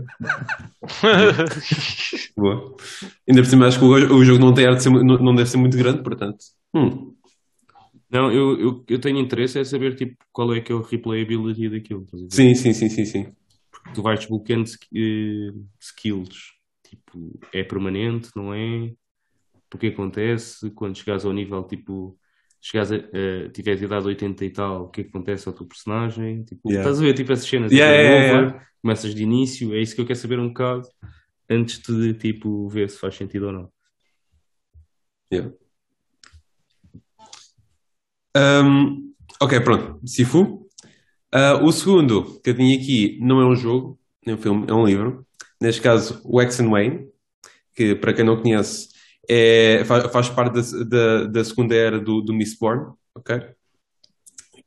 Boa. 2.37 2.75
Ainda 3.29 3.43
por 3.43 3.47
cima, 3.47 3.67
acho 3.67 3.79
que 3.79 3.85
o, 3.85 4.17
o 4.17 4.25
jogo 4.25 4.41
não, 4.41 4.53
tem 4.55 4.67
arte 4.67 4.79
de 4.79 4.83
ser, 4.85 4.91
mu- 4.91 5.05
não, 5.05 5.19
não 5.19 5.35
deve 5.35 5.49
ser 5.49 5.57
muito 5.59 5.77
grande, 5.77 6.03
portanto. 6.03 6.39
Hum. 6.75 7.15
Não, 8.13 8.31
eu, 8.31 8.61
eu, 8.61 8.85
eu 8.87 9.01
tenho 9.01 9.19
interesse 9.19 9.59
é 9.59 9.65
saber 9.65 9.95
tipo, 9.95 10.15
qual 10.31 10.55
é 10.55 10.61
que 10.61 10.71
é 10.71 10.75
o 10.75 10.83
replayability 10.83 11.71
daquilo. 11.71 12.03
estás 12.03 12.23
a 12.23 12.27
ver? 12.27 12.31
Sim, 12.35 12.55
sim, 12.55 12.73
sim, 12.75 12.89
sim, 12.91 13.05
sim. 13.07 13.27
Tu 13.95 14.03
vais 14.03 14.21
desbloqueando 14.21 14.69
eh, 14.95 15.51
skills. 15.81 16.53
Tipo, 16.87 17.41
é 17.55 17.65
permanente, 17.65 18.29
não 18.37 18.53
é? 18.53 18.93
Porque 19.71 19.87
acontece 19.87 20.71
quando 20.73 20.97
chegares 20.97 21.25
ao 21.25 21.33
nível 21.33 21.65
tipo. 21.65 22.19
Chegares 22.61 22.93
a, 22.93 22.97
a 22.97 23.49
tiveres 23.49 23.83
idade 23.83 24.07
80 24.07 24.45
e 24.45 24.51
tal, 24.51 24.85
o 24.85 24.89
que 24.89 25.01
é 25.01 25.05
que 25.05 25.11
acontece 25.11 25.49
ao 25.49 25.55
teu 25.55 25.67
personagem? 25.67 26.45
Tipo, 26.45 26.71
Yeah. 26.71 26.89
estás 26.89 27.01
a 27.01 27.05
ver 27.05 27.15
tipo 27.15 27.33
essas 27.33 27.49
cenas 27.49 27.73
Yeah, 27.73 27.93
tipo, 27.93 28.05
yeah, 28.05 28.47
over, 28.47 28.69
começas 28.81 29.15
de 29.17 29.23
início, 29.25 29.75
é 29.75 29.81
isso 29.81 29.97
que 29.97 30.01
eu 30.01 30.07
quero 30.07 30.19
saber 30.21 30.39
um 30.39 30.47
bocado 30.47 30.87
antes 31.51 31.81
de 31.81 32.15
tipo 32.15 32.69
ver 32.69 32.89
se 32.89 33.01
faz 33.01 33.17
sentido 33.17 33.47
ou 33.47 33.53
não. 33.53 33.73
Yeah. 35.33 35.53
Um, 38.37 39.13
ok, 39.41 39.61
pronto. 39.61 40.01
Sifu. 40.07 40.67
Uh, 41.35 41.65
o 41.65 41.73
segundo 41.73 42.41
que 42.43 42.51
eu 42.51 42.57
tinha 42.57 42.77
aqui 42.77 43.19
não 43.23 43.41
é 43.41 43.47
um 43.47 43.57
jogo, 43.57 43.99
nem 44.27 44.35
um 44.37 44.39
filme, 44.39 44.67
é 44.69 44.75
um 44.75 44.87
livro. 44.87 45.27
Neste 45.61 45.81
caso, 45.81 46.21
o 46.25 46.41
X 46.43 46.61
and 46.61 46.71
Wayne, 46.71 47.09
que 47.77 47.95
para 47.97 48.15
quem 48.15 48.25
não 48.25 48.41
conhece, 48.43 48.89
é, 49.29 49.85
faz, 49.87 50.13
faz 50.13 50.31
parte 50.31 50.55
da, 50.55 50.85
da, 50.85 51.25
da 51.27 51.45
segunda 51.45 51.75
era 51.75 52.01
do, 52.01 52.21
do 52.23 52.35
Mistborn, 52.35 52.93
ok? 53.15 53.41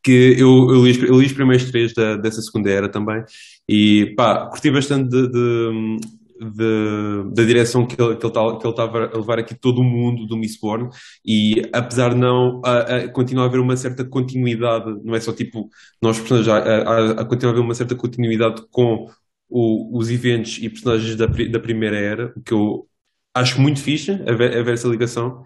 Que 0.03 0.35
eu, 0.37 0.69
eu, 0.71 0.85
li, 0.85 1.07
eu 1.07 1.19
li 1.19 1.25
os 1.25 1.33
primeiros 1.33 1.69
três 1.71 1.93
da, 1.93 2.15
dessa 2.15 2.41
segunda 2.41 2.69
era 2.69 2.87
também 2.87 3.23
e 3.67 4.13
pá, 4.15 4.47
curti 4.49 4.69
bastante 4.69 5.09
de, 5.09 5.27
de- 5.31 5.97
de- 6.39 7.33
da 7.33 7.43
direção 7.43 7.85
que 7.87 7.99
ele 8.01 8.15
que 8.17 8.25
ele 8.25 8.27
estava 8.27 8.57
que 8.59 8.65
ele 8.67 8.71
estava 8.73 9.05
a 9.05 9.17
levar 9.17 9.39
aqui 9.39 9.55
todo 9.55 9.79
o 9.79 9.83
mundo 9.83 10.25
do 10.27 10.37
Mistborn 10.37 10.89
e 11.25 11.61
apesar 11.73 12.09
de 12.13 12.17
não 12.19 12.61
a, 12.65 12.79
a, 12.97 13.09
continua 13.09 13.43
a 13.45 13.47
haver 13.47 13.59
uma 13.59 13.77
certa 13.77 14.03
continuidade, 14.05 14.85
não 15.03 15.15
é 15.15 15.19
só 15.19 15.31
tipo 15.33 15.69
nós 16.01 16.19
personagens, 16.19 16.49
há- 16.49 17.21
há- 17.21 17.25
continua 17.25 17.51
a 17.51 17.53
haver 17.55 17.63
uma 17.63 17.73
certa 17.75 17.95
continuidade 17.95 18.61
com 18.71 19.07
o- 19.49 19.97
os 19.97 20.09
eventos 20.09 20.57
e 20.61 20.69
personagens 20.69 21.15
da, 21.15 21.25
da 21.27 21.59
primeira 21.59 21.97
era, 21.97 22.33
o 22.35 22.41
que 22.41 22.53
eu 22.53 22.87
acho 23.33 23.61
muito 23.61 23.79
fixe, 23.81 24.11
haver, 24.27 24.57
haver 24.57 24.73
essa 24.73 24.87
ligação. 24.87 25.43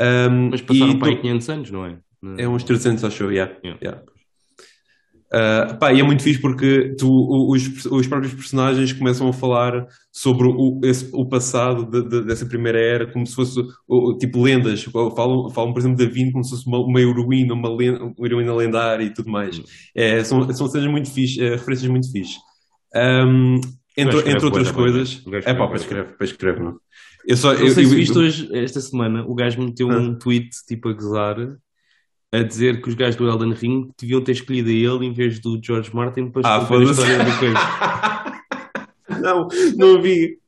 Um, 0.00 0.48
Mas 0.50 0.62
passaram 0.62 0.98
para 0.98 1.08
aí 1.08 1.16
tô- 1.16 1.22
500 1.22 1.48
anos, 1.50 1.70
não 1.70 1.84
é? 1.86 1.98
é 2.38 2.48
uns 2.48 2.64
300, 2.64 3.04
acho 3.04 3.24
eu, 3.24 3.32
yeah, 3.32 3.52
Yeah. 3.64 3.80
yeah. 3.82 4.02
Uh, 5.34 5.78
pá, 5.78 5.90
e 5.94 5.98
é 6.00 6.02
muito 6.02 6.22
fixe 6.22 6.38
porque 6.38 6.94
tu, 6.98 7.08
os, 7.50 7.86
os 7.86 8.06
próprios 8.06 8.34
personagens 8.34 8.92
começam 8.92 9.26
a 9.28 9.32
falar 9.32 9.86
sobre 10.12 10.46
o, 10.46 10.78
esse- 10.84 11.08
o 11.10 11.26
passado 11.26 11.86
de- 11.90 12.06
de- 12.06 12.24
dessa 12.26 12.44
primeira 12.44 12.78
era, 12.78 13.06
como 13.10 13.26
se 13.26 13.34
fosse 13.34 13.58
o- 13.88 14.14
tipo 14.18 14.42
lendas. 14.42 14.82
Falam, 14.84 15.48
falam, 15.48 15.72
por 15.72 15.78
exemplo, 15.78 15.96
da 15.96 16.04
Vin 16.04 16.30
como 16.30 16.44
se 16.44 16.50
fosse 16.50 16.66
uma, 16.66 16.78
uma 16.80 17.00
heroína, 17.00 17.54
uma, 17.54 17.74
len- 17.74 17.96
uma 18.14 18.26
heroína 18.26 18.54
lendária 18.54 19.04
e 19.04 19.14
tudo 19.14 19.30
mais. 19.30 19.58
É, 19.94 20.22
são, 20.22 20.52
são 20.52 20.66
cenas 20.68 20.90
muito 20.90 21.10
fixe, 21.10 21.42
é, 21.42 21.52
referências 21.52 21.90
muito 21.90 22.12
fixe. 22.12 22.36
Um, 22.94 23.54
entre, 23.96 24.16
escreve 24.16 24.30
entre 24.36 24.44
outras 24.44 24.70
coisas. 24.70 25.22
É 25.46 25.54
pá, 25.54 25.64
escreve 25.64 25.66
para 25.66 25.76
escrever, 25.76 26.16
para 26.18 26.24
escrever, 26.26 26.60
não. 26.62 26.76
Eu 27.26 27.36
só, 27.38 27.54
Não 27.54 27.60
eu, 27.60 27.70
sei 27.70 27.86
se 27.86 27.92
eu- 27.92 27.96
viste 27.96 28.18
hoje, 28.18 28.48
esta 28.52 28.80
semana, 28.82 29.24
o 29.26 29.34
gajo 29.34 29.62
meteu 29.62 29.90
Ah. 29.90 29.96
um 29.96 30.14
tweet 30.18 30.50
tipo 30.68 30.90
a 30.90 30.92
gozar 30.92 31.36
a 32.32 32.42
dizer 32.42 32.80
que 32.80 32.88
os 32.88 32.94
gajos 32.94 33.16
do 33.16 33.28
Elden 33.28 33.52
Ring 33.52 33.90
deviam 34.00 34.22
ter 34.22 34.32
escolhido 34.32 34.70
a 34.70 34.72
ele 34.72 35.06
em 35.06 35.12
vez 35.12 35.38
do 35.38 35.60
George 35.62 35.94
Martin 35.94 36.30
para 36.30 36.42
Ah, 36.48 36.56
a 36.58 36.82
história 36.82 37.24
do 37.24 37.38
coisa. 37.38 37.58
não, 39.20 39.48
não 39.76 40.00
vi. 40.00 40.38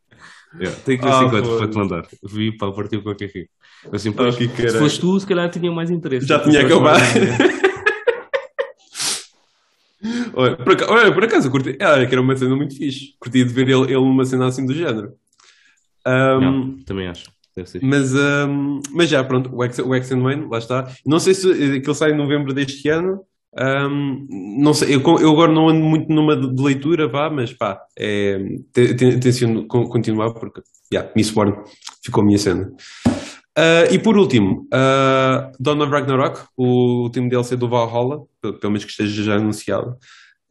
Yeah, 0.59 0.81
Tenho 0.85 0.99
que 0.99 1.05
ver 1.05 1.11
Ah, 1.13 1.19
50 1.19 1.57
para 1.59 1.69
te 1.69 1.77
mandar. 1.77 2.07
Vi 2.23 2.57
para 2.57 2.73
partir 2.73 3.03
qualquer 3.03 3.31
rio. 3.35 3.49
Assim, 3.93 4.11
Ah, 4.11 4.15
pois, 4.17 4.37
que 4.37 4.45
se 4.49 4.55
caralho. 4.55 4.79
fosse 4.79 5.01
tu, 5.01 5.21
se 5.21 5.27
calhar 5.27 5.51
tinha 5.51 5.71
mais 5.71 5.91
interesse. 5.91 6.27
Já 6.27 6.39
Porque 6.39 6.53
tinha 6.53 6.65
acabado. 6.65 7.01
Martin- 7.01 7.55
Olha, 10.35 10.57
por 10.57 10.73
acaso, 10.73 10.93
olha, 10.93 11.13
por 11.15 11.25
acaso 11.25 11.47
eu 11.47 11.51
curti, 11.51 11.71
ah, 11.81 12.05
que 12.07 12.15
era 12.15 12.21
uma 12.21 12.37
cena 12.37 12.55
muito 12.57 12.77
fixe. 12.77 13.15
Curti 13.19 13.45
de 13.45 13.53
ver 13.53 13.69
ele, 13.69 13.83
ele 13.85 13.95
numa 13.95 14.25
cena 14.25 14.47
assim 14.47 14.67
do 14.67 14.75
género. 14.75 15.13
Não, 16.07 16.79
também 16.85 17.09
acho. 17.09 17.25
Mas, 17.83 18.15
ahm, 18.15 18.81
mas 18.93 19.09
já, 19.09 19.23
pronto, 19.23 19.51
o 19.55 19.63
X, 19.65 19.79
o 19.79 19.95
X 19.95 20.11
and 20.13 20.23
Wayne, 20.23 20.49
lá 20.51 20.59
está. 20.59 20.89
Não 21.07 21.19
sei 21.21 21.35
se 21.35 21.51
aquilo 21.77 21.95
sai 21.95 22.11
em 22.13 22.17
novembro 22.17 22.53
deste 22.53 22.89
ano. 22.89 23.21
Ahm, 23.57 24.27
não 24.59 24.75
sei, 24.75 24.97
eu, 24.97 25.01
eu 25.21 25.31
agora 25.31 25.53
não 25.53 25.69
ando 25.69 25.85
muito 25.85 26.13
numa 26.13 26.37
de 26.37 26.61
leitura, 26.61 27.07
vá, 27.07 27.31
mas 27.31 27.53
pá, 27.53 27.81
é, 27.97 28.39
te- 28.73 28.95
te- 28.95 29.21
tenciono 29.21 29.67
con- 29.69 29.87
continuar 29.89 30.33
porque, 30.33 30.61
já, 30.93 31.09
Mistborn 31.15 31.55
ficou 32.05 32.23
a 32.23 32.27
minha 32.27 32.39
cena. 32.39 32.73
Ah, 33.57 33.85
e 33.93 33.99
por 34.01 34.17
último, 34.19 34.67
uh, 34.75 35.53
Dawn 35.61 35.81
of 35.83 35.93
Ragnarok, 35.93 36.41
o 36.57 37.03
último 37.05 37.29
DLC 37.29 37.57
do 37.57 37.69
Valhalla, 37.69 38.23
pelo 38.41 38.59
menos 38.73 38.85
que 38.85 38.91
esteja 38.91 39.23
já 39.23 39.37
anunciado, 39.37 39.97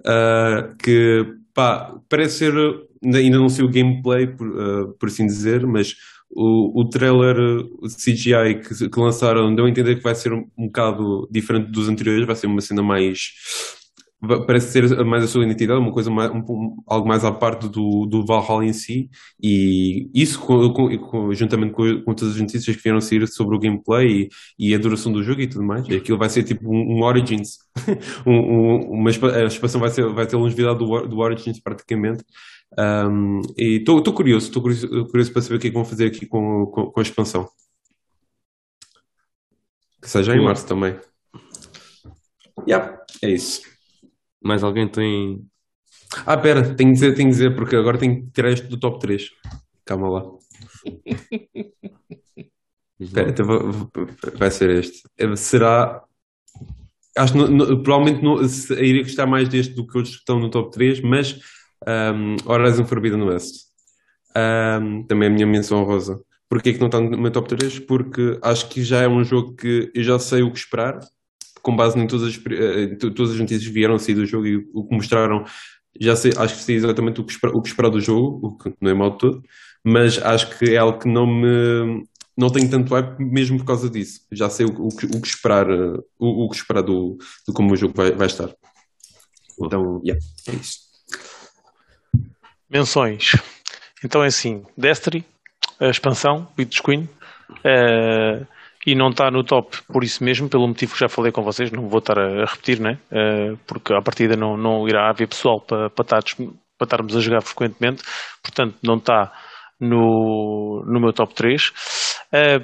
ah, 0.06 0.74
que 0.82 1.26
pá, 1.54 1.94
parece 2.10 2.38
ser, 2.40 2.54
ainda 3.04 3.38
não 3.38 3.50
sei 3.50 3.66
o 3.66 3.70
gameplay, 3.70 4.28
por, 4.28 4.48
ah, 4.48 4.88
por 4.98 5.10
assim 5.10 5.26
dizer, 5.26 5.68
mas 5.68 5.96
o, 6.36 6.82
o 6.82 6.90
trailer 6.90 7.36
CGI 7.88 8.56
que, 8.62 8.90
que 8.90 9.00
lançaram 9.00 9.54
deu 9.56 9.66
a 9.66 9.70
entender 9.70 9.96
que 9.96 10.04
vai 10.04 10.16
ser 10.16 10.34
um, 10.34 10.46
um 10.58 10.66
bocado 10.68 11.28
diferente 11.32 11.72
dos 11.72 11.88
anteriores, 11.90 12.26
vai 12.26 12.36
ser 12.36 12.48
uma 12.48 12.62
cena 12.62 12.82
mais. 12.84 13.32
Parece 14.48 14.72
ser 14.72 15.04
mais 15.04 15.22
a 15.26 15.28
sua 15.28 15.44
identidade, 15.44 15.82
uma 15.82 15.92
coisa 15.92 16.10
mais, 16.10 16.32
um, 16.32 16.78
algo 16.88 17.06
mais 17.06 17.26
à 17.26 17.32
parte 17.32 17.68
do, 17.68 18.06
do 18.06 18.26
Valhalla 18.26 18.64
em 18.66 18.72
si, 18.72 19.10
e 19.42 20.10
isso 20.14 20.40
com- 20.40 20.70
com- 20.98 21.34
juntamente 21.34 21.74
com, 21.74 22.02
com 22.04 22.14
todas 22.14 22.36
as 22.36 22.40
notícias 22.42 22.74
que 22.74 22.82
vieram 22.82 23.02
sair 23.02 23.28
sobre 23.28 23.54
o 23.58 23.60
gameplay 23.60 24.30
e, 24.58 24.70
e 24.70 24.74
a 24.74 24.78
duração 24.78 25.12
do 25.12 25.22
jogo 25.22 25.42
e 25.42 25.48
tudo 25.48 25.66
mais, 25.66 25.86
aquilo 25.90 26.18
vai 26.18 26.30
ser 26.30 26.44
tipo 26.44 26.66
um, 26.74 27.00
um 27.00 27.04
Origins, 27.04 27.58
um, 28.26 28.32
um- 28.34 28.92
uma, 28.92 29.10
a 29.10 29.44
expansão 29.46 29.82
vai, 29.82 29.90
ser, 29.90 30.08
vai 30.14 30.26
ter 30.26 30.38
longevidade 30.38 30.80
do, 30.80 31.06
do 31.06 31.18
Origins 31.20 31.60
praticamente. 31.60 32.24
Um, 32.78 33.42
e 33.58 33.78
estou 33.78 34.02
curioso, 34.14 34.48
estou 34.48 34.62
curioso, 34.62 34.88
curioso 35.08 35.32
para 35.32 35.42
saber 35.42 35.56
o 35.56 35.60
que 35.60 35.68
é 35.68 35.70
que 35.70 35.76
vão 35.76 35.86
fazer 35.86 36.08
aqui 36.08 36.26
com, 36.26 36.66
com, 36.68 36.92
com 36.92 37.00
a 37.00 37.04
expansão. 37.04 37.48
Que 40.02 40.10
seja 40.10 40.36
em 40.36 40.44
março 40.44 40.66
também. 40.68 41.00
Yeah, 42.68 43.00
é 43.22 43.30
isso. 43.30 43.62
Mais 44.44 44.64
alguém 44.64 44.88
tem. 44.88 45.46
Ah, 46.26 46.38
pera, 46.38 46.76
tenho 46.76 46.90
que 46.90 46.94
dizer, 46.96 47.16
tenho 47.16 47.30
que 47.30 47.34
dizer, 47.36 47.56
porque 47.56 47.76
agora 47.76 47.98
tenho 47.98 48.24
que 48.26 48.32
tirar 48.32 48.52
este 48.52 48.68
do 48.68 48.80
top 48.80 49.00
3. 49.00 49.30
Calma 49.86 50.10
lá. 50.10 50.24
Espera, 53.00 53.30
então 53.30 53.46
vou- 53.46 53.90
vai 54.36 54.52
ser 54.52 54.70
este. 54.70 55.04
Eh, 55.18 55.36
Será. 55.36 56.04
Acho 57.16 57.34
que 57.34 57.40
provavelmente 57.84 58.24
não, 58.24 58.42
iria 58.82 59.04
gostar 59.04 59.28
mais 59.28 59.48
deste 59.48 59.74
do 59.76 59.86
que 59.86 59.98
outros 59.98 60.16
que 60.16 60.22
estão 60.22 60.40
no 60.40 60.50
top 60.50 60.72
3, 60.72 61.00
mas 61.02 61.40
um, 61.88 62.36
Horizon 62.46 62.86
Forbidden 62.86 63.24
West. 63.24 63.66
Um, 64.36 65.04
também 65.04 65.28
é 65.28 65.32
a 65.32 65.34
minha 65.34 65.48
menção 65.48 65.84
rosa. 65.84 66.20
Porquê 66.50 66.74
que 66.74 66.80
não 66.80 66.88
está 66.88 67.00
no 67.00 67.18
meu 67.18 67.32
top 67.32 67.50
3? 67.50 67.80
Porque 67.80 68.38
acho 68.42 68.70
que 68.70 68.84
já 68.84 69.02
é 69.02 69.08
um 69.08 69.24
jogo 69.24 69.56
que 69.56 69.92
eu 69.94 70.04
já 70.04 70.20
sei 70.20 70.44
o 70.44 70.52
que 70.52 70.60
esperar, 70.60 71.00
com 71.62 71.76
base 71.76 71.98
em 71.98 72.06
todas 72.06 72.28
as, 72.28 72.40
eh, 72.52 72.96
todas 72.96 73.32
as 73.32 73.40
notícias 73.40 73.66
que 73.66 73.74
vieram 73.74 73.96
a 73.96 74.00
sair 74.00 74.16
do 74.16 74.26
jogo 74.26 74.46
e 74.46 74.58
o 74.74 74.86
que 74.88 74.96
mostraram. 74.96 75.46
Já 76.00 76.16
sei, 76.16 76.32
acho 76.38 76.56
que 76.58 76.64
sei 76.64 76.76
exatamente 76.76 77.22
o 77.22 77.24
que, 77.24 77.32
esperar, 77.32 77.56
o 77.56 77.62
que 77.62 77.70
esperar 77.70 77.90
do 77.90 78.00
jogo, 78.00 78.48
o 78.48 78.58
que 78.58 78.74
não 78.82 78.92
é 78.92 78.94
mal 78.94 79.12
de 79.12 79.20
todo, 79.20 79.44
mas 79.84 80.18
acho 80.20 80.58
que 80.58 80.72
é 80.72 80.78
algo 80.78 81.00
que 81.00 81.08
não 81.08 81.26
me 81.26 82.04
não 82.36 82.50
tenho 82.50 82.70
tanto 82.70 82.94
hype 82.94 83.20
mesmo 83.20 83.58
por 83.60 83.66
causa 83.66 83.90
disso. 83.90 84.22
Já 84.32 84.50
sei 84.50 84.66
o, 84.66 84.70
o 84.70 84.90
que, 84.90 85.06
o 85.06 85.22
que 85.22 85.28
esperar, 85.28 85.70
eh, 85.70 86.00
o, 86.20 86.46
o 86.46 86.50
que 86.50 86.56
esperar 86.56 86.82
do, 86.82 87.18
do 87.48 87.54
como 87.54 87.74
o 87.74 87.76
jogo 87.76 87.94
vai, 87.96 88.12
vai 88.12 88.28
estar. 88.28 88.54
Então, 89.60 90.02
yeah, 90.04 90.24
é 90.48 90.54
isso. 90.54 90.93
Menções. 92.74 93.32
Então 94.04 94.24
é 94.24 94.28
assim, 94.28 94.64
Destiny, 94.76 95.24
a 95.80 95.90
expansão, 95.90 96.48
Witch 96.58 96.82
Queen, 96.82 97.08
eh, 97.64 98.46
e 98.86 98.96
não 98.96 99.10
está 99.10 99.30
no 99.30 99.44
top 99.44 99.78
por 99.88 100.04
isso 100.04 100.24
mesmo, 100.24 100.50
pelo 100.50 100.68
motivo 100.68 100.94
que 100.94 101.00
já 101.00 101.08
falei 101.08 101.32
com 101.32 101.44
vocês, 101.44 101.72
não 101.72 101.88
vou 101.88 102.00
estar 102.00 102.18
a, 102.18 102.46
repetir, 102.46 102.80
né? 102.80 102.98
Eh, 103.12 103.54
porque 103.68 103.94
à 103.94 104.02
partida 104.02 104.36
não, 104.36 104.58
não 104.58 104.88
irá 104.88 105.08
haver 105.10 105.28
pessoal 105.28 105.62
para, 105.62 105.90
para, 105.92 106.04
estar 106.04 106.22
para 106.78 106.86
estarmos 106.86 107.16
a 107.16 107.20
jogar 107.20 107.42
frequentemente, 107.42 108.02
portanto 108.42 108.76
não 108.84 108.96
está 108.96 109.32
no, 109.80 110.84
no 110.86 111.00
meu 111.00 111.14
top 111.14 111.34
3. 111.36 111.72
Eh, 112.34 112.60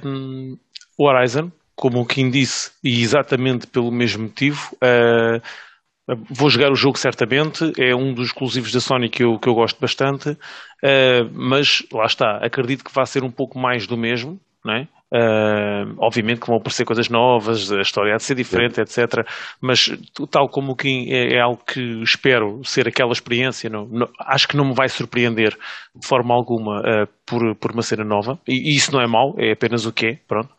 o 0.98 1.08
Horizon, 1.08 1.52
como 1.76 2.02
o 2.02 2.06
Kim 2.06 2.32
disse, 2.32 2.72
e 2.84 3.02
exatamente 3.02 3.68
pelo 3.68 3.92
mesmo 3.92 4.24
motivo, 4.24 4.76
eh, 4.82 5.40
Vou 6.30 6.50
jogar 6.50 6.72
o 6.72 6.76
jogo 6.76 6.98
certamente, 6.98 7.72
é 7.78 7.96
um 7.96 8.14
dos 8.14 8.28
exclusivos 8.28 8.72
da 8.72 8.80
Sony 8.80 9.10
que 9.10 9.24
eu, 9.24 9.38
que 9.38 9.48
eu 9.48 9.54
gosto 9.54 9.80
bastante, 9.80 10.38
eh, 10.84 11.24
mas 11.34 11.84
lá 11.92 12.06
está, 12.06 12.38
acredito 12.38 12.84
que 12.84 12.94
vai 12.94 13.06
ser 13.06 13.24
um 13.24 13.32
pouco 13.32 13.60
mais 13.60 13.86
do 13.86 13.98
mesmo, 13.98 14.40
não 14.64 14.74
é? 14.74 14.88
Uh, 15.12 15.96
obviamente 15.98 16.40
que 16.40 16.46
vão 16.46 16.58
aparecer 16.58 16.86
coisas 16.86 17.10
novas, 17.10 17.72
a 17.72 17.82
história 17.82 18.14
há 18.14 18.18
de 18.18 18.24
ser 18.24 18.36
diferente, 18.36 18.80
etc. 18.80 19.26
Mas 19.60 19.90
tal 20.30 20.48
como 20.48 20.74
o 20.74 20.76
Kim 20.76 21.10
é, 21.10 21.34
é, 21.34 21.40
algo 21.40 21.60
que 21.66 21.82
espero 22.04 22.62
ser 22.64 22.88
aquela 22.88 23.12
experiência, 23.12 23.72
não, 23.72 23.88
não, 23.88 24.08
acho 24.20 24.48
que 24.48 24.56
não 24.56 24.66
me 24.66 24.76
vai 24.76 24.88
surpreender 24.88 25.58
de 25.96 26.08
forma 26.08 26.36
alguma 26.36 26.82
uh, 26.82 27.08
por, 27.26 27.56
por 27.56 27.72
uma 27.72 27.82
cena 27.82 28.04
nova. 28.04 28.40
E, 28.48 28.72
e, 28.72 28.76
isso 28.76 28.92
não 28.92 29.02
é 29.02 29.08
mau, 29.08 29.34
é 29.40 29.52
apenas 29.52 29.88
o 29.88 29.92
que 29.92 30.06
é, 30.06 30.20
pronto. 30.28 30.50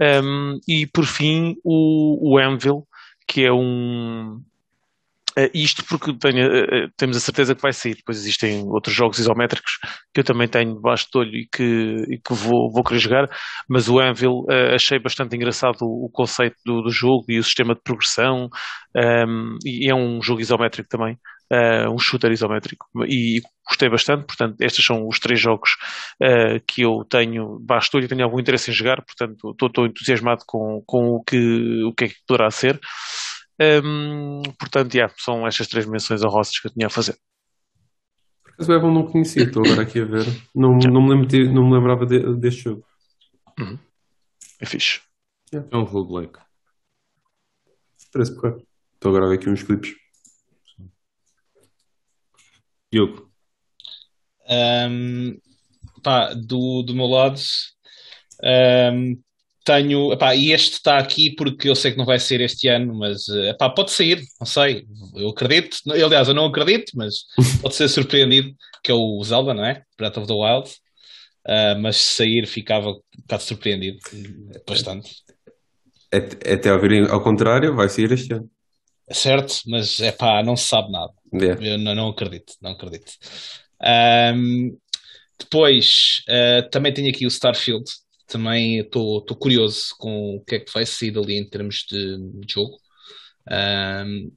Um, 0.00 0.60
e 0.68 0.86
por 0.86 1.04
fim, 1.04 1.56
o, 1.64 2.34
o 2.34 2.38
Anvil, 2.38 2.86
que 3.26 3.44
é 3.44 3.52
um, 3.52 4.40
Uh, 5.38 5.48
isto 5.54 5.82
porque 5.86 6.12
tenho, 6.18 6.46
uh, 6.46 6.90
temos 6.96 7.16
a 7.16 7.20
certeza 7.20 7.54
que 7.54 7.62
vai 7.62 7.72
sair. 7.72 7.94
Depois 7.94 8.18
existem 8.18 8.64
outros 8.68 8.94
jogos 8.94 9.18
isométricos 9.18 9.78
que 10.12 10.20
eu 10.20 10.24
também 10.24 10.46
tenho 10.46 10.74
debaixo 10.74 11.08
de 11.12 11.18
olho 11.18 11.34
e 11.34 11.46
que, 11.46 12.04
e 12.10 12.18
que 12.18 12.34
vou, 12.34 12.70
vou 12.70 12.84
querer 12.84 12.98
jogar, 12.98 13.28
mas 13.68 13.88
o 13.88 13.98
Anvil 13.98 14.44
uh, 14.48 14.74
achei 14.74 14.98
bastante 14.98 15.34
engraçado 15.34 15.78
o, 15.82 16.06
o 16.06 16.10
conceito 16.10 16.56
do, 16.66 16.82
do, 16.82 16.90
jogo 16.90 17.24
e 17.28 17.38
o 17.38 17.44
sistema 17.44 17.74
de 17.74 17.80
progressão, 17.82 18.48
um, 18.94 19.00
ehm, 19.00 19.56
e 19.64 19.90
é 19.90 19.94
um 19.94 20.20
jogo 20.20 20.40
isométrico 20.40 20.88
também, 20.88 21.16
um 21.90 21.98
shooter 21.98 22.32
isométrico, 22.32 22.86
e 23.06 23.40
gostei 23.68 23.90
bastante. 23.90 24.24
Portanto, 24.26 24.56
estes 24.60 24.84
são 24.84 25.06
os 25.06 25.18
três 25.18 25.38
jogos 25.38 25.70
que 26.66 26.82
eu 26.82 27.04
tenho 27.10 27.58
debaixo 27.60 27.90
de 27.90 27.96
olho 27.98 28.04
e 28.06 28.08
tenho 28.08 28.24
algum 28.24 28.40
interesse 28.40 28.70
em 28.70 28.74
jogar, 28.74 29.02
portanto, 29.02 29.50
estou 29.50 29.86
entusiasmado 29.86 30.44
com, 30.46 30.82
com 30.86 31.16
o, 31.16 31.22
que, 31.22 31.84
o 31.84 31.92
que 31.92 32.04
é 32.04 32.08
que 32.08 32.14
poderá 32.26 32.50
ser. 32.50 32.80
Um, 33.84 34.42
portanto, 34.58 34.94
yeah, 34.94 35.12
são 35.18 35.46
estas 35.46 35.66
três 35.68 35.86
menções 35.86 36.22
honrosas 36.22 36.58
que 36.58 36.68
eu 36.68 36.72
tinha 36.72 36.86
a 36.86 36.90
fazer. 36.90 37.16
Por 38.42 38.52
acaso 38.52 38.72
Evan 38.72 38.92
não 38.92 39.06
conhecia, 39.06 39.44
estou 39.44 39.64
agora 39.64 39.82
aqui 39.82 40.00
a 40.00 40.04
ver. 40.04 40.26
Não, 40.54 40.76
não, 40.76 41.02
me, 41.02 41.10
lembro 41.10 41.26
de, 41.26 41.48
não 41.48 41.68
me 41.68 41.74
lembrava 41.74 42.06
de, 42.06 42.36
deste 42.36 42.62
jogo. 42.62 42.84
Uhum. 43.58 43.78
É 44.60 44.66
fixe. 44.66 45.00
Yeah. 45.52 45.68
É 45.70 45.76
um 45.76 45.84
roguelike. 45.84 46.38
Parece 48.12 48.34
correto. 48.36 48.66
Estou 48.94 49.10
agora 49.10 49.26
a 49.26 49.28
ver 49.30 49.36
aqui 49.36 49.48
uns 49.48 49.62
clipes. 49.62 49.94
Diogo. 52.92 53.30
Um, 54.48 55.38
pá, 56.02 56.34
do, 56.34 56.82
do 56.82 56.94
meu 56.94 57.06
lado, 57.06 57.40
um, 58.92 59.22
tenho, 59.64 60.12
epá, 60.12 60.34
e 60.34 60.52
este 60.52 60.74
está 60.74 60.98
aqui 60.98 61.34
porque 61.34 61.68
eu 61.68 61.74
sei 61.74 61.92
que 61.92 61.98
não 61.98 62.04
vai 62.04 62.18
ser 62.18 62.40
este 62.40 62.68
ano, 62.68 62.94
mas 62.94 63.28
epá, 63.28 63.70
pode 63.70 63.92
sair, 63.92 64.22
não 64.40 64.46
sei, 64.46 64.84
eu 65.14 65.28
acredito, 65.28 65.78
aliás, 65.90 66.28
eu 66.28 66.34
não 66.34 66.46
acredito, 66.46 66.92
mas 66.94 67.24
pode 67.62 67.74
ser 67.74 67.88
surpreendido, 67.88 68.52
que 68.82 68.90
é 68.90 68.94
o 68.94 69.22
Zelda, 69.22 69.54
não 69.54 69.64
é? 69.64 69.82
Breath 69.96 70.18
of 70.18 70.26
the 70.26 70.32
Wild, 70.32 70.70
uh, 71.46 71.80
mas 71.80 71.96
sair 71.96 72.46
ficava 72.46 72.90
um 72.90 73.00
bocado 73.18 73.42
surpreendido, 73.42 73.98
bastante. 74.66 75.10
Até 76.12 76.68
a 76.68 76.76
virem 76.76 77.06
ao 77.08 77.22
contrário, 77.22 77.74
vai 77.74 77.88
sair 77.88 78.12
este 78.12 78.34
ano. 78.34 78.50
É 79.08 79.14
certo, 79.14 79.60
mas 79.66 80.00
é 80.00 80.12
pá, 80.12 80.42
não 80.42 80.56
se 80.56 80.68
sabe 80.68 80.90
nada. 80.90 81.12
Yeah. 81.32 81.64
Eu 81.64 81.78
não, 81.78 81.94
não, 81.94 82.08
acredito, 82.08 82.54
não 82.60 82.72
acredito. 82.72 83.12
Um, 84.34 84.76
depois, 85.38 86.22
uh, 86.28 86.68
também 86.70 86.92
tenho 86.92 87.10
aqui 87.10 87.26
o 87.26 87.28
Starfield, 87.28 87.84
também 88.32 88.78
estou 88.78 89.22
curioso 89.36 89.94
com 89.98 90.36
o 90.36 90.44
que 90.44 90.54
é 90.54 90.60
que 90.60 90.72
vai 90.72 90.86
sair 90.86 91.10
dali 91.10 91.36
em 91.38 91.48
termos 91.48 91.84
de, 91.88 92.18
jogo. 92.48 92.78
Um, 93.50 94.32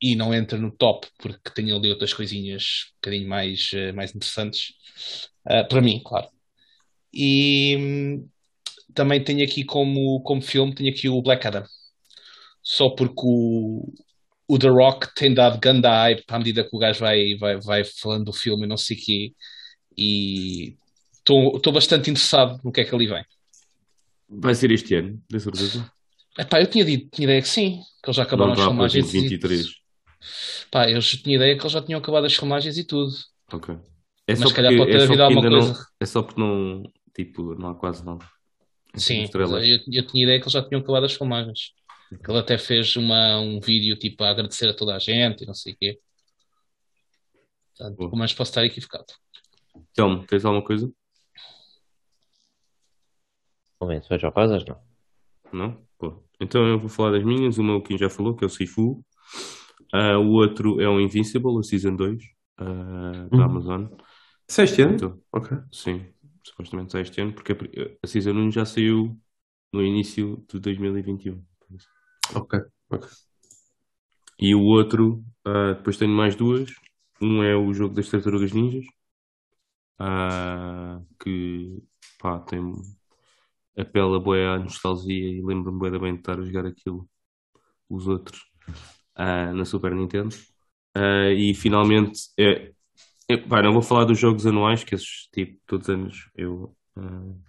e 0.00 0.14
não 0.14 0.32
entra 0.32 0.56
no 0.56 0.70
top 0.70 1.08
porque 1.18 1.50
tem 1.52 1.72
ali 1.72 1.90
outras 1.90 2.14
coisinhas 2.14 2.86
um 2.92 2.94
bocadinho 2.96 3.28
mais, 3.28 3.72
uh, 3.72 3.92
mais 3.94 4.14
interessantes. 4.14 4.74
Uh, 5.44 5.66
para 5.68 5.80
mim, 5.82 6.00
claro. 6.04 6.28
E 7.12 7.76
um, 7.76 8.28
também 8.94 9.22
tenho 9.24 9.44
aqui 9.44 9.64
como, 9.64 10.22
como 10.22 10.40
filme, 10.40 10.74
tenho 10.74 10.90
aqui 10.90 11.08
o 11.08 11.20
Black 11.22 11.44
Adam. 11.46 11.64
Só 12.62 12.90
porque 12.90 13.22
o, 13.24 13.92
o 14.46 14.58
The 14.58 14.68
Rock 14.68 15.14
tem 15.14 15.34
dado 15.34 15.58
ganda 15.58 15.90
hype 15.90 16.24
à 16.28 16.38
medida 16.38 16.62
que 16.64 16.76
o 16.76 16.78
gajo 16.78 17.00
vai, 17.00 17.34
vai, 17.36 17.60
vai 17.60 17.84
falando 17.84 18.26
do 18.26 18.32
filme 18.32 18.64
e 18.64 18.68
não 18.68 18.76
sei 18.76 18.96
o 18.96 19.00
quê. 19.00 19.34
E 19.96 20.76
estou 21.28 21.72
bastante 21.72 22.10
interessado 22.10 22.60
no 22.64 22.72
que 22.72 22.80
é 22.80 22.84
que 22.84 22.94
ali 22.94 23.06
vem. 23.06 23.24
Vai 24.28 24.54
ser 24.54 24.70
este 24.70 24.94
ano, 24.94 25.22
de 25.28 25.40
certeza? 25.40 25.90
Epá, 26.38 26.60
eu 26.60 26.66
tinha, 26.66 26.84
dito, 26.84 27.08
tinha 27.10 27.24
ideia 27.24 27.42
que 27.42 27.48
sim, 27.48 27.80
que 28.02 28.08
eles 28.08 28.16
já 28.16 28.22
acabaram 28.22 28.52
as 28.52 28.60
filmagens. 28.60 29.10
23. 29.10 29.60
E... 29.60 29.72
Pá, 30.70 30.88
eu 30.90 31.00
tinha 31.00 31.36
ideia 31.36 31.56
que 31.56 31.62
eles 31.62 31.72
já 31.72 31.82
tinham 31.82 31.98
acabado 31.98 32.26
as 32.26 32.34
filmagens 32.34 32.76
e 32.76 32.84
tudo. 32.84 33.12
Ok. 33.52 33.74
É 34.26 34.36
Mas 34.36 34.48
se 34.48 34.54
calhar 34.54 34.76
pode 34.76 34.90
ter 34.92 35.00
é 35.00 35.02
havido 35.04 35.22
alguma 35.22 35.48
coisa. 35.48 35.72
Não, 35.72 35.84
é 35.98 36.06
só 36.06 36.22
porque 36.22 36.40
não, 36.40 36.82
tipo, 37.14 37.54
não 37.54 37.70
há 37.70 37.74
quase 37.74 38.04
nada. 38.04 38.24
Sim, 38.94 39.28
eu, 39.34 39.78
eu, 39.92 40.06
tinha 40.06 40.24
ideia 40.24 40.38
que 40.38 40.44
eles 40.44 40.52
já 40.52 40.62
tinham 40.62 40.80
acabado 40.80 41.06
as 41.06 41.14
filmagens. 41.14 41.72
Que 42.22 42.30
ele 42.30 42.38
até 42.38 42.56
fez 42.58 42.94
uma, 42.96 43.38
um 43.40 43.60
vídeo 43.60 43.96
tipo 43.96 44.22
a 44.24 44.30
agradecer 44.30 44.68
a 44.68 44.74
toda 44.74 44.94
a 44.94 44.98
gente 44.98 45.44
e 45.44 45.46
não 45.46 45.54
sei 45.54 45.72
o 45.72 45.76
quê. 45.76 45.98
Portanto, 47.76 48.10
mas 48.16 48.32
posso 48.32 48.50
estar 48.50 48.64
equivocado. 48.64 49.06
Então, 49.92 50.24
tens 50.24 50.44
alguma 50.44 50.64
coisa? 50.64 50.90
Menções 53.86 54.22
honrosas, 54.24 54.64
não? 54.64 54.78
Não? 55.52 55.82
Pô. 55.98 56.22
Então 56.40 56.66
eu 56.66 56.78
vou 56.78 56.88
falar 56.88 57.12
das 57.12 57.24
minhas. 57.24 57.58
Uma 57.58 57.76
o 57.76 57.82
Kim 57.82 57.96
já 57.96 58.10
falou, 58.10 58.34
que 58.34 58.44
é 58.44 58.46
o 58.46 58.50
Sifu. 58.50 59.04
Uh, 59.94 60.18
o 60.18 60.32
outro 60.32 60.80
é 60.80 60.88
o 60.88 61.00
Invincible, 61.00 61.58
a 61.58 61.62
Season 61.62 61.96
2, 61.96 62.22
uh, 62.22 62.26
ah, 62.58 63.28
da 63.30 63.36
uhum. 63.36 63.42
Amazon. 63.42 63.86
Sai 64.46 64.64
este 64.66 64.82
ano? 64.82 64.94
Então, 64.94 65.22
ok. 65.32 65.58
Sim, 65.72 66.06
supostamente 66.42 66.92
sai 66.92 67.02
este 67.02 67.20
ano, 67.20 67.32
porque 67.32 67.52
a, 67.52 68.06
Season 68.06 68.32
1 68.32 68.50
já 68.50 68.64
saiu 68.66 69.18
no 69.72 69.82
início 69.82 70.44
de 70.52 70.60
2021. 70.60 71.42
Ok, 72.34 72.60
ok. 72.90 73.08
E 74.38 74.54
o 74.54 74.62
outro, 74.62 75.24
uh, 75.46 75.74
depois 75.74 75.96
tenho 75.96 76.12
mais 76.12 76.36
duas. 76.36 76.70
Um 77.20 77.42
é 77.42 77.56
o 77.56 77.72
jogo 77.72 77.94
das 77.94 78.08
Tartarugas 78.08 78.52
Ninjas, 78.52 78.84
que 81.18 81.82
pá, 82.20 82.38
tem 82.40 82.60
apela 83.78 84.18
bué 84.18 84.46
à 84.46 84.58
nostalgia 84.58 85.28
e 85.28 85.42
lembro-me 85.42 85.78
bué 85.78 85.98
bem 85.98 86.14
de 86.14 86.20
estar 86.20 86.38
a 86.38 86.42
jogar 86.42 86.66
aquilo, 86.66 87.08
os 87.88 88.08
outros, 88.08 88.40
uh, 89.16 89.54
na 89.54 89.64
Super 89.64 89.94
Nintendo. 89.94 90.34
Uh, 90.96 91.30
e 91.32 91.54
finalmente, 91.54 92.20
é, 92.38 92.72
é, 93.28 93.62
não 93.62 93.72
vou 93.72 93.82
falar 93.82 94.04
dos 94.04 94.18
jogos 94.18 94.46
anuais, 94.46 94.82
que 94.82 94.94
esses 94.94 95.28
tipo, 95.32 95.58
todos 95.66 95.88
os 95.88 95.94
anos 95.94 96.30
eu, 96.34 96.74
uh, 96.96 97.40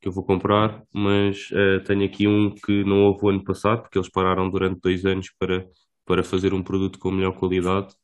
que 0.00 0.08
eu 0.08 0.12
vou 0.12 0.24
comprar, 0.24 0.82
mas 0.92 1.50
tenho 1.86 2.04
aqui 2.06 2.26
um 2.26 2.54
que 2.54 2.84
não 2.84 3.02
houve 3.02 3.24
o 3.24 3.28
ano 3.28 3.44
passado, 3.44 3.82
porque 3.82 3.98
eles 3.98 4.08
pararam 4.08 4.48
durante 4.48 4.80
dois 4.80 5.04
anos 5.04 5.30
para, 5.38 5.68
para 6.06 6.22
fazer 6.24 6.54
um 6.54 6.62
produto 6.62 6.98
com 6.98 7.10
melhor 7.10 7.32
qualidade, 7.32 7.94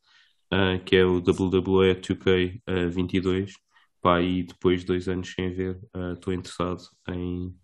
que 0.85 0.95
é 0.95 1.03
o 1.03 1.17
WWE 1.17 1.95
2K22 1.95 3.51
Pá, 4.01 4.21
e 4.21 4.43
depois 4.43 4.81
de 4.81 4.87
dois 4.87 5.07
anos 5.07 5.31
sem 5.33 5.51
ver, 5.51 5.79
estou 6.13 6.33
uh, 6.33 6.37
interessado 6.37 6.83
em, 7.09 7.55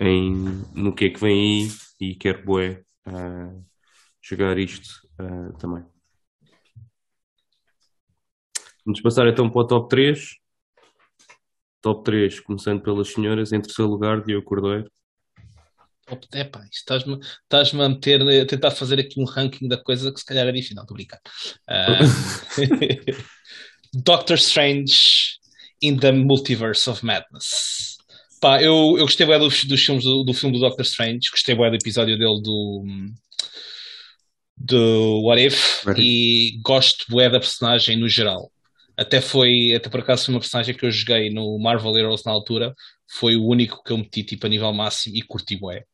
em 0.00 0.32
no 0.74 0.94
que 0.94 1.06
é 1.06 1.10
que 1.10 1.20
vem 1.20 1.64
aí 1.64 1.70
e 2.00 2.14
quero 2.14 2.44
bué, 2.44 2.82
uh, 3.06 3.64
jogar 4.22 4.58
isto 4.58 4.88
uh, 5.20 5.56
também. 5.58 5.84
Vamos 8.84 9.00
passar 9.00 9.26
então 9.26 9.48
para 9.50 9.60
o 9.60 9.66
top 9.66 9.88
3. 9.88 10.36
Top 11.80 12.02
3, 12.04 12.40
começando 12.40 12.82
pelas 12.82 13.08
senhoras, 13.08 13.52
em 13.52 13.60
terceiro 13.60 13.90
lugar, 13.90 14.22
Diogo 14.22 14.46
Cordeiro. 14.46 14.90
Top, 16.06 16.26
epá, 16.34 16.66
estás-me 16.70 17.18
estás 17.18 17.74
a 17.74 17.88
meter, 17.88 18.20
a 18.20 18.46
tentar 18.46 18.70
fazer 18.70 19.00
aqui 19.00 19.18
um 19.20 19.24
ranking 19.24 19.68
da 19.68 19.82
coisa 19.82 20.12
que 20.12 20.20
se 20.20 20.26
calhar 20.26 20.46
era 20.46 20.62
final, 20.62 20.84
estou 20.84 20.94
a 20.94 20.98
brincar. 20.98 21.20
Uh, 21.68 22.04
Doctor 24.02 24.36
Strange 24.36 25.38
in 25.84 25.98
the 25.98 26.12
Multiverse 26.12 26.90
of 26.90 27.04
Madness. 27.04 27.98
Pá, 28.40 28.62
eu, 28.62 28.96
eu 28.98 29.04
gostei 29.04 29.26
bem 29.26 29.38
dos, 29.38 29.64
dos 29.64 29.84
filmes 29.84 30.04
do, 30.04 30.24
do, 30.24 30.34
filme 30.34 30.56
do 30.56 30.60
Doctor 30.60 30.84
Strange, 30.84 31.30
gostei 31.30 31.54
bem 31.54 31.70
do 31.70 31.76
episódio 31.76 32.18
dele 32.18 32.40
do, 32.42 32.84
do 34.56 35.22
What 35.22 35.42
If 35.42 35.84
Ready. 35.84 36.02
e 36.02 36.60
gosto 36.62 37.04
bem 37.14 37.30
da 37.30 37.40
personagem 37.40 37.98
no 37.98 38.08
geral. 38.08 38.50
Até 38.96 39.20
foi, 39.20 39.72
até 39.74 39.88
por 39.88 40.00
acaso 40.00 40.26
foi 40.26 40.34
uma 40.34 40.40
personagem 40.40 40.74
que 40.74 40.86
eu 40.86 40.90
joguei 40.90 41.30
no 41.30 41.58
Marvel 41.58 41.96
Heroes 41.96 42.24
na 42.24 42.32
altura, 42.32 42.74
foi 43.10 43.36
o 43.36 43.46
único 43.46 43.82
que 43.82 43.92
eu 43.92 43.98
meti 43.98 44.22
tipo 44.22 44.46
a 44.46 44.48
nível 44.48 44.72
máximo 44.72 45.16
e 45.16 45.22
curti 45.22 45.56
bué. 45.56 45.84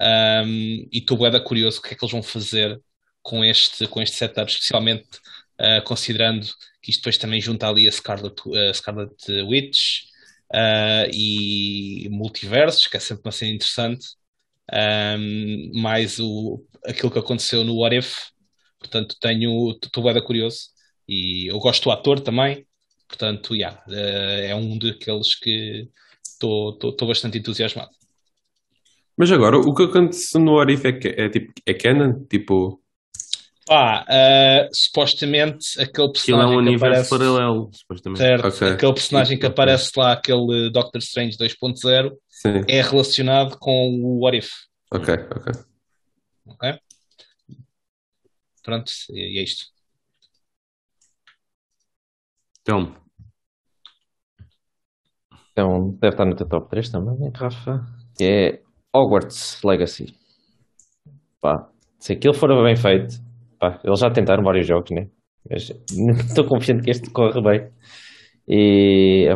Um, 0.00 0.88
e 0.92 0.98
estou 0.98 1.16
bué 1.16 1.30
da 1.30 1.40
curioso 1.40 1.78
o 1.78 1.82
que 1.82 1.94
é 1.94 1.96
que 1.96 2.04
eles 2.04 2.12
vão 2.12 2.22
fazer 2.22 2.80
com 3.22 3.44
este, 3.44 3.86
com 3.86 4.00
este 4.00 4.16
setup, 4.16 4.50
especialmente 4.50 5.06
uh, 5.60 5.84
considerando 5.84 6.46
que 6.82 6.90
isto 6.90 7.00
depois 7.00 7.18
também 7.18 7.40
junta 7.40 7.68
ali 7.68 7.86
a 7.86 7.92
Scarlet, 7.92 8.34
a 8.70 8.74
Scarlet 8.74 9.14
Witch 9.42 10.04
uh, 10.52 11.10
e 11.12 12.08
multiversos, 12.10 12.86
que 12.86 12.96
é 12.96 13.00
sempre 13.00 13.22
uma 13.24 13.32
cena 13.32 13.52
interessante, 13.52 14.06
um, 14.72 15.80
mais 15.80 16.18
o, 16.18 16.64
aquilo 16.84 17.10
que 17.10 17.18
aconteceu 17.18 17.62
no 17.64 17.76
What 17.76 17.96
If, 17.96 18.16
portanto 18.78 19.16
tenho, 19.20 19.70
estou 19.82 20.02
bem 20.02 20.22
curioso 20.24 20.70
e 21.06 21.50
eu 21.50 21.58
gosto 21.58 21.84
do 21.84 21.90
ator 21.90 22.20
também, 22.20 22.66
portanto, 23.08 23.54
yeah, 23.54 23.82
uh, 23.88 23.92
é 23.92 24.54
um 24.54 24.78
daqueles 24.78 25.34
que 25.38 25.88
estou 26.22 27.06
bastante 27.06 27.38
entusiasmado. 27.38 27.90
Mas 29.16 29.30
agora, 29.30 29.58
o 29.58 29.74
que 29.74 29.82
acontece 29.82 30.38
no 30.38 30.58
Arif 30.58 30.86
é, 30.86 31.24
é, 31.24 31.28
tipo, 31.28 31.52
é 31.66 31.74
canon? 31.74 32.24
Tipo... 32.24 32.80
Pá, 33.70 34.02
uh, 34.02 34.68
supostamente 34.74 35.80
aquele 35.80 36.08
Aquilo 36.08 36.08
é 36.08 36.12
personagem 36.12 36.48
um 36.58 36.62
que 36.64 36.68
universo 36.70 36.86
aparece... 36.86 37.10
paralelo, 37.10 37.70
supostamente. 37.72 38.18
Certo, 38.18 38.46
Ok. 38.48 38.68
aquele 38.68 38.94
personagem 38.94 39.38
que 39.38 39.46
aparece 39.46 39.92
lá, 39.96 40.12
aquele 40.12 40.70
Doctor 40.72 40.98
Strange 40.98 41.38
2.0, 41.38 42.10
Sim, 42.28 42.64
é 42.68 42.82
relacionado 42.82 43.56
com 43.60 43.70
o 44.02 44.24
What 44.24 44.38
If, 44.38 44.50
ok, 44.90 45.14
ok. 45.14 45.52
ok? 46.46 46.78
Pronto, 48.64 48.90
e 49.10 49.38
é 49.38 49.42
isto. 49.44 49.66
Então, 52.62 52.96
Então 55.52 55.90
deve 56.00 56.14
estar 56.14 56.24
no 56.24 56.34
teu 56.34 56.48
top 56.48 56.68
3 56.70 56.88
também, 56.90 57.30
Rafa? 57.32 57.86
Que 58.18 58.24
é 58.24 58.62
Hogwarts 58.92 59.62
Legacy. 59.62 60.12
Pá, 61.40 61.70
se 62.00 62.14
aquilo 62.14 62.34
for 62.34 62.48
bem 62.64 62.74
feito, 62.74 63.29
pá, 63.60 63.80
eles 63.84 64.00
já 64.00 64.10
tentaram 64.10 64.42
vários 64.42 64.66
jogos, 64.66 64.90
né? 64.90 65.08
Mas 65.48 65.70
não 65.96 66.14
estou 66.14 66.44
confiante 66.46 66.82
que 66.84 66.90
este 66.90 67.10
corre 67.10 67.40
bem. 67.42 67.70
E, 68.48 69.28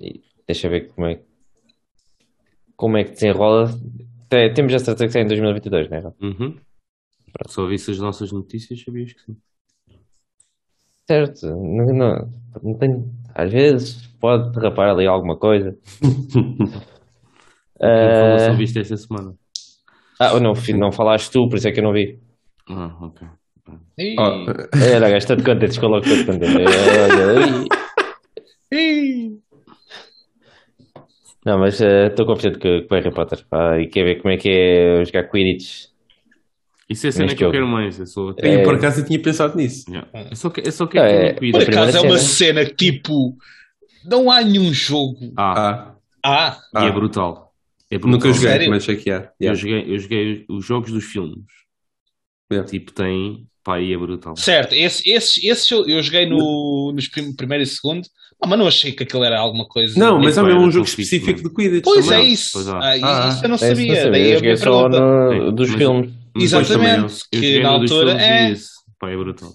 e 0.00 0.20
deixa 0.46 0.68
ver 0.68 0.88
como 0.88 1.06
é, 1.06 1.20
como 2.76 2.96
é 2.98 3.04
que 3.04 3.12
desenrola. 3.12 3.68
Te- 4.28 4.52
Temos 4.52 4.74
a 4.74 4.78
certeza 4.78 5.06
que 5.06 5.12
sai 5.12 5.22
em 5.22 5.26
2022, 5.26 5.88
né? 5.90 5.98
Rafa? 6.00 6.16
uhum. 6.20 6.56
só 7.48 7.66
visse 7.66 7.90
as 7.90 7.98
nossas 7.98 8.32
notícias, 8.32 8.82
sabias 8.82 9.12
que 9.12 9.22
sim. 9.22 9.36
Certo, 11.08 11.46
não, 11.46 11.86
não, 11.92 12.30
não 12.62 12.78
tenho. 12.78 13.10
Às 13.34 13.50
vezes 13.52 14.06
pode 14.20 14.52
derrapar 14.52 14.90
ali 14.90 15.06
alguma 15.06 15.36
coisa. 15.36 15.76
Falou 16.32 16.80
Ah, 17.82 18.38
só 18.38 18.52
viste 18.54 18.78
esta 18.78 18.96
semana. 18.96 19.34
ah, 20.20 20.38
não, 20.38 20.52
não 20.78 20.92
falaste 20.92 21.30
tu, 21.32 21.48
por 21.48 21.56
isso 21.56 21.66
é 21.66 21.72
que 21.72 21.80
eu 21.80 21.84
não 21.84 21.92
vi. 21.92 22.20
Ah, 22.68 22.96
ok. 23.00 23.26
Oh, 24.18 24.76
Era, 24.78 25.10
gajo, 25.10 25.26
todo 25.26 25.44
contente, 25.44 25.74
ficou 25.74 25.88
logo 25.90 26.04
todo 26.04 26.24
contente. 26.26 27.68
Não, 31.44 31.58
mas 31.58 31.80
eh, 31.80 32.08
estou 32.08 32.26
confiante 32.26 32.58
que, 32.58 32.82
que 32.82 32.86
o 32.94 32.96
Harry 32.96 33.10
Potter. 33.12 33.44
pá, 33.48 33.78
e 33.78 33.86
quer 33.88 34.04
ver 34.04 34.16
como 34.20 34.32
é 34.32 34.36
que 34.36 34.48
é 34.48 35.04
jogar 35.04 35.24
Quidditch. 35.30 35.86
Isso 36.88 37.06
é 37.06 37.08
a 37.08 37.12
cena 37.12 37.34
que 37.34 37.44
eu 37.44 37.50
quero 37.50 37.66
mais. 37.68 37.98
Eu 37.98 38.06
só, 38.06 38.30
e 38.30 38.62
por 38.64 38.74
É. 38.74 38.76
acaso 38.76 39.00
eu 39.00 39.06
tinha 39.06 39.20
pensado 39.22 39.56
nisso. 39.56 39.88
Yeah. 39.88 40.08
eu 40.30 40.36
só, 40.36 40.52
eu 40.64 40.72
só 40.72 40.86
quero 40.86 41.06
É, 41.06 41.32
Por 41.34 41.62
acaso 41.62 41.96
é 41.96 42.00
uma 42.00 42.18
cena. 42.18 42.62
cena 42.62 42.64
que 42.66 42.74
tipo, 42.92 43.36
não 44.04 44.30
há 44.30 44.42
nenhum 44.42 44.72
jogo. 44.72 45.32
Ah, 45.36 45.94
Ah, 46.22 46.58
Ah, 46.74 46.82
e 46.82 46.86
é 46.86 46.88
ah. 46.88 46.92
brutal. 46.92 47.54
É 47.90 47.96
brutal. 47.98 48.10
nunca 48.12 48.28
joguei, 48.32 48.50
Sério? 48.50 48.70
mas 48.70 48.84
sei 48.84 48.96
que 48.96 49.10
há. 49.10 49.16
Eu 49.16 49.30
Yeah. 49.40 49.54
joguei, 49.60 49.94
eu 49.94 49.98
joguei 49.98 50.44
os 50.48 50.64
jogos 50.66 50.92
dos 50.92 51.04
filmes. 51.04 51.44
Yeah. 52.52 52.68
Tipo, 52.68 52.92
tem. 52.92 53.46
Pá, 53.62 53.76
aí 53.76 53.92
é 53.92 53.96
brutal. 53.98 54.34
certo, 54.36 54.72
esse, 54.74 55.08
esse, 55.10 55.46
esse 55.46 55.72
eu, 55.74 55.86
eu 55.86 56.02
joguei 56.02 56.26
no, 56.26 56.92
nos 56.94 57.08
prim- 57.08 57.34
primeiro 57.34 57.62
e 57.62 57.66
segundo, 57.66 58.02
ah, 58.42 58.46
mas 58.46 58.58
não 58.58 58.66
achei 58.66 58.90
que 58.92 59.02
aquilo 59.02 59.22
era 59.22 59.38
alguma 59.38 59.66
coisa. 59.68 59.98
Não, 59.98 60.18
mas 60.18 60.38
há 60.38 60.42
Vai, 60.42 60.52
mesmo 60.52 60.66
um 60.66 60.70
jogo 60.70 60.86
específico 60.86 61.42
de 61.42 61.50
Quidditch 61.54 61.84
Pois 61.84 62.06
também. 62.06 62.20
é 62.20 62.28
isso. 62.28 62.50
Pois 62.54 62.68
há. 62.68 62.78
Ah, 62.78 62.90
Ah, 62.92 63.28
isso 63.28 63.44
eu 63.44 63.48
não 63.50 63.54
É, 63.56 63.58
sabia. 63.58 63.86
não 63.86 63.94
sabia, 63.96 64.10
Daí 64.10 64.22
eu 64.28 64.32
a 64.32 64.34
joguei 64.36 64.56
só 64.56 64.88
pergunta. 64.88 65.00
no, 65.44 65.52
dos 65.52 65.68
mas- 65.70 65.78
filmes. 65.78 66.10
Mas 66.32 66.44
Exatamente, 66.44 67.24
também, 67.32 67.40
que 67.42 67.60
na 67.60 67.68
altura 67.70 68.18
filmes 68.18 68.22
é-. 68.66 68.79
Pá, 69.00 69.10
é 69.10 69.16
brutal. 69.16 69.50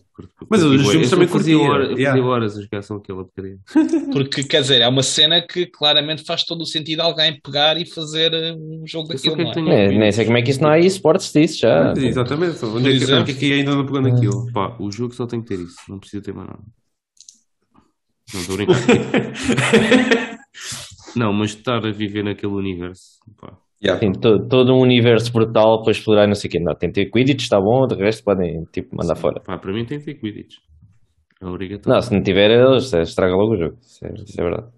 Mas 0.49 0.63
os 0.63 0.89
filmes 0.89 1.03
eu 1.03 1.09
também 1.11 1.27
fazia 1.27 1.55
curtia, 1.55 1.91
yeah. 1.91 2.09
fazia 2.09 2.23
horas 2.23 2.57
a 2.57 2.61
jogar 2.63 2.81
só 2.81 2.95
aquela 2.95 3.23
porcaria. 3.23 3.59
Porque, 4.11 4.43
quer 4.43 4.61
dizer, 4.61 4.81
é 4.81 4.87
uma 4.87 5.03
cena 5.03 5.39
que 5.39 5.67
claramente 5.67 6.25
faz 6.25 6.43
todo 6.43 6.61
o 6.61 6.65
sentido 6.65 7.01
alguém 7.01 7.39
pegar 7.41 7.79
e 7.79 7.85
fazer 7.85 8.33
eh, 8.33 8.53
um 8.53 8.81
jogo 8.87 9.13
Eu 9.13 9.15
daquilo, 9.15 9.35
quero 9.35 9.61
não 9.61 9.65
que 9.65 9.71
é? 9.71 9.85
É, 9.85 9.89
nem 9.95 10.11
sei 10.11 10.25
como 10.25 10.39
é 10.39 10.41
que 10.41 10.49
isso 10.49 10.63
não 10.63 10.71
há 10.71 10.79
esportes 10.79 11.31
disso 11.31 11.59
já. 11.59 11.93
Exatamente. 11.95 12.65
Onde 12.65 12.89
é 12.89 12.97
que, 12.97 13.03
exemplo. 13.03 13.31
é 13.31 13.33
que 13.35 13.53
ainda 13.53 13.75
não 13.75 13.85
pegou 13.85 14.01
naquilo? 14.01 14.51
Pá, 14.51 14.75
o 14.79 14.91
jogo 14.91 15.13
só 15.13 15.27
tem 15.27 15.39
que 15.39 15.47
ter 15.47 15.59
isso. 15.59 15.77
Não 15.87 15.99
precisa 15.99 16.23
ter 16.23 16.33
mais 16.33 16.47
nada. 16.47 16.63
Não 18.33 18.41
estou 18.41 18.53
a 18.53 18.57
brincar. 18.57 18.81
não, 21.15 21.31
mas 21.31 21.51
estar 21.51 21.85
a 21.85 21.91
viver 21.91 22.23
naquele 22.23 22.51
universo. 22.51 23.19
Pá. 23.39 23.55
Yeah. 23.85 23.99
Tem 23.99 24.11
to- 24.11 24.47
todo 24.47 24.73
um 24.73 24.79
universo 24.81 25.31
brutal 25.31 25.83
para 25.83 25.91
explorar, 25.91 26.27
não 26.27 26.33
sei 26.35 26.47
o 26.47 26.51
quê. 26.51 26.59
Não, 26.59 26.73
tem 26.75 26.89
que 26.91 26.95
ter 27.03 27.11
Quidditch, 27.11 27.41
está 27.43 27.59
bom, 27.59 27.85
de 27.85 27.95
resto 27.95 28.23
podem 28.23 28.63
tipo, 28.71 28.95
mandar 28.95 29.15
fora. 29.15 29.39
Pá, 29.41 29.57
para 29.57 29.71
mim 29.73 29.85
tem 29.85 29.99
que 29.99 30.05
ter 30.05 30.15
Quidditch. 30.15 30.55
É 31.41 31.45
obrigatório. 31.45 31.93
Não, 31.95 32.01
se 32.01 32.13
não 32.13 32.23
tiver, 32.23 32.49
eles 32.49 32.91
eh, 32.93 33.01
estraga 33.01 33.35
logo 33.35 33.53
o 33.53 33.57
jogo. 33.57 33.77
Isso 33.81 34.05
é, 34.05 34.13
isso 34.13 34.39
é 34.41 34.43
verdade. 34.43 34.71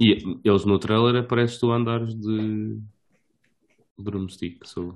E 0.00 0.12
eles 0.44 0.64
no 0.64 0.78
trailer 0.78 1.16
apareces 1.22 1.58
tu 1.58 1.70
a 1.72 1.76
andares 1.76 2.14
de 2.14 2.78
broomstick. 3.98 4.64
Sou 4.64 4.94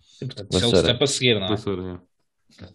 Sim, 0.00 0.26
portanto, 0.28 0.54
é 0.54 0.56
o 0.56 0.60
Vassoura. 0.60 0.78
step 0.88 1.02
a 1.02 1.06
seguir, 1.06 1.34
não 1.40 1.46
é? 1.46 1.48
vassoura, 1.48 1.82
é. 2.62 2.66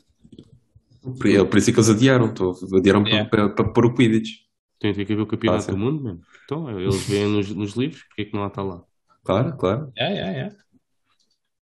Por, 1.01 1.27
é 1.27 1.43
por 1.45 1.57
isso 1.57 1.69
é 1.69 1.73
que 1.73 1.79
eles 1.79 1.89
adiaram. 1.89 2.33
tô- 2.33 2.51
Adiaram 2.77 3.01
para- 3.03 3.11
Yeah. 3.11 3.29
para, 3.29 3.49
para 3.55 3.71
pôr 3.73 3.85
o 3.85 3.93
Quidditch. 3.95 4.29
Tem 4.79 4.93
que 4.93 5.03
ver 5.05 5.19
o 5.21 5.25
campeonato 5.25 5.63
Fácil. 5.65 5.77
do 5.77 5.83
mundo, 5.83 6.03
mano. 6.03 6.19
Então, 6.45 6.79
eles 6.79 7.07
veem 7.07 7.27
nos, 7.27 7.53
nos 7.55 7.73
livros, 7.75 8.03
porque 8.03 8.21
é 8.23 8.25
que 8.25 8.33
não 8.33 8.43
há 8.43 8.47
está 8.47 8.61
lá? 8.61 8.83
Claro, 9.29 9.57
claro. 9.57 9.91
É, 9.95 10.05
é, 10.05 10.39
é. 10.39 10.49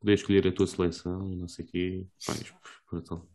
Poder 0.01 0.15
escolher 0.15 0.47
a 0.47 0.53
tua 0.53 0.67
seleção, 0.67 1.29
não 1.29 1.47
sei 1.47 1.67
o 1.67 1.69
quê. 1.69 2.05
Pá, 2.27 2.33
isto, 2.33 2.55
brutal. 2.91 3.27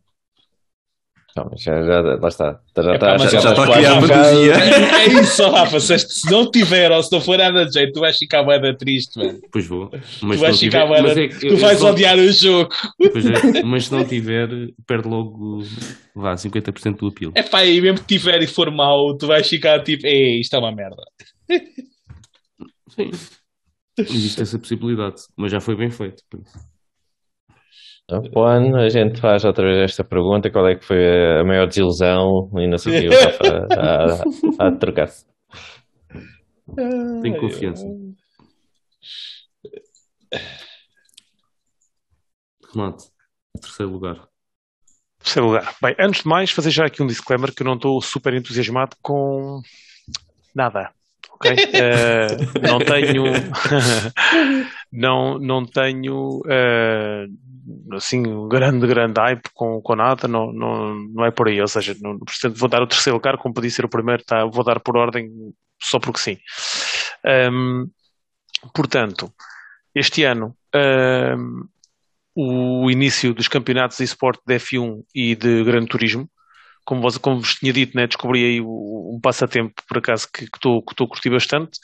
Não, 1.36 1.50
já, 1.56 1.80
já, 1.82 2.00
lá 2.00 2.28
está. 2.28 2.60
Já 2.76 2.94
está 2.94 3.18
mas 3.18 3.30
Já 3.30 3.38
já 3.38 3.50
está 3.50 3.62
a 3.62 3.66
tá 3.66 3.72
quase 3.72 3.92
um 3.92 4.00
fantasia. 4.00 4.52
É 4.54 5.04
é 5.06 5.20
isso, 5.20 5.48
Rafa. 5.48 5.78
Se, 5.78 5.98
se 5.98 6.30
não 6.30 6.50
tiver 6.50 6.90
ou 6.90 7.00
se 7.04 7.12
não 7.12 7.20
for 7.20 7.38
nada 7.38 7.66
de 7.66 7.72
jeito, 7.72 7.92
tu 7.92 8.00
vais 8.00 8.16
ficar 8.16 8.42
bem 8.42 8.76
triste, 8.76 9.16
mano. 9.16 9.38
Pois 9.52 9.66
vou. 9.66 9.90
Mas 9.92 10.38
Tu 10.38 10.38
vais 10.38 10.58
ficar 10.58 10.86
tiver, 10.86 11.02
mas 11.02 11.14
bué 11.14 11.24
é 11.26 11.28
Tu 11.28 11.56
vais 11.58 11.78
só- 11.78 11.90
odiar 11.90 12.18
o 12.18 12.32
jogo. 12.32 12.74
Pois 13.12 13.26
é, 13.26 13.62
mas 13.62 13.84
se 13.84 13.92
não 13.92 14.04
tiver, 14.04 14.48
perde 14.86 15.06
logo 15.06 15.62
vá, 16.16 16.34
50% 16.34 16.96
do 16.96 17.08
apelo. 17.08 17.32
É 17.36 17.44
pá, 17.44 17.64
e 17.64 17.80
mesmo 17.80 18.00
que 18.00 18.06
tiver 18.06 18.42
e 18.42 18.46
for 18.48 18.72
mau, 18.72 19.16
tu 19.16 19.28
vais 19.28 19.48
ficar 19.48 19.84
tipo, 19.84 20.04
ei, 20.04 20.40
isto 20.40 20.56
é 20.56 20.58
uma 20.58 20.72
merda. 20.72 21.02
Sim. 22.88 23.10
Existe 23.98 24.42
essa 24.42 24.58
possibilidade, 24.58 25.22
mas 25.36 25.50
já 25.50 25.60
foi 25.60 25.74
bem 25.74 25.90
feito. 25.90 26.22
Então, 28.08 28.44
ano 28.44 28.76
a 28.76 28.88
gente 28.88 29.20
faz 29.20 29.44
outra 29.44 29.64
vez 29.64 29.78
esta 29.90 30.04
pergunta: 30.04 30.50
qual 30.50 30.68
é 30.68 30.76
que 30.76 30.84
foi 30.84 31.40
a 31.40 31.44
maior 31.44 31.66
desilusão 31.66 32.50
e 32.56 32.68
não 32.68 32.78
sei 32.78 33.08
o 33.08 33.10
que 33.10 33.16
a, 33.16 34.64
a, 34.64 34.68
a 34.68 34.72
trocar-se. 34.76 35.26
Tenho 37.22 37.40
confiança. 37.40 37.84
Renato, 42.72 43.04
terceiro 43.60 43.92
lugar. 43.92 44.28
Terceiro 45.18 45.48
lugar. 45.48 45.74
Bem, 45.82 45.96
antes 45.98 46.22
de 46.22 46.28
mais, 46.28 46.50
fazer 46.50 46.70
já 46.70 46.86
aqui 46.86 47.02
um 47.02 47.06
disclaimer 47.06 47.52
que 47.52 47.62
eu 47.62 47.66
não 47.66 47.74
estou 47.74 48.00
super 48.00 48.34
entusiasmado 48.34 48.96
com 49.02 49.60
nada. 50.54 50.92
Ok? 51.36 51.50
Eh, 51.74 52.26
não 52.62 52.78
tenho. 52.78 53.24
não, 54.92 55.38
não 55.38 55.66
tenho. 55.66 56.42
eh, 56.48 57.26
assim, 57.92 58.26
um 58.26 58.48
grande, 58.48 58.86
grande 58.86 59.20
hype 59.20 59.48
com, 59.54 59.80
com 59.82 59.94
nada. 59.96 60.26
Não, 60.26 60.52
não, 60.52 60.94
não 61.14 61.24
é 61.24 61.30
por 61.30 61.48
aí. 61.48 61.60
Ou 61.60 61.68
seja, 61.68 61.94
não, 62.00 62.18
portanto, 62.18 62.56
vou 62.58 62.68
dar 62.68 62.82
o 62.82 62.86
terceiro 62.86 63.16
lugar, 63.16 63.36
como 63.38 63.54
podia 63.54 63.70
ser 63.70 63.84
o 63.84 63.88
primeiro, 63.88 64.24
tá, 64.24 64.44
vou 64.46 64.64
dar 64.64 64.80
por 64.80 64.96
ordem 64.96 65.30
só 65.80 65.98
porque 66.00 66.20
sim. 66.20 66.38
Ahm, 67.24 67.86
portanto, 68.74 69.32
este 69.94 70.24
ano. 70.24 70.56
ahm, 70.74 71.64
o 72.38 72.90
início 72.90 73.32
dos 73.32 73.48
campeonatos 73.48 73.96
de 73.96 74.04
esporte 74.04 74.42
de 74.46 74.56
F1 74.56 75.02
e 75.14 75.34
de 75.34 75.64
Gran 75.64 75.86
Turismo. 75.86 76.28
Como 76.86 77.02
vos, 77.02 77.18
como 77.18 77.40
vos 77.40 77.56
tinha 77.56 77.72
dito, 77.72 77.96
né, 77.96 78.06
descobri 78.06 78.44
aí 78.44 78.60
um 78.62 79.18
passatempo, 79.22 79.74
por 79.88 79.98
acaso, 79.98 80.28
que 80.32 80.44
estou 80.44 80.82
que 80.82 80.92
estou 80.92 81.06
a 81.06 81.08
curtir 81.10 81.30
bastante 81.30 81.78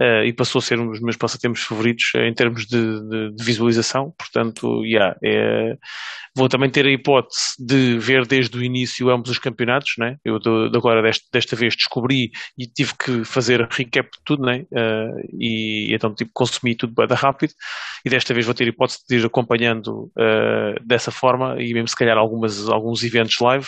eh, 0.00 0.26
e 0.26 0.32
passou 0.32 0.58
a 0.58 0.62
ser 0.62 0.80
um 0.80 0.90
dos 0.90 1.00
meus 1.00 1.16
passatempos 1.16 1.62
favoritos 1.62 2.04
eh, 2.16 2.28
em 2.28 2.34
termos 2.34 2.66
de, 2.66 2.78
de- 3.08 3.36
de 3.36 3.44
visualização. 3.44 4.12
Portanto, 4.18 4.84
yeah, 4.84 5.16
é- 5.24 5.76
vou 6.36 6.48
também 6.48 6.70
ter 6.70 6.86
a 6.86 6.90
hipótese 6.90 7.54
de 7.58 7.98
ver 7.98 8.26
desde 8.26 8.56
o 8.56 8.62
início 8.62 9.10
ambos 9.10 9.30
os 9.30 9.38
campeonatos. 9.38 9.94
Né? 9.98 10.16
Eu 10.24 10.38
de, 10.38 10.48
agora, 10.76 11.02
desta, 11.02 11.24
desta 11.32 11.56
vez, 11.56 11.74
descobri 11.76 12.30
e 12.56 12.66
tive 12.66 12.92
que 12.98 13.24
fazer 13.24 13.66
recap 13.70 14.08
de 14.10 14.18
tudo, 14.24 14.44
né? 14.44 14.64
Eh, 14.74 15.12
e 15.38 15.94
então 15.94 16.14
tipo, 16.14 16.30
consumi 16.34 16.74
tudo 16.74 16.94
bem 16.94 17.06
rápido 17.16 17.52
e 18.04 18.10
desta 18.10 18.32
vez 18.34 18.46
vou 18.46 18.54
ter 18.54 18.64
a 18.64 18.68
hipótese 18.68 19.00
de 19.08 19.16
ir 19.16 19.24
acompanhando 19.26 20.10
eh, 20.18 20.74
dessa 20.84 21.10
forma 21.10 21.56
e 21.62 21.72
mesmo 21.74 21.88
se 21.88 21.96
calhar 21.96 22.16
algumas, 22.18 22.68
alguns 22.68 23.02
eventos 23.02 23.36
live. 23.40 23.66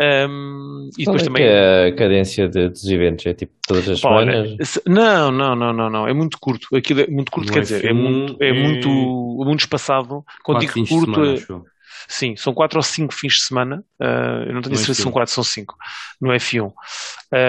Um, 0.00 0.88
e 0.98 1.04
Qual 1.04 1.16
depois 1.16 1.22
é 1.22 1.24
também. 1.26 1.42
que 1.42 1.48
é 1.48 1.86
a 1.88 1.94
cadência 1.94 2.48
de- 2.48 2.68
dos 2.70 2.84
eventos? 2.88 3.26
É 3.26 3.34
tipo 3.34 3.52
todas 3.66 3.86
as 3.88 4.00
Pá, 4.00 4.08
semanas? 4.20 4.56
se- 4.68 4.82
não, 4.86 5.30
não, 5.30 5.54
não, 5.54 5.72
não, 5.74 5.90
não. 5.90 6.08
É 6.08 6.14
muito 6.14 6.38
curto. 6.40 6.74
Aquilo 6.74 7.02
é 7.02 7.06
muito 7.06 7.30
curto, 7.30 7.48
No 7.48 7.52
quer 7.52 7.60
dizer, 7.60 7.84
é 7.84 7.90
F1 7.90 7.94
muito, 7.94 8.42
é, 8.42 8.48
é 8.48 8.52
muito, 8.52 8.88
muito 8.88 9.60
espaçado. 9.60 10.24
Quando 10.42 10.56
Quatro 10.58 10.60
digo 10.60 10.72
fins 10.72 10.88
de 10.88 10.94
curto, 10.94 11.14
semana, 11.14 11.64
é- 11.66 11.70
sim, 12.08 12.34
são 12.36 12.54
quatro 12.54 12.78
ou 12.78 12.82
cinco 12.82 13.12
fins 13.14 13.34
de 13.34 13.42
semana. 13.44 13.84
Uh, 14.00 14.46
eu 14.48 14.54
não 14.54 14.62
tenho 14.62 14.72
No 14.72 14.76
certeza 14.78 14.94
se 14.94 15.02
são 15.02 15.10
F1. 15.10 15.12
quatro, 15.12 15.34
são 15.34 15.44
cinco. 15.44 15.74
No 16.20 16.32
F1. 16.32 16.72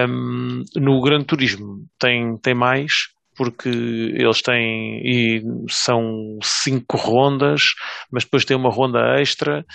Um, 0.10 0.64
no 0.76 1.02
Gran 1.02 1.24
Turismo 1.24 1.86
tem, 1.98 2.38
tem 2.38 2.54
mais, 2.54 2.92
porque 3.36 3.70
eles 3.70 4.42
têm 4.42 5.02
e 5.04 5.42
são 5.70 6.38
cinco 6.44 6.98
rondas, 6.98 7.62
mas 8.12 8.24
depois 8.26 8.44
tem 8.46 8.58
uma 8.58 8.70
ronda 8.70 9.16
extra, 9.22 9.66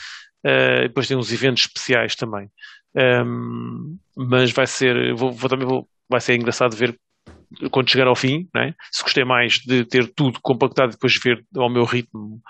uh, 0.45 0.83
depois 0.83 1.09
tem 1.09 1.17
uns 1.17 1.33
eventos 1.33 1.63
especiais 1.63 2.15
também. 2.15 2.51
Um, 2.97 3.99
mas 4.17 4.53
vai 4.53 4.67
ser, 4.67 5.15
vou, 5.15 5.31
vou 5.31 5.51
também 5.51 5.67
vou, 5.67 5.89
vai 6.09 6.21
ser 6.21 6.35
engraçado 6.35 6.75
ver 6.75 6.99
quando 7.71 7.91
chegar 7.91 8.09
ao 8.09 8.17
fim, 8.17 8.49
né? 8.55 8.75
se 8.91 9.03
gostei 9.03 9.25
mais 9.25 9.55
de 9.55 9.85
ter 9.85 10.13
tudo 10.15 10.41
compactado 10.41 10.91
e 10.91 10.93
depois 10.95 11.15
ver 11.23 11.45
ao 11.57 11.71
meu 11.71 11.85
ritmo 11.85 12.41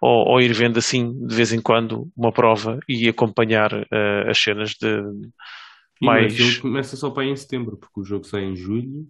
ou, 0.00 0.28
ou, 0.28 0.40
ir 0.40 0.52
vendo 0.52 0.78
assim 0.78 1.12
de 1.26 1.34
vez 1.34 1.52
em 1.52 1.60
quando 1.60 2.10
uma 2.16 2.32
prova 2.32 2.80
e 2.88 3.08
acompanhar 3.08 3.72
uh, 3.72 4.28
as 4.28 4.38
cenas 4.38 4.70
de 4.70 5.02
E 6.00 6.06
mais. 6.06 6.38
mas 6.38 6.58
começa 6.58 6.96
só 6.96 7.10
para 7.10 7.22
aí 7.22 7.28
em 7.28 7.36
setembro, 7.36 7.76
porque 7.76 8.00
o 8.00 8.04
jogo 8.04 8.24
sai 8.24 8.44
em 8.44 8.56
julho, 8.56 9.06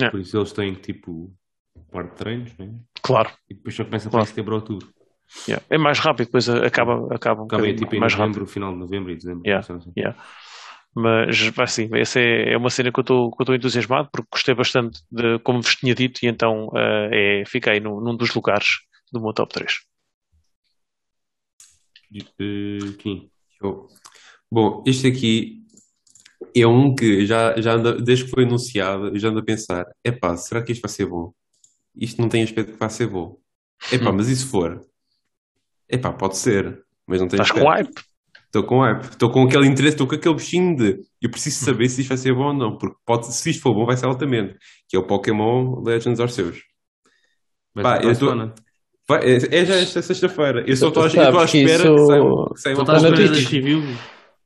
É. 0.00 0.10
por 0.10 0.20
isso 0.20 0.36
eles 0.36 0.52
têm 0.52 0.74
tipo 0.74 1.34
um 1.74 1.82
par 1.90 2.04
de 2.04 2.14
treinos, 2.14 2.56
né? 2.56 2.72
Claro, 3.02 3.30
e 3.50 3.54
depois 3.54 3.74
só 3.74 3.84
começa 3.84 4.04
para 4.08 4.18
Claro. 4.18 4.24
em 4.24 4.28
setembro 4.28 4.54
ou 4.54 4.60
outubro. 4.60 4.88
Yeah. 5.48 5.64
é 5.70 5.78
mais 5.78 5.98
rápido, 5.98 6.26
depois 6.26 6.48
acaba, 6.48 7.14
acaba 7.14 7.42
um 7.42 7.46
Acaba 7.46 7.62
bocadinho 7.62 7.76
tipo 7.76 7.94
em 7.94 8.00
mais 8.00 8.12
novembro, 8.12 8.40
rápido. 8.40 8.52
final 8.52 8.72
de 8.72 8.78
novembro 8.78 9.12
e 9.12 9.16
dezembro. 9.16 9.42
Yeah. 9.46 9.74
assim. 9.74 9.92
Yeah. 9.96 10.22
Mas 10.94 11.50
assim, 11.58 11.88
essa 11.94 12.20
é, 12.20 12.52
é 12.52 12.56
uma 12.56 12.68
cena 12.68 12.92
que 12.92 13.00
eu 13.00 13.02
estou 13.02 13.54
entusiasmado 13.54 14.10
porque 14.12 14.28
gostei 14.30 14.54
bastante 14.54 15.00
de 15.10 15.38
como 15.38 15.62
vos 15.62 15.74
tinha 15.76 15.94
dito 15.94 16.20
e 16.22 16.28
então 16.28 16.70
eh, 16.76 17.40
é, 17.40 17.44
fiquei 17.46 17.80
num, 17.80 17.98
num 17.98 18.14
dos 18.14 18.34
lugares 18.34 18.66
do 19.10 19.20
meu 19.20 19.32
top 19.32 19.54
3. 19.54 19.72
Eh. 22.38 22.78
Bom, 24.50 24.84
este 24.86 25.06
aqui 25.06 25.62
é 26.54 26.66
um 26.66 26.94
que 26.94 27.24
já, 27.24 27.58
já 27.58 27.72
anda, 27.72 27.94
desde 27.94 28.26
que 28.26 28.30
foi 28.30 28.44
anunciado, 28.44 29.08
eu 29.08 29.18
já 29.18 29.28
ando 29.28 29.38
a 29.38 29.44
pensar: 29.44 29.86
epá, 30.04 30.36
será 30.36 30.62
que 30.62 30.72
isto 30.72 30.82
vai 30.82 30.90
ser 30.90 31.06
bom? 31.06 31.32
Isto 31.96 32.20
não 32.20 32.28
tem 32.28 32.42
aspecto 32.42 32.72
que 32.72 32.78
vai 32.78 32.90
ser 32.90 33.06
bom. 33.06 33.38
Epá, 33.90 34.12
mas 34.12 34.28
e 34.28 34.36
se 34.36 34.46
for? 34.46 34.80
Epá, 35.92 36.12
pode 36.12 36.36
ser, 36.38 36.82
mas 37.06 37.20
não 37.20 37.28
tem 37.28 37.40
Estás 37.40 37.52
com 37.60 37.68
hype? 37.68 37.92
Estou 38.46 38.64
com 38.64 38.80
hype, 38.80 39.02
estou 39.04 39.30
com 39.30 39.42
aquele 39.44 39.66
interesse, 39.66 39.94
estou 39.94 40.06
com 40.06 40.14
aquele 40.14 40.34
bichinho 40.34 40.76
de 40.76 41.00
eu 41.20 41.30
preciso 41.30 41.64
saber 41.64 41.88
se 41.88 42.00
isto 42.00 42.08
vai 42.08 42.18
ser 42.18 42.34
bom 42.34 42.46
ou 42.48 42.54
não, 42.54 42.76
porque 42.76 42.96
pode, 43.06 43.26
se 43.32 43.50
isto 43.50 43.62
for 43.62 43.74
bom, 43.74 43.84
vai 43.86 43.96
ser 43.96 44.06
altamente. 44.06 44.56
Que 44.88 44.96
é 44.96 44.98
o 45.00 45.06
Pokémon 45.06 45.82
Legends 45.82 46.20
Arceus. 46.20 46.58
Vai 47.74 47.82
Pá, 47.82 48.04
eu 48.04 48.18
tô-. 48.18 48.52
Vai, 49.08 49.24
é, 49.24 49.36
é 49.36 49.64
já 49.64 49.74
esta 49.76 50.00
sexta-feira. 50.02 50.64
Eu 50.66 50.76
só 50.76 50.88
estou 50.88 51.02
à, 51.02 51.06
à 51.06 51.46
que 51.46 51.58
espera 51.58 51.82
isso- 51.82 51.94
que 52.54 52.60
saia, 52.60 52.74
uma 52.74 52.82
estás 52.82 53.02
na 53.02 53.12
Twitch. 53.12 53.30
das 53.30 53.44
reviews? 53.44 53.98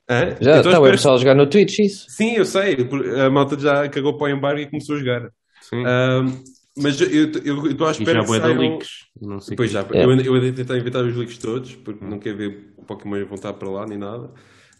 Hã? 0.08 0.20
Já 0.40 0.56
está 0.58 0.68
o 0.70 0.72
espera- 0.72 0.90
pessoal 0.92 1.14
a 1.16 1.18
jogar 1.18 1.34
no 1.34 1.46
Twitch 1.48 1.78
isso. 1.80 2.06
Sim, 2.08 2.36
eu 2.36 2.44
sei. 2.44 2.76
A 3.24 3.28
malta 3.28 3.58
já 3.58 3.88
cagou 3.88 4.16
para 4.16 4.32
o 4.32 4.36
embargo 4.36 4.60
e 4.60 4.66
começou 4.66 4.96
a 4.96 4.98
jogar. 4.98 5.30
Sim. 5.60 5.84
Ahm, 5.84 6.32
mas 6.78 7.00
eu 7.00 7.66
estou 7.70 7.86
à 7.86 7.90
espera 7.90 8.20
já 8.20 8.24
que 8.24 8.28
vai 8.30 8.40
dar 8.40 8.48
saiam... 8.48 8.60
leaks. 8.60 9.06
Não 9.20 9.40
sei 9.40 9.56
Pois 9.56 9.70
quê. 9.70 9.74
já, 9.74 9.80
É. 9.92 10.04
eu, 10.04 10.10
eu 10.20 10.34
andei 10.34 10.50
a 10.50 10.52
tentar 10.52 10.76
inventar 10.76 11.04
os 11.04 11.16
leaks 11.16 11.38
todos, 11.38 11.74
porque 11.76 12.04
não 12.04 12.18
quero 12.18 12.36
ver 12.36 12.74
o 12.76 12.84
Pokémon 12.84 13.24
voltar 13.26 13.52
para 13.54 13.68
lá 13.70 13.86
nem 13.86 13.98
nada. 13.98 14.30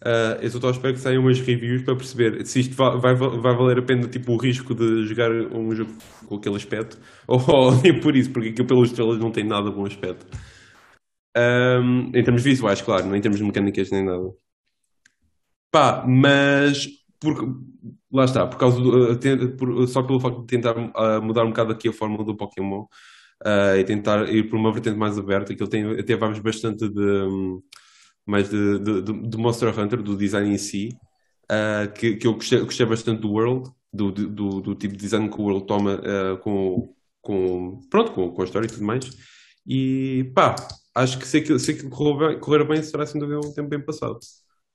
Ah, 0.03 0.37
eu 0.41 0.49
só 0.49 0.57
estou 0.57 0.69
à 0.69 0.73
espera 0.73 0.93
que 0.93 0.99
saiam 0.99 1.23
umas 1.23 1.39
reviews 1.39 1.81
para 1.81 1.95
perceber 1.95 2.45
se 2.45 2.59
isto 2.59 2.75
va- 2.75 2.95
vai, 2.95 3.15
vai 3.15 3.55
valer 3.55 3.79
a 3.79 3.81
pena 3.81 4.07
tipo, 4.07 4.33
o 4.33 4.37
risco 4.37 4.75
de 4.75 5.05
jogar 5.05 5.31
um 5.31 5.73
jogo 5.73 5.91
com 6.27 6.35
aquele 6.35 6.55
aspecto 6.55 6.99
ou, 7.27 7.39
ou 7.49 7.81
nem 7.81 7.99
por 7.99 8.15
isso, 8.15 8.29
porque 8.31 8.49
aquilo 8.49 8.67
pelas 8.67 8.89
estrelas 8.89 9.17
não 9.17 9.31
tem 9.31 9.43
nada 9.43 9.71
bom 9.71 9.85
aspecto. 9.85 10.25
Ahm, 11.35 12.11
em 12.13 12.23
termos 12.23 12.43
visuais, 12.43 12.81
claro, 12.81 13.05
não 13.07 13.15
em 13.15 13.21
termos 13.21 13.39
de 13.39 13.45
mecânicas 13.45 13.91
nem 13.91 14.03
nada. 14.03 14.31
Pá, 15.71 16.05
mas 16.07 16.87
porque, 17.19 17.45
lá 18.11 18.25
está, 18.25 18.45
por 18.47 18.57
causa 18.57 18.79
do, 18.81 19.17
ten- 19.19 19.55
por- 19.57 19.87
só 19.87 20.01
pelo 20.03 20.19
facto 20.19 20.41
de 20.41 20.47
tentar 20.47 20.75
uh, 20.77 21.21
mudar 21.21 21.43
um 21.45 21.49
bocado 21.49 21.71
aqui 21.73 21.89
a 21.89 21.93
fórmula 21.93 22.23
do 22.23 22.35
Pokémon 22.37 22.83
uh, 23.45 23.77
e 23.77 23.83
tentar 23.83 24.29
ir 24.33 24.49
por 24.49 24.57
uma 24.57 24.71
vertente 24.71 24.97
mais 24.97 25.17
aberta, 25.17 25.55
que 25.55 25.61
ele 25.63 25.69
tem 25.69 25.99
até 25.99 26.15
vibes 26.15 26.39
bastante 26.39 26.89
de 26.89 27.01
um, 27.01 27.61
mais 28.25 28.49
de, 28.49 28.79
de, 28.79 29.01
de- 29.01 29.37
Monster 29.37 29.77
Hunter, 29.79 30.01
do 30.03 30.15
design 30.17 30.49
em 30.53 30.57
si, 30.57 30.89
uh, 31.51 31.91
que, 31.93 32.15
que 32.17 32.27
eu 32.27 32.33
gostei, 32.35 32.59
gostei 32.61 32.85
bastante 32.85 33.21
do 33.21 33.31
World, 33.31 33.69
do, 33.93 34.11
do, 34.11 34.61
do- 34.61 34.75
tipo 34.75 34.93
de 34.95 34.99
design 35.01 35.29
que 35.29 35.39
o 35.41 35.43
World 35.45 35.65
toma 35.65 35.95
uh, 35.95 36.37
com, 36.39 36.93
com, 37.21 37.79
pronto, 37.89 38.11
com, 38.13 38.31
com 38.31 38.41
a 38.41 38.45
história 38.45 38.67
e 38.67 38.69
tudo 38.69 38.83
mais. 38.85 39.05
E 39.65 40.31
pá, 40.35 40.55
acho 40.95 41.19
que 41.19 41.27
se 41.27 41.37
aquilo, 41.37 41.59
se 41.59 41.89
correr 41.89 42.29
bem, 42.33 42.39
correr 42.39 42.63
bem, 42.67 42.81
será 42.83 43.05
sem 43.05 43.19
dúvida 43.19 43.39
um 43.39 43.53
tempo 43.53 43.69
bem 43.69 43.83
passado. 43.83 44.19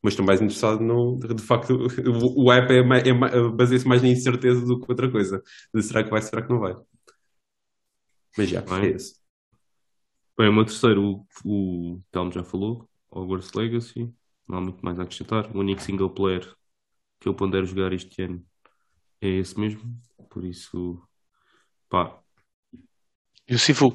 Mas 0.03 0.13
estou 0.15 0.27
mais 0.27 0.41
interessado 0.41 0.81
no. 0.83 1.19
De 1.19 1.43
facto, 1.43 1.71
o, 1.77 2.45
o 2.45 2.51
hype 2.51 2.71
é, 2.73 2.83
mais- 2.83 3.05
é, 3.07 3.13
mais- 3.13 3.33
baseia-se 3.55 3.87
mais 3.87 4.03
na 4.03 4.09
incerteza 4.09 4.65
do 4.67 4.81
que 4.81 4.91
outra 4.91 5.11
coisa. 5.11 5.43
De 5.75 5.83
será 5.83 6.03
que 6.03 6.11
vai, 6.11 6.21
será 6.23 6.43
que 6.43 6.51
não 6.51 6.59
vai? 6.61 6.75
Mas 8.37 8.49
já, 8.49 8.61
Vai. 8.63 8.87
é 8.87 8.91
esse. 8.97 9.21
Bem, 10.37 10.49
o 10.49 10.53
meu 10.53 10.65
terceiro, 10.65 11.25
o, 11.45 11.95
o 11.95 12.01
Telmo 12.11 12.33
já 12.33 12.43
falou, 12.43 12.89
Hogwarts 13.11 13.53
Legacy. 13.53 14.13
Não 14.49 14.59
há 14.59 14.61
muito 14.61 14.85
mais 14.85 14.99
a 14.99 15.03
acrescentar. 15.05 15.55
O 15.55 15.61
único 15.61 15.81
single 15.83 16.11
player 16.11 16.53
que 17.21 17.29
eu 17.29 17.35
pondero 17.35 17.67
jogar 17.67 17.93
este 17.93 18.23
ano 18.23 18.45
é 19.21 19.29
esse 19.29 19.59
mesmo. 19.59 19.83
Por 20.31 20.45
isso, 20.45 21.03
pá, 21.89 22.19
E 23.51 23.55
o 23.55 23.59
Sifu? 23.59 23.89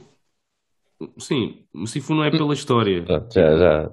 sim, 1.19 1.67
o 1.73 1.85
Sifu 1.88 2.13
não 2.13 2.23
é 2.23 2.31
pela 2.31 2.53
história. 2.53 3.03
Pronto, 3.05 3.34
já, 3.34 3.57
já. 3.57 3.91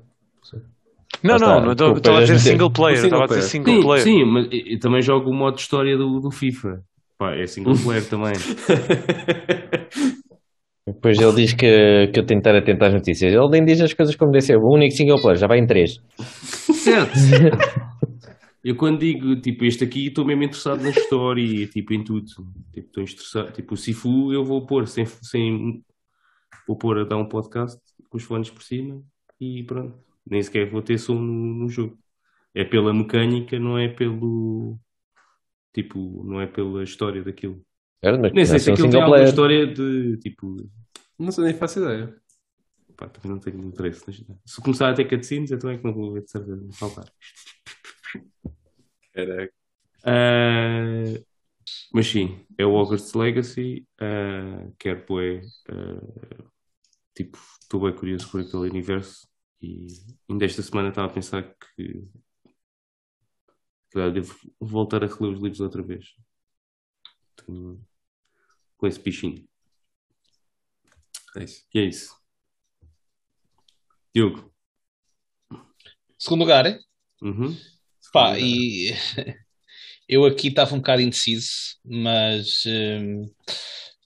Não, 1.22 1.36
não, 1.36 1.60
não 1.60 1.72
estou 1.72 1.92
estava 1.92 2.18
a 2.18 2.20
dizer 2.22 2.38
single 2.38 2.70
player, 2.70 3.04
estava 3.04 3.24
a 3.24 3.26
dizer 3.26 3.40
player. 3.40 3.50
single 3.50 3.74
Sim, 3.74 3.82
player. 3.82 4.04
sim, 4.04 4.24
mas 4.24 4.48
eu 4.50 4.78
também 4.78 5.00
jogo 5.00 5.30
o 5.30 5.34
modo 5.34 5.58
história 5.58 5.96
do, 5.96 6.20
do 6.20 6.30
FIFA. 6.30 6.82
Pá, 7.18 7.34
é 7.34 7.46
single 7.46 7.74
player 7.82 8.08
também. 8.08 8.32
Depois 10.86 11.18
ele 11.18 11.32
diz 11.32 11.54
que, 11.54 12.08
que 12.12 12.20
eu 12.20 12.26
tenho 12.26 12.42
que 12.42 12.48
estar 12.48 12.54
atento 12.56 12.84
às 12.84 12.92
notícias. 12.92 13.32
Ele 13.32 13.48
nem 13.50 13.64
diz 13.64 13.80
as 13.80 13.94
coisas 13.94 14.14
como 14.16 14.32
deve 14.32 14.44
ser. 14.44 14.58
O 14.58 14.70
único 14.70 14.94
single 14.94 15.20
player 15.20 15.38
já 15.38 15.46
vai 15.46 15.58
em 15.58 15.66
3. 15.66 15.98
Certo. 16.18 17.12
Eu 18.62 18.76
quando 18.76 19.00
digo, 19.00 19.38
tipo, 19.42 19.66
este 19.66 19.84
aqui, 19.84 20.06
estou 20.06 20.24
mesmo 20.24 20.42
interessado 20.42 20.82
na 20.82 20.88
história 20.88 21.42
e, 21.42 21.66
tipo, 21.66 21.92
em 21.92 22.02
tudo. 22.02 22.24
Tipo, 22.72 22.86
estou 22.86 23.02
interessado. 23.02 23.52
Tipo, 23.52 23.74
o 23.74 23.76
Sifu 23.76 24.32
eu 24.32 24.42
vou 24.42 24.64
pôr 24.64 24.86
sem, 24.86 25.04
sem... 25.04 25.82
Vou 26.66 26.78
pôr 26.78 27.00
a 27.00 27.04
dar 27.04 27.18
um 27.18 27.28
podcast 27.28 27.78
com 28.08 28.16
os 28.16 28.24
fones 28.24 28.48
por 28.48 28.62
cima 28.62 29.02
e 29.38 29.62
pronto. 29.64 29.98
Nem 30.26 30.42
sequer 30.42 30.70
vou 30.70 30.82
ter 30.82 30.98
som 30.98 31.14
no, 31.14 31.54
no 31.54 31.68
jogo. 31.68 31.98
É 32.54 32.64
pela 32.64 32.94
mecânica, 32.94 33.58
não 33.58 33.78
é 33.78 33.88
pelo... 33.88 34.78
Tipo, 35.72 36.22
não 36.24 36.40
é 36.40 36.46
pela 36.46 36.82
história 36.84 37.22
daquilo. 37.22 37.64
Mas 38.02 38.32
Nem 38.32 38.46
sei 38.46 38.58
se 38.58 38.70
aquilo 38.70 38.88
tem 38.88 39.00
alguma 39.00 39.16
player. 39.16 39.28
história 39.28 39.66
de, 39.66 40.16
tipo... 40.18 40.56
Não 41.18 41.32
sei, 41.32 41.44
nem 41.44 41.54
faço 41.54 41.80
ideia. 41.80 42.14
Pá, 42.96 43.08
também 43.08 43.32
não 43.32 43.38
tenho 43.40 43.64
interesse. 43.66 44.04
Se 44.46 44.60
começar 44.60 44.90
a 44.90 44.94
ter 44.94 45.08
cutscenes, 45.08 45.50
então 45.50 45.68
é 45.70 45.76
que 45.78 45.84
não 45.84 45.92
vou 45.92 46.12
ver 46.12 46.22
de 46.22 46.30
certeza 46.30 46.68
faltar. 46.72 47.06
Caraca. 49.12 49.52
Ah, 50.04 51.04
mas 51.92 52.06
sim, 52.06 52.44
é 52.58 52.64
o 52.66 52.72
Hogwarts 52.74 53.14
Legacy. 53.14 53.86
ah, 53.98 54.68
quero 54.78 55.04
pôr. 55.06 55.40
tipo, 57.14 57.38
estou 57.60 57.80
bem 57.80 57.94
curioso 57.94 58.30
por 58.30 58.40
aquele 58.40 58.70
universo. 58.70 59.26
E 59.64 59.86
ainda 60.28 60.44
esta 60.44 60.62
semana 60.62 60.90
estava 60.90 61.10
a 61.10 61.14
pensar 61.14 61.42
que. 61.42 62.06
devo 64.12 64.34
voltar 64.60 65.02
a 65.02 65.06
reler 65.06 65.32
os 65.34 65.40
livros 65.42 65.60
outra 65.60 65.82
vez. 65.82 66.14
Tenho- 67.36 67.82
com 68.76 68.86
esse 68.86 69.00
bichinho. 69.00 69.48
É 71.36 71.44
isso. 71.44 71.66
E 71.74 71.78
é 71.80 71.84
isso. 71.84 72.14
Diogo. 74.14 74.52
Segundo 76.18 76.40
lugar, 76.40 76.66
hein? 76.66 76.78
Uhum. 77.22 77.56
Pá, 78.12 78.38
e 78.38 78.92
eu 80.08 80.24
aqui 80.24 80.48
estava 80.48 80.74
um 80.74 80.78
bocado 80.78 81.02
indeciso, 81.02 81.78
mas 81.84 82.62
hum, 82.66 83.30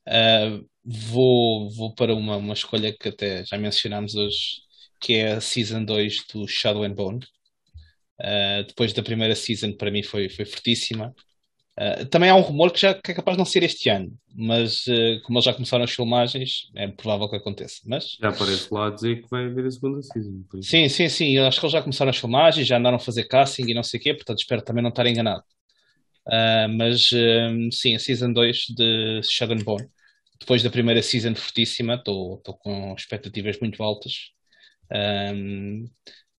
ah, 0.07 0.61
vou, 0.85 1.71
vou 1.71 1.95
para 1.95 2.15
uma, 2.15 2.37
uma 2.37 2.55
escolha 2.55 2.97
que 2.97 3.09
até 3.09 3.45
já 3.45 3.59
mencionámos 3.59 4.15
hoje, 4.15 4.63
que 5.01 5.15
é 5.15 5.33
a 5.33 5.41
Season 5.41 5.85
2 5.85 6.27
do 6.33 6.47
Shadow 6.47 6.85
and 6.85 6.95
Bone. 6.95 7.21
Ah, 8.21 8.65
depois 8.67 8.93
da 8.93 9.03
primeira 9.03 9.35
season, 9.35 9.73
para 9.73 9.91
mim 9.91 10.03
foi, 10.03 10.29
foi 10.29 10.45
fortíssima. 10.45 11.15
Ah, 11.77 12.05
também 12.07 12.29
há 12.29 12.35
um 12.35 12.41
rumor 12.41 12.73
que 12.73 12.81
já 12.81 12.93
que 12.93 13.13
é 13.13 13.15
capaz 13.15 13.37
de 13.37 13.39
não 13.39 13.45
ser 13.45 13.63
este 13.63 13.89
ano, 13.89 14.13
mas 14.35 14.85
ah, 14.89 15.21
como 15.25 15.39
eles 15.39 15.45
já 15.45 15.55
começaram 15.55 15.85
as 15.85 15.93
filmagens, 15.93 16.69
é 16.75 16.89
provável 16.89 17.29
que 17.29 17.37
aconteça. 17.37 17.81
Mas 17.87 18.17
Já 18.21 18.31
aparece 18.31 18.69
lá 18.73 18.89
a 18.89 18.91
dizer 18.91 19.23
que 19.23 19.29
vai 19.31 19.47
haver 19.47 19.67
a 19.67 19.71
segunda 19.71 20.03
season. 20.03 20.43
Sim, 20.63 20.89
sim, 20.89 21.09
sim. 21.09 21.37
Eu 21.37 21.47
acho 21.47 21.61
que 21.61 21.67
eles 21.67 21.73
já 21.73 21.83
começaram 21.83 22.11
as 22.11 22.19
filmagens, 22.19 22.67
já 22.67 22.79
andaram 22.79 22.97
a 22.97 23.01
fazer 23.01 23.25
casting 23.25 23.67
e 23.69 23.75
não 23.75 23.85
sei 23.85 24.01
o 24.01 24.03
quê, 24.03 24.15
portanto 24.15 24.41
espero 24.41 24.63
também 24.63 24.83
não 24.83 24.91
estar 24.91 25.07
enganado. 25.07 25.45
Mas 26.77 27.11
sim, 27.73 27.95
a 27.95 27.99
Season 27.99 28.33
2 28.33 28.57
de 28.77 29.21
Shadow 29.23 29.57
and 29.57 29.63
Bone. 29.63 29.89
Depois 30.41 30.63
da 30.63 30.71
primeira 30.71 31.03
season 31.03 31.35
fortíssima, 31.35 31.95
estou 31.95 32.41
com 32.61 32.95
expectativas 32.95 33.59
muito 33.61 33.83
altas. 33.83 34.31
Hum, 34.91 35.85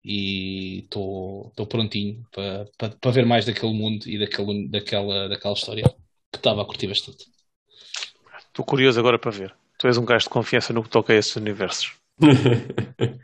e 0.03 0.79
estou 0.83 1.51
prontinho 1.67 2.25
para 2.31 2.65
pa, 2.77 2.89
pa 2.89 3.11
ver 3.11 3.25
mais 3.25 3.45
daquele 3.45 3.73
mundo 3.73 4.07
e 4.07 4.17
daquele, 4.17 4.67
daquela, 4.69 5.29
daquela 5.29 5.53
história 5.53 5.83
que 6.31 6.37
estava 6.37 6.61
a 6.61 6.65
curtir 6.65 6.87
bastante. 6.87 7.25
Estou 8.47 8.65
curioso 8.65 8.99
agora 8.99 9.19
para 9.19 9.31
ver. 9.31 9.55
Tu 9.77 9.87
és 9.87 9.97
um 9.97 10.05
gajo 10.05 10.25
de 10.25 10.29
confiança 10.29 10.73
no 10.73 10.83
que 10.83 10.89
toca 10.89 11.13
a 11.13 11.15
esses 11.15 11.35
universos. 11.35 11.95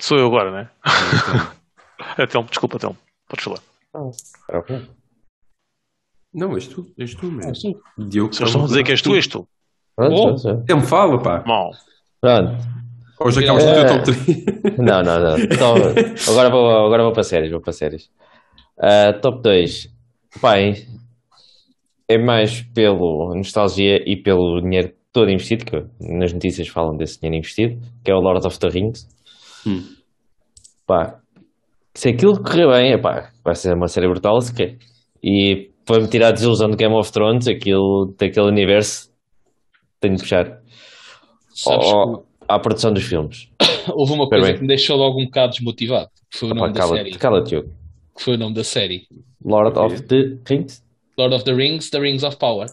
Sou 0.00 0.18
eu 0.18 0.26
agora, 0.26 0.50
né? 0.50 0.70
Então, 2.18 2.44
desculpa, 2.44 2.76
então. 2.76 2.96
Podes 3.28 3.44
falar. 3.44 3.60
Ok. 4.48 4.88
Não, 6.32 6.54
és 6.54 6.66
tu, 6.66 6.92
és 6.98 7.14
tu, 7.14 7.30
mesmo. 7.30 7.80
Ah. 7.96 8.02
Diogo, 8.04 8.32
Se 8.32 8.42
eles 8.42 8.50
estão 8.50 8.64
a 8.64 8.66
dizer 8.66 8.84
que 8.84 8.90
és 8.92 9.00
tu, 9.02 9.14
és 9.14 9.26
tu. 9.26 9.48
Pronto, 9.96 10.48
Oh. 10.48 10.64
Ele 10.68 10.80
me 10.80 10.86
fala, 10.86 11.22
pá. 11.22 11.44
Mal. 11.46 11.70
Pronto. 12.24 12.56
Hoje 13.20 13.44
acabas 13.44 13.64
do 13.66 13.72
teu 13.72 13.82
É. 13.82 13.86
top 13.86 14.04
3. 14.04 14.78
Não, 14.78 15.02
não, 15.02 15.20
não. 15.20 15.38
Então, 15.38 15.74
agora, 16.32 16.50
vou, 16.50 16.86
agora 16.86 17.02
vou 17.02 17.12
para 17.12 17.22
séries, 17.22 17.50
vou 17.50 17.60
para 17.60 17.72
séries. 17.74 18.08
Ah, 18.80 19.12
top 19.20 19.42
2. 19.42 19.88
Pai, 20.40 20.72
é 22.08 22.16
mais 22.16 22.62
pelo 22.74 23.34
nostalgia 23.36 24.02
e 24.06 24.16
pelo 24.16 24.58
dinheiro 24.62 24.94
todo 25.12 25.30
investido, 25.30 25.66
que 25.66 25.76
nas 26.00 26.32
notícias 26.32 26.66
falam 26.68 26.96
desse 26.96 27.20
dinheiro 27.20 27.36
investido, 27.40 27.78
que 28.02 28.10
é 28.10 28.14
o 28.14 28.20
Lord 28.20 28.46
of 28.46 28.58
the 28.58 28.68
Rings. 28.68 29.06
Hum. 29.66 29.82
Pá, 30.86 31.20
se 31.94 32.08
aquilo 32.08 32.42
correr 32.42 32.66
bem, 32.68 32.92
epá, 32.92 33.30
vai 33.44 33.54
ser 33.54 33.74
uma 33.74 33.86
série 33.86 34.08
brutal, 34.08 34.40
se 34.40 34.54
quer. 34.54 34.78
E 35.22 35.70
para 35.84 36.00
me 36.00 36.08
tirar 36.08 36.28
a 36.28 36.32
desilusão 36.32 36.70
de 36.70 36.76
Game 36.76 36.94
of 36.94 37.12
Thrones, 37.12 37.46
aquilo, 37.46 38.14
daquele 38.18 38.48
universo, 38.48 39.10
tenho 40.00 40.16
de 40.16 40.22
puxar 40.22 40.63
Sabes 41.54 41.86
ao- 41.86 42.26
à 42.48 42.58
produção 42.58 42.92
dos 42.92 43.04
filmes. 43.04 43.48
houve 43.94 44.12
uma 44.12 44.24
Espera 44.24 44.40
coisa 44.42 44.46
bem. 44.46 44.54
que 44.56 44.62
me 44.62 44.68
deixou 44.68 44.96
logo 44.96 45.20
um 45.20 45.24
bocado 45.26 45.52
desmotivado, 45.52 46.10
que 46.30 46.38
foi 46.38 46.50
o 46.50 46.54
nome 46.54 46.72
da 46.72 46.80
cala- 46.80 46.96
série. 46.96 47.10
Cala-te, 47.12 47.48
Diogo. 47.50 47.72
Que 48.16 48.22
foi 48.22 48.34
o 48.34 48.38
nome 48.38 48.54
da 48.54 48.64
série. 48.64 49.06
Lord 49.44 49.78
of 49.78 50.02
the 50.02 50.38
Rings? 50.48 50.82
Lord 51.18 51.34
of 51.34 51.44
the 51.44 51.52
Rings, 51.54 51.90
The 51.90 51.98
Rings 52.00 52.22
of 52.24 52.36
Power. 52.36 52.66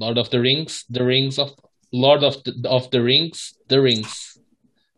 Lord 0.00 0.18
of 0.18 0.30
the 0.30 0.38
Rings, 0.38 0.84
The 0.92 1.02
Rings 1.02 1.38
of 1.38 1.52
Lord 1.92 2.24
of 2.24 2.42
the, 2.44 2.52
of 2.68 2.88
the 2.90 3.00
Rings, 3.00 3.54
The 3.68 3.80
Rings. 3.80 4.38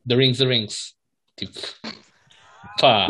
The 0.06 0.16
Rings, 0.16 0.38
The 0.38 0.46
Rings. 0.46 0.94
Tipo. 1.36 1.58
Pá. 2.80 3.08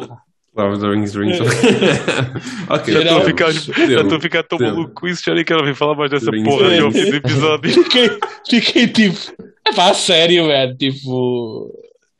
Lord 0.56 0.74
of 0.74 0.80
the 0.80 0.88
Rings, 0.88 1.14
Rings. 1.14 1.38
ok, 2.68 2.92
Já 2.92 3.00
Estou 3.00 3.18
a 3.18 3.24
ficar, 3.24 3.52
já 3.52 4.00
estou 4.00 4.16
a 4.16 4.20
ficar 4.20 4.42
tão 4.42 4.58
Deu. 4.58 4.68
maluco 4.68 4.94
com 4.94 5.06
isso, 5.06 5.22
já 5.24 5.34
nem 5.34 5.44
quero 5.44 5.60
ouvir 5.60 5.74
falar 5.74 5.94
mais 5.94 6.10
dessa 6.10 6.30
Rings, 6.30 6.44
porra 6.48 6.66
até 6.66 6.78
ao 6.80 6.90
fim 6.90 7.10
do 7.10 7.16
episódio. 7.16 7.70
Fiquei, 7.84 8.10
fiquei 8.48 8.88
tipo. 8.88 9.18
É 9.66 9.72
pá, 9.72 9.94
sério, 9.94 10.46
velho. 10.46 10.76
Tipo. 10.76 11.72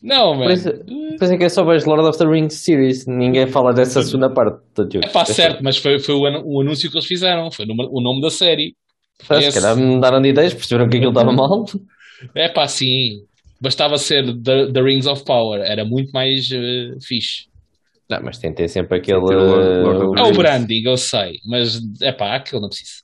Não, 0.02 0.39
velho. 0.39 0.48
por 1.19 1.24
isso 1.24 1.32
é 1.32 1.36
que 1.36 1.44
é 1.44 1.48
só 1.48 1.65
vejo 1.65 1.86
Lord 1.86 2.07
of 2.09 2.19
the 2.19 2.24
Rings 2.24 2.55
series. 2.55 3.07
Ninguém 3.07 3.47
fala 3.47 3.73
dessa 3.73 4.02
segunda 4.02 4.31
parte. 4.31 4.61
do 4.74 4.86
Diogo. 4.86 5.07
É 5.07 5.11
pá, 5.11 5.24
certo, 5.24 5.62
mas 5.62 5.77
foi, 5.77 5.98
foi 5.98 6.15
o, 6.15 6.27
anúncio 6.61 6.90
que 6.90 6.97
eles 6.97 7.07
fizeram. 7.07 7.51
Foi 7.51 7.66
o 7.66 8.01
nome- 8.01 8.20
da 8.23 8.31
série. 8.31 8.74
Esse. 9.28 9.52
Se 9.52 9.61
calhar 9.61 9.77
me 9.77 9.85
mudaram 9.85 10.23
de 10.23 10.28
ideias, 10.28 10.55
perceberam 10.55 10.89
que 10.89 10.97
aquilo 10.97 11.11
estava 11.11 11.32
mal. 11.32 11.65
É 12.35 12.48
pá, 12.48 12.66
sim. 12.69 13.23
Bastava 13.61 13.98
ser 13.98 14.24
The, 14.43 14.73
the 14.73 14.81
Rings 14.81 15.07
of 15.07 15.24
Power. 15.24 15.61
Era 15.61 15.85
muito 15.85 16.11
mais 16.12 16.48
eh, 16.51 16.93
fixe. 17.07 17.49
Não, 18.11 18.23
mas 18.24 18.39
tem 18.39 18.53
ter 18.53 18.69
sempre 18.69 18.99
aquele. 18.99 19.20
ter 19.24 19.37
o 19.37 19.41
Lord- 19.45 19.82
Lord 19.82 20.05
of 20.07 20.15
the 20.16 20.20
É 20.20 20.24
o 20.24 20.32
branding, 20.37 20.82
eu 20.85 20.97
sei. 20.97 21.39
Mas 21.47 21.81
é 22.03 22.11
pá, 22.12 22.35
aquilo 22.37 22.61
não 22.61 22.69
precisa. 22.69 23.03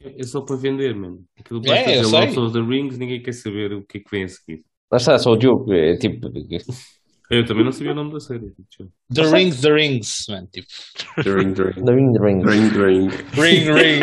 É 0.00 0.22
só 0.22 0.40
para 0.40 0.56
vender, 0.56 0.94
mano. 0.94 1.22
Aquilo 1.38 1.60
É, 1.66 1.68
basta 1.68 1.90
eu 1.90 2.00
dizer 2.02 2.10
sei. 2.10 2.20
Lord 2.20 2.38
of 2.40 2.52
the 2.52 2.60
Rings, 2.74 2.98
ninguém 2.98 3.22
quer 3.22 3.32
saber 3.32 3.72
o 3.74 3.82
que 3.84 3.98
é 3.98 4.00
que 4.00 4.10
vem 4.10 4.24
a 4.24 4.28
seguir. 4.28 4.62
Lá 4.90 4.96
está, 4.96 5.18
só 5.18 5.32
o 5.32 5.36
Diogo. 5.36 5.72
É 5.72 5.96
tipo. 5.96 6.28
Eu 7.30 7.44
também 7.44 7.62
não 7.62 7.72
sabia 7.72 7.92
o 7.92 7.94
nome 7.94 8.10
da 8.10 8.20
série. 8.20 8.40
tipo, 8.70 8.90
The 9.14 9.22
Rings, 9.30 9.60
The 9.60 9.70
Rings, 9.70 10.24
man. 10.30 10.46
Tipo, 10.50 10.66
The 11.22 11.30
Ring, 11.34 11.52
the 11.52 11.62
Ring. 11.64 11.84
The 11.84 11.92
Ring, 11.92 12.12
the 12.14 12.18
Ring. 12.20 12.42
Ring, 12.42 12.70
the 12.70 12.84
Ring. 12.86 13.08
ring, 13.34 13.70
ring, 13.70 14.00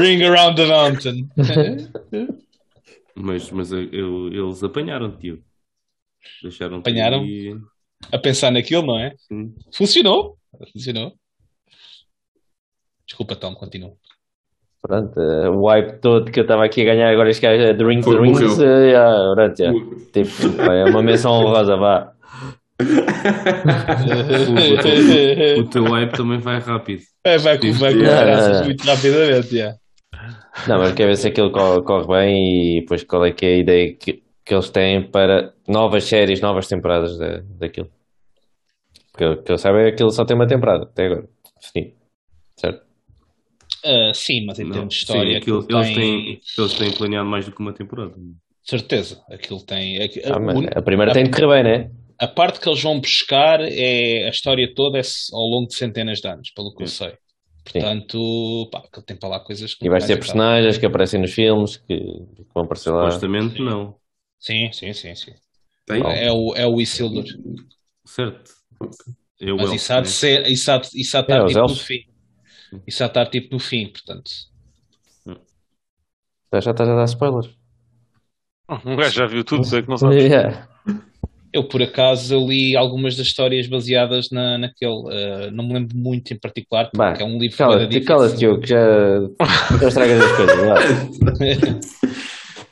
ring 0.00 0.22
around 0.24 0.56
the 0.56 0.66
mountain. 0.66 1.28
Mas, 3.14 3.50
mas 3.52 3.70
eu, 3.70 3.82
eu- 3.92 4.28
eles 4.32 4.62
apanharam, 4.64 5.16
tio. 5.16 5.40
Deixaram 6.42 6.78
Apanharam? 6.78 7.24
A 8.10 8.18
pensar 8.18 8.50
naquilo, 8.50 8.84
não 8.86 8.98
é? 8.98 9.14
Sim. 9.28 9.54
Funcionou. 9.72 10.36
Funcionou. 10.72 11.12
Desculpa, 13.06 13.36
Tom, 13.36 13.54
continua. 13.54 13.92
Pronto, 14.80 15.20
eh, 15.20 15.48
o 15.48 15.68
hype 15.68 16.00
todo 16.00 16.30
que 16.30 16.40
eu 16.40 16.42
estava 16.42 16.64
aqui 16.64 16.82
a 16.82 16.84
ganhar 16.86 17.08
agora, 17.10 17.30
este 17.30 17.40
gajo, 17.42 17.76
The 17.76 17.84
Ring, 17.84 18.00
the. 18.00 18.10
Rings. 18.10 18.58
eh, 18.58 18.90
yeah, 18.90 19.34
pronto, 19.34 19.60
yeah. 19.60 19.78
Tipo, 20.12 20.62
é 20.62 20.84
uma 20.90 21.02
menção 21.02 21.32
honrosa, 21.32 21.76
vá. 21.76 22.12
O 25.58 25.64
teu 25.68 25.84
hype 25.84 26.12
também 26.16 26.38
vai 26.38 26.58
rápido. 26.58 27.02
É, 27.24 27.38
vai 27.38 27.56
com 27.56 27.72
vai 27.74 27.92
Yeah, 27.92 28.22
yeah. 28.28 28.64
muito 28.64 28.84
rapidamente, 28.84 29.54
yeah. 29.54 29.76
Não, 30.66 30.78
mas 30.78 30.92
quero 30.92 31.10
ver 31.10 31.16
se 31.16 31.28
aquilo 31.28 31.52
corre, 31.52 31.80
corre 31.82 32.06
bem 32.08 32.78
e 32.78 32.80
depois 32.80 33.04
qual 33.04 33.24
é 33.24 33.30
que 33.30 33.46
é 33.46 33.48
a 33.54 33.58
ideia 33.58 33.94
que, 33.94 34.21
que 34.44 34.54
eles 34.54 34.70
têm 34.70 35.10
para 35.10 35.54
novas 35.68 36.04
séries, 36.04 36.40
novas 36.40 36.68
temporadas 36.68 37.16
da, 37.18 37.38
daquilo. 37.60 37.90
Porque 39.10 39.24
o 39.32 39.42
que 39.42 39.52
eu 39.54 39.58
saiba 39.62 39.78
é 39.80 39.84
que 39.88 39.94
aquilo 39.94 40.10
só 40.10 40.24
tem 40.26 40.36
uma 40.36 40.46
temporada 40.52 40.84
até 40.84 41.02
agora. 41.06 41.28
Definido. 41.60 41.92
Certo? 42.62 42.86
Ah, 43.84 44.12
sim, 44.14 44.44
mas 44.46 44.58
em 44.60 44.68
Não, 44.68 44.70
termos 44.70 44.94
de 44.94 45.00
sim, 45.00 45.00
história, 45.00 45.38
aquilo- 45.38 45.60
aquilo 45.60 45.66
eles, 45.68 45.90
tem... 45.94 45.94
têm, 45.94 46.40
eles 46.58 46.74
têm 46.74 46.92
planeado 46.92 47.28
mais 47.28 47.44
do 47.46 47.52
que 47.52 47.60
uma 47.60 47.72
temporada. 47.72 48.14
Certeza, 48.64 49.22
aquilo 49.28 49.64
tem... 49.64 50.00
aqui- 50.02 50.20
Ah, 50.24 50.38
mas 50.40 50.56
o- 50.56 50.68
a 50.78 50.82
primeira 50.82 51.12
a- 51.12 51.14
tem 51.14 51.24
de 51.24 51.30
correr 51.30 51.48
bem, 51.48 51.64
né? 51.64 51.90
A 52.18 52.28
parte 52.28 52.60
que 52.60 52.68
eles 52.68 52.82
vão 52.82 53.00
buscar 53.00 53.60
é 53.60 54.26
a 54.26 54.30
história 54.30 54.72
toda 54.74 54.98
é 54.98 55.02
ao 55.32 55.42
longo 55.46 55.66
de 55.68 55.74
centenas 55.74 56.20
de 56.20 56.28
anos, 56.28 56.50
pelo 56.54 56.74
que 56.74 56.82
eu 56.82 56.86
sei. 56.86 57.14
Portanto, 57.64 58.68
pá, 58.70 58.78
aquilo 58.80 59.04
tem 59.04 59.16
para 59.18 59.28
lá 59.30 59.40
coisas 59.40 59.74
que 59.74 59.84
E 59.84 59.88
não 59.88 59.92
vais 59.92 60.06
ter 60.06 60.16
vai 60.16 60.20
ficar. 60.22 60.24
personagens 60.24 60.78
que 60.78 60.86
aparecem 60.86 61.20
nos 61.20 61.32
filmes 61.34 61.76
que, 61.76 61.96
que 61.98 62.46
vão 62.54 62.64
aparecer 62.64 62.90
lá. 62.90 63.10
Supostamente 63.10 63.62
não. 63.62 63.98
Sim, 64.42 64.72
sim, 64.72 64.92
sim, 64.92 65.14
sim. 65.14 65.34
Tem? 65.86 66.02
É 66.02 66.32
o, 66.32 66.52
é 66.56 66.66
o 66.66 66.80
Isildur. 66.80 67.24
Certo. 68.04 68.50
Eu 69.38 69.56
Mas 69.56 69.72
isso 69.72 69.92
há 69.92 70.00
de 70.00 70.08
ser, 70.08 70.46
isso 70.48 70.70
há 70.72 70.82
isso 70.94 71.16
há 71.16 71.22
de 71.22 71.32
É, 71.32 71.36
estar 71.36 71.44
os 71.44 71.52
tipo 71.52 71.68
no 71.68 71.76
fim. 71.76 72.00
Isso 72.84 73.04
há 73.04 73.06
de 73.06 73.10
estar 73.10 73.26
tipo 73.26 73.54
no 73.54 73.60
fim, 73.60 73.86
portanto. 73.86 74.30
Já 76.52 76.72
estás 76.72 76.88
a 76.88 76.96
dar 76.96 77.04
spoilers. 77.04 77.50
Um 78.84 78.96
gajo 78.96 79.14
já 79.14 79.26
viu 79.26 79.44
tudo, 79.44 79.64
sei 79.64 79.82
que 79.82 79.88
não 79.88 79.96
sabes. 79.96 80.16
Yeah. 80.26 80.68
Eu, 81.54 81.68
por 81.68 81.82
acaso, 81.82 82.34
eu 82.34 82.46
li 82.46 82.76
algumas 82.76 83.14
das 83.14 83.26
histórias 83.26 83.66
baseadas 83.68 84.30
na, 84.30 84.56
naquele. 84.58 85.02
eh, 85.10 85.50
não 85.50 85.64
me 85.68 85.74
lembro 85.74 85.96
muito 85.96 86.32
em 86.32 86.38
particular, 86.38 86.86
porque 86.86 86.96
Bah, 86.96 87.14
é 87.20 87.24
um 87.24 87.38
livro 87.38 87.56
bué 87.58 87.86
cala-te, 87.86 88.00
difícil. 88.00 88.38
Diogo, 88.38 88.60
que 88.62 88.68
já, 88.68 88.80
já 89.80 89.88
estragas 89.88 90.20
as 90.22 90.32
coisas. 90.36 90.56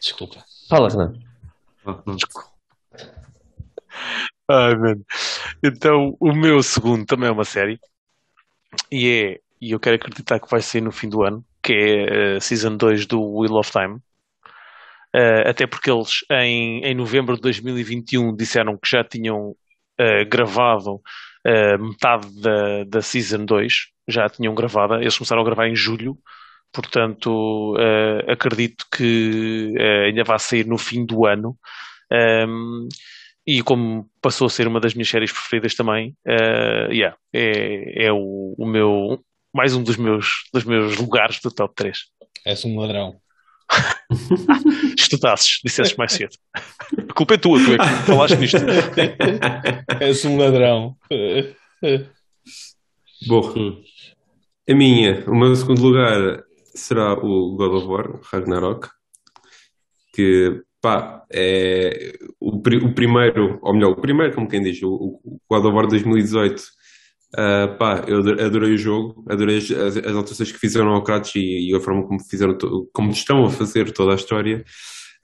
Desculpa. 0.01 0.45
Fala, 0.69 0.89
Renan. 0.89 1.30
Ai, 4.49 4.75
mano. 4.75 5.05
Então, 5.63 6.17
o 6.21 6.33
meu 6.33 6.63
segundo 6.63 7.07
também 7.07 7.29
é 7.29 7.33
uma 7.33 7.45
série. 7.45 7.79
E 8.91 9.09
é, 9.09 9.41
e 9.61 9.73
eu 9.73 9.81
quero 9.81 9.97
acreditar 9.97 10.41
que 10.41 10.51
vai 10.51 10.61
ser 10.63 10.81
no 10.81 10.91
fim 10.93 11.09
do 11.09 11.23
ano, 11.23 11.45
que 11.63 11.73
é 11.73 12.37
a 12.37 12.41
Season 12.41 12.77
2 12.77 13.07
do 13.07 13.21
Wheel 13.23 13.55
of 13.55 13.71
Time. 13.71 14.01
Eh, 15.15 15.49
até 15.51 15.67
porque 15.67 15.91
eles, 15.91 16.25
em, 16.31 16.85
em 16.85 16.95
novembro 16.95 17.35
de 17.37 17.43
2021, 17.43 18.35
disseram 18.37 18.77
que 18.79 18.89
já 18.89 19.05
tinham 19.05 19.55
eh, 19.99 20.25
gravado 20.25 21.01
eh, 21.45 21.77
metade 21.79 22.29
da, 22.41 22.85
da 22.85 23.03
Season 23.03 23.45
2. 23.45 23.75
Já 24.09 24.29
tinham 24.29 24.55
gravada. 24.55 24.97
Eles 25.01 25.17
começaram 25.17 25.43
a 25.43 25.45
gravar 25.45 25.69
em 25.69 25.77
julho. 25.77 26.17
Portanto, 26.73 27.77
eh, 27.79 28.33
acredito 28.33 28.87
que 28.97 29.75
eh, 29.77 30.07
ainda 30.07 30.23
vai 30.23 30.39
sair 30.39 30.67
no 30.67 30.79
fim 30.79 31.05
do 31.05 31.27
ano. 31.27 31.59
Um, 32.13 32.89
e 33.47 33.63
como 33.63 34.09
passou 34.21 34.47
a 34.47 34.51
ser 34.51 34.69
uma 34.69 34.79
das 34.81 34.95
minhas 34.95 35.09
séries 35.09 35.33
preferidas 35.33 35.75
também, 35.75 36.15
eh, 36.25 36.89
yeah, 36.93 37.17
é, 37.33 38.07
é 38.07 38.13
o, 38.13 38.55
o 38.57 38.67
meu 38.67 39.21
mais 39.53 39.75
um 39.75 39.83
dos 39.83 39.97
meus, 39.97 40.45
dos 40.55 40.65
meus 40.65 40.97
lugares 40.97 41.41
do 41.41 41.51
top 41.51 41.75
3. 41.75 41.99
És 42.47 42.65
um 42.65 42.79
ladrão. 42.79 43.17
Estudasses, 44.97 45.61
dissesses 45.65 45.97
mais 45.97 46.13
cedo. 46.13 46.37
A 46.55 47.13
culpa 47.13 47.35
é 47.35 47.39
tua, 47.39 47.59
tu 47.59 47.73
é 47.75 47.79
que 47.79 48.07
falaste 48.07 48.37
nisto. 48.37 48.59
És 50.01 50.25
um 50.25 50.37
ladrão. 50.37 50.97
Bom, 53.27 53.53
a 54.69 54.75
minha, 54.75 55.25
o 55.29 55.35
meu 55.35 55.55
segundo 55.57 55.83
lugar 55.83 56.45
será 56.81 57.15
o 57.15 57.57
God 57.57 57.75
of 57.75 57.87
War, 57.87 58.21
Ragnarok, 58.23 58.89
que 60.15 60.63
pá, 60.81 61.25
é 61.31 62.13
o, 62.41 62.57
o 62.57 62.95
primeiro, 62.95 63.59
ou 63.63 63.75
melhor, 63.75 63.93
o 63.93 64.01
primeiro, 64.01 64.35
como 64.35 64.49
quem 64.49 64.63
diz, 64.63 64.83
o, 64.83 65.21
o 65.23 65.41
God 65.49 65.65
of 65.67 65.75
War 65.75 65.87
2018. 65.87 66.63
ah, 67.37 67.69
pá, 67.79 68.05
eu 68.09 68.19
ado- 68.21 68.41
adorei 68.41 68.75
o 68.75 68.79
jogo, 68.79 69.25
adorei 69.29 69.59
as, 69.59 69.71
as, 69.71 69.97
alterações 70.15 70.53
que 70.53 70.59
fizeram 70.59 70.91
ao 70.91 71.05
Kratos 71.05 71.35
e, 71.37 71.71
e 71.71 71.75
a 71.75 71.81
forma 71.81 72.07
como 72.07 72.21
fizeram, 72.21 72.57
como 72.93 73.11
estão 73.11 73.45
a 73.45 73.51
fazer 73.51 73.93
toda 73.93 74.13
a 74.13 74.17
história. 74.17 74.65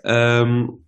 Ahm, 0.04 0.78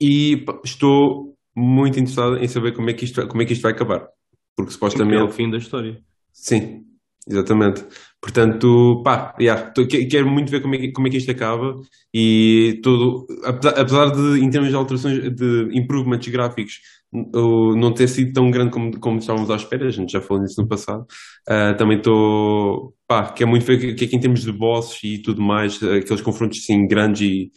e 0.00 0.38
pá, 0.38 0.60
estou 0.64 1.36
muito 1.54 1.98
interessado 1.98 2.38
em 2.38 2.48
saber 2.48 2.72
como 2.72 2.90
é 2.90 2.94
que 2.94 3.04
isto, 3.04 3.26
como 3.28 3.42
é 3.42 3.44
que 3.44 3.52
isto 3.52 3.62
vai 3.62 3.72
acabar. 3.72 4.00
Porque 4.00 4.10
Porque 4.56 4.70
é 4.70 4.72
supostamente 4.72 5.22
o 5.22 5.30
fim 5.30 5.50
da 5.50 5.58
história. 5.58 6.00
Sim. 6.32 6.89
Exatamente. 7.28 7.84
Portanto, 8.20 9.02
pá, 9.04 9.34
yeah, 9.38 9.70
tô- 9.72 9.86
que- 9.86 10.06
quero 10.06 10.28
muito 10.28 10.50
ver 10.50 10.60
como 10.62 10.74
é, 10.74 10.78
que- 10.78 10.92
como 10.92 11.06
é 11.06 11.10
que 11.10 11.16
isto 11.18 11.30
acaba 11.30 11.76
e 12.12 12.80
tudo, 12.82 13.26
apesar, 13.44 13.78
apesar 13.78 14.10
de, 14.10 14.40
em 14.42 14.50
termos 14.50 14.70
de 14.70 14.74
alterações, 14.76 15.34
de 15.34 15.68
improvements 15.78 16.28
gráficos, 16.28 16.80
não 17.12 17.92
ter 17.92 18.08
sido 18.08 18.32
tão 18.32 18.50
grande 18.50 18.70
como, 18.72 18.98
como 19.00 19.18
estávamos 19.18 19.50
à 19.50 19.56
espera, 19.56 19.86
a 19.86 19.90
gente 19.90 20.12
já 20.12 20.20
falou 20.20 20.42
nisso 20.42 20.60
no 20.62 20.68
passado, 20.68 21.04
ah, 21.48 21.74
também 21.74 21.98
estou, 21.98 22.94
pá, 23.06 23.30
quero 23.32 23.50
muito 23.50 23.64
ver 23.66 23.76
o 23.78 23.80
que, 23.80 23.94
que 23.94 24.04
é 24.04 24.08
que 24.08 24.16
em 24.16 24.20
termos 24.20 24.42
de 24.42 24.52
bosses 24.52 24.98
e 25.04 25.18
tudo 25.22 25.42
mais, 25.42 25.76
aqueles 25.82 26.20
confrontos 26.22 26.58
assim 26.58 26.86
grandes 26.86 27.20
e 27.22 27.50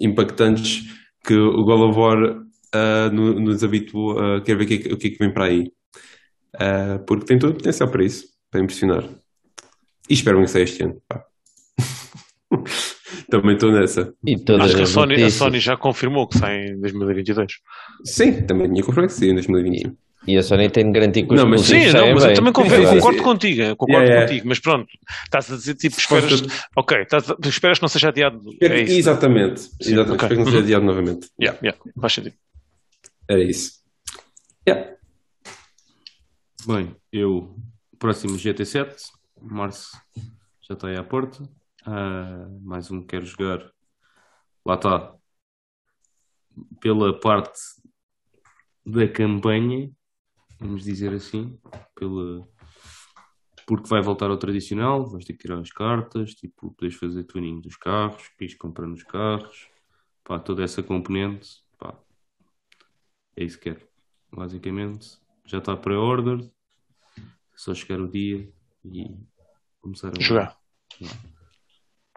impactantes 0.00 0.84
que 1.26 1.34
o 1.34 1.64
God 1.64 1.80
of 1.90 1.98
War 1.98 2.42
no- 3.12 3.38
nos 3.40 3.62
habituou 3.64 4.18
a 4.18 4.40
quero 4.42 4.58
ver 4.58 4.64
o 4.64 4.68
que, 4.68 4.74
é 4.74 4.78
que- 4.96 5.06
é 5.08 5.10
que 5.10 5.18
vem 5.18 5.32
para 5.32 5.46
aí. 5.46 5.70
Ah, 6.58 6.98
porque 7.06 7.26
tem 7.26 7.38
todo 7.38 7.52
o 7.52 7.54
potencial 7.56 7.90
para 7.90 8.04
isso, 8.04 8.26
para 8.52 8.60
impressionar. 8.60 9.02
E 10.08 10.12
espero 10.14 10.40
que 10.40 10.46
saia 10.46 10.62
este 10.64 10.84
ano. 10.84 11.02
pá. 11.08 11.24
Também 13.30 13.54
estou 13.54 13.72
nessa. 13.72 14.14
E 14.26 14.34
Acho 14.60 14.76
que 14.76 14.82
a 14.82 14.86
Sony, 14.86 15.22
a. 15.22 15.30
Sony 15.30 15.58
já 15.58 15.76
confirmou 15.76 16.28
que 16.28 16.38
sai 16.38 16.66
em 16.66 16.80
2022. 16.80 17.52
Sim, 18.04 18.42
também 18.46 18.70
tinha 18.70 18.82
comprado 18.84 19.06
que 19.08 19.14
saia 19.14 19.30
em 19.30 19.34
2021. 19.34 19.96
E 20.26 20.36
a 20.36 20.42
Sony 20.42 20.68
tem 20.70 20.84
de 20.84 20.92
garantir 20.92 21.22
que 21.26 21.32
os 21.32 21.40
Não, 21.40 21.48
mas 21.48 21.62
Sim, 21.62 21.84
não, 21.86 21.90
saem 21.92 22.14
mas 22.14 22.22
eu 22.22 22.28
bem. 22.28 22.36
também 22.36 22.52
concordo, 22.52 22.88
concordo 22.90 23.22
contigo, 23.22 23.62
eu 23.62 23.76
concordo 23.76 24.02
Yeah, 24.02 24.14
yeah. 24.14 24.28
contigo, 24.28 24.48
mas 24.48 24.58
pronto, 24.60 24.86
estás 25.24 25.50
a 25.52 25.56
dizer 25.56 25.74
tipo, 25.76 25.98
esperas, 25.98 26.42
ok, 26.76 26.98
estás 27.02 27.30
a- 27.30 27.36
esperas 27.44 27.78
que 27.78 27.82
não 27.82 27.88
seja 27.88 28.08
adiado. 28.10 28.40
É 28.60 28.82
isso. 28.82 28.92
Exatamente. 28.98 29.60
Sim, 29.60 29.70
Exatamente. 29.80 30.12
ok. 30.12 30.14
Espero 30.14 30.28
que 30.28 30.36
não 30.36 30.44
seja 30.44 30.58
adiado 30.58 30.84
novamente. 30.84 31.28
Yeah, 31.40 31.58
yeah, 31.62 31.78
faz 32.00 32.12
sentido. 32.12 32.34
Era 33.28 33.42
isso. 33.42 33.72
Yeah. 34.68 34.92
Bem, 36.66 36.94
eu, 37.12 37.56
próximo 38.02 38.34
GT7, 38.34 39.12
março 39.40 39.96
já 40.60 40.74
está 40.74 40.88
aí 40.88 40.96
à 40.96 41.04
porta. 41.04 41.48
Ah, 41.86 42.48
mais 42.60 42.90
um 42.90 43.00
que 43.00 43.06
quero 43.06 43.24
jogar. 43.24 43.72
Lá 44.66 44.74
está. 44.74 45.14
Pela 46.80 47.16
parte 47.20 47.60
da 48.84 49.06
campanha, 49.06 49.88
vamos 50.58 50.82
dizer 50.82 51.12
assim, 51.14 51.56
pela... 51.94 52.44
porque 53.68 53.88
vai 53.88 54.02
voltar 54.02 54.30
ao 54.30 54.36
tradicional, 54.36 55.08
vais 55.08 55.24
ter 55.24 55.34
que 55.34 55.42
tirar 55.42 55.60
as 55.60 55.70
cartas, 55.70 56.34
tipo, 56.34 56.72
podes 56.72 56.96
fazer 56.96 57.22
tuning 57.22 57.60
dos 57.60 57.76
carros, 57.76 58.28
quis 58.36 58.52
comprar 58.56 58.88
nos 58.88 59.04
carros, 59.04 59.68
pá, 60.24 60.40
toda 60.40 60.64
essa 60.64 60.82
componente, 60.82 61.64
pá, 61.78 61.96
é 63.36 63.44
isso 63.44 63.60
que 63.60 63.72
quero, 63.72 63.86
basicamente. 64.32 65.20
Já 65.44 65.58
está 65.58 65.76
pré-order, 65.76 66.50
só 67.62 67.72
chegar 67.74 68.00
o 68.00 68.10
dia 68.10 68.48
e 68.84 69.14
começar 69.80 70.08
a 70.08 70.20
Jogar. 70.20 70.58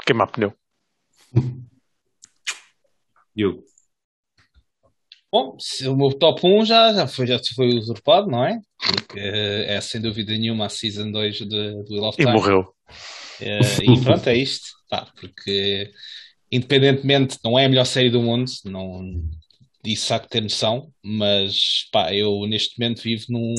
Queimar 0.03 0.31
pneu. 0.31 0.53
Diogo, 3.35 3.63
Bom, 5.31 5.57
se 5.59 5.87
o 5.87 5.95
meu 5.97 6.17
top 6.17 6.47
1 6.47 6.65
já, 6.65 6.93
já, 6.93 7.07
foi, 7.07 7.27
já 7.27 7.37
foi 7.55 7.77
usurpado, 7.77 8.31
não 8.31 8.45
é? 8.45 8.61
Porque 8.77 9.19
eh, 9.19 9.75
é 9.75 9.81
sem 9.81 9.99
dúvida 9.99 10.31
nenhuma 10.31 10.67
a 10.67 10.69
Season 10.69 11.11
2 11.11 11.35
de, 11.39 11.45
do 11.45 11.91
Wheel 11.91 12.05
of 12.05 12.21
E 12.21 12.23
Time. 12.23 12.37
morreu. 12.37 12.73
Eh, 13.41 13.83
e 13.83 14.01
pronto, 14.01 14.27
é 14.29 14.37
isto. 14.37 14.69
Pá, 14.89 15.11
porque 15.19 15.91
independentemente, 16.49 17.37
não 17.43 17.59
é 17.59 17.65
a 17.65 17.69
melhor 17.69 17.85
série 17.85 18.09
do 18.09 18.21
mundo, 18.21 18.49
não, 18.63 19.03
disso 19.85 20.13
há 20.13 20.19
que 20.19 20.29
ter 20.29 20.41
noção, 20.41 20.91
mas 21.03 21.87
pá, 21.91 22.13
eu 22.13 22.45
neste 22.47 22.79
momento 22.79 23.01
vivo 23.01 23.25
num, 23.29 23.55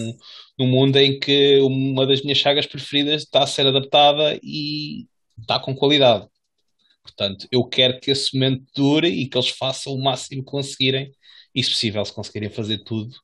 num 0.59 0.67
mundo 0.67 0.97
em 0.97 1.19
que 1.19 1.59
uma 1.61 2.07
das 2.07 2.23
minhas 2.23 2.41
sagas 2.41 2.67
preferidas 2.67 3.23
está 3.23 3.43
a 3.43 3.47
ser 3.47 3.67
adaptada 3.67 4.39
e 4.43 5.07
está 5.41 5.59
com 5.61 5.75
qualidade. 5.75 6.27
Portanto, 7.03 7.49
eu 7.53 7.65
quero 7.65 8.01
que 8.01 8.11
esse 8.11 8.35
momento 8.35 8.65
dure 8.75 9.09
e 9.09 9.29
que 9.29 9.39
eles 9.39 9.51
façam 9.51 9.93
o 9.95 10.03
máximo 10.03 10.45
que 10.45 10.51
conseguirem, 10.51 11.13
e 11.55 11.63
se 11.63 11.71
possível, 11.71 12.05
se 12.05 12.13
conseguirem 12.13 12.51
fazer 12.51 12.79
tudo, 12.85 13.17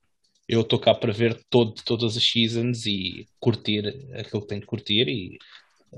eu 0.48 0.62
estou 0.62 0.78
cá 0.78 0.94
para 0.94 1.12
ver 1.12 1.40
todo, 1.50 1.74
todas 1.84 2.16
as 2.16 2.24
seasons 2.24 2.86
e 2.86 3.28
curtir 3.40 3.88
aquilo 4.14 4.42
que 4.42 4.48
tenho 4.48 4.60
que 4.60 4.66
curtir 4.66 5.08
e 5.08 5.38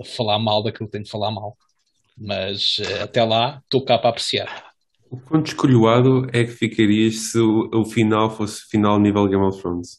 falar 0.05 0.39
mal 0.39 0.63
daquilo 0.63 0.89
que 0.89 0.93
tenho 0.93 1.05
que 1.05 1.11
falar 1.11 1.31
mal. 1.31 1.57
Mas 2.17 2.79
eh, 2.81 3.03
até 3.03 3.23
lá, 3.25 3.61
estou 3.65 3.85
cá 3.85 3.99
para 3.99 4.11
apreciar. 4.11 4.74
O 5.15 5.21
quanto 5.29 5.47
escolhoado 5.49 6.27
é 6.33 6.43
que 6.45 6.51
ficarias 6.51 7.15
se 7.31 7.39
o, 7.39 7.71
o 7.73 7.85
final 7.85 8.35
fosse 8.37 8.63
final 8.69 8.99
nível 8.99 9.29
Game 9.29 9.45
of 9.45 9.61
Thrones? 9.61 9.99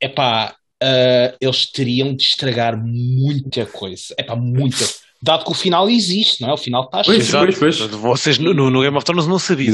Epá, 0.00 0.56
ah, 0.82 1.34
eles 1.40 1.70
teriam 1.70 2.14
de 2.14 2.22
estragar 2.24 2.76
muita 2.82 3.66
coisa. 3.66 4.14
Epá, 4.18 4.34
muita. 4.34 4.84
Dado 5.22 5.44
que 5.44 5.50
o 5.50 5.54
final 5.54 5.88
existe, 5.88 6.40
não 6.42 6.50
é? 6.50 6.52
O 6.52 6.56
final 6.58 6.84
está 6.84 7.02
Pois, 7.02 7.26
cheio. 7.26 7.42
pois, 7.44 7.58
pois. 7.58 7.78
Portanto, 7.78 7.98
Vocês 8.00 8.38
no, 8.38 8.52
no- 8.52 8.82
Game 8.82 8.96
of 8.96 9.04
Thrones 9.04 9.26
não 9.26 9.38
sabiam, 9.38 9.72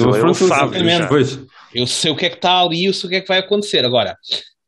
sábios 0.49 0.83
já. 0.99 1.07
Pois. 1.09 1.39
Eu 1.75 1.87
sei 1.87 2.11
o 2.11 2.17
que 2.17 2.27
é 2.27 2.31
que 2.31 2.37
está 2.37 2.61
ali, 2.61 2.85
eu 2.85 2.93
sei 2.93 3.07
o 3.07 3.11
que 3.11 3.17
é 3.17 3.21
que 3.21 3.29
vai 3.29 3.39
acontecer. 3.39 3.85
Agora, 3.85 4.17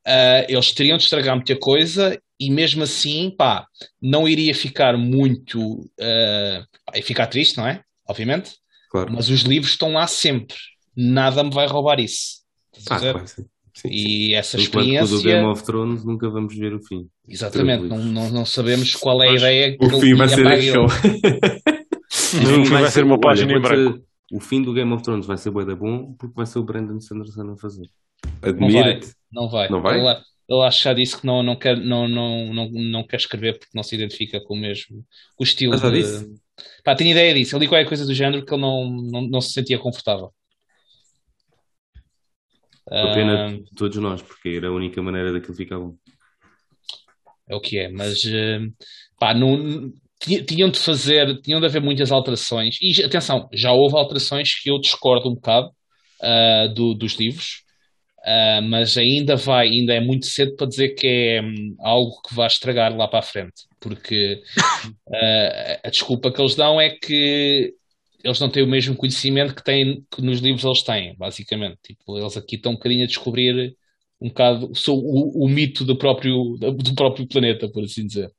ah, 0.05 0.45
eles 0.47 0.71
teriam 0.73 0.97
de 0.97 1.03
estragar 1.03 1.35
muita 1.35 1.55
coisa 1.57 2.17
e 2.39 2.49
mesmo 2.49 2.83
assim, 2.83 3.33
pá, 3.37 3.65
não 4.01 4.27
iria 4.27 4.53
ficar 4.55 4.97
muito. 4.97 5.89
ia 5.99 7.03
ficar 7.03 7.27
triste, 7.27 7.57
não 7.57 7.67
é? 7.67 7.81
Obviamente. 8.07 8.51
Claro. 8.93 9.11
Mas 9.11 9.27
os 9.29 9.41
livros 9.41 9.71
estão 9.71 9.91
lá 9.93 10.05
sempre. 10.07 10.55
Nnada 10.95 11.43
me 11.43 11.49
vai 11.51 11.65
roubar 11.67 11.99
isso. 11.99 12.43
Ah, 12.89 12.99
claro, 12.99 13.27
sim. 13.27 13.41
Sim, 13.41 13.47
sim. 13.73 13.87
E 13.89 14.33
essa 14.35 14.61
enquanto 14.61 14.85
o 14.85 14.87
do 14.87 14.91
experiência. 15.03 15.31
Game 15.33 15.45
of 15.47 15.63
Thrones 15.63 16.05
nunca 16.05 16.29
vamos 16.29 16.55
ver 16.55 16.75
o 16.75 16.79
fim. 16.85 17.07
Exatamente, 17.27 17.87
não, 17.87 17.97
não, 17.97 18.29
não 18.29 18.45
sabemos 18.45 18.93
qual 18.95 19.23
é 19.23 19.29
a 19.29 19.31
Mas 19.31 19.41
ideia 19.41 19.77
que 19.77 19.83
O 19.83 19.99
fim 19.99 20.13
vai 20.15 20.29
ser 20.29 20.47
aquilo. 20.47 20.83
No 20.83 22.63
fim 22.65 22.69
vai 22.69 22.87
ser 22.91 23.03
uma 23.03 23.19
página 23.19 23.51
em 23.51 23.55
olha, 23.55 23.61
branco. 23.63 23.91
pode 23.91 24.03
ser- 24.03 24.35
O 24.35 24.39
fim 24.39 24.61
do 24.61 24.73
Game 24.73 24.91
of 24.93 25.03
Thrones 25.03 25.25
vai 25.25 25.37
ser 25.37 25.49
bué 25.51 25.65
da 25.65 25.75
bom 25.75 26.13
porque 26.19 26.35
vai 26.35 26.45
ser 26.45 26.59
o 26.59 26.63
Brandon 26.63 26.99
Sanderson 26.99 27.51
a 27.51 27.57
fazer. 27.57 27.87
Admira-te. 28.41 29.11
Não 29.31 29.49
vai. 29.49 29.69
Não 29.69 29.81
vai? 29.81 29.99
Ele, 29.99 30.19
ele 30.49 30.61
acho 30.63 30.77
que 30.79 30.83
já 30.85 30.93
disse 30.93 31.19
que 31.19 31.25
não, 31.25 31.41
não, 31.43 31.55
quer, 31.55 31.77
não, 31.77 32.07
não, 32.07 32.53
não, 32.53 32.69
não 32.71 33.07
quer 33.07 33.17
escrever 33.17 33.53
porque 33.59 33.71
não 33.75 33.83
se 33.83 33.95
identifica 33.95 34.41
com 34.41 34.55
o 34.55 34.57
mesmo 34.57 35.05
com 35.35 35.43
o 35.43 35.47
estilo 35.47 35.77
já 35.77 35.89
de. 35.89 35.89
disse? 35.89 36.25
Pá, 36.83 36.95
tinha 36.95 37.11
ideia 37.11 37.33
disso. 37.33 37.55
Ele 37.55 37.61
disse 37.61 37.69
qualquer 37.69 37.87
coisa 37.87 38.05
do 38.05 38.13
género 38.13 38.45
que 38.45 38.53
ele 38.53 38.61
não, 38.61 38.89
não, 38.89 39.21
não 39.23 39.41
se 39.41 39.53
sentia 39.53 39.79
confortável. 39.79 40.33
A 43.01 43.07
pena 43.13 43.37
Ah, 43.37 43.49
de 43.65 43.75
todos 43.75 43.97
nós, 43.97 44.21
porque 44.21 44.49
era 44.49 44.67
a 44.67 44.71
única 44.71 45.01
maneira 45.01 45.31
daquilo 45.31 45.55
ficar 45.55 45.77
bom. 45.79 45.95
é 47.47 47.55
o 47.55 47.61
que 47.61 47.77
é, 47.77 47.89
mas 47.89 48.23
eh, 48.25 48.59
pá, 49.19 49.33
não, 49.33 49.91
tinha- 50.19 50.43
tinham 50.43 50.69
de 50.69 50.79
fazer, 50.79 51.39
tinham 51.41 51.59
de 51.59 51.65
haver 51.65 51.81
muitas 51.81 52.11
alterações, 52.11 52.75
e 52.81 53.03
atenção, 53.03 53.49
já 53.53 53.71
houve 53.73 53.95
alterações 53.97 54.53
que 54.61 54.69
eu 54.69 54.79
discordo 54.79 55.29
um 55.29 55.35
bocado 55.35 55.69
ah, 56.21 56.67
do- 56.73 56.93
dos 56.93 57.13
livros, 57.15 57.62
ah, 58.25 58.61
mas 58.61 58.97
ainda 58.97 59.35
vai, 59.35 59.67
ainda 59.67 59.93
é 59.93 59.99
muito 59.99 60.25
cedo 60.25 60.55
para 60.55 60.67
dizer 60.67 60.89
que 60.89 61.07
é 61.07 61.41
hum, 61.41 61.75
algo 61.79 62.21
que 62.21 62.33
vai 62.33 62.47
estragar 62.47 62.95
lá 62.95 63.07
para 63.07 63.19
a 63.19 63.23
frente, 63.23 63.63
porque 63.79 64.41
ah, 65.13 65.79
a 65.83 65.89
desculpa 65.89 66.31
que 66.31 66.41
eles 66.41 66.55
dão 66.55 66.79
é 66.79 66.89
que 66.89 67.73
eles 68.23 68.39
não 68.39 68.49
têm 68.49 68.63
o 68.63 68.67
mesmo 68.67 68.95
conhecimento 68.95 69.53
que 69.53 69.63
têm 69.63 70.05
que 70.09 70.21
nos 70.21 70.39
livros 70.39 70.63
eles 70.63 70.83
têm, 70.83 71.15
basicamente. 71.17 71.77
Tipo, 71.83 72.17
eles 72.17 72.37
aqui 72.37 72.55
estão 72.55 72.71
um 72.71 72.75
bocadinho 72.75 73.03
a 73.03 73.07
descobrir 73.07 73.75
um 74.21 74.29
bocado 74.29 74.71
o, 74.87 75.45
o 75.45 75.49
mito 75.49 75.83
do 75.83 75.97
próprio, 75.97 76.55
do 76.57 76.95
próprio 76.95 77.27
planeta, 77.27 77.69
por 77.69 77.83
assim 77.83 78.07
dizer. 78.07 78.31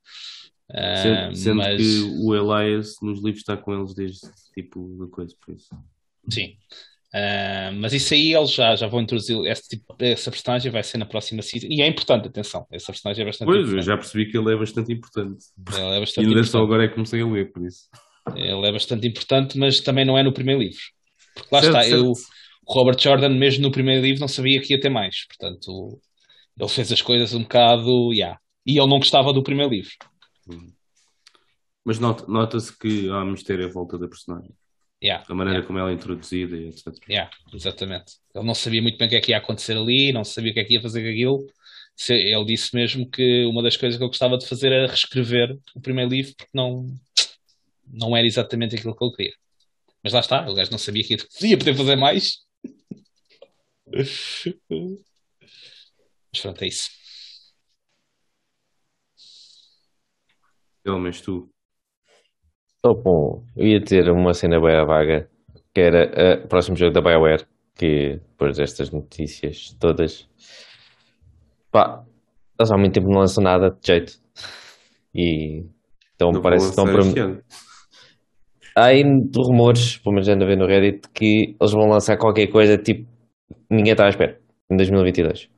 Ah, 0.71 0.95
Sendo, 0.95 1.35
sendo 1.35 1.55
mas 1.57 1.77
que 1.77 2.01
o 2.23 2.33
Elias 2.33 2.95
nos 3.03 3.23
livros 3.23 3.41
está 3.41 3.55
com 3.55 3.71
eles 3.71 3.93
desde 3.93 4.21
tipo 4.55 4.97
de 4.99 5.11
coisa, 5.11 5.35
por 5.45 5.53
isso. 5.53 5.69
sim. 6.27 6.57
Ah, 7.13 7.71
mas 7.73 7.93
isso 7.93 8.13
aí 8.13 8.33
eles 8.33 8.51
já, 8.53 8.75
já 8.75 8.87
vão 8.87 9.01
introduzir 9.01 9.37
esse 9.45 9.69
tipo, 9.69 9.95
essa 9.99 10.29
personagem 10.29 10.71
vai 10.71 10.83
ser 10.83 10.97
na 10.97 11.05
próxima 11.05 11.41
season. 11.41 11.67
E 11.69 11.81
é 11.81 11.87
importante, 11.87 12.27
atenção, 12.27 12.65
essa 12.71 12.91
personagem 12.91 13.21
é 13.23 13.25
bastante 13.25 13.45
Pois, 13.47 13.57
eu 13.59 13.63
importante. 13.63 13.85
já 13.85 13.97
percebi 13.97 14.31
que 14.31 14.37
ele 14.37 14.53
é 14.53 14.57
bastante 14.57 14.91
importante. 14.93 15.45
Ele 15.73 15.79
é 15.81 15.97
E 15.97 15.99
bastante 16.01 16.27
ainda 16.27 16.43
só 16.43 16.61
agora 16.61 16.83
é 16.83 16.87
que 16.87 16.93
comecei 16.95 17.21
a 17.21 17.25
ler, 17.27 17.51
por 17.51 17.65
isso. 17.65 17.87
Ele 18.35 18.67
é 18.67 18.71
bastante 18.71 19.07
importante, 19.07 19.57
mas 19.57 19.79
também 19.79 20.03
não 20.03 20.17
é 20.17 20.23
no 20.23 20.33
primeiro 20.33 20.61
livro. 20.61 20.81
Porque 21.35 21.49
lá 21.55 21.61
Certo, 21.61 21.75
está, 21.77 21.83
certo. 21.89 22.05
eu, 22.05 22.11
o 22.11 22.73
Robert 22.73 22.99
Jordan, 22.99 23.29
mesmo 23.29 23.61
no 23.63 23.71
primeiro 23.71 24.01
livro, 24.03 24.19
não 24.21 24.27
sabia 24.27 24.59
que 24.61 24.73
ia 24.73 24.79
ter 24.79 24.89
mais. 24.89 25.25
Portanto, 25.27 25.99
ele 26.59 26.69
fez 26.69 26.91
as 26.91 27.01
coisas 27.01 27.33
um 27.33 27.43
bocado. 27.43 28.11
Yeah. 28.13 28.39
E 28.65 28.77
ele 28.79 28.87
não 28.89 28.97
gostava 28.97 29.31
do 29.31 29.43
primeiro 29.43 29.71
livro. 29.71 29.91
Mas 31.83 31.99
nota- 31.99 32.25
nota-se 32.27 32.77
que 32.77 33.09
há 33.11 33.23
mistério 33.23 33.67
à 33.67 33.69
volta 33.71 33.97
da 33.97 34.07
personagem. 34.07 34.51
Yeah. 35.05 35.23
A 35.29 35.35
maneira 35.35 35.59
Yeah. 35.59 35.67
como 35.67 35.77
ela 35.77 35.91
é 35.91 35.93
introduzida 35.93 36.57
e 36.57 36.69
etc. 36.69 36.87
Yeah, 37.07 37.29
exatamente. 37.53 38.13
Ele 38.33 38.43
não 38.45 38.55
sabia 38.55 38.81
muito 38.81 38.97
bem 38.97 39.05
o 39.07 39.09
que 39.11 39.15
é 39.15 39.21
que 39.21 39.31
ia 39.31 39.37
acontecer 39.37 39.77
ali, 39.77 40.11
não 40.11 40.23
sabia 40.23 40.49
o 40.49 40.53
que 40.55 40.59
é 40.59 40.63
que 40.63 40.73
ia 40.73 40.81
fazer 40.81 41.03
com 41.03 41.09
aquilo. 41.09 41.47
Ele 42.09 42.45
disse 42.45 42.75
mesmo 42.75 43.07
que 43.09 43.45
uma 43.45 43.61
das 43.61 43.77
coisas 43.77 43.97
que 43.97 44.03
ele 44.03 44.09
gostava 44.09 44.35
de 44.37 44.47
fazer 44.47 44.71
era 44.71 44.87
reescrever 44.87 45.55
o 45.75 45.79
primeiro 45.79 46.09
livro, 46.09 46.33
porque 46.35 46.51
não, 46.53 46.87
não 47.87 48.17
era 48.17 48.25
exatamente 48.25 48.75
aquilo 48.75 48.95
que 48.95 49.03
ele 49.05 49.15
queria. 49.15 49.33
Mas 50.03 50.11
lá 50.13 50.21
está, 50.21 50.49
o 50.49 50.55
gajo 50.55 50.71
não 50.71 50.77
sabia 50.79 51.03
que 51.03 51.13
ia, 51.13 51.57
poder 51.57 51.75
fazer 51.75 51.95
mais. 51.95 52.39
Mas 56.31 56.41
pronto, 56.41 56.63
é 56.63 56.67
isso. 56.67 56.89
Ele, 60.83 60.97
mas 60.99 61.21
tu. 61.21 61.54
Estou 62.85 63.01
com. 63.01 63.43
Eu 63.57 63.65
ia 63.65 63.81
ter 63.83 64.11
uma 64.11 64.31
cena 64.35 64.61
bem 64.61 64.75
à 64.75 64.85
vaga, 64.85 65.27
que 65.73 65.81
era 65.81 66.43
o 66.43 66.47
próximo 66.47 66.77
jogo 66.77 66.93
da 66.93 67.01
BioWare, 67.01 67.43
que 67.73 68.19
depois 68.29 68.57
destas 68.57 68.91
notícias 68.91 69.75
todas. 69.79 70.29
Pá, 71.71 72.03
eles 72.59 72.71
há 72.71 72.77
muito 72.77 72.93
tempo 72.93 73.09
não 73.09 73.21
lançam 73.21 73.43
nada 73.43 73.71
de 73.71 73.87
jeito. 73.87 74.13
E. 75.15 75.65
Então 76.13 76.31
Não 76.31 76.43
parece 76.43 76.65
que 76.65 76.69
estão 76.69 76.85
para. 76.85 77.41
Há 78.75 78.85
aí 78.85 79.01
rumores, 79.35 79.97
pelo 79.97 80.13
menos 80.13 80.29
ando 80.29 80.43
a 80.43 80.47
ver 80.47 80.57
no 80.57 80.67
Reddit, 80.67 81.09
que 81.11 81.55
eles 81.59 81.71
vão 81.71 81.89
lançar 81.89 82.17
qualquer 82.17 82.45
coisa 82.51 82.77
tipo. 82.77 83.09
Ninguém 83.67 83.93
está 83.93 84.05
à 84.05 84.09
espera, 84.09 84.39
em 84.69 84.77
2022. 84.77 85.49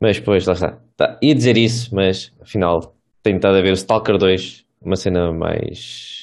Mas 0.00 0.18
depois, 0.18 0.46
lá 0.46 0.54
está. 0.54 0.78
Tá, 0.96 1.18
ia 1.22 1.34
dizer 1.34 1.58
isso, 1.58 1.94
mas 1.94 2.32
afinal 2.40 2.96
tenho 3.22 3.36
estado 3.36 3.58
a 3.58 3.60
ver 3.60 3.72
o 3.72 3.74
Stalker 3.74 4.16
2, 4.16 4.64
uma 4.80 4.96
cena 4.96 5.30
mais 5.34 6.19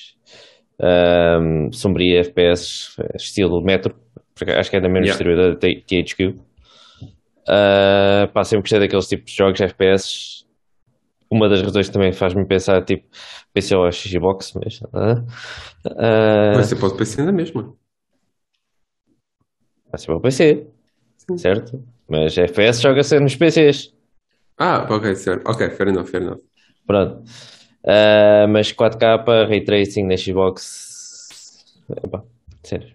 ahm, 0.82 1.72
sombria, 1.72 2.20
FPS, 2.22 2.91
estilo 3.16 3.62
Metro, 3.62 3.95
porque 4.36 4.52
acho 4.52 4.70
que 4.70 4.78
é 4.78 4.82
da 4.82 4.90
mesma 4.90 5.06
Yeah. 5.06 5.18
distribuidora 5.18 5.54
da 5.54 5.60
THQ. 5.60 6.36
Uh, 7.49 8.28
pá, 8.34 8.44
sempre 8.44 8.64
gostei 8.64 8.80
daqueles 8.80 9.08
tipos 9.08 9.32
de 9.32 9.38
jogos 9.38 9.62
FPS. 9.62 10.45
Uma 11.30 11.49
das 11.49 11.62
razões 11.62 11.88
que 11.88 11.94
também 11.94 12.14
faz-me 12.14 12.45
pensar, 12.45 12.84
tipo, 12.84 13.06
PC 13.54 13.76
ou 13.76 13.91
Xbox, 13.91 14.54
mas. 14.54 14.80
ah, 14.94 15.24
ah, 15.86 16.54
Vai 16.56 16.64
ser 16.64 16.76
para 16.78 16.88
o 16.88 16.98
PC 16.98 17.24
na 17.24 17.32
mesma. 17.32 17.74
Vai 19.91 19.99
ser 19.99 20.08
para 20.08 20.16
o 20.18 20.22
PC, 20.22 20.68
certo? 21.38 21.84
Mas 22.08 22.38
FPS 22.38 22.82
joga-se 22.82 23.20
nos 23.20 23.36
PCs. 23.36 23.94
Ah, 24.58 24.88
ok, 24.90 25.16
certo. 25.16 25.49
Ok, 25.49 25.70
fair 25.72 25.90
enough, 25.90 26.08
fair 26.08 26.24
enough. 26.24 26.40
Pronto. 26.86 27.24
Ah, 27.88 28.45
mas 28.49 28.72
4K, 28.73 29.47
Ray 29.47 29.64
Tracing 29.64 30.03
na 30.07 30.18
Xbox. 30.18 31.64
Epá, 32.03 32.22
sério. 32.64 32.93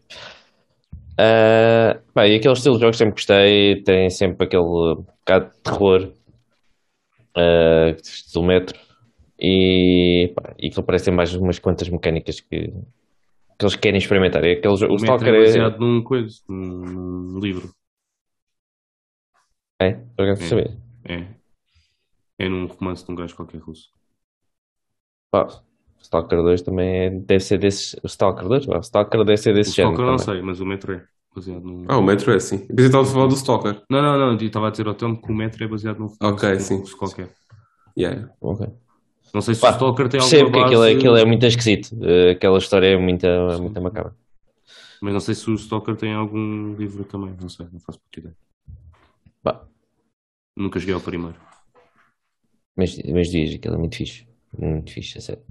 Ah, 1.19 2.01
pá, 2.15 2.27
e 2.27 2.37
aquele 2.37 2.53
estilo 2.55 2.75
de 2.77 2.81
jogos 2.83 2.97
sempre 2.99 3.15
gostei. 3.15 3.83
Tem 3.83 4.11
sempre 4.11 4.47
aquele 4.47 4.63
bocado 4.97 5.51
de 5.51 5.59
terror. 5.63 6.13
ah, 7.37 7.91
estilo 8.03 8.45
metro. 8.47 8.79
E, 9.41 10.33
pá, 10.37 10.55
e 10.59 10.69
aquilo 10.69 10.85
mais 11.13 11.35
umas 11.35 11.59
quantas 11.59 11.89
mecânicas 11.89 12.41
que, 12.41 12.69
que 12.69 13.65
eles 13.65 13.77
querem 13.77 13.99
experimentar. 13.99 14.45
É 14.45 14.53
aquele, 14.53 14.77
jogo- 14.77 14.93
o, 14.93 14.97
O 14.97 14.97
Stalker 14.97 15.35
é 15.35 15.37
é. 15.39 15.41
baseado 15.47 15.79
num 15.81 16.03
coisa, 16.03 16.41
num, 16.49 17.33
num 17.33 17.39
livro. 17.41 17.71
É, 19.81 19.95
por 20.17 20.25
acaso 20.25 20.43
É. 20.45 20.49
saber. 20.49 20.79
É. 21.09 21.27
É 22.39 22.49
num 22.49 22.67
romance 22.67 23.05
de 23.05 23.11
um 23.13 23.15
gajo 23.17 23.35
qualquer 23.35 23.59
russo. 23.59 23.91
Pá, 25.33 25.47
o 25.47 26.03
Stalker 26.03 26.43
2 26.43 26.63
também 26.63 26.89
é- 27.07 27.11
deve 27.11 27.41
ser 27.43 27.59
desses. 27.59 27.95
O 28.05 28.07
Stalker 28.07 28.47
2? 28.47 28.67
Pá, 28.67 28.77
O 28.79 28.81
Stalker 28.83 29.25
deve 29.25 29.37
ser 29.39 29.53
O 29.53 29.55
desse 29.55 29.73
género. 29.73 29.95
Stalker 29.95 30.13
não 30.13 30.19
também. 30.19 30.35
sei, 30.37 30.43
mas 30.47 30.61
o 30.61 30.67
Metro 30.67 30.93
é 30.93 31.05
baseado 31.35 31.65
num. 31.65 31.87
Ah, 31.89 31.97
o 31.99 32.03
Metro 32.03 32.31
é 32.33 32.37
assim. 32.37 32.57
Eu 32.57 32.61
pensei 32.61 32.77
que 32.77 32.83
estava 32.83 33.03
a 33.09 33.13
falar 33.13 33.27
do 33.29 33.35
Stalker. 33.35 33.83
Não, 33.91 34.03
não, 34.03 34.19
não, 34.19 34.33
eu 34.33 34.47
estava 34.47 34.69
a 34.69 34.71
dizer 34.71 34.87
ao 34.87 34.95
Tom 34.95 35.17
que 35.17 35.33
o 35.33 35.35
Metro 35.35 35.65
é 35.65 35.69
baseado 35.69 35.99
num 35.99 36.07
romance 36.07 36.47
Ok, 36.47 36.61
sim. 36.61 36.83
qualquer. 36.99 37.31
Yeah. 37.99 38.31
Ok. 38.41 38.67
Não 39.35 39.41
sei 39.41 39.55
se 39.55 39.61
Pá, 39.63 39.71
o 39.71 39.73
Stalker 39.73 40.09
tem 40.11 40.21
Percebo 40.21 40.45
alguma 40.47 40.53
que 40.69 40.75
base, 40.75 40.75
aquilo 40.75 40.85
é, 40.85 40.93
aquilo 40.93 41.17
é 41.17 41.25
muito 41.25 41.47
esquisito. 41.47 41.89
Eh, 42.05 42.33
Aquela 42.33 42.59
história 42.59 42.87
é 42.87 42.97
muito, 42.99 43.27
muito 43.61 43.81
macabra. 43.81 44.15
mas 45.01 45.13
não 45.13 45.21
sei 45.21 45.35
se 45.35 45.51
o 45.51 45.55
Stalker 45.55 45.97
tem 45.97 46.13
algum 46.15 46.75
livro 46.77 47.05
também, 47.05 47.35
não 47.41 47.49
sei, 47.49 47.67
não 47.73 47.81
faço 47.81 47.99
puta 48.01 48.21
ideia. 48.21 48.37
Pá, 49.43 49.65
Nunca 50.57 50.79
joguei 50.79 50.95
ao 50.95 51.01
primeiro. 51.01 51.37
mas, 52.77 52.97
mas 53.05 53.29
diz, 53.31 53.55
aquilo 53.55 53.75
é 53.75 53.79
muito 53.79 53.97
fixe. 53.97 54.27
Muito 54.59 54.93
fixe, 54.93 55.19
a 55.19 55.21
sério. 55.21 55.43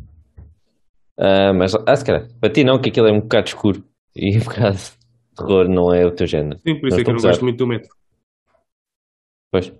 Ah, 1.17 1.53
mas, 1.53 1.75
ah, 1.75 1.95
se 1.95 2.05
calhar, 2.05 2.27
para 2.39 2.51
ti 2.51 2.63
não, 2.63 2.79
que 2.79 2.89
aquilo 2.89 3.07
é 3.07 3.11
um 3.11 3.21
bocado 3.21 3.47
escuro 3.47 3.83
e 4.15 4.37
um 4.37 4.41
bocado 4.41 4.77
de 4.77 4.91
terror 5.35 5.67
não 5.69 5.93
é 5.93 6.05
o 6.05 6.11
teu 6.11 6.27
género. 6.27 6.59
Sim, 6.59 6.79
por 6.79 6.87
isso 6.87 6.97
Não 6.97 7.01
é 7.01 7.03
que 7.03 7.09
eu 7.09 7.13
não 7.13 7.21
gosto 7.21 7.43
muito 7.43 7.57
do 7.57 7.67
Metro. 7.67 7.89
Pois, 9.51 9.71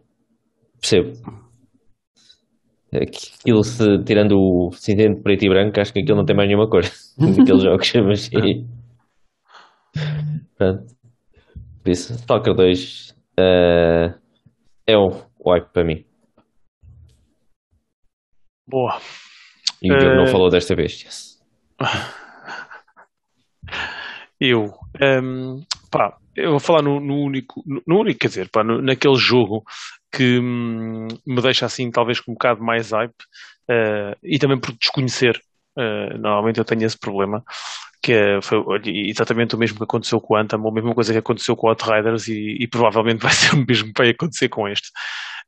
percebo. 0.80 1.14
Aquilo, 2.94 3.64
se, 3.64 4.04
tirando 4.04 4.38
o 4.38 4.72
cinzento 4.74 5.22
preto 5.24 5.46
e 5.46 5.50
branco, 5.50 5.80
acho 5.80 5.94
que 5.94 6.02
aquilo 6.02 6.18
não 6.18 6.26
tem 6.26 6.36
mais 6.36 6.48
nenhuma 6.48 6.70
cor 6.70 6.84
daqueles 7.38 7.64
jogos, 7.64 7.94
mas 8.06 8.22
sim. 8.22 8.68
Pronto. 10.58 10.94
Por 11.82 11.90
isso, 11.90 12.14
Stalker 12.14 12.54
2 12.54 13.16
ah, 13.40 14.14
é 14.86 14.98
um 14.98 15.10
wipe 15.44 15.72
para 15.74 15.84
mim. 15.86 16.06
Boa. 18.72 19.00
E 19.82 19.92
o 19.92 19.98
Diogo 19.98 20.16
não 20.16 20.24
Eh, 20.24 20.32
falou 20.32 20.50
desta 20.50 20.74
vez. 20.76 21.04
Yes. 21.04 21.38
Eu, 24.40 24.74
ehm, 25.00 25.62
pá, 25.92 26.18
eu 26.36 26.52
vou 26.52 26.60
falar 26.60 26.82
no, 26.82 27.00
no 27.00 27.16
único, 27.24 27.62
no, 27.66 27.82
no 27.86 28.00
único, 28.00 28.20
quer 28.20 28.28
dizer, 28.30 28.50
pá, 28.50 28.64
no- 28.64 28.82
naquele 28.82 29.16
jogo 29.16 29.64
que 30.12 30.40
hum, 30.40 31.08
me 31.28 31.42
deixa 31.42 31.66
assim 31.66 31.92
talvez 31.92 32.20
com 32.20 32.32
um 32.32 32.34
bocado 32.34 32.64
mais 32.64 32.92
hype 32.92 33.14
eh, 33.70 34.16
e 34.24 34.40
também 34.40 34.60
por 34.60 34.72
desconhecer. 34.74 35.40
eh, 35.78 36.18
normalmente 36.18 36.58
eu 36.60 36.66
tenho 36.66 36.84
esse 36.86 36.98
problema 36.98 37.44
que 38.04 38.14
é, 38.14 38.42
foi 38.42 38.58
exatamente 39.08 39.54
o 39.56 39.60
mesmo 39.60 39.78
que 39.78 39.84
aconteceu 39.84 40.20
com 40.20 40.34
o 40.34 40.38
Anthem, 40.38 40.60
ou 40.60 40.70
a 40.70 40.74
mesma 40.74 40.96
coisa 40.96 41.14
que 41.14 41.20
aconteceu 41.20 41.56
com 41.56 41.68
o 41.68 41.70
Outriders 41.70 42.28
e, 42.28 42.58
e 42.60 42.68
provavelmente 42.68 43.22
vai 43.24 43.32
ser 43.32 43.54
o 43.56 43.64
mesmo 43.66 43.94
que 43.94 44.02
vai 44.02 44.10
acontecer 44.10 44.50
com 44.50 44.68
este. 44.68 44.90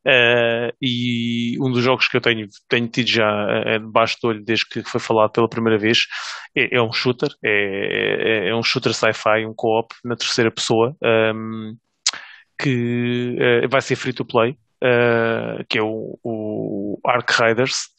Eh, 0.06 0.74
e 0.82 1.58
um 1.62 1.72
dos 1.72 1.84
jogos 1.84 2.08
que 2.10 2.18
eu 2.18 2.22
tenho, 2.22 2.48
tenho 2.68 2.88
tido 2.90 3.10
já 3.10 3.48
eh, 3.66 3.80
debaixo 3.80 4.18
do 4.22 4.28
olho 4.30 4.44
desde 4.44 4.68
que 4.68 4.84
foi 4.84 5.00
falado 5.00 5.32
pela 5.32 5.48
primeira 5.48 5.78
vez 5.80 6.00
é, 6.56 6.76
é 6.78 6.82
um 6.82 6.92
shooter, 6.92 7.30
é, 7.44 8.46
é, 8.46 8.50
é 8.50 8.56
um 8.56 8.64
shooter 8.64 8.94
sci-fi, 8.94 9.46
um 9.46 9.54
co-op 9.54 9.96
na 10.04 10.16
terceira 10.16 10.52
pessoa, 10.52 10.96
ehm, 11.02 11.76
que 12.60 13.36
eh, 13.40 13.68
vai 13.68 13.82
ser 13.82 13.96
free 13.96 14.14
to 14.14 14.26
play, 14.26 14.58
eh, 14.82 15.66
que 15.70 15.78
é 15.78 15.82
o, 15.84 16.20
o 16.24 17.00
Ark 17.06 17.32
Riders. 17.42 17.93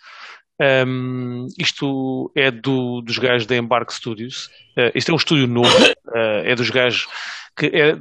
Um, 0.87 1.49
isto 1.59 2.31
é 2.35 2.51
do, 2.51 3.01
dos 3.01 3.19
gajos 3.19 3.47
da 3.47 3.57
Embark 3.57 3.93
Studios. 3.93 4.47
Uh, 4.79 4.91
isto 4.95 5.11
é 5.11 5.15
um 5.15 5.19
estúdio 5.19 5.47
novo, 5.47 5.69
uh, 5.69 6.43
é 6.45 6.55
dos 6.55 6.71
gajos 6.71 7.07
que 7.57 7.67
é, 7.67 7.97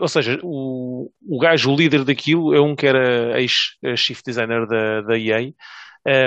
ou 0.00 0.08
seja, 0.08 0.38
o, 0.42 1.10
o 1.22 1.38
gajo, 1.38 1.70
o 1.70 1.76
líder 1.76 2.04
daquilo, 2.04 2.54
é 2.54 2.60
um 2.60 2.74
que 2.74 2.86
era 2.86 3.40
ex-chief 3.40 4.20
designer 4.24 4.66
da, 4.66 5.02
da 5.02 5.18
EA. 5.18 5.52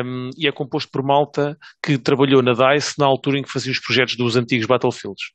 Um, 0.04 0.30
e 0.38 0.48
é 0.48 0.52
composto 0.52 0.92
por 0.92 1.04
malta 1.04 1.58
que 1.82 1.98
trabalhou 1.98 2.42
na 2.42 2.54
DICE 2.54 3.00
na 3.00 3.06
altura 3.06 3.40
em 3.40 3.44
que 3.44 3.52
fazia 3.52 3.72
os 3.72 3.80
projetos 3.80 4.16
dos 4.16 4.36
antigos 4.36 4.66
Battlefields. 4.66 5.32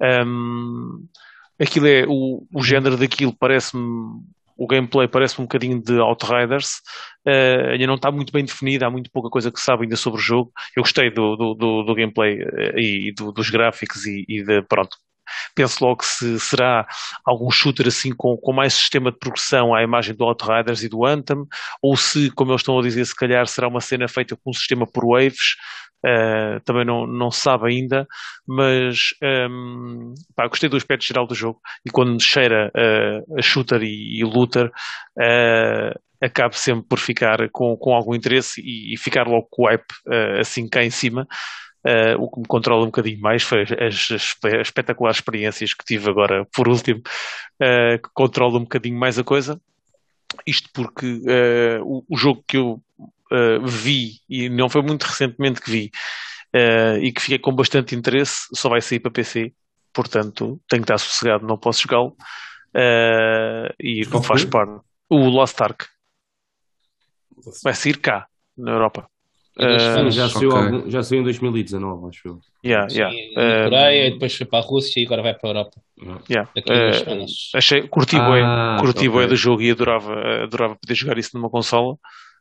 Um, 0.00 1.06
aquilo 1.58 1.86
é, 1.86 2.04
o, 2.06 2.46
o 2.52 2.62
género 2.62 2.96
daquilo 2.96 3.34
parece-me 3.38 4.22
o 4.58 4.66
gameplay 4.66 5.06
parece 5.06 5.40
um 5.40 5.44
bocadinho 5.44 5.80
de 5.80 5.98
Outriders, 6.00 6.82
uh, 7.24 7.70
ainda 7.70 7.86
não 7.86 7.94
está 7.94 8.10
muito 8.10 8.32
bem 8.32 8.44
definido, 8.44 8.84
há 8.84 8.90
muito 8.90 9.08
pouca 9.10 9.30
coisa 9.30 9.52
que 9.52 9.60
sabe 9.60 9.84
ainda 9.84 9.96
sobre 9.96 10.18
o 10.18 10.22
jogo. 10.22 10.52
Eu 10.76 10.82
gostei 10.82 11.10
do, 11.10 11.36
do, 11.36 11.54
do, 11.54 11.82
do 11.84 11.94
gameplay 11.94 12.42
uh, 12.42 12.78
e 12.78 13.12
do, 13.16 13.30
dos 13.30 13.48
gráficos 13.50 14.04
e, 14.04 14.24
e 14.28 14.42
de, 14.42 14.60
pronto, 14.62 14.96
penso 15.54 15.84
logo 15.84 16.04
se 16.04 16.40
será 16.40 16.86
algum 17.24 17.50
shooter 17.50 17.86
assim 17.86 18.12
com, 18.12 18.36
com 18.36 18.52
mais 18.52 18.74
sistema 18.74 19.12
de 19.12 19.18
progressão 19.18 19.72
à 19.72 19.82
imagem 19.82 20.14
do 20.14 20.24
Outriders 20.24 20.82
e 20.82 20.88
do 20.88 21.06
Anthem, 21.06 21.44
ou 21.80 21.96
se, 21.96 22.30
como 22.32 22.50
eles 22.50 22.62
estão 22.62 22.78
a 22.78 22.82
dizer, 22.82 23.04
se 23.04 23.14
calhar 23.14 23.46
será 23.46 23.68
uma 23.68 23.80
cena 23.80 24.08
feita 24.08 24.36
com 24.36 24.50
um 24.50 24.54
sistema 24.54 24.86
por 24.86 25.04
waves, 25.06 25.56
uh, 26.04 26.60
também 26.64 26.84
não, 26.84 27.06
não 27.06 27.30
se 27.30 27.40
sabe 27.40 27.68
ainda, 27.68 28.06
mas 28.46 29.14
um, 29.50 30.14
pá, 30.34 30.46
gostei 30.46 30.68
do 30.68 30.76
aspecto 30.76 31.06
geral 31.06 31.26
do 31.26 31.34
jogo 31.34 31.60
e 31.86 31.90
quando 31.90 32.20
cheira 32.22 32.70
uh, 32.74 33.38
a 33.38 33.42
shooter 33.42 33.82
e, 33.82 34.20
e 34.20 34.24
looter, 34.24 34.66
uh, 34.66 35.98
acabo 36.20 36.54
sempre 36.54 36.86
por 36.88 36.98
ficar 36.98 37.48
com, 37.50 37.76
com 37.76 37.94
algum 37.94 38.14
interesse 38.14 38.60
e, 38.60 38.94
e 38.94 38.96
ficar 38.96 39.26
logo 39.26 39.46
com 39.50 39.62
o 39.62 39.66
hype 39.66 39.84
assim 40.40 40.68
cá 40.68 40.82
em 40.82 40.90
cima. 40.90 41.26
Uh, 41.86 42.20
o 42.20 42.28
que 42.28 42.40
me 42.40 42.46
controla 42.46 42.82
um 42.82 42.86
bocadinho 42.86 43.20
mais 43.20 43.42
foi 43.42 43.62
as, 43.62 44.10
as, 44.10 44.36
espetaculares 44.60 45.18
experiências 45.18 45.72
que 45.72 45.84
tive 45.84 46.10
agora, 46.10 46.44
por 46.52 46.68
último, 46.68 47.00
uh, 47.00 48.02
que 48.02 48.08
controla 48.12 48.58
um 48.58 48.62
bocadinho 48.62 48.98
mais 48.98 49.18
a 49.18 49.24
coisa. 49.24 49.60
Isto 50.46 50.68
porque 50.74 51.06
uh, 51.06 51.82
o, 51.84 52.04
o, 52.08 52.16
jogo 52.16 52.44
que 52.46 52.56
eu 52.56 52.82
vi, 53.64 54.20
e 54.28 54.48
não 54.48 54.68
foi 54.68 54.82
muito 54.82 55.02
recentemente 55.04 55.60
que 55.60 55.70
vi, 55.70 55.90
e 57.02 57.12
que 57.12 57.20
fiquei 57.22 57.38
com 57.38 57.52
bastante 57.54 57.94
interesse, 57.94 58.46
só 58.54 58.68
vai 58.68 58.80
sair 58.80 59.00
para 59.00 59.10
PC, 59.10 59.52
portanto 59.92 60.60
tenho 60.68 60.82
que 60.82 60.92
estar 60.92 60.98
sossegado, 60.98 61.46
não 61.46 61.58
posso 61.58 61.82
jogá-lo. 61.82 62.16
e 63.80 64.04
Qual 64.06 64.22
faz 64.22 64.44
parte. 64.44 64.80
O 65.10 65.28
Lost 65.28 65.58
Ark 65.60 65.86
vai 67.62 67.74
sair 67.74 67.98
cá, 67.98 68.26
na 68.56 68.72
Europa. 68.72 69.08
Sim, 69.58 70.10
já, 70.12 70.28
saiu 70.28 70.50
ok. 70.50 70.62
algum- 70.62 70.90
já 70.90 71.02
saiu 71.02 71.20
em 71.20 71.24
2019, 71.24 72.08
acho 72.08 72.28
eu. 72.28 72.38
Yeah, 72.64 72.88
Sim, 72.88 72.98
yeah. 72.98 73.14
na 73.36 73.60
Um, 73.60 73.64
Coreia, 73.70 74.10
depois 74.12 74.34
foi 74.36 74.46
para 74.46 74.58
a 74.58 74.62
Rússia 74.62 75.00
e 75.00 75.06
agora 75.06 75.22
vai 75.22 75.34
para 75.34 75.48
a 75.48 75.50
Europa. 75.50 75.80
yeah. 76.30 76.50
Daqui 76.54 76.70
a 76.70 76.74
Uh, 77.14 77.26
achei, 77.54 77.88
curti 77.88 78.16
Ah, 78.16 78.28
bué, 78.28 78.42
curti 78.80 79.08
ok. 79.08 79.10
bué 79.10 79.26
do 79.26 79.34
jogo 79.36 79.62
e 79.62 79.70
adorava, 79.70 80.42
adorava 80.44 80.76
poder 80.76 80.94
jogar 80.94 81.18
isso 81.18 81.30
numa 81.36 81.50
consola. 81.50 81.96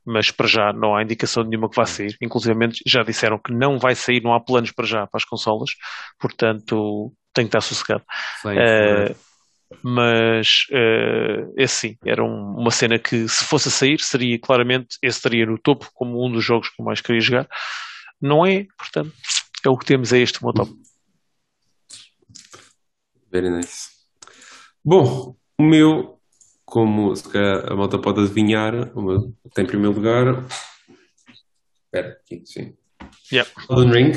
Mas 0.08 0.32
para 0.32 0.48
já 0.48 0.72
não 0.72 0.96
há 0.96 1.04
indicação 1.04 1.44
nenhuma 1.44 1.70
que 1.70 1.76
vá 1.76 1.86
sair. 1.86 2.16
Inclusive 2.22 2.58
já 2.86 3.04
disseram 3.04 3.38
que 3.38 3.52
não 3.52 3.78
vai 3.78 3.94
sair, 3.94 4.24
não 4.24 4.34
há 4.34 4.40
planos 4.40 4.72
para 4.72 4.86
já 4.86 5.06
para 5.06 5.18
as 5.18 5.26
consolas, 5.26 5.72
portanto 6.18 7.14
tem 7.34 7.46
que 7.46 7.50
estar 7.50 7.62
sossegado. 7.62 8.04
Uh, 8.46 9.16
mas 9.84 10.66
uh, 10.72 11.54
esse 11.58 11.76
sim, 11.76 11.98
era 12.06 12.24
um, 12.24 12.56
uma 12.58 12.72
cena 12.72 12.98
que 12.98 13.28
se 13.28 13.44
fosse 13.44 13.68
a 13.68 13.72
sair, 13.72 14.00
seria 14.00 14.40
claramente, 14.40 14.98
esse 15.04 15.18
estaria 15.18 15.46
no 15.46 15.60
topo 15.60 15.90
como 15.94 16.26
um 16.26 16.32
dos 16.32 16.44
jogos 16.44 16.70
que 16.70 16.82
eu 16.82 16.86
mais 16.86 17.02
queria 17.02 17.20
jogar. 17.20 17.48
Não 18.20 18.46
é, 18.46 18.66
portanto, 18.78 19.12
é 19.66 19.70
o 19.70 19.78
que 19.78 19.86
temos, 19.86 20.14
é 20.14 20.20
este 20.20 20.42
o 20.42 20.46
meu 20.46 20.54
top. 20.54 20.72
Very 23.30 23.50
nice. 23.50 23.90
Bom, 24.84 25.36
o 25.60 25.64
meu, 25.64 26.17
como 26.68 27.16
se 27.16 27.24
calhar 27.30 27.72
a 27.72 27.76
malta 27.76 27.98
pode 27.98 28.20
adivinhar, 28.20 28.92
tem 29.56 29.64
em 29.64 29.68
primeiro 29.68 29.96
lugar. 29.96 30.46
Espera, 31.86 32.20
aqui, 32.22 32.42
sim. 32.44 32.74
Yeah. 33.32 33.50
Elden 33.70 33.92
Ring. 33.94 34.12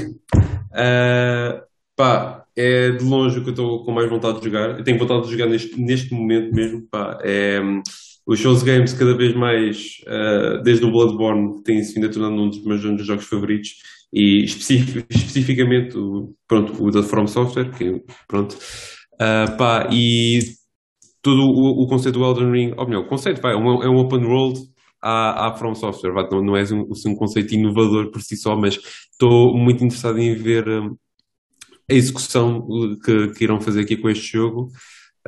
Uh, 0.73 1.63
pá, 1.95 2.45
é 2.57 2.91
de 2.91 3.05
longe 3.05 3.39
o 3.39 3.43
que 3.45 3.51
eu 3.51 3.53
estou 3.53 3.85
com 3.85 3.93
mais 3.93 4.11
vontade 4.11 4.41
de 4.41 4.47
jogar. 4.47 4.77
Eu 4.77 4.83
tenho 4.83 4.99
vontade 4.99 5.27
de 5.27 5.31
jogar 5.31 5.47
neste, 5.47 5.81
neste 5.81 6.13
momento 6.13 6.53
mesmo. 6.53 6.83
Pá, 6.91 7.21
é, 7.23 7.61
os 8.27 8.41
shows 8.41 8.65
games 8.65 8.95
cada 8.95 9.17
vez 9.17 9.33
mais, 9.33 9.99
uh, 10.09 10.61
desde 10.65 10.85
o 10.85 10.91
Bloodborne, 10.91 11.63
têm-se 11.63 11.95
vindo 11.95 12.09
a 12.09 12.11
tornar 12.11 12.31
um 12.31 12.51
dos 12.51 12.65
meus 12.65 12.81
jogos 12.81 13.27
favoritos 13.27 13.77
e 14.13 14.43
especific, 14.43 15.07
especificamente 15.09 15.97
o, 15.97 16.35
pronto, 16.49 16.83
o 16.83 16.91
da 16.91 17.05
From 17.05 17.29
Software, 17.29 17.71
que 17.71 18.03
pronto, 18.27 18.57
uh, 19.15 19.57
pá, 19.57 19.89
e 19.93 20.59
todo 21.23 21.43
o, 21.43 21.83
o, 21.83 21.87
conceito 21.87 22.19
do 22.19 22.25
Elden 22.25 22.51
Ring, 22.51 22.75
ou 22.77 22.87
melhor, 22.87 23.05
o 23.05 23.09
conceito 23.09 23.41
vai, 23.41 23.55
é 23.55 23.57
um, 23.57 23.83
é 23.83 23.89
um 23.89 23.99
open 23.99 24.25
world 24.25 24.61
à, 25.03 25.49
à 25.49 25.55
From 25.55 25.75
Software, 25.75 26.13
vai, 26.13 26.29
não, 26.31 26.43
não 26.43 26.57
é 26.57 26.65
um, 26.73 26.87
um 27.07 27.15
conceito 27.15 27.55
inovador 27.55 28.11
por 28.11 28.23
si 28.23 28.37
só, 28.37 28.57
mas 28.57 28.79
estou 29.13 29.57
muito 29.57 29.85
interessado 29.85 30.19
em 30.19 30.35
ver 30.35 30.69
um, 30.69 30.97
a 31.91 31.95
execução 31.95 32.67
que, 33.05 33.29
que 33.29 33.45
irão 33.45 33.61
fazer 33.61 33.83
aqui 33.83 33.97
com 33.97 34.09
este 34.09 34.33
jogo. 34.33 34.69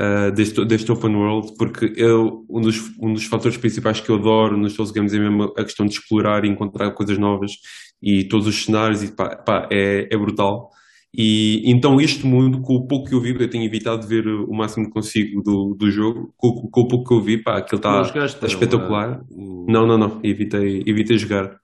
Uh, 0.00 0.32
deste, 0.32 0.64
deste 0.64 0.90
open 0.90 1.14
world, 1.14 1.52
porque 1.58 1.92
eu, 1.96 2.46
um, 2.48 2.62
dos, 2.62 2.78
um 2.98 3.12
dos 3.12 3.26
fatores 3.26 3.58
principais 3.58 4.00
que 4.00 4.08
eu 4.08 4.14
adoro 4.14 4.56
nos 4.56 4.72
Souls 4.72 4.90
Games 4.90 5.12
é 5.12 5.18
mesmo 5.18 5.52
a 5.54 5.62
questão 5.62 5.84
de 5.84 5.92
explorar 5.92 6.46
e 6.46 6.48
encontrar 6.48 6.92
coisas 6.92 7.18
novas 7.18 7.52
e 8.00 8.24
todos 8.24 8.46
os 8.46 8.64
cenários, 8.64 9.02
e 9.02 9.14
pá, 9.14 9.36
pá, 9.36 9.68
é, 9.70 10.08
é 10.10 10.16
brutal. 10.16 10.70
E 11.14 11.70
então 11.70 12.00
este 12.00 12.26
mundo, 12.26 12.62
com 12.62 12.74
o 12.74 12.86
pouco 12.86 13.08
que 13.08 13.14
eu 13.14 13.20
vi, 13.20 13.34
eu 13.38 13.50
tenho 13.50 13.64
evitado 13.64 14.06
ver 14.06 14.26
o 14.26 14.52
máximo 14.54 14.86
que 14.86 14.92
consigo 14.92 15.42
do, 15.42 15.74
do 15.74 15.90
jogo, 15.90 16.32
com, 16.36 16.68
com 16.70 16.80
o 16.80 16.88
pouco 16.88 17.08
que 17.08 17.14
eu 17.14 17.20
vi, 17.20 17.36
pá, 17.36 17.58
aquilo 17.58 17.78
está 17.78 18.02
tá 18.40 18.46
espetacular. 18.46 19.22
Não, 19.30 19.86
não, 19.86 19.98
não, 19.98 20.20
evitei, 20.22 20.82
evitei 20.86 21.18
jogar. 21.18 21.60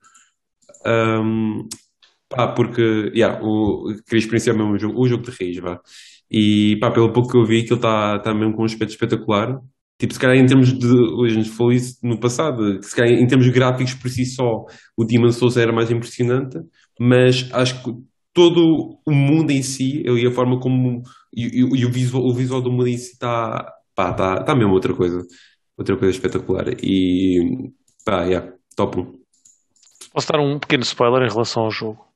Um, 0.86 1.66
pá, 2.28 2.48
porque, 2.48 3.10
yeah, 3.14 3.42
o, 3.42 3.94
queria 4.06 4.18
experienciar 4.18 4.54
mesmo 4.56 4.72
o 4.74 4.78
jogo, 4.78 5.00
o 5.00 5.08
jogo 5.08 5.24
de 5.24 5.30
raiz, 5.30 5.56
vá. 5.58 5.80
E 6.30 6.76
pá, 6.76 6.90
pelo 6.90 7.10
pouco 7.10 7.30
que 7.30 7.38
eu 7.38 7.44
vi, 7.46 7.60
aquilo 7.60 7.76
está 7.76 8.18
tá 8.18 8.34
mesmo 8.34 8.54
com 8.54 8.62
um 8.62 8.66
aspecto 8.66 8.90
espetacular. 8.90 9.58
Tipo, 9.98 10.12
se 10.12 10.20
calhar 10.20 10.36
em 10.36 10.46
termos 10.46 10.72
de. 10.78 10.86
Hoje 10.86 11.38
a 11.38 11.42
gente 11.42 11.50
falou 11.56 11.72
isso 11.72 11.98
no 12.02 12.20
passado, 12.20 12.82
se 12.82 12.94
calhar 12.94 13.18
em 13.18 13.26
termos 13.26 13.48
gráficos 13.48 13.94
por 13.94 14.10
si 14.10 14.26
só, 14.26 14.64
o 14.96 15.04
Demon 15.04 15.32
Souls 15.32 15.56
era 15.56 15.72
mais 15.72 15.90
impressionante, 15.90 16.58
mas 17.00 17.48
acho 17.52 17.82
que 17.82 18.08
todo 18.38 19.00
o 19.04 19.12
mundo 19.12 19.50
em 19.50 19.62
si, 19.64 20.04
e 20.06 20.26
a 20.26 20.30
forma 20.30 20.60
como. 20.60 21.02
E, 21.34 21.46
e, 21.46 21.80
e 21.80 21.84
o, 21.84 21.90
visual, 21.90 22.24
o 22.24 22.32
visual 22.32 22.62
do 22.62 22.70
mundo 22.70 22.86
em 22.86 22.96
si 22.96 23.14
está. 23.14 23.74
pá, 23.96 24.10
está 24.12 24.44
tá 24.44 24.54
mesmo 24.54 24.72
outra 24.72 24.94
coisa. 24.94 25.26
Outra 25.76 25.96
coisa 25.96 26.14
espetacular. 26.14 26.68
E. 26.80 27.72
pá, 28.04 28.22
yeah, 28.22 28.52
top 28.76 29.00
1. 29.00 29.18
Posso 30.12 30.32
dar 30.32 30.40
um 30.40 30.56
pequeno 30.60 30.84
spoiler 30.84 31.28
em 31.28 31.32
relação 31.32 31.64
ao 31.64 31.70
jogo? 31.70 32.06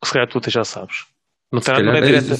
Que 0.00 0.06
se 0.06 0.12
calhar 0.12 0.28
tu 0.28 0.38
até 0.38 0.50
já 0.52 0.62
sabes. 0.62 1.06
Não, 1.52 1.60
tem, 1.60 1.84
não 1.84 1.92
é 1.92 2.00
direta. 2.00 2.36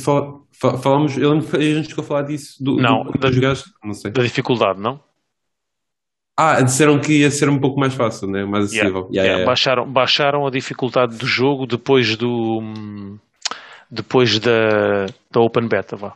Falamos, 0.53 1.19
eu 1.19 1.33
a 1.33 1.41
gente 1.41 1.89
ficou 1.89 2.05
a 2.05 2.07
falar 2.07 2.23
disso. 2.23 2.63
Do, 2.63 2.77
não, 2.77 3.05
do, 3.05 3.19
da, 3.19 3.31
jogaste, 3.31 3.71
não 3.85 3.93
sei. 3.93 4.13
da 4.13 4.23
dificuldade, 4.23 4.81
não? 4.81 5.01
Ah, 6.37 6.61
disseram 6.61 6.99
que 6.99 7.21
ia 7.21 7.31
ser 7.31 7.49
um 7.49 7.59
pouco 7.59 7.81
mais 7.81 7.95
fácil, 7.95 8.29
né? 8.29 8.45
mais 8.45 8.67
acessível. 8.67 9.09
Yeah, 9.11 9.15
yeah, 9.15 9.29
yeah, 9.29 9.47
baixaram, 9.47 9.91
baixaram 9.91 10.47
a 10.47 10.51
dificuldade 10.51 11.17
do 11.17 11.27
jogo 11.27 11.67
depois 11.67 12.15
do 12.17 12.63
depois 13.91 14.39
da, 14.39 15.07
da 15.31 15.41
Open 15.41 15.67
Beta, 15.67 15.97
vá. 15.97 16.13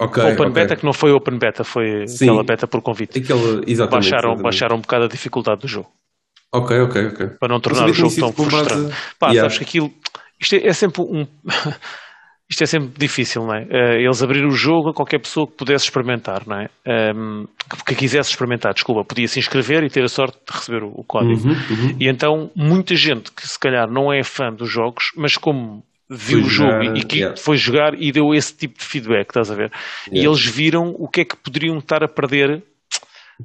Okay, 0.00 0.22
open 0.22 0.46
okay. 0.46 0.50
Beta 0.50 0.76
que 0.76 0.84
não 0.84 0.92
foi 0.92 1.12
Open 1.12 1.38
Beta, 1.38 1.64
foi 1.64 2.06
Sim, 2.08 2.24
aquela 2.24 2.42
beta 2.42 2.66
por 2.66 2.80
convite. 2.80 3.18
Aquele, 3.18 3.62
exatamente, 3.66 3.90
baixaram, 3.90 4.00
exatamente. 4.00 4.42
baixaram 4.42 4.76
um 4.76 4.80
bocado 4.80 5.04
a 5.04 5.08
dificuldade 5.08 5.60
do 5.60 5.68
jogo. 5.68 5.90
Ok, 6.52 6.80
ok, 6.80 7.06
ok. 7.06 7.26
Para 7.38 7.48
não 7.48 7.60
tornar 7.60 7.88
o 7.88 7.92
jogo 7.92 8.14
tão 8.14 8.32
frustrante. 8.32 8.74
Base... 8.74 8.94
Pá, 9.18 9.34
sabes 9.34 9.58
que 9.58 9.64
aquilo. 9.64 9.92
Isto 10.40 10.56
é, 10.56 10.66
é 10.66 10.72
sempre 10.72 11.02
um. 11.02 11.26
isto 12.52 12.62
é 12.62 12.66
sempre 12.66 12.90
difícil, 12.98 13.46
não 13.46 13.54
é? 13.54 13.62
Uh, 13.62 14.00
eles 14.00 14.22
abriram 14.22 14.48
o 14.48 14.52
jogo 14.52 14.90
a 14.90 14.94
qualquer 14.94 15.18
pessoa 15.18 15.46
que 15.46 15.54
pudesse 15.54 15.84
experimentar, 15.86 16.42
não 16.46 16.60
é? 16.60 16.68
Um, 17.16 17.46
que, 17.86 17.94
quisesse 17.94 18.30
experimentar, 18.30 18.74
desculpa, 18.74 19.02
podia 19.04 19.26
se 19.26 19.38
inscrever 19.38 19.82
e 19.82 19.88
ter 19.88 20.04
a 20.04 20.08
sorte 20.08 20.36
de 20.46 20.52
receber 20.54 20.82
o, 20.84 20.88
o 20.88 21.02
código. 21.02 21.48
Uhum, 21.48 21.54
uhum. 21.54 21.96
E 21.98 22.08
então, 22.08 22.50
muita 22.54 22.94
gente 22.94 23.32
que 23.32 23.48
se 23.48 23.58
calhar 23.58 23.90
não 23.90 24.12
é 24.12 24.22
fã 24.22 24.52
dos 24.52 24.70
jogos, 24.70 25.12
mas 25.16 25.38
como 25.38 25.82
viu 26.10 26.40
foi 26.40 26.46
o 26.46 26.50
jogo 26.50 26.84
jogar, 26.84 26.96
e 26.96 27.02
que 27.04 27.18
yeah. 27.20 27.36
foi 27.38 27.56
jogar 27.56 27.94
e 27.96 28.12
deu 28.12 28.34
esse 28.34 28.54
tipo 28.54 28.78
de 28.78 28.84
feedback, 28.84 29.30
estás 29.30 29.50
a 29.50 29.54
ver? 29.54 29.72
Yeah. 30.08 30.22
E 30.22 30.26
eles 30.26 30.44
viram 30.44 30.94
o 30.98 31.08
que 31.08 31.22
é 31.22 31.24
que 31.24 31.36
poderiam 31.36 31.78
estar 31.78 32.04
a 32.04 32.08
perder 32.08 32.62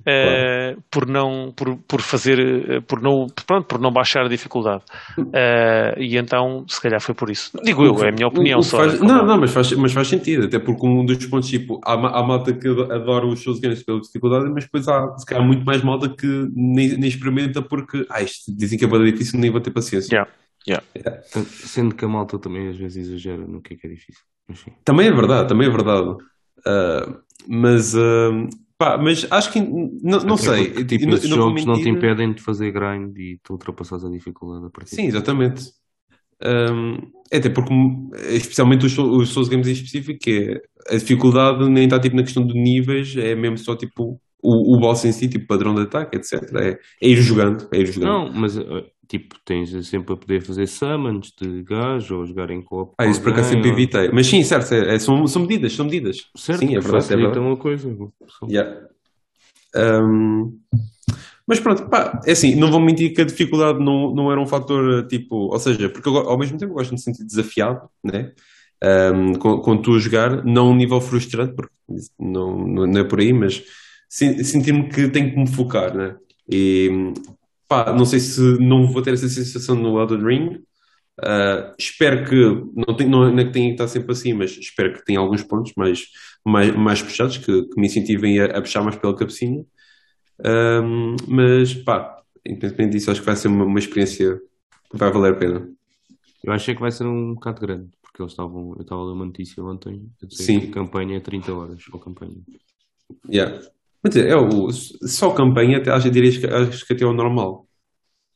Uh, 0.05 0.81
por 0.91 1.07
não 1.07 1.51
por, 1.55 1.77
por 1.87 2.01
fazer 2.01 2.39
uh, 2.39 2.81
por 2.81 3.01
não 3.01 3.27
pronto, 3.45 3.65
por 3.65 3.79
não 3.79 3.91
baixar 3.91 4.25
a 4.25 4.27
dificuldade 4.27 4.83
uh, 5.17 5.99
e 5.99 6.17
então 6.17 6.65
se 6.67 6.81
calhar 6.81 6.99
foi 7.01 7.15
por 7.15 7.29
isso 7.29 7.51
digo 7.63 7.83
eu 7.83 8.03
é 8.03 8.09
a 8.09 8.11
minha 8.11 8.27
opinião 8.27 8.61
só 8.61 8.77
faz, 8.77 8.99
não 8.99 9.25
não 9.25 9.37
mas 9.37 9.51
faz 9.51 9.71
mas 9.73 9.93
faz 9.93 10.07
sentido 10.07 10.45
até 10.45 10.59
porque 10.59 10.85
um 10.85 11.05
dos 11.05 11.25
pontos 11.25 11.49
tipo 11.49 11.79
há, 11.85 11.93
há 11.93 12.23
malta 12.23 12.53
que 12.53 12.67
adora 12.67 13.25
os 13.25 13.41
seus 13.41 13.59
games 13.59 13.83
pela 13.83 14.01
dificuldade 14.01 14.49
mas 14.49 14.65
depois 14.65 14.87
há 14.87 15.17
se 15.17 15.25
calhar 15.25 15.45
muito 15.45 15.65
mais 15.65 15.81
malta 15.81 16.09
que 16.09 16.49
nem, 16.53 16.97
nem 16.97 17.09
experimenta 17.09 17.61
porque 17.61 18.05
ah, 18.09 18.21
isto, 18.21 18.55
dizem 18.55 18.77
que 18.77 18.85
é 18.85 18.87
bem 18.87 19.03
difícil 19.05 19.39
nem 19.39 19.49
vou 19.49 19.61
ter 19.61 19.71
paciência 19.71 20.13
yeah. 20.13 20.31
Yeah. 20.67 20.85
Yeah. 20.95 21.21
Sendo 21.45 21.95
que 21.95 22.03
a 22.03 22.07
malta 22.09 22.37
também 22.37 22.67
às 22.67 22.75
vezes 22.75 23.07
exagera 23.07 23.47
no 23.47 23.61
que 23.61 23.73
é 23.73 23.77
que 23.77 23.87
é 23.87 23.89
difícil. 23.89 24.21
Enfim. 24.49 24.73
Também 24.83 25.07
é 25.07 25.11
verdade, 25.11 25.47
também 25.47 25.67
é 25.67 25.71
verdade. 25.71 26.09
Uh, 26.09 27.21
mas, 27.47 27.95
uh, 27.95 28.49
pá, 28.77 28.97
mas 28.97 29.25
acho 29.31 29.51
que 29.51 29.59
não, 29.59 30.19
não 30.19 30.37
sei. 30.37 30.69
Porque, 30.69 30.85
tipo, 30.85 31.09
eu, 31.09 31.15
esses 31.15 31.29
eu 31.29 31.35
jogos 31.35 31.65
não 31.65 31.81
te 31.81 31.89
impedem 31.89 32.33
de 32.33 32.41
fazer 32.41 32.71
grind 32.71 33.17
e 33.17 33.39
tu 33.43 33.53
ultrapassares 33.53 34.05
a 34.05 34.09
dificuldade 34.09 34.65
a 34.65 34.69
partir 34.69 34.95
Sim, 34.95 35.07
exatamente. 35.07 35.71
Um, 36.43 36.97
é 37.31 37.37
até 37.37 37.49
porque, 37.49 37.73
especialmente 38.29 38.85
os, 38.85 38.97
os 38.97 39.29
Souls 39.29 39.49
Games 39.49 39.67
em 39.67 39.71
específico, 39.71 40.19
que 40.19 40.61
é, 40.89 40.93
a 40.95 40.97
dificuldade 40.97 41.67
nem 41.67 41.85
está 41.85 41.99
tipo 41.99 42.15
na 42.15 42.23
questão 42.23 42.45
de 42.45 42.53
níveis, 42.53 43.15
é 43.17 43.35
mesmo 43.35 43.57
só 43.57 43.75
tipo 43.75 44.21
o, 44.41 44.75
o 44.75 44.79
boss 44.79 45.03
em 45.03 45.11
si, 45.11 45.27
tipo 45.27 45.47
padrão 45.47 45.73
de 45.73 45.81
ataque, 45.81 46.17
etc. 46.17 46.43
É, 46.55 46.79
é 47.01 47.07
ir 47.07 47.17
jogando, 47.17 47.67
é 47.71 47.79
ir 47.79 47.87
jogando. 47.87 48.09
Não, 48.09 48.31
mas 48.31 48.55
tipo, 49.07 49.35
tens 49.45 49.87
sempre 49.87 50.13
a 50.13 50.17
poder 50.17 50.41
fazer 50.41 50.67
summons 50.67 51.33
de 51.39 51.63
gajo 51.63 52.17
ou 52.17 52.25
jogar 52.25 52.49
em 52.51 52.61
copo. 52.61 52.93
Ah, 52.97 53.05
isso 53.05 53.21
por 53.21 53.31
acaso 53.31 53.49
sempre 53.49 53.69
evitei. 53.69 54.09
Mas 54.11 54.27
sim, 54.27 54.43
certo, 54.43 54.73
é, 54.73 54.95
é, 54.95 54.99
são, 54.99 55.25
são 55.27 55.41
medidas, 55.43 55.73
são 55.73 55.85
medidas. 55.85 56.29
Certo, 56.35 56.59
sim, 56.59 56.75
é 56.75 56.79
verdade. 56.79 57.13
É 57.13 57.15
verdade. 57.15 57.39
uma 57.39 57.57
coisa. 57.57 57.95
Yeah. 58.49 58.87
Um, 59.75 60.59
mas 61.47 61.59
pronto, 61.59 61.87
pá, 61.87 62.19
é 62.25 62.31
assim, 62.31 62.55
não 62.55 62.69
vou 62.69 62.79
mentir 62.79 63.13
que 63.13 63.21
a 63.21 63.25
dificuldade 63.25 63.79
não, 63.79 64.13
não 64.13 64.31
era 64.31 64.41
um 64.41 64.45
fator 64.45 65.07
tipo, 65.07 65.35
ou 65.35 65.59
seja, 65.59 65.87
porque 65.89 66.09
eu, 66.09 66.17
ao 66.17 66.37
mesmo 66.37 66.57
tempo 66.57 66.73
gosto 66.73 66.89
de 66.89 66.95
me 66.95 67.01
sentir 67.01 67.23
desafiado, 67.23 67.89
né? 68.03 68.33
Um, 68.83 69.33
com, 69.33 69.59
com 69.59 69.77
tu 69.81 69.95
a 69.95 69.99
jogar, 69.99 70.43
não 70.45 70.71
um 70.71 70.75
nível 70.75 70.99
frustrante, 70.99 71.55
porque 71.55 71.73
não, 72.19 72.67
não 72.67 72.99
é 72.99 73.03
por 73.03 73.19
aí, 73.19 73.31
mas 73.31 73.63
sentir-me 74.09 74.89
que 74.89 75.07
tenho 75.07 75.31
que 75.31 75.37
me 75.37 75.47
focar, 75.47 75.95
né? 75.95 76.15
E 76.49 77.13
pá, 77.67 77.93
não 77.93 78.05
sei 78.05 78.19
se 78.19 78.41
não 78.59 78.87
vou 78.87 79.01
ter 79.01 79.13
essa 79.13 79.27
sensação 79.27 79.75
no 79.75 79.99
Elden 79.99 80.23
Ring. 80.23 80.63
Uh, 81.19 81.73
espero 81.79 82.29
que 82.29 82.35
não, 82.75 82.95
tem, 82.95 83.07
não, 83.09 83.31
não 83.31 83.39
é 83.39 83.45
que 83.45 83.51
tenha 83.51 83.67
que 83.67 83.73
estar 83.73 83.87
sempre 83.87 84.11
assim, 84.11 84.33
mas 84.33 84.51
espero 84.51 84.93
que 84.93 85.03
tenha 85.03 85.19
alguns 85.19 85.41
pontos 85.41 85.73
mais, 85.75 86.05
mais, 86.45 86.75
mais 86.75 87.01
puxados 87.01 87.37
que, 87.37 87.63
que 87.63 87.79
me 87.79 87.87
incentivem 87.87 88.39
a, 88.39 88.45
a 88.57 88.61
puxar 88.61 88.83
mais 88.83 88.95
pela 88.95 89.15
cabecinha. 89.15 89.65
Um, 90.45 91.15
mas 91.27 91.73
pá, 91.73 92.21
independentemente 92.45 92.91
disso, 92.93 93.09
acho 93.09 93.21
que 93.21 93.25
vai 93.25 93.35
ser 93.35 93.47
uma, 93.47 93.65
uma 93.65 93.79
experiência 93.79 94.39
que 94.91 94.97
vai 94.97 95.11
valer 95.11 95.33
a 95.33 95.37
pena. 95.37 95.69
Eu 96.43 96.53
achei 96.53 96.75
que 96.75 96.81
vai 96.81 96.91
ser 96.91 97.05
um 97.05 97.33
bocado 97.33 97.61
grande, 97.61 97.89
porque 98.01 98.21
eles 98.21 98.31
estavam, 98.31 98.75
eu 98.75 98.81
estava 98.81 99.01
a 99.01 99.05
ler 99.05 99.13
uma 99.13 99.25
notícia 99.25 99.63
ontem 99.63 100.09
Sim. 100.29 100.59
que 100.59 100.67
a 100.67 100.71
campanha 100.71 101.17
é 101.17 101.19
30 101.19 101.53
horas, 101.53 101.83
ou 101.91 101.99
campanha. 101.99 102.37
Yeah. 103.27 103.59
É, 104.15 104.35
o, 104.35 104.69
só 104.71 105.33
campanha, 105.33 105.77
até, 105.77 105.91
acho, 105.91 106.09
diria, 106.09 106.29
acho 106.29 106.85
que 106.85 106.93
até 106.93 107.03
é 107.03 107.07
o 107.07 107.13
normal. 107.13 107.67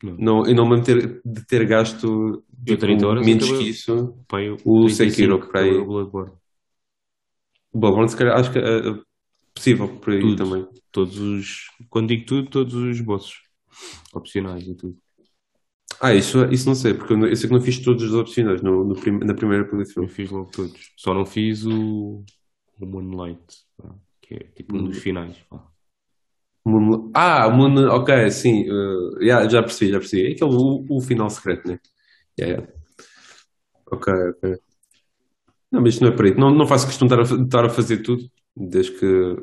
Não. 0.03 0.15
Não, 0.17 0.45
eu 0.47 0.55
não 0.55 0.67
me 0.67 0.81
ter, 0.81 1.21
de 1.23 1.45
ter 1.45 1.65
gasto 1.65 2.43
Eu 2.65 2.77
30 2.77 3.05
horas 3.07 3.25
menos 3.25 3.47
que 3.51 3.69
isso. 3.69 4.15
Pai, 4.27 4.49
eu- 4.49 4.57
O 4.65 4.85
35 4.85 5.11
Sekiro, 5.11 5.47
para 5.47 5.61
aí. 5.61 5.71
o 5.71 5.85
Bloodborne. 5.85 6.33
O 7.71 7.79
Bloodborne, 7.79 8.09
se 8.09 8.17
calhar, 8.17 8.37
acho 8.37 8.51
que 8.51 8.59
é 8.59 8.81
possível 9.53 9.87
por 9.99 10.13
aí 10.13 10.21
Tudo. 10.21 10.35
também. 10.35 10.67
Todos 10.91 11.17
os, 11.19 11.67
quando 11.89 12.07
digo 12.09 12.25
tudo, 12.25 12.49
todos 12.49 12.73
os 12.73 12.99
bosses 13.01 13.33
opcionais 14.13 14.67
e 14.67 14.75
tudo. 14.75 14.97
Ah, 15.99 16.15
isso, 16.15 16.43
isso 16.51 16.67
não 16.67 16.73
sei, 16.73 16.95
porque 16.95 17.13
eu, 17.13 17.27
eu 17.27 17.35
sei 17.35 17.47
que 17.47 17.53
não 17.55 17.61
fiz 17.61 17.77
todos 17.79 18.03
os 18.03 18.13
opcionais 18.13 18.61
no, 18.63 18.83
no 18.83 18.95
prim- 18.95 19.19
na 19.19 19.35
primeira 19.35 19.63
Eu 19.65 19.69
playthrough. 19.69 20.07
fiz 20.09 20.31
logo 20.31 20.49
todos. 20.51 20.91
Só 20.97 21.13
não 21.13 21.25
fiz 21.25 21.63
o, 21.65 22.23
o 22.79 22.85
Moonlight, 22.85 23.43
pá, 23.77 23.93
que 24.31 24.43
é 24.43 24.47
tipo 24.55 24.75
um 24.77 24.83
dos 24.85 24.97
finais. 24.97 25.37
pá. 25.49 25.61
Moon- 26.65 27.11
Ah, 27.13 27.49
Moon, 27.49 27.87
ok, 27.89 28.29
sim, 28.31 28.69
uh, 28.69 29.19
yeah, 29.21 29.47
já 29.49 29.61
percebi, 29.63 29.91
já 29.91 29.99
percebi. 29.99 30.27
É 30.29 30.31
aquele, 30.33 30.51
o, 30.55 30.85
o 30.89 31.01
final 31.01 31.29
secreto, 31.29 31.67
né? 31.67 31.79
Yeah, 32.39 32.61
yeah. 32.63 32.73
Ok, 33.91 34.07
ok. 34.29 34.61
Não, 35.71 35.81
mas 35.81 35.93
isto 35.93 36.03
não 36.03 36.11
é 36.11 36.15
para 36.15 36.27
aí. 36.27 36.35
Não, 36.37 36.51
não 36.53 36.67
faço 36.67 36.87
questão 36.87 37.07
de 37.07 37.13
estar 37.15 37.35
a, 37.35 37.43
estar 37.43 37.69
fazer 37.69 37.97
tudo, 38.03 38.23
desde 38.55 38.91
que, 38.91 39.35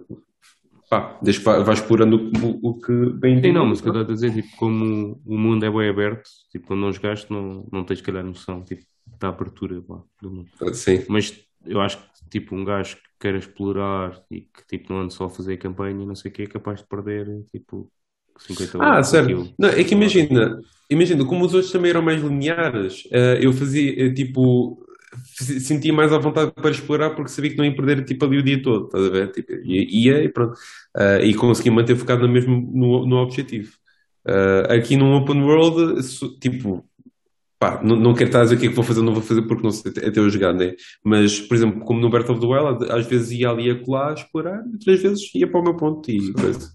pá, 0.91 1.19
desde 1.23 1.41
que 1.41 1.47
vá- 1.47 1.61
vais 1.61 1.81
explorando 1.81 2.17
o, 2.43 2.71
o, 2.71 2.81
que 2.81 2.93
bem 3.13 3.43
Sim, 3.43 3.53
não, 3.53 3.67
mas 3.67 3.81
o 3.81 3.83
que 3.83 3.89
eu 3.89 3.93
estou 4.01 4.13
a 4.13 4.15
dizer, 4.15 4.33
tipo, 4.35 4.57
como 4.57 5.21
o 5.25 5.39
mundo 5.39 5.65
é 5.65 5.71
bem 5.71 5.89
aberto, 5.89 6.29
tipo, 6.51 6.67
quando 6.67 6.81
não 6.81 6.93
jogaste, 6.93 7.31
não, 7.33 7.67
não 7.73 7.85
tens, 7.85 8.01
calhar, 8.01 8.25
noção, 8.25 8.63
tipo, 8.63 8.83
da 9.19 9.29
abertura 9.29 9.81
pá, 9.83 10.03
do 10.23 10.31
mundo. 10.31 10.49
Sim, 10.75 11.05
Mas 11.09 11.35
eu 11.67 11.81
acho 11.81 11.99
que, 11.99 12.29
tipo, 12.31 12.55
um 12.55 12.65
gajo 12.65 12.97
queira 13.19 13.39
explorar 13.39 14.21
e 14.31 14.43
que, 14.43 14.67
tipo, 14.67 14.93
não 14.93 15.03
ande 15.03 15.15
só 15.15 15.27
a 15.27 15.31
fazer 15.31 15.57
campanha 15.57 16.03
e 16.03 16.07
não 16.07 16.15
sei 16.15 16.31
o 16.31 16.35
que, 16.35 16.43
é 16.43 16.47
capaz 16.47 16.81
de 16.81 16.87
perder, 16.87 17.27
tipo, 17.53 17.91
50 18.39 18.79
Ah, 18.81 19.03
certo. 19.03 19.53
Não, 19.59 19.69
é 19.69 19.83
que 19.85 19.95
imagina, 19.95 20.61
imagina, 20.89 21.25
como 21.25 21.45
os 21.45 21.55
outros 21.55 21.73
também 21.73 21.91
eram 21.91 22.03
mais 22.03 22.23
lineares, 22.23 23.09
eh, 23.13 23.39
eu 23.43 23.53
fazia, 23.53 24.07
eh, 24.07 24.13
tipo, 24.13 24.85
sentia 25.35 25.93
mais 25.93 26.13
à 26.13 26.19
vontade 26.19 26.53
para 26.53 26.71
explorar 26.71 27.11
porque 27.11 27.31
sabia 27.31 27.51
que 27.51 27.57
não 27.57 27.65
ia 27.65 27.75
perder, 27.75 28.05
tipo, 28.05 28.25
ali 28.25 28.39
o 28.39 28.43
dia 28.43 28.63
todo, 28.63 28.87
estás 28.87 29.05
a 29.05 29.11
ver? 29.11 29.33
Tipo, 29.33 29.53
ia, 29.65 30.23
e 30.23 30.29
pronto. 30.29 30.59
Eh, 30.97 31.27
e 31.27 31.35
consegui 31.35 31.71
manter 31.71 31.97
focado 31.97 32.27
no 32.27 32.33
mesmo, 32.33 32.71
no, 32.75 33.07
no 33.07 33.17
objetivo. 33.17 33.73
Eh, 34.27 34.77
aqui 34.77 34.97
no 34.97 35.17
Open 35.17 35.43
World, 35.43 36.01
tipo, 36.41 36.85
pá, 37.59 37.83
não, 37.83 37.97
não 37.97 38.15
quero 38.15 38.29
estar 38.29 38.41
a 38.41 38.43
dizer 38.45 38.57
o 38.57 38.59
que 38.59 38.67
é 38.67 38.69
que 38.69 38.75
vou 38.75 38.85
fazer 38.85 39.03
não 39.03 39.13
vou 39.13 39.23
fazer 39.23 39.43
porque 39.43 39.63
não 39.63 39.71
sei 39.71 39.91
até 39.91 40.19
eu 40.21 40.31
jogar, 40.31 40.53
né? 40.53 40.75
Mas, 41.05 41.41
por 41.41 41.55
exemplo, 41.55 41.81
como 41.81 42.01
no 42.01 42.09
Breath 42.11 42.31
of 42.31 42.41
the 42.41 42.47
Wild, 42.47 42.91
às 42.91 43.07
vezes 43.07 43.33
ia 43.33 43.51
ali 43.51 43.71
a 43.71 43.85
colar, 43.85 44.11
a 44.11 44.15
explorar, 44.15 44.63
outras 44.73 45.03
vezes 45.03 45.35
ia 45.35 45.51
para 45.51 45.61
o 45.61 45.65
meu 45.65 45.77
ponto 45.77 46.11
e 46.11 46.33
coisa. 46.33 46.73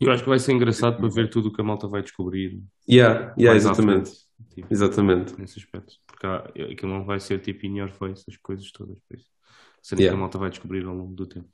Eu 0.00 0.10
acho 0.10 0.22
que 0.22 0.28
vai 0.28 0.38
ser 0.38 0.52
engraçado 0.52 0.98
para 0.98 1.08
ver 1.08 1.30
tudo 1.30 1.48
o 1.48 1.52
que 1.52 1.60
a 1.60 1.64
malta 1.64 1.88
vai 1.88 2.02
descobrir. 2.02 2.60
Yeah, 2.90 3.34
yeah, 3.38 3.56
exatamente. 3.56 4.10
frente, 4.10 4.54
tipo, 4.54 4.66
Exatamente. 4.70 5.40
nesse 5.40 5.58
aspecto. 5.58 5.94
Porque 6.06 6.26
há, 6.26 6.38
aquilo 6.70 6.92
não 6.92 7.04
vai 7.04 7.20
ser 7.20 7.38
tipo 7.40 7.64
in 7.64 7.78
your 7.78 7.90
face, 7.90 8.24
as 8.28 8.36
coisas 8.36 8.70
todas. 8.72 8.98
Por 9.08 9.16
isso. 9.16 9.30
Sendo 9.80 10.00
Yeah. 10.00 10.14
que 10.14 10.18
a 10.18 10.20
malta 10.20 10.38
vai 10.38 10.50
descobrir 10.50 10.84
ao 10.84 10.94
longo 10.94 11.14
do 11.14 11.26
tempo. 11.26 11.48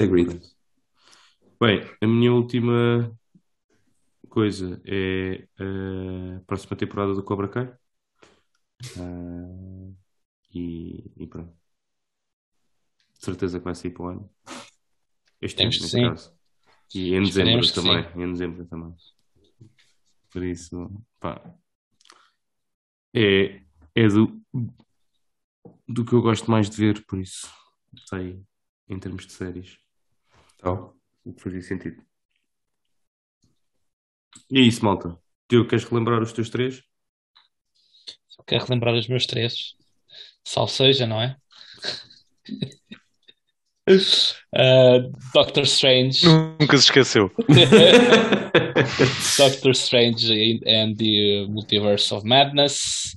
Agreed. 0.00 0.40
Bem, 1.60 1.84
a 2.00 2.06
minha 2.06 2.32
última 2.32 3.12
coisa 4.30 4.80
é 4.86 5.46
a 5.58 6.40
próxima 6.46 6.76
temporada 6.76 7.14
do 7.14 7.22
Cobra 7.22 7.48
Kai. 7.48 7.76
Ah, 8.96 9.92
e, 10.54 11.04
e 11.16 11.26
pronto. 11.26 11.52
De 13.18 13.24
certeza 13.24 13.58
que 13.58 13.64
vai 13.64 13.74
sair 13.74 13.90
para 13.90 14.02
o 14.02 14.06
ano. 14.06 14.30
Este 15.40 15.62
ano, 15.62 15.70
Temos 15.70 15.76
que 15.76 15.82
neste 15.82 16.00
caso. 16.00 16.40
E 16.94 17.14
em 17.14 17.22
dezembro 17.22 17.60
Esperemos 17.60 17.72
também. 17.72 18.24
Em 18.24 18.32
dezembro 18.32 18.66
também. 18.66 18.94
Por 20.30 20.44
isso, 20.44 20.90
pá. 21.18 21.42
É, 23.12 23.62
é 23.94 24.08
do, 24.08 24.40
do 25.88 26.04
que 26.04 26.12
eu 26.12 26.22
gosto 26.22 26.50
mais 26.50 26.70
de 26.70 26.76
ver, 26.76 27.04
por 27.04 27.18
isso. 27.18 27.52
Aí, 28.12 28.40
em 28.88 28.98
termos 28.98 29.26
de 29.26 29.32
séries. 29.32 29.78
Tal. 30.58 30.96
O 31.24 31.32
que 31.32 31.42
fazia 31.42 31.62
sentido. 31.62 32.02
E 34.50 34.58
é 34.58 34.62
isso, 34.62 34.84
malta. 34.84 35.16
Tio, 35.48 35.66
queres 35.66 35.84
relembrar 35.84 36.22
os 36.22 36.32
teus 36.32 36.50
três? 36.50 36.82
Só 38.28 38.42
quero 38.44 38.64
relembrar 38.64 38.94
os 38.94 39.08
meus 39.08 39.26
três. 39.26 39.74
Salve 40.44 40.72
seja, 40.72 41.06
não 41.06 41.20
é? 41.20 41.36
Uh, 43.88 45.10
Doctor 45.34 45.64
Strange. 45.64 46.26
Nunca 46.26 46.76
se 46.76 46.84
esqueceu. 46.84 47.30
Doctor 49.38 49.72
Strange 49.72 50.60
and 50.66 50.96
the 50.96 51.46
Multiverse 51.48 52.14
of 52.14 52.26
Madness. 52.26 53.16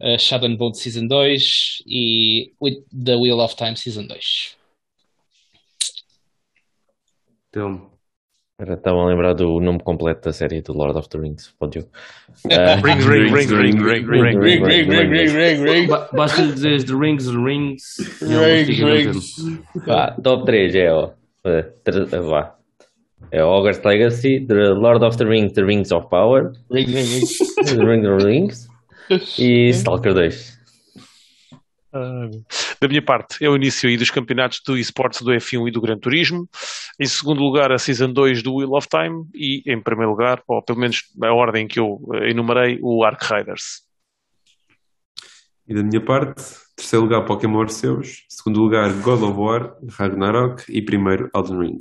Uh, 0.00 0.16
Shadow 0.16 0.46
and 0.46 0.58
Bone 0.58 0.74
Season 0.74 1.08
2 1.08 1.82
e 1.84 2.52
with 2.60 2.84
The 2.92 3.16
Wheel 3.16 3.40
of 3.40 3.56
Time 3.56 3.74
Season 3.74 4.06
2. 4.06 4.56
Então, 7.48 7.90
Agora 8.60 8.74
estava 8.76 8.98
a 9.02 9.06
lembrar 9.06 9.34
do 9.34 9.60
nome 9.60 9.78
completo 9.78 10.22
da 10.24 10.32
série 10.32 10.60
do 10.60 10.72
Lord 10.72 10.98
of 10.98 11.08
the 11.08 11.16
Rings. 11.18 11.54
Pode 11.60 11.78
eu? 11.78 11.88
Ah, 12.50 12.74
Ring, 12.82 12.98
ring, 13.06 13.30
ring, 13.32 13.46
ring, 13.46 13.78
ring, 13.78 14.04
ring. 14.04 14.10
Ring, 14.10 14.38
ring, 14.40 14.64
ring, 14.64 15.08
ring, 15.10 15.32
ring, 15.32 15.62
ring. 15.62 15.86
ba- 15.86 16.08
basta 16.12 16.42
dizer 16.44 16.82
The 16.84 16.92
Rings, 16.94 17.26
The 17.30 17.36
Rings. 17.38 17.84
Rings, 18.20 18.80
rings. 18.80 19.36
top 20.24 20.44
3 20.44 20.74
é 20.76 20.92
ó. 20.92 21.12
vá. 22.28 22.56
É 23.30 23.44
Hogwarts 23.44 23.80
Legacy, 23.84 24.44
The 24.44 24.70
Lord 24.74 25.04
of 25.04 25.16
the 25.18 25.24
Rings, 25.24 25.52
The 25.52 25.62
Rings 25.62 25.92
of 25.92 26.08
Power, 26.08 26.50
Ring, 26.68 26.86
ring, 26.86 27.04
ring. 27.06 27.64
The 27.64 27.84
Ring 27.84 28.06
of 28.08 28.24
Rings 28.24 28.66
e 29.38 29.68
Stalker 29.70 30.14
2. 30.14 30.58
Ah, 31.92 32.28
Da 32.80 32.88
minha 32.88 33.02
parte, 33.02 33.44
é 33.44 33.48
o 33.48 33.56
início 33.56 33.88
aí 33.88 33.96
dos 33.96 34.10
campeonatos 34.10 34.60
do 34.66 34.76
esportes 34.76 35.22
do 35.22 35.30
F1 35.32 35.68
e 35.68 35.70
do 35.70 35.80
Gran 35.80 35.98
Turismo. 35.98 36.48
Em 37.00 37.06
segundo 37.06 37.40
lugar, 37.40 37.70
a 37.70 37.78
Season 37.78 38.12
2 38.12 38.42
do 38.42 38.56
Wheel 38.56 38.72
of 38.72 38.88
Time. 38.88 39.24
E 39.34 39.62
em 39.66 39.80
primeiro 39.80 40.10
lugar, 40.10 40.42
ou 40.48 40.62
pelo 40.62 40.80
menos 40.80 41.02
a 41.22 41.32
ordem 41.32 41.68
que 41.68 41.78
eu 41.78 42.00
eh, 42.14 42.30
enumerei, 42.30 42.78
o 42.82 43.04
Ark 43.04 43.24
Riders. 43.32 43.86
E 45.66 45.74
da 45.74 45.82
minha 45.82 46.04
parte, 46.04 46.42
terceiro 46.74 47.04
lugar 47.04 47.24
Pokémon 47.24 47.60
Arceus, 47.60 48.24
segundo 48.28 48.60
lugar 48.60 48.90
God 49.02 49.22
of 49.22 49.38
War, 49.38 49.76
Ragnarok 49.90 50.64
e 50.68 50.82
primeiro 50.82 51.30
Elden 51.34 51.58
Ring. 51.58 51.78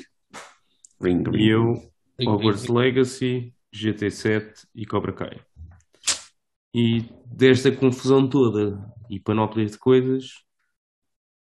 Ring, 1.02 1.24
ring. 1.24 1.44
E 1.44 1.50
eu, 1.50 1.82
Hogwarts 2.20 2.68
Legacy, 2.68 3.54
GT7 3.74 4.66
e 4.76 4.86
Cobra 4.86 5.14
Kai. 5.14 5.40
E 6.76 7.06
desta 7.26 7.72
confusão 7.72 8.28
toda 8.28 8.78
e 9.10 9.20
panóplia 9.20 9.66
de 9.66 9.78
coisas, 9.78 10.44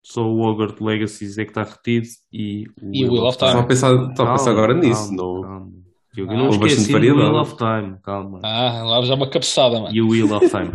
só 0.05 0.23
o 0.23 0.39
Hogwarts 0.39 0.79
Legacy 0.79 1.25
é 1.41 1.45
que 1.45 1.51
está 1.51 1.63
retido 1.63 2.07
e 2.31 2.67
o 2.79 2.93
E 2.93 3.05
Wheel 3.09 3.23
of 3.25 3.37
Time. 3.39 3.49
Estava 3.49 3.59
a 3.61 3.67
pensar, 3.67 3.93
estava 4.11 4.29
a 4.29 4.33
pensar 4.33 4.45
Calma, 4.45 4.51
agora 4.51 4.73
nisso, 4.75 5.07
calma, 5.09 5.23
não? 5.23 5.41
calma. 5.41 5.73
Eu 6.15 6.29
Ah, 6.29 6.33
não 6.37 6.45
houve 6.45 6.67
esqueci 6.67 6.91
do 6.91 6.99
Wheel 6.99 7.35
of 7.35 7.57
Time, 7.57 7.97
calma. 8.03 8.39
Ah, 8.43 8.83
lá 8.83 9.01
já 9.01 9.15
uma 9.15 9.29
cabeçada, 9.29 9.79
mano. 9.81 9.93
E 9.95 10.01
o 10.01 10.09
Wheel 10.09 10.31
of 10.33 10.47
Time. 10.47 10.71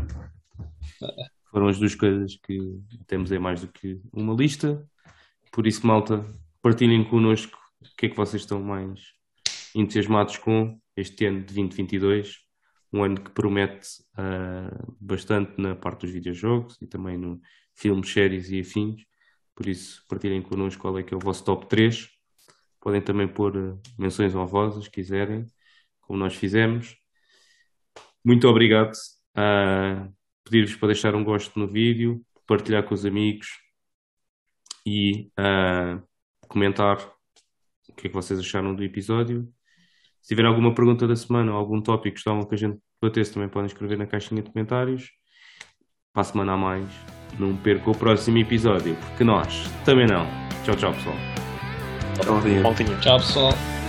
Foram 1.51 1.69
as 1.69 1.78
duas 1.78 1.94
coisas 1.94 2.36
que 2.44 2.59
temos 3.07 3.31
aí 3.32 3.39
mais 3.39 3.61
do 3.61 3.69
que 3.69 4.01
uma 4.12 4.35
lista. 4.35 4.85
Por 5.52 5.66
isso, 5.66 5.86
malta, 5.86 6.24
partilhem 6.61 7.05
connosco 7.05 7.57
o 7.81 7.97
que 7.97 8.07
é 8.07 8.09
que 8.09 8.16
vocês 8.16 8.43
estão 8.43 8.61
mais 8.62 9.01
entusiasmados 9.74 10.36
com 10.39 10.78
este 10.97 11.24
ano 11.27 11.39
de 11.39 11.55
2022. 11.55 12.36
Um 12.93 13.05
ano 13.05 13.20
que 13.20 13.31
promete 13.31 13.86
ah, 14.16 14.70
bastante 15.01 15.52
na 15.57 15.74
parte 15.77 16.02
dos 16.02 16.11
videojogos 16.11 16.77
e 16.82 16.86
também 16.86 17.16
no 17.16 17.40
filmes, 17.74 18.12
séries 18.12 18.51
e 18.51 18.61
afins. 18.61 19.02
Por 19.60 19.68
isso, 19.68 20.02
partilhem 20.08 20.40
connosco 20.40 20.80
qual 20.80 20.98
é 20.98 21.02
que 21.02 21.12
é 21.12 21.16
o 21.18 21.20
vosso 21.20 21.44
top 21.44 21.66
3. 21.68 22.08
Podem 22.80 23.02
também 23.02 23.28
pôr 23.28 23.54
ah, 23.58 23.78
menções 23.98 24.34
honrosas, 24.34 24.84
se 24.84 24.90
quiserem, 24.90 25.44
como 26.00 26.18
nós 26.18 26.34
fizemos. 26.34 26.96
Muito 28.24 28.48
obrigado. 28.48 28.92
Ah, 29.34 30.08
Pedir-vos 30.44 30.76
para 30.76 30.86
deixar 30.88 31.14
um 31.14 31.22
gosto 31.22 31.58
no 31.58 31.68
vídeo, 31.68 32.24
partilhar 32.46 32.84
com 32.84 32.94
os 32.94 33.04
amigos 33.04 33.48
e 34.86 35.30
ah, 35.36 36.02
comentar 36.48 36.96
o 37.86 37.92
que 37.92 38.06
é 38.06 38.08
que 38.08 38.14
vocês 38.14 38.40
acharam 38.40 38.74
do 38.74 38.82
episódio. 38.82 39.46
Se 40.22 40.28
tiver 40.28 40.46
alguma 40.46 40.74
pergunta 40.74 41.06
da 41.06 41.16
semana 41.16 41.52
ou 41.52 41.58
algum 41.58 41.82
tópico 41.82 42.04
que 42.16 42.22
gostavam 42.22 42.48
que 42.48 42.54
a 42.54 42.58
gente 42.58 42.80
debatesse, 42.98 43.34
também 43.34 43.50
podem 43.50 43.66
escrever 43.66 43.98
na 43.98 44.06
caixinha 44.06 44.42
de 44.42 44.50
comentários. 44.50 45.10
Para 46.14 46.22
a 46.22 46.24
semana 46.24 46.54
a 46.54 46.56
mais, 46.56 47.19
não 47.40 47.56
perca 47.56 47.90
o 47.90 47.94
próximo 47.94 48.38
episódio, 48.38 48.94
porque 48.96 49.24
nós 49.24 49.70
também 49.84 50.06
não. 50.06 50.26
Tchau, 50.64 50.76
tchau, 50.76 50.92
pessoal. 50.92 51.16
Tchau. 52.16 52.40
Tchau, 53.00 53.18
pessoal. 53.18 53.80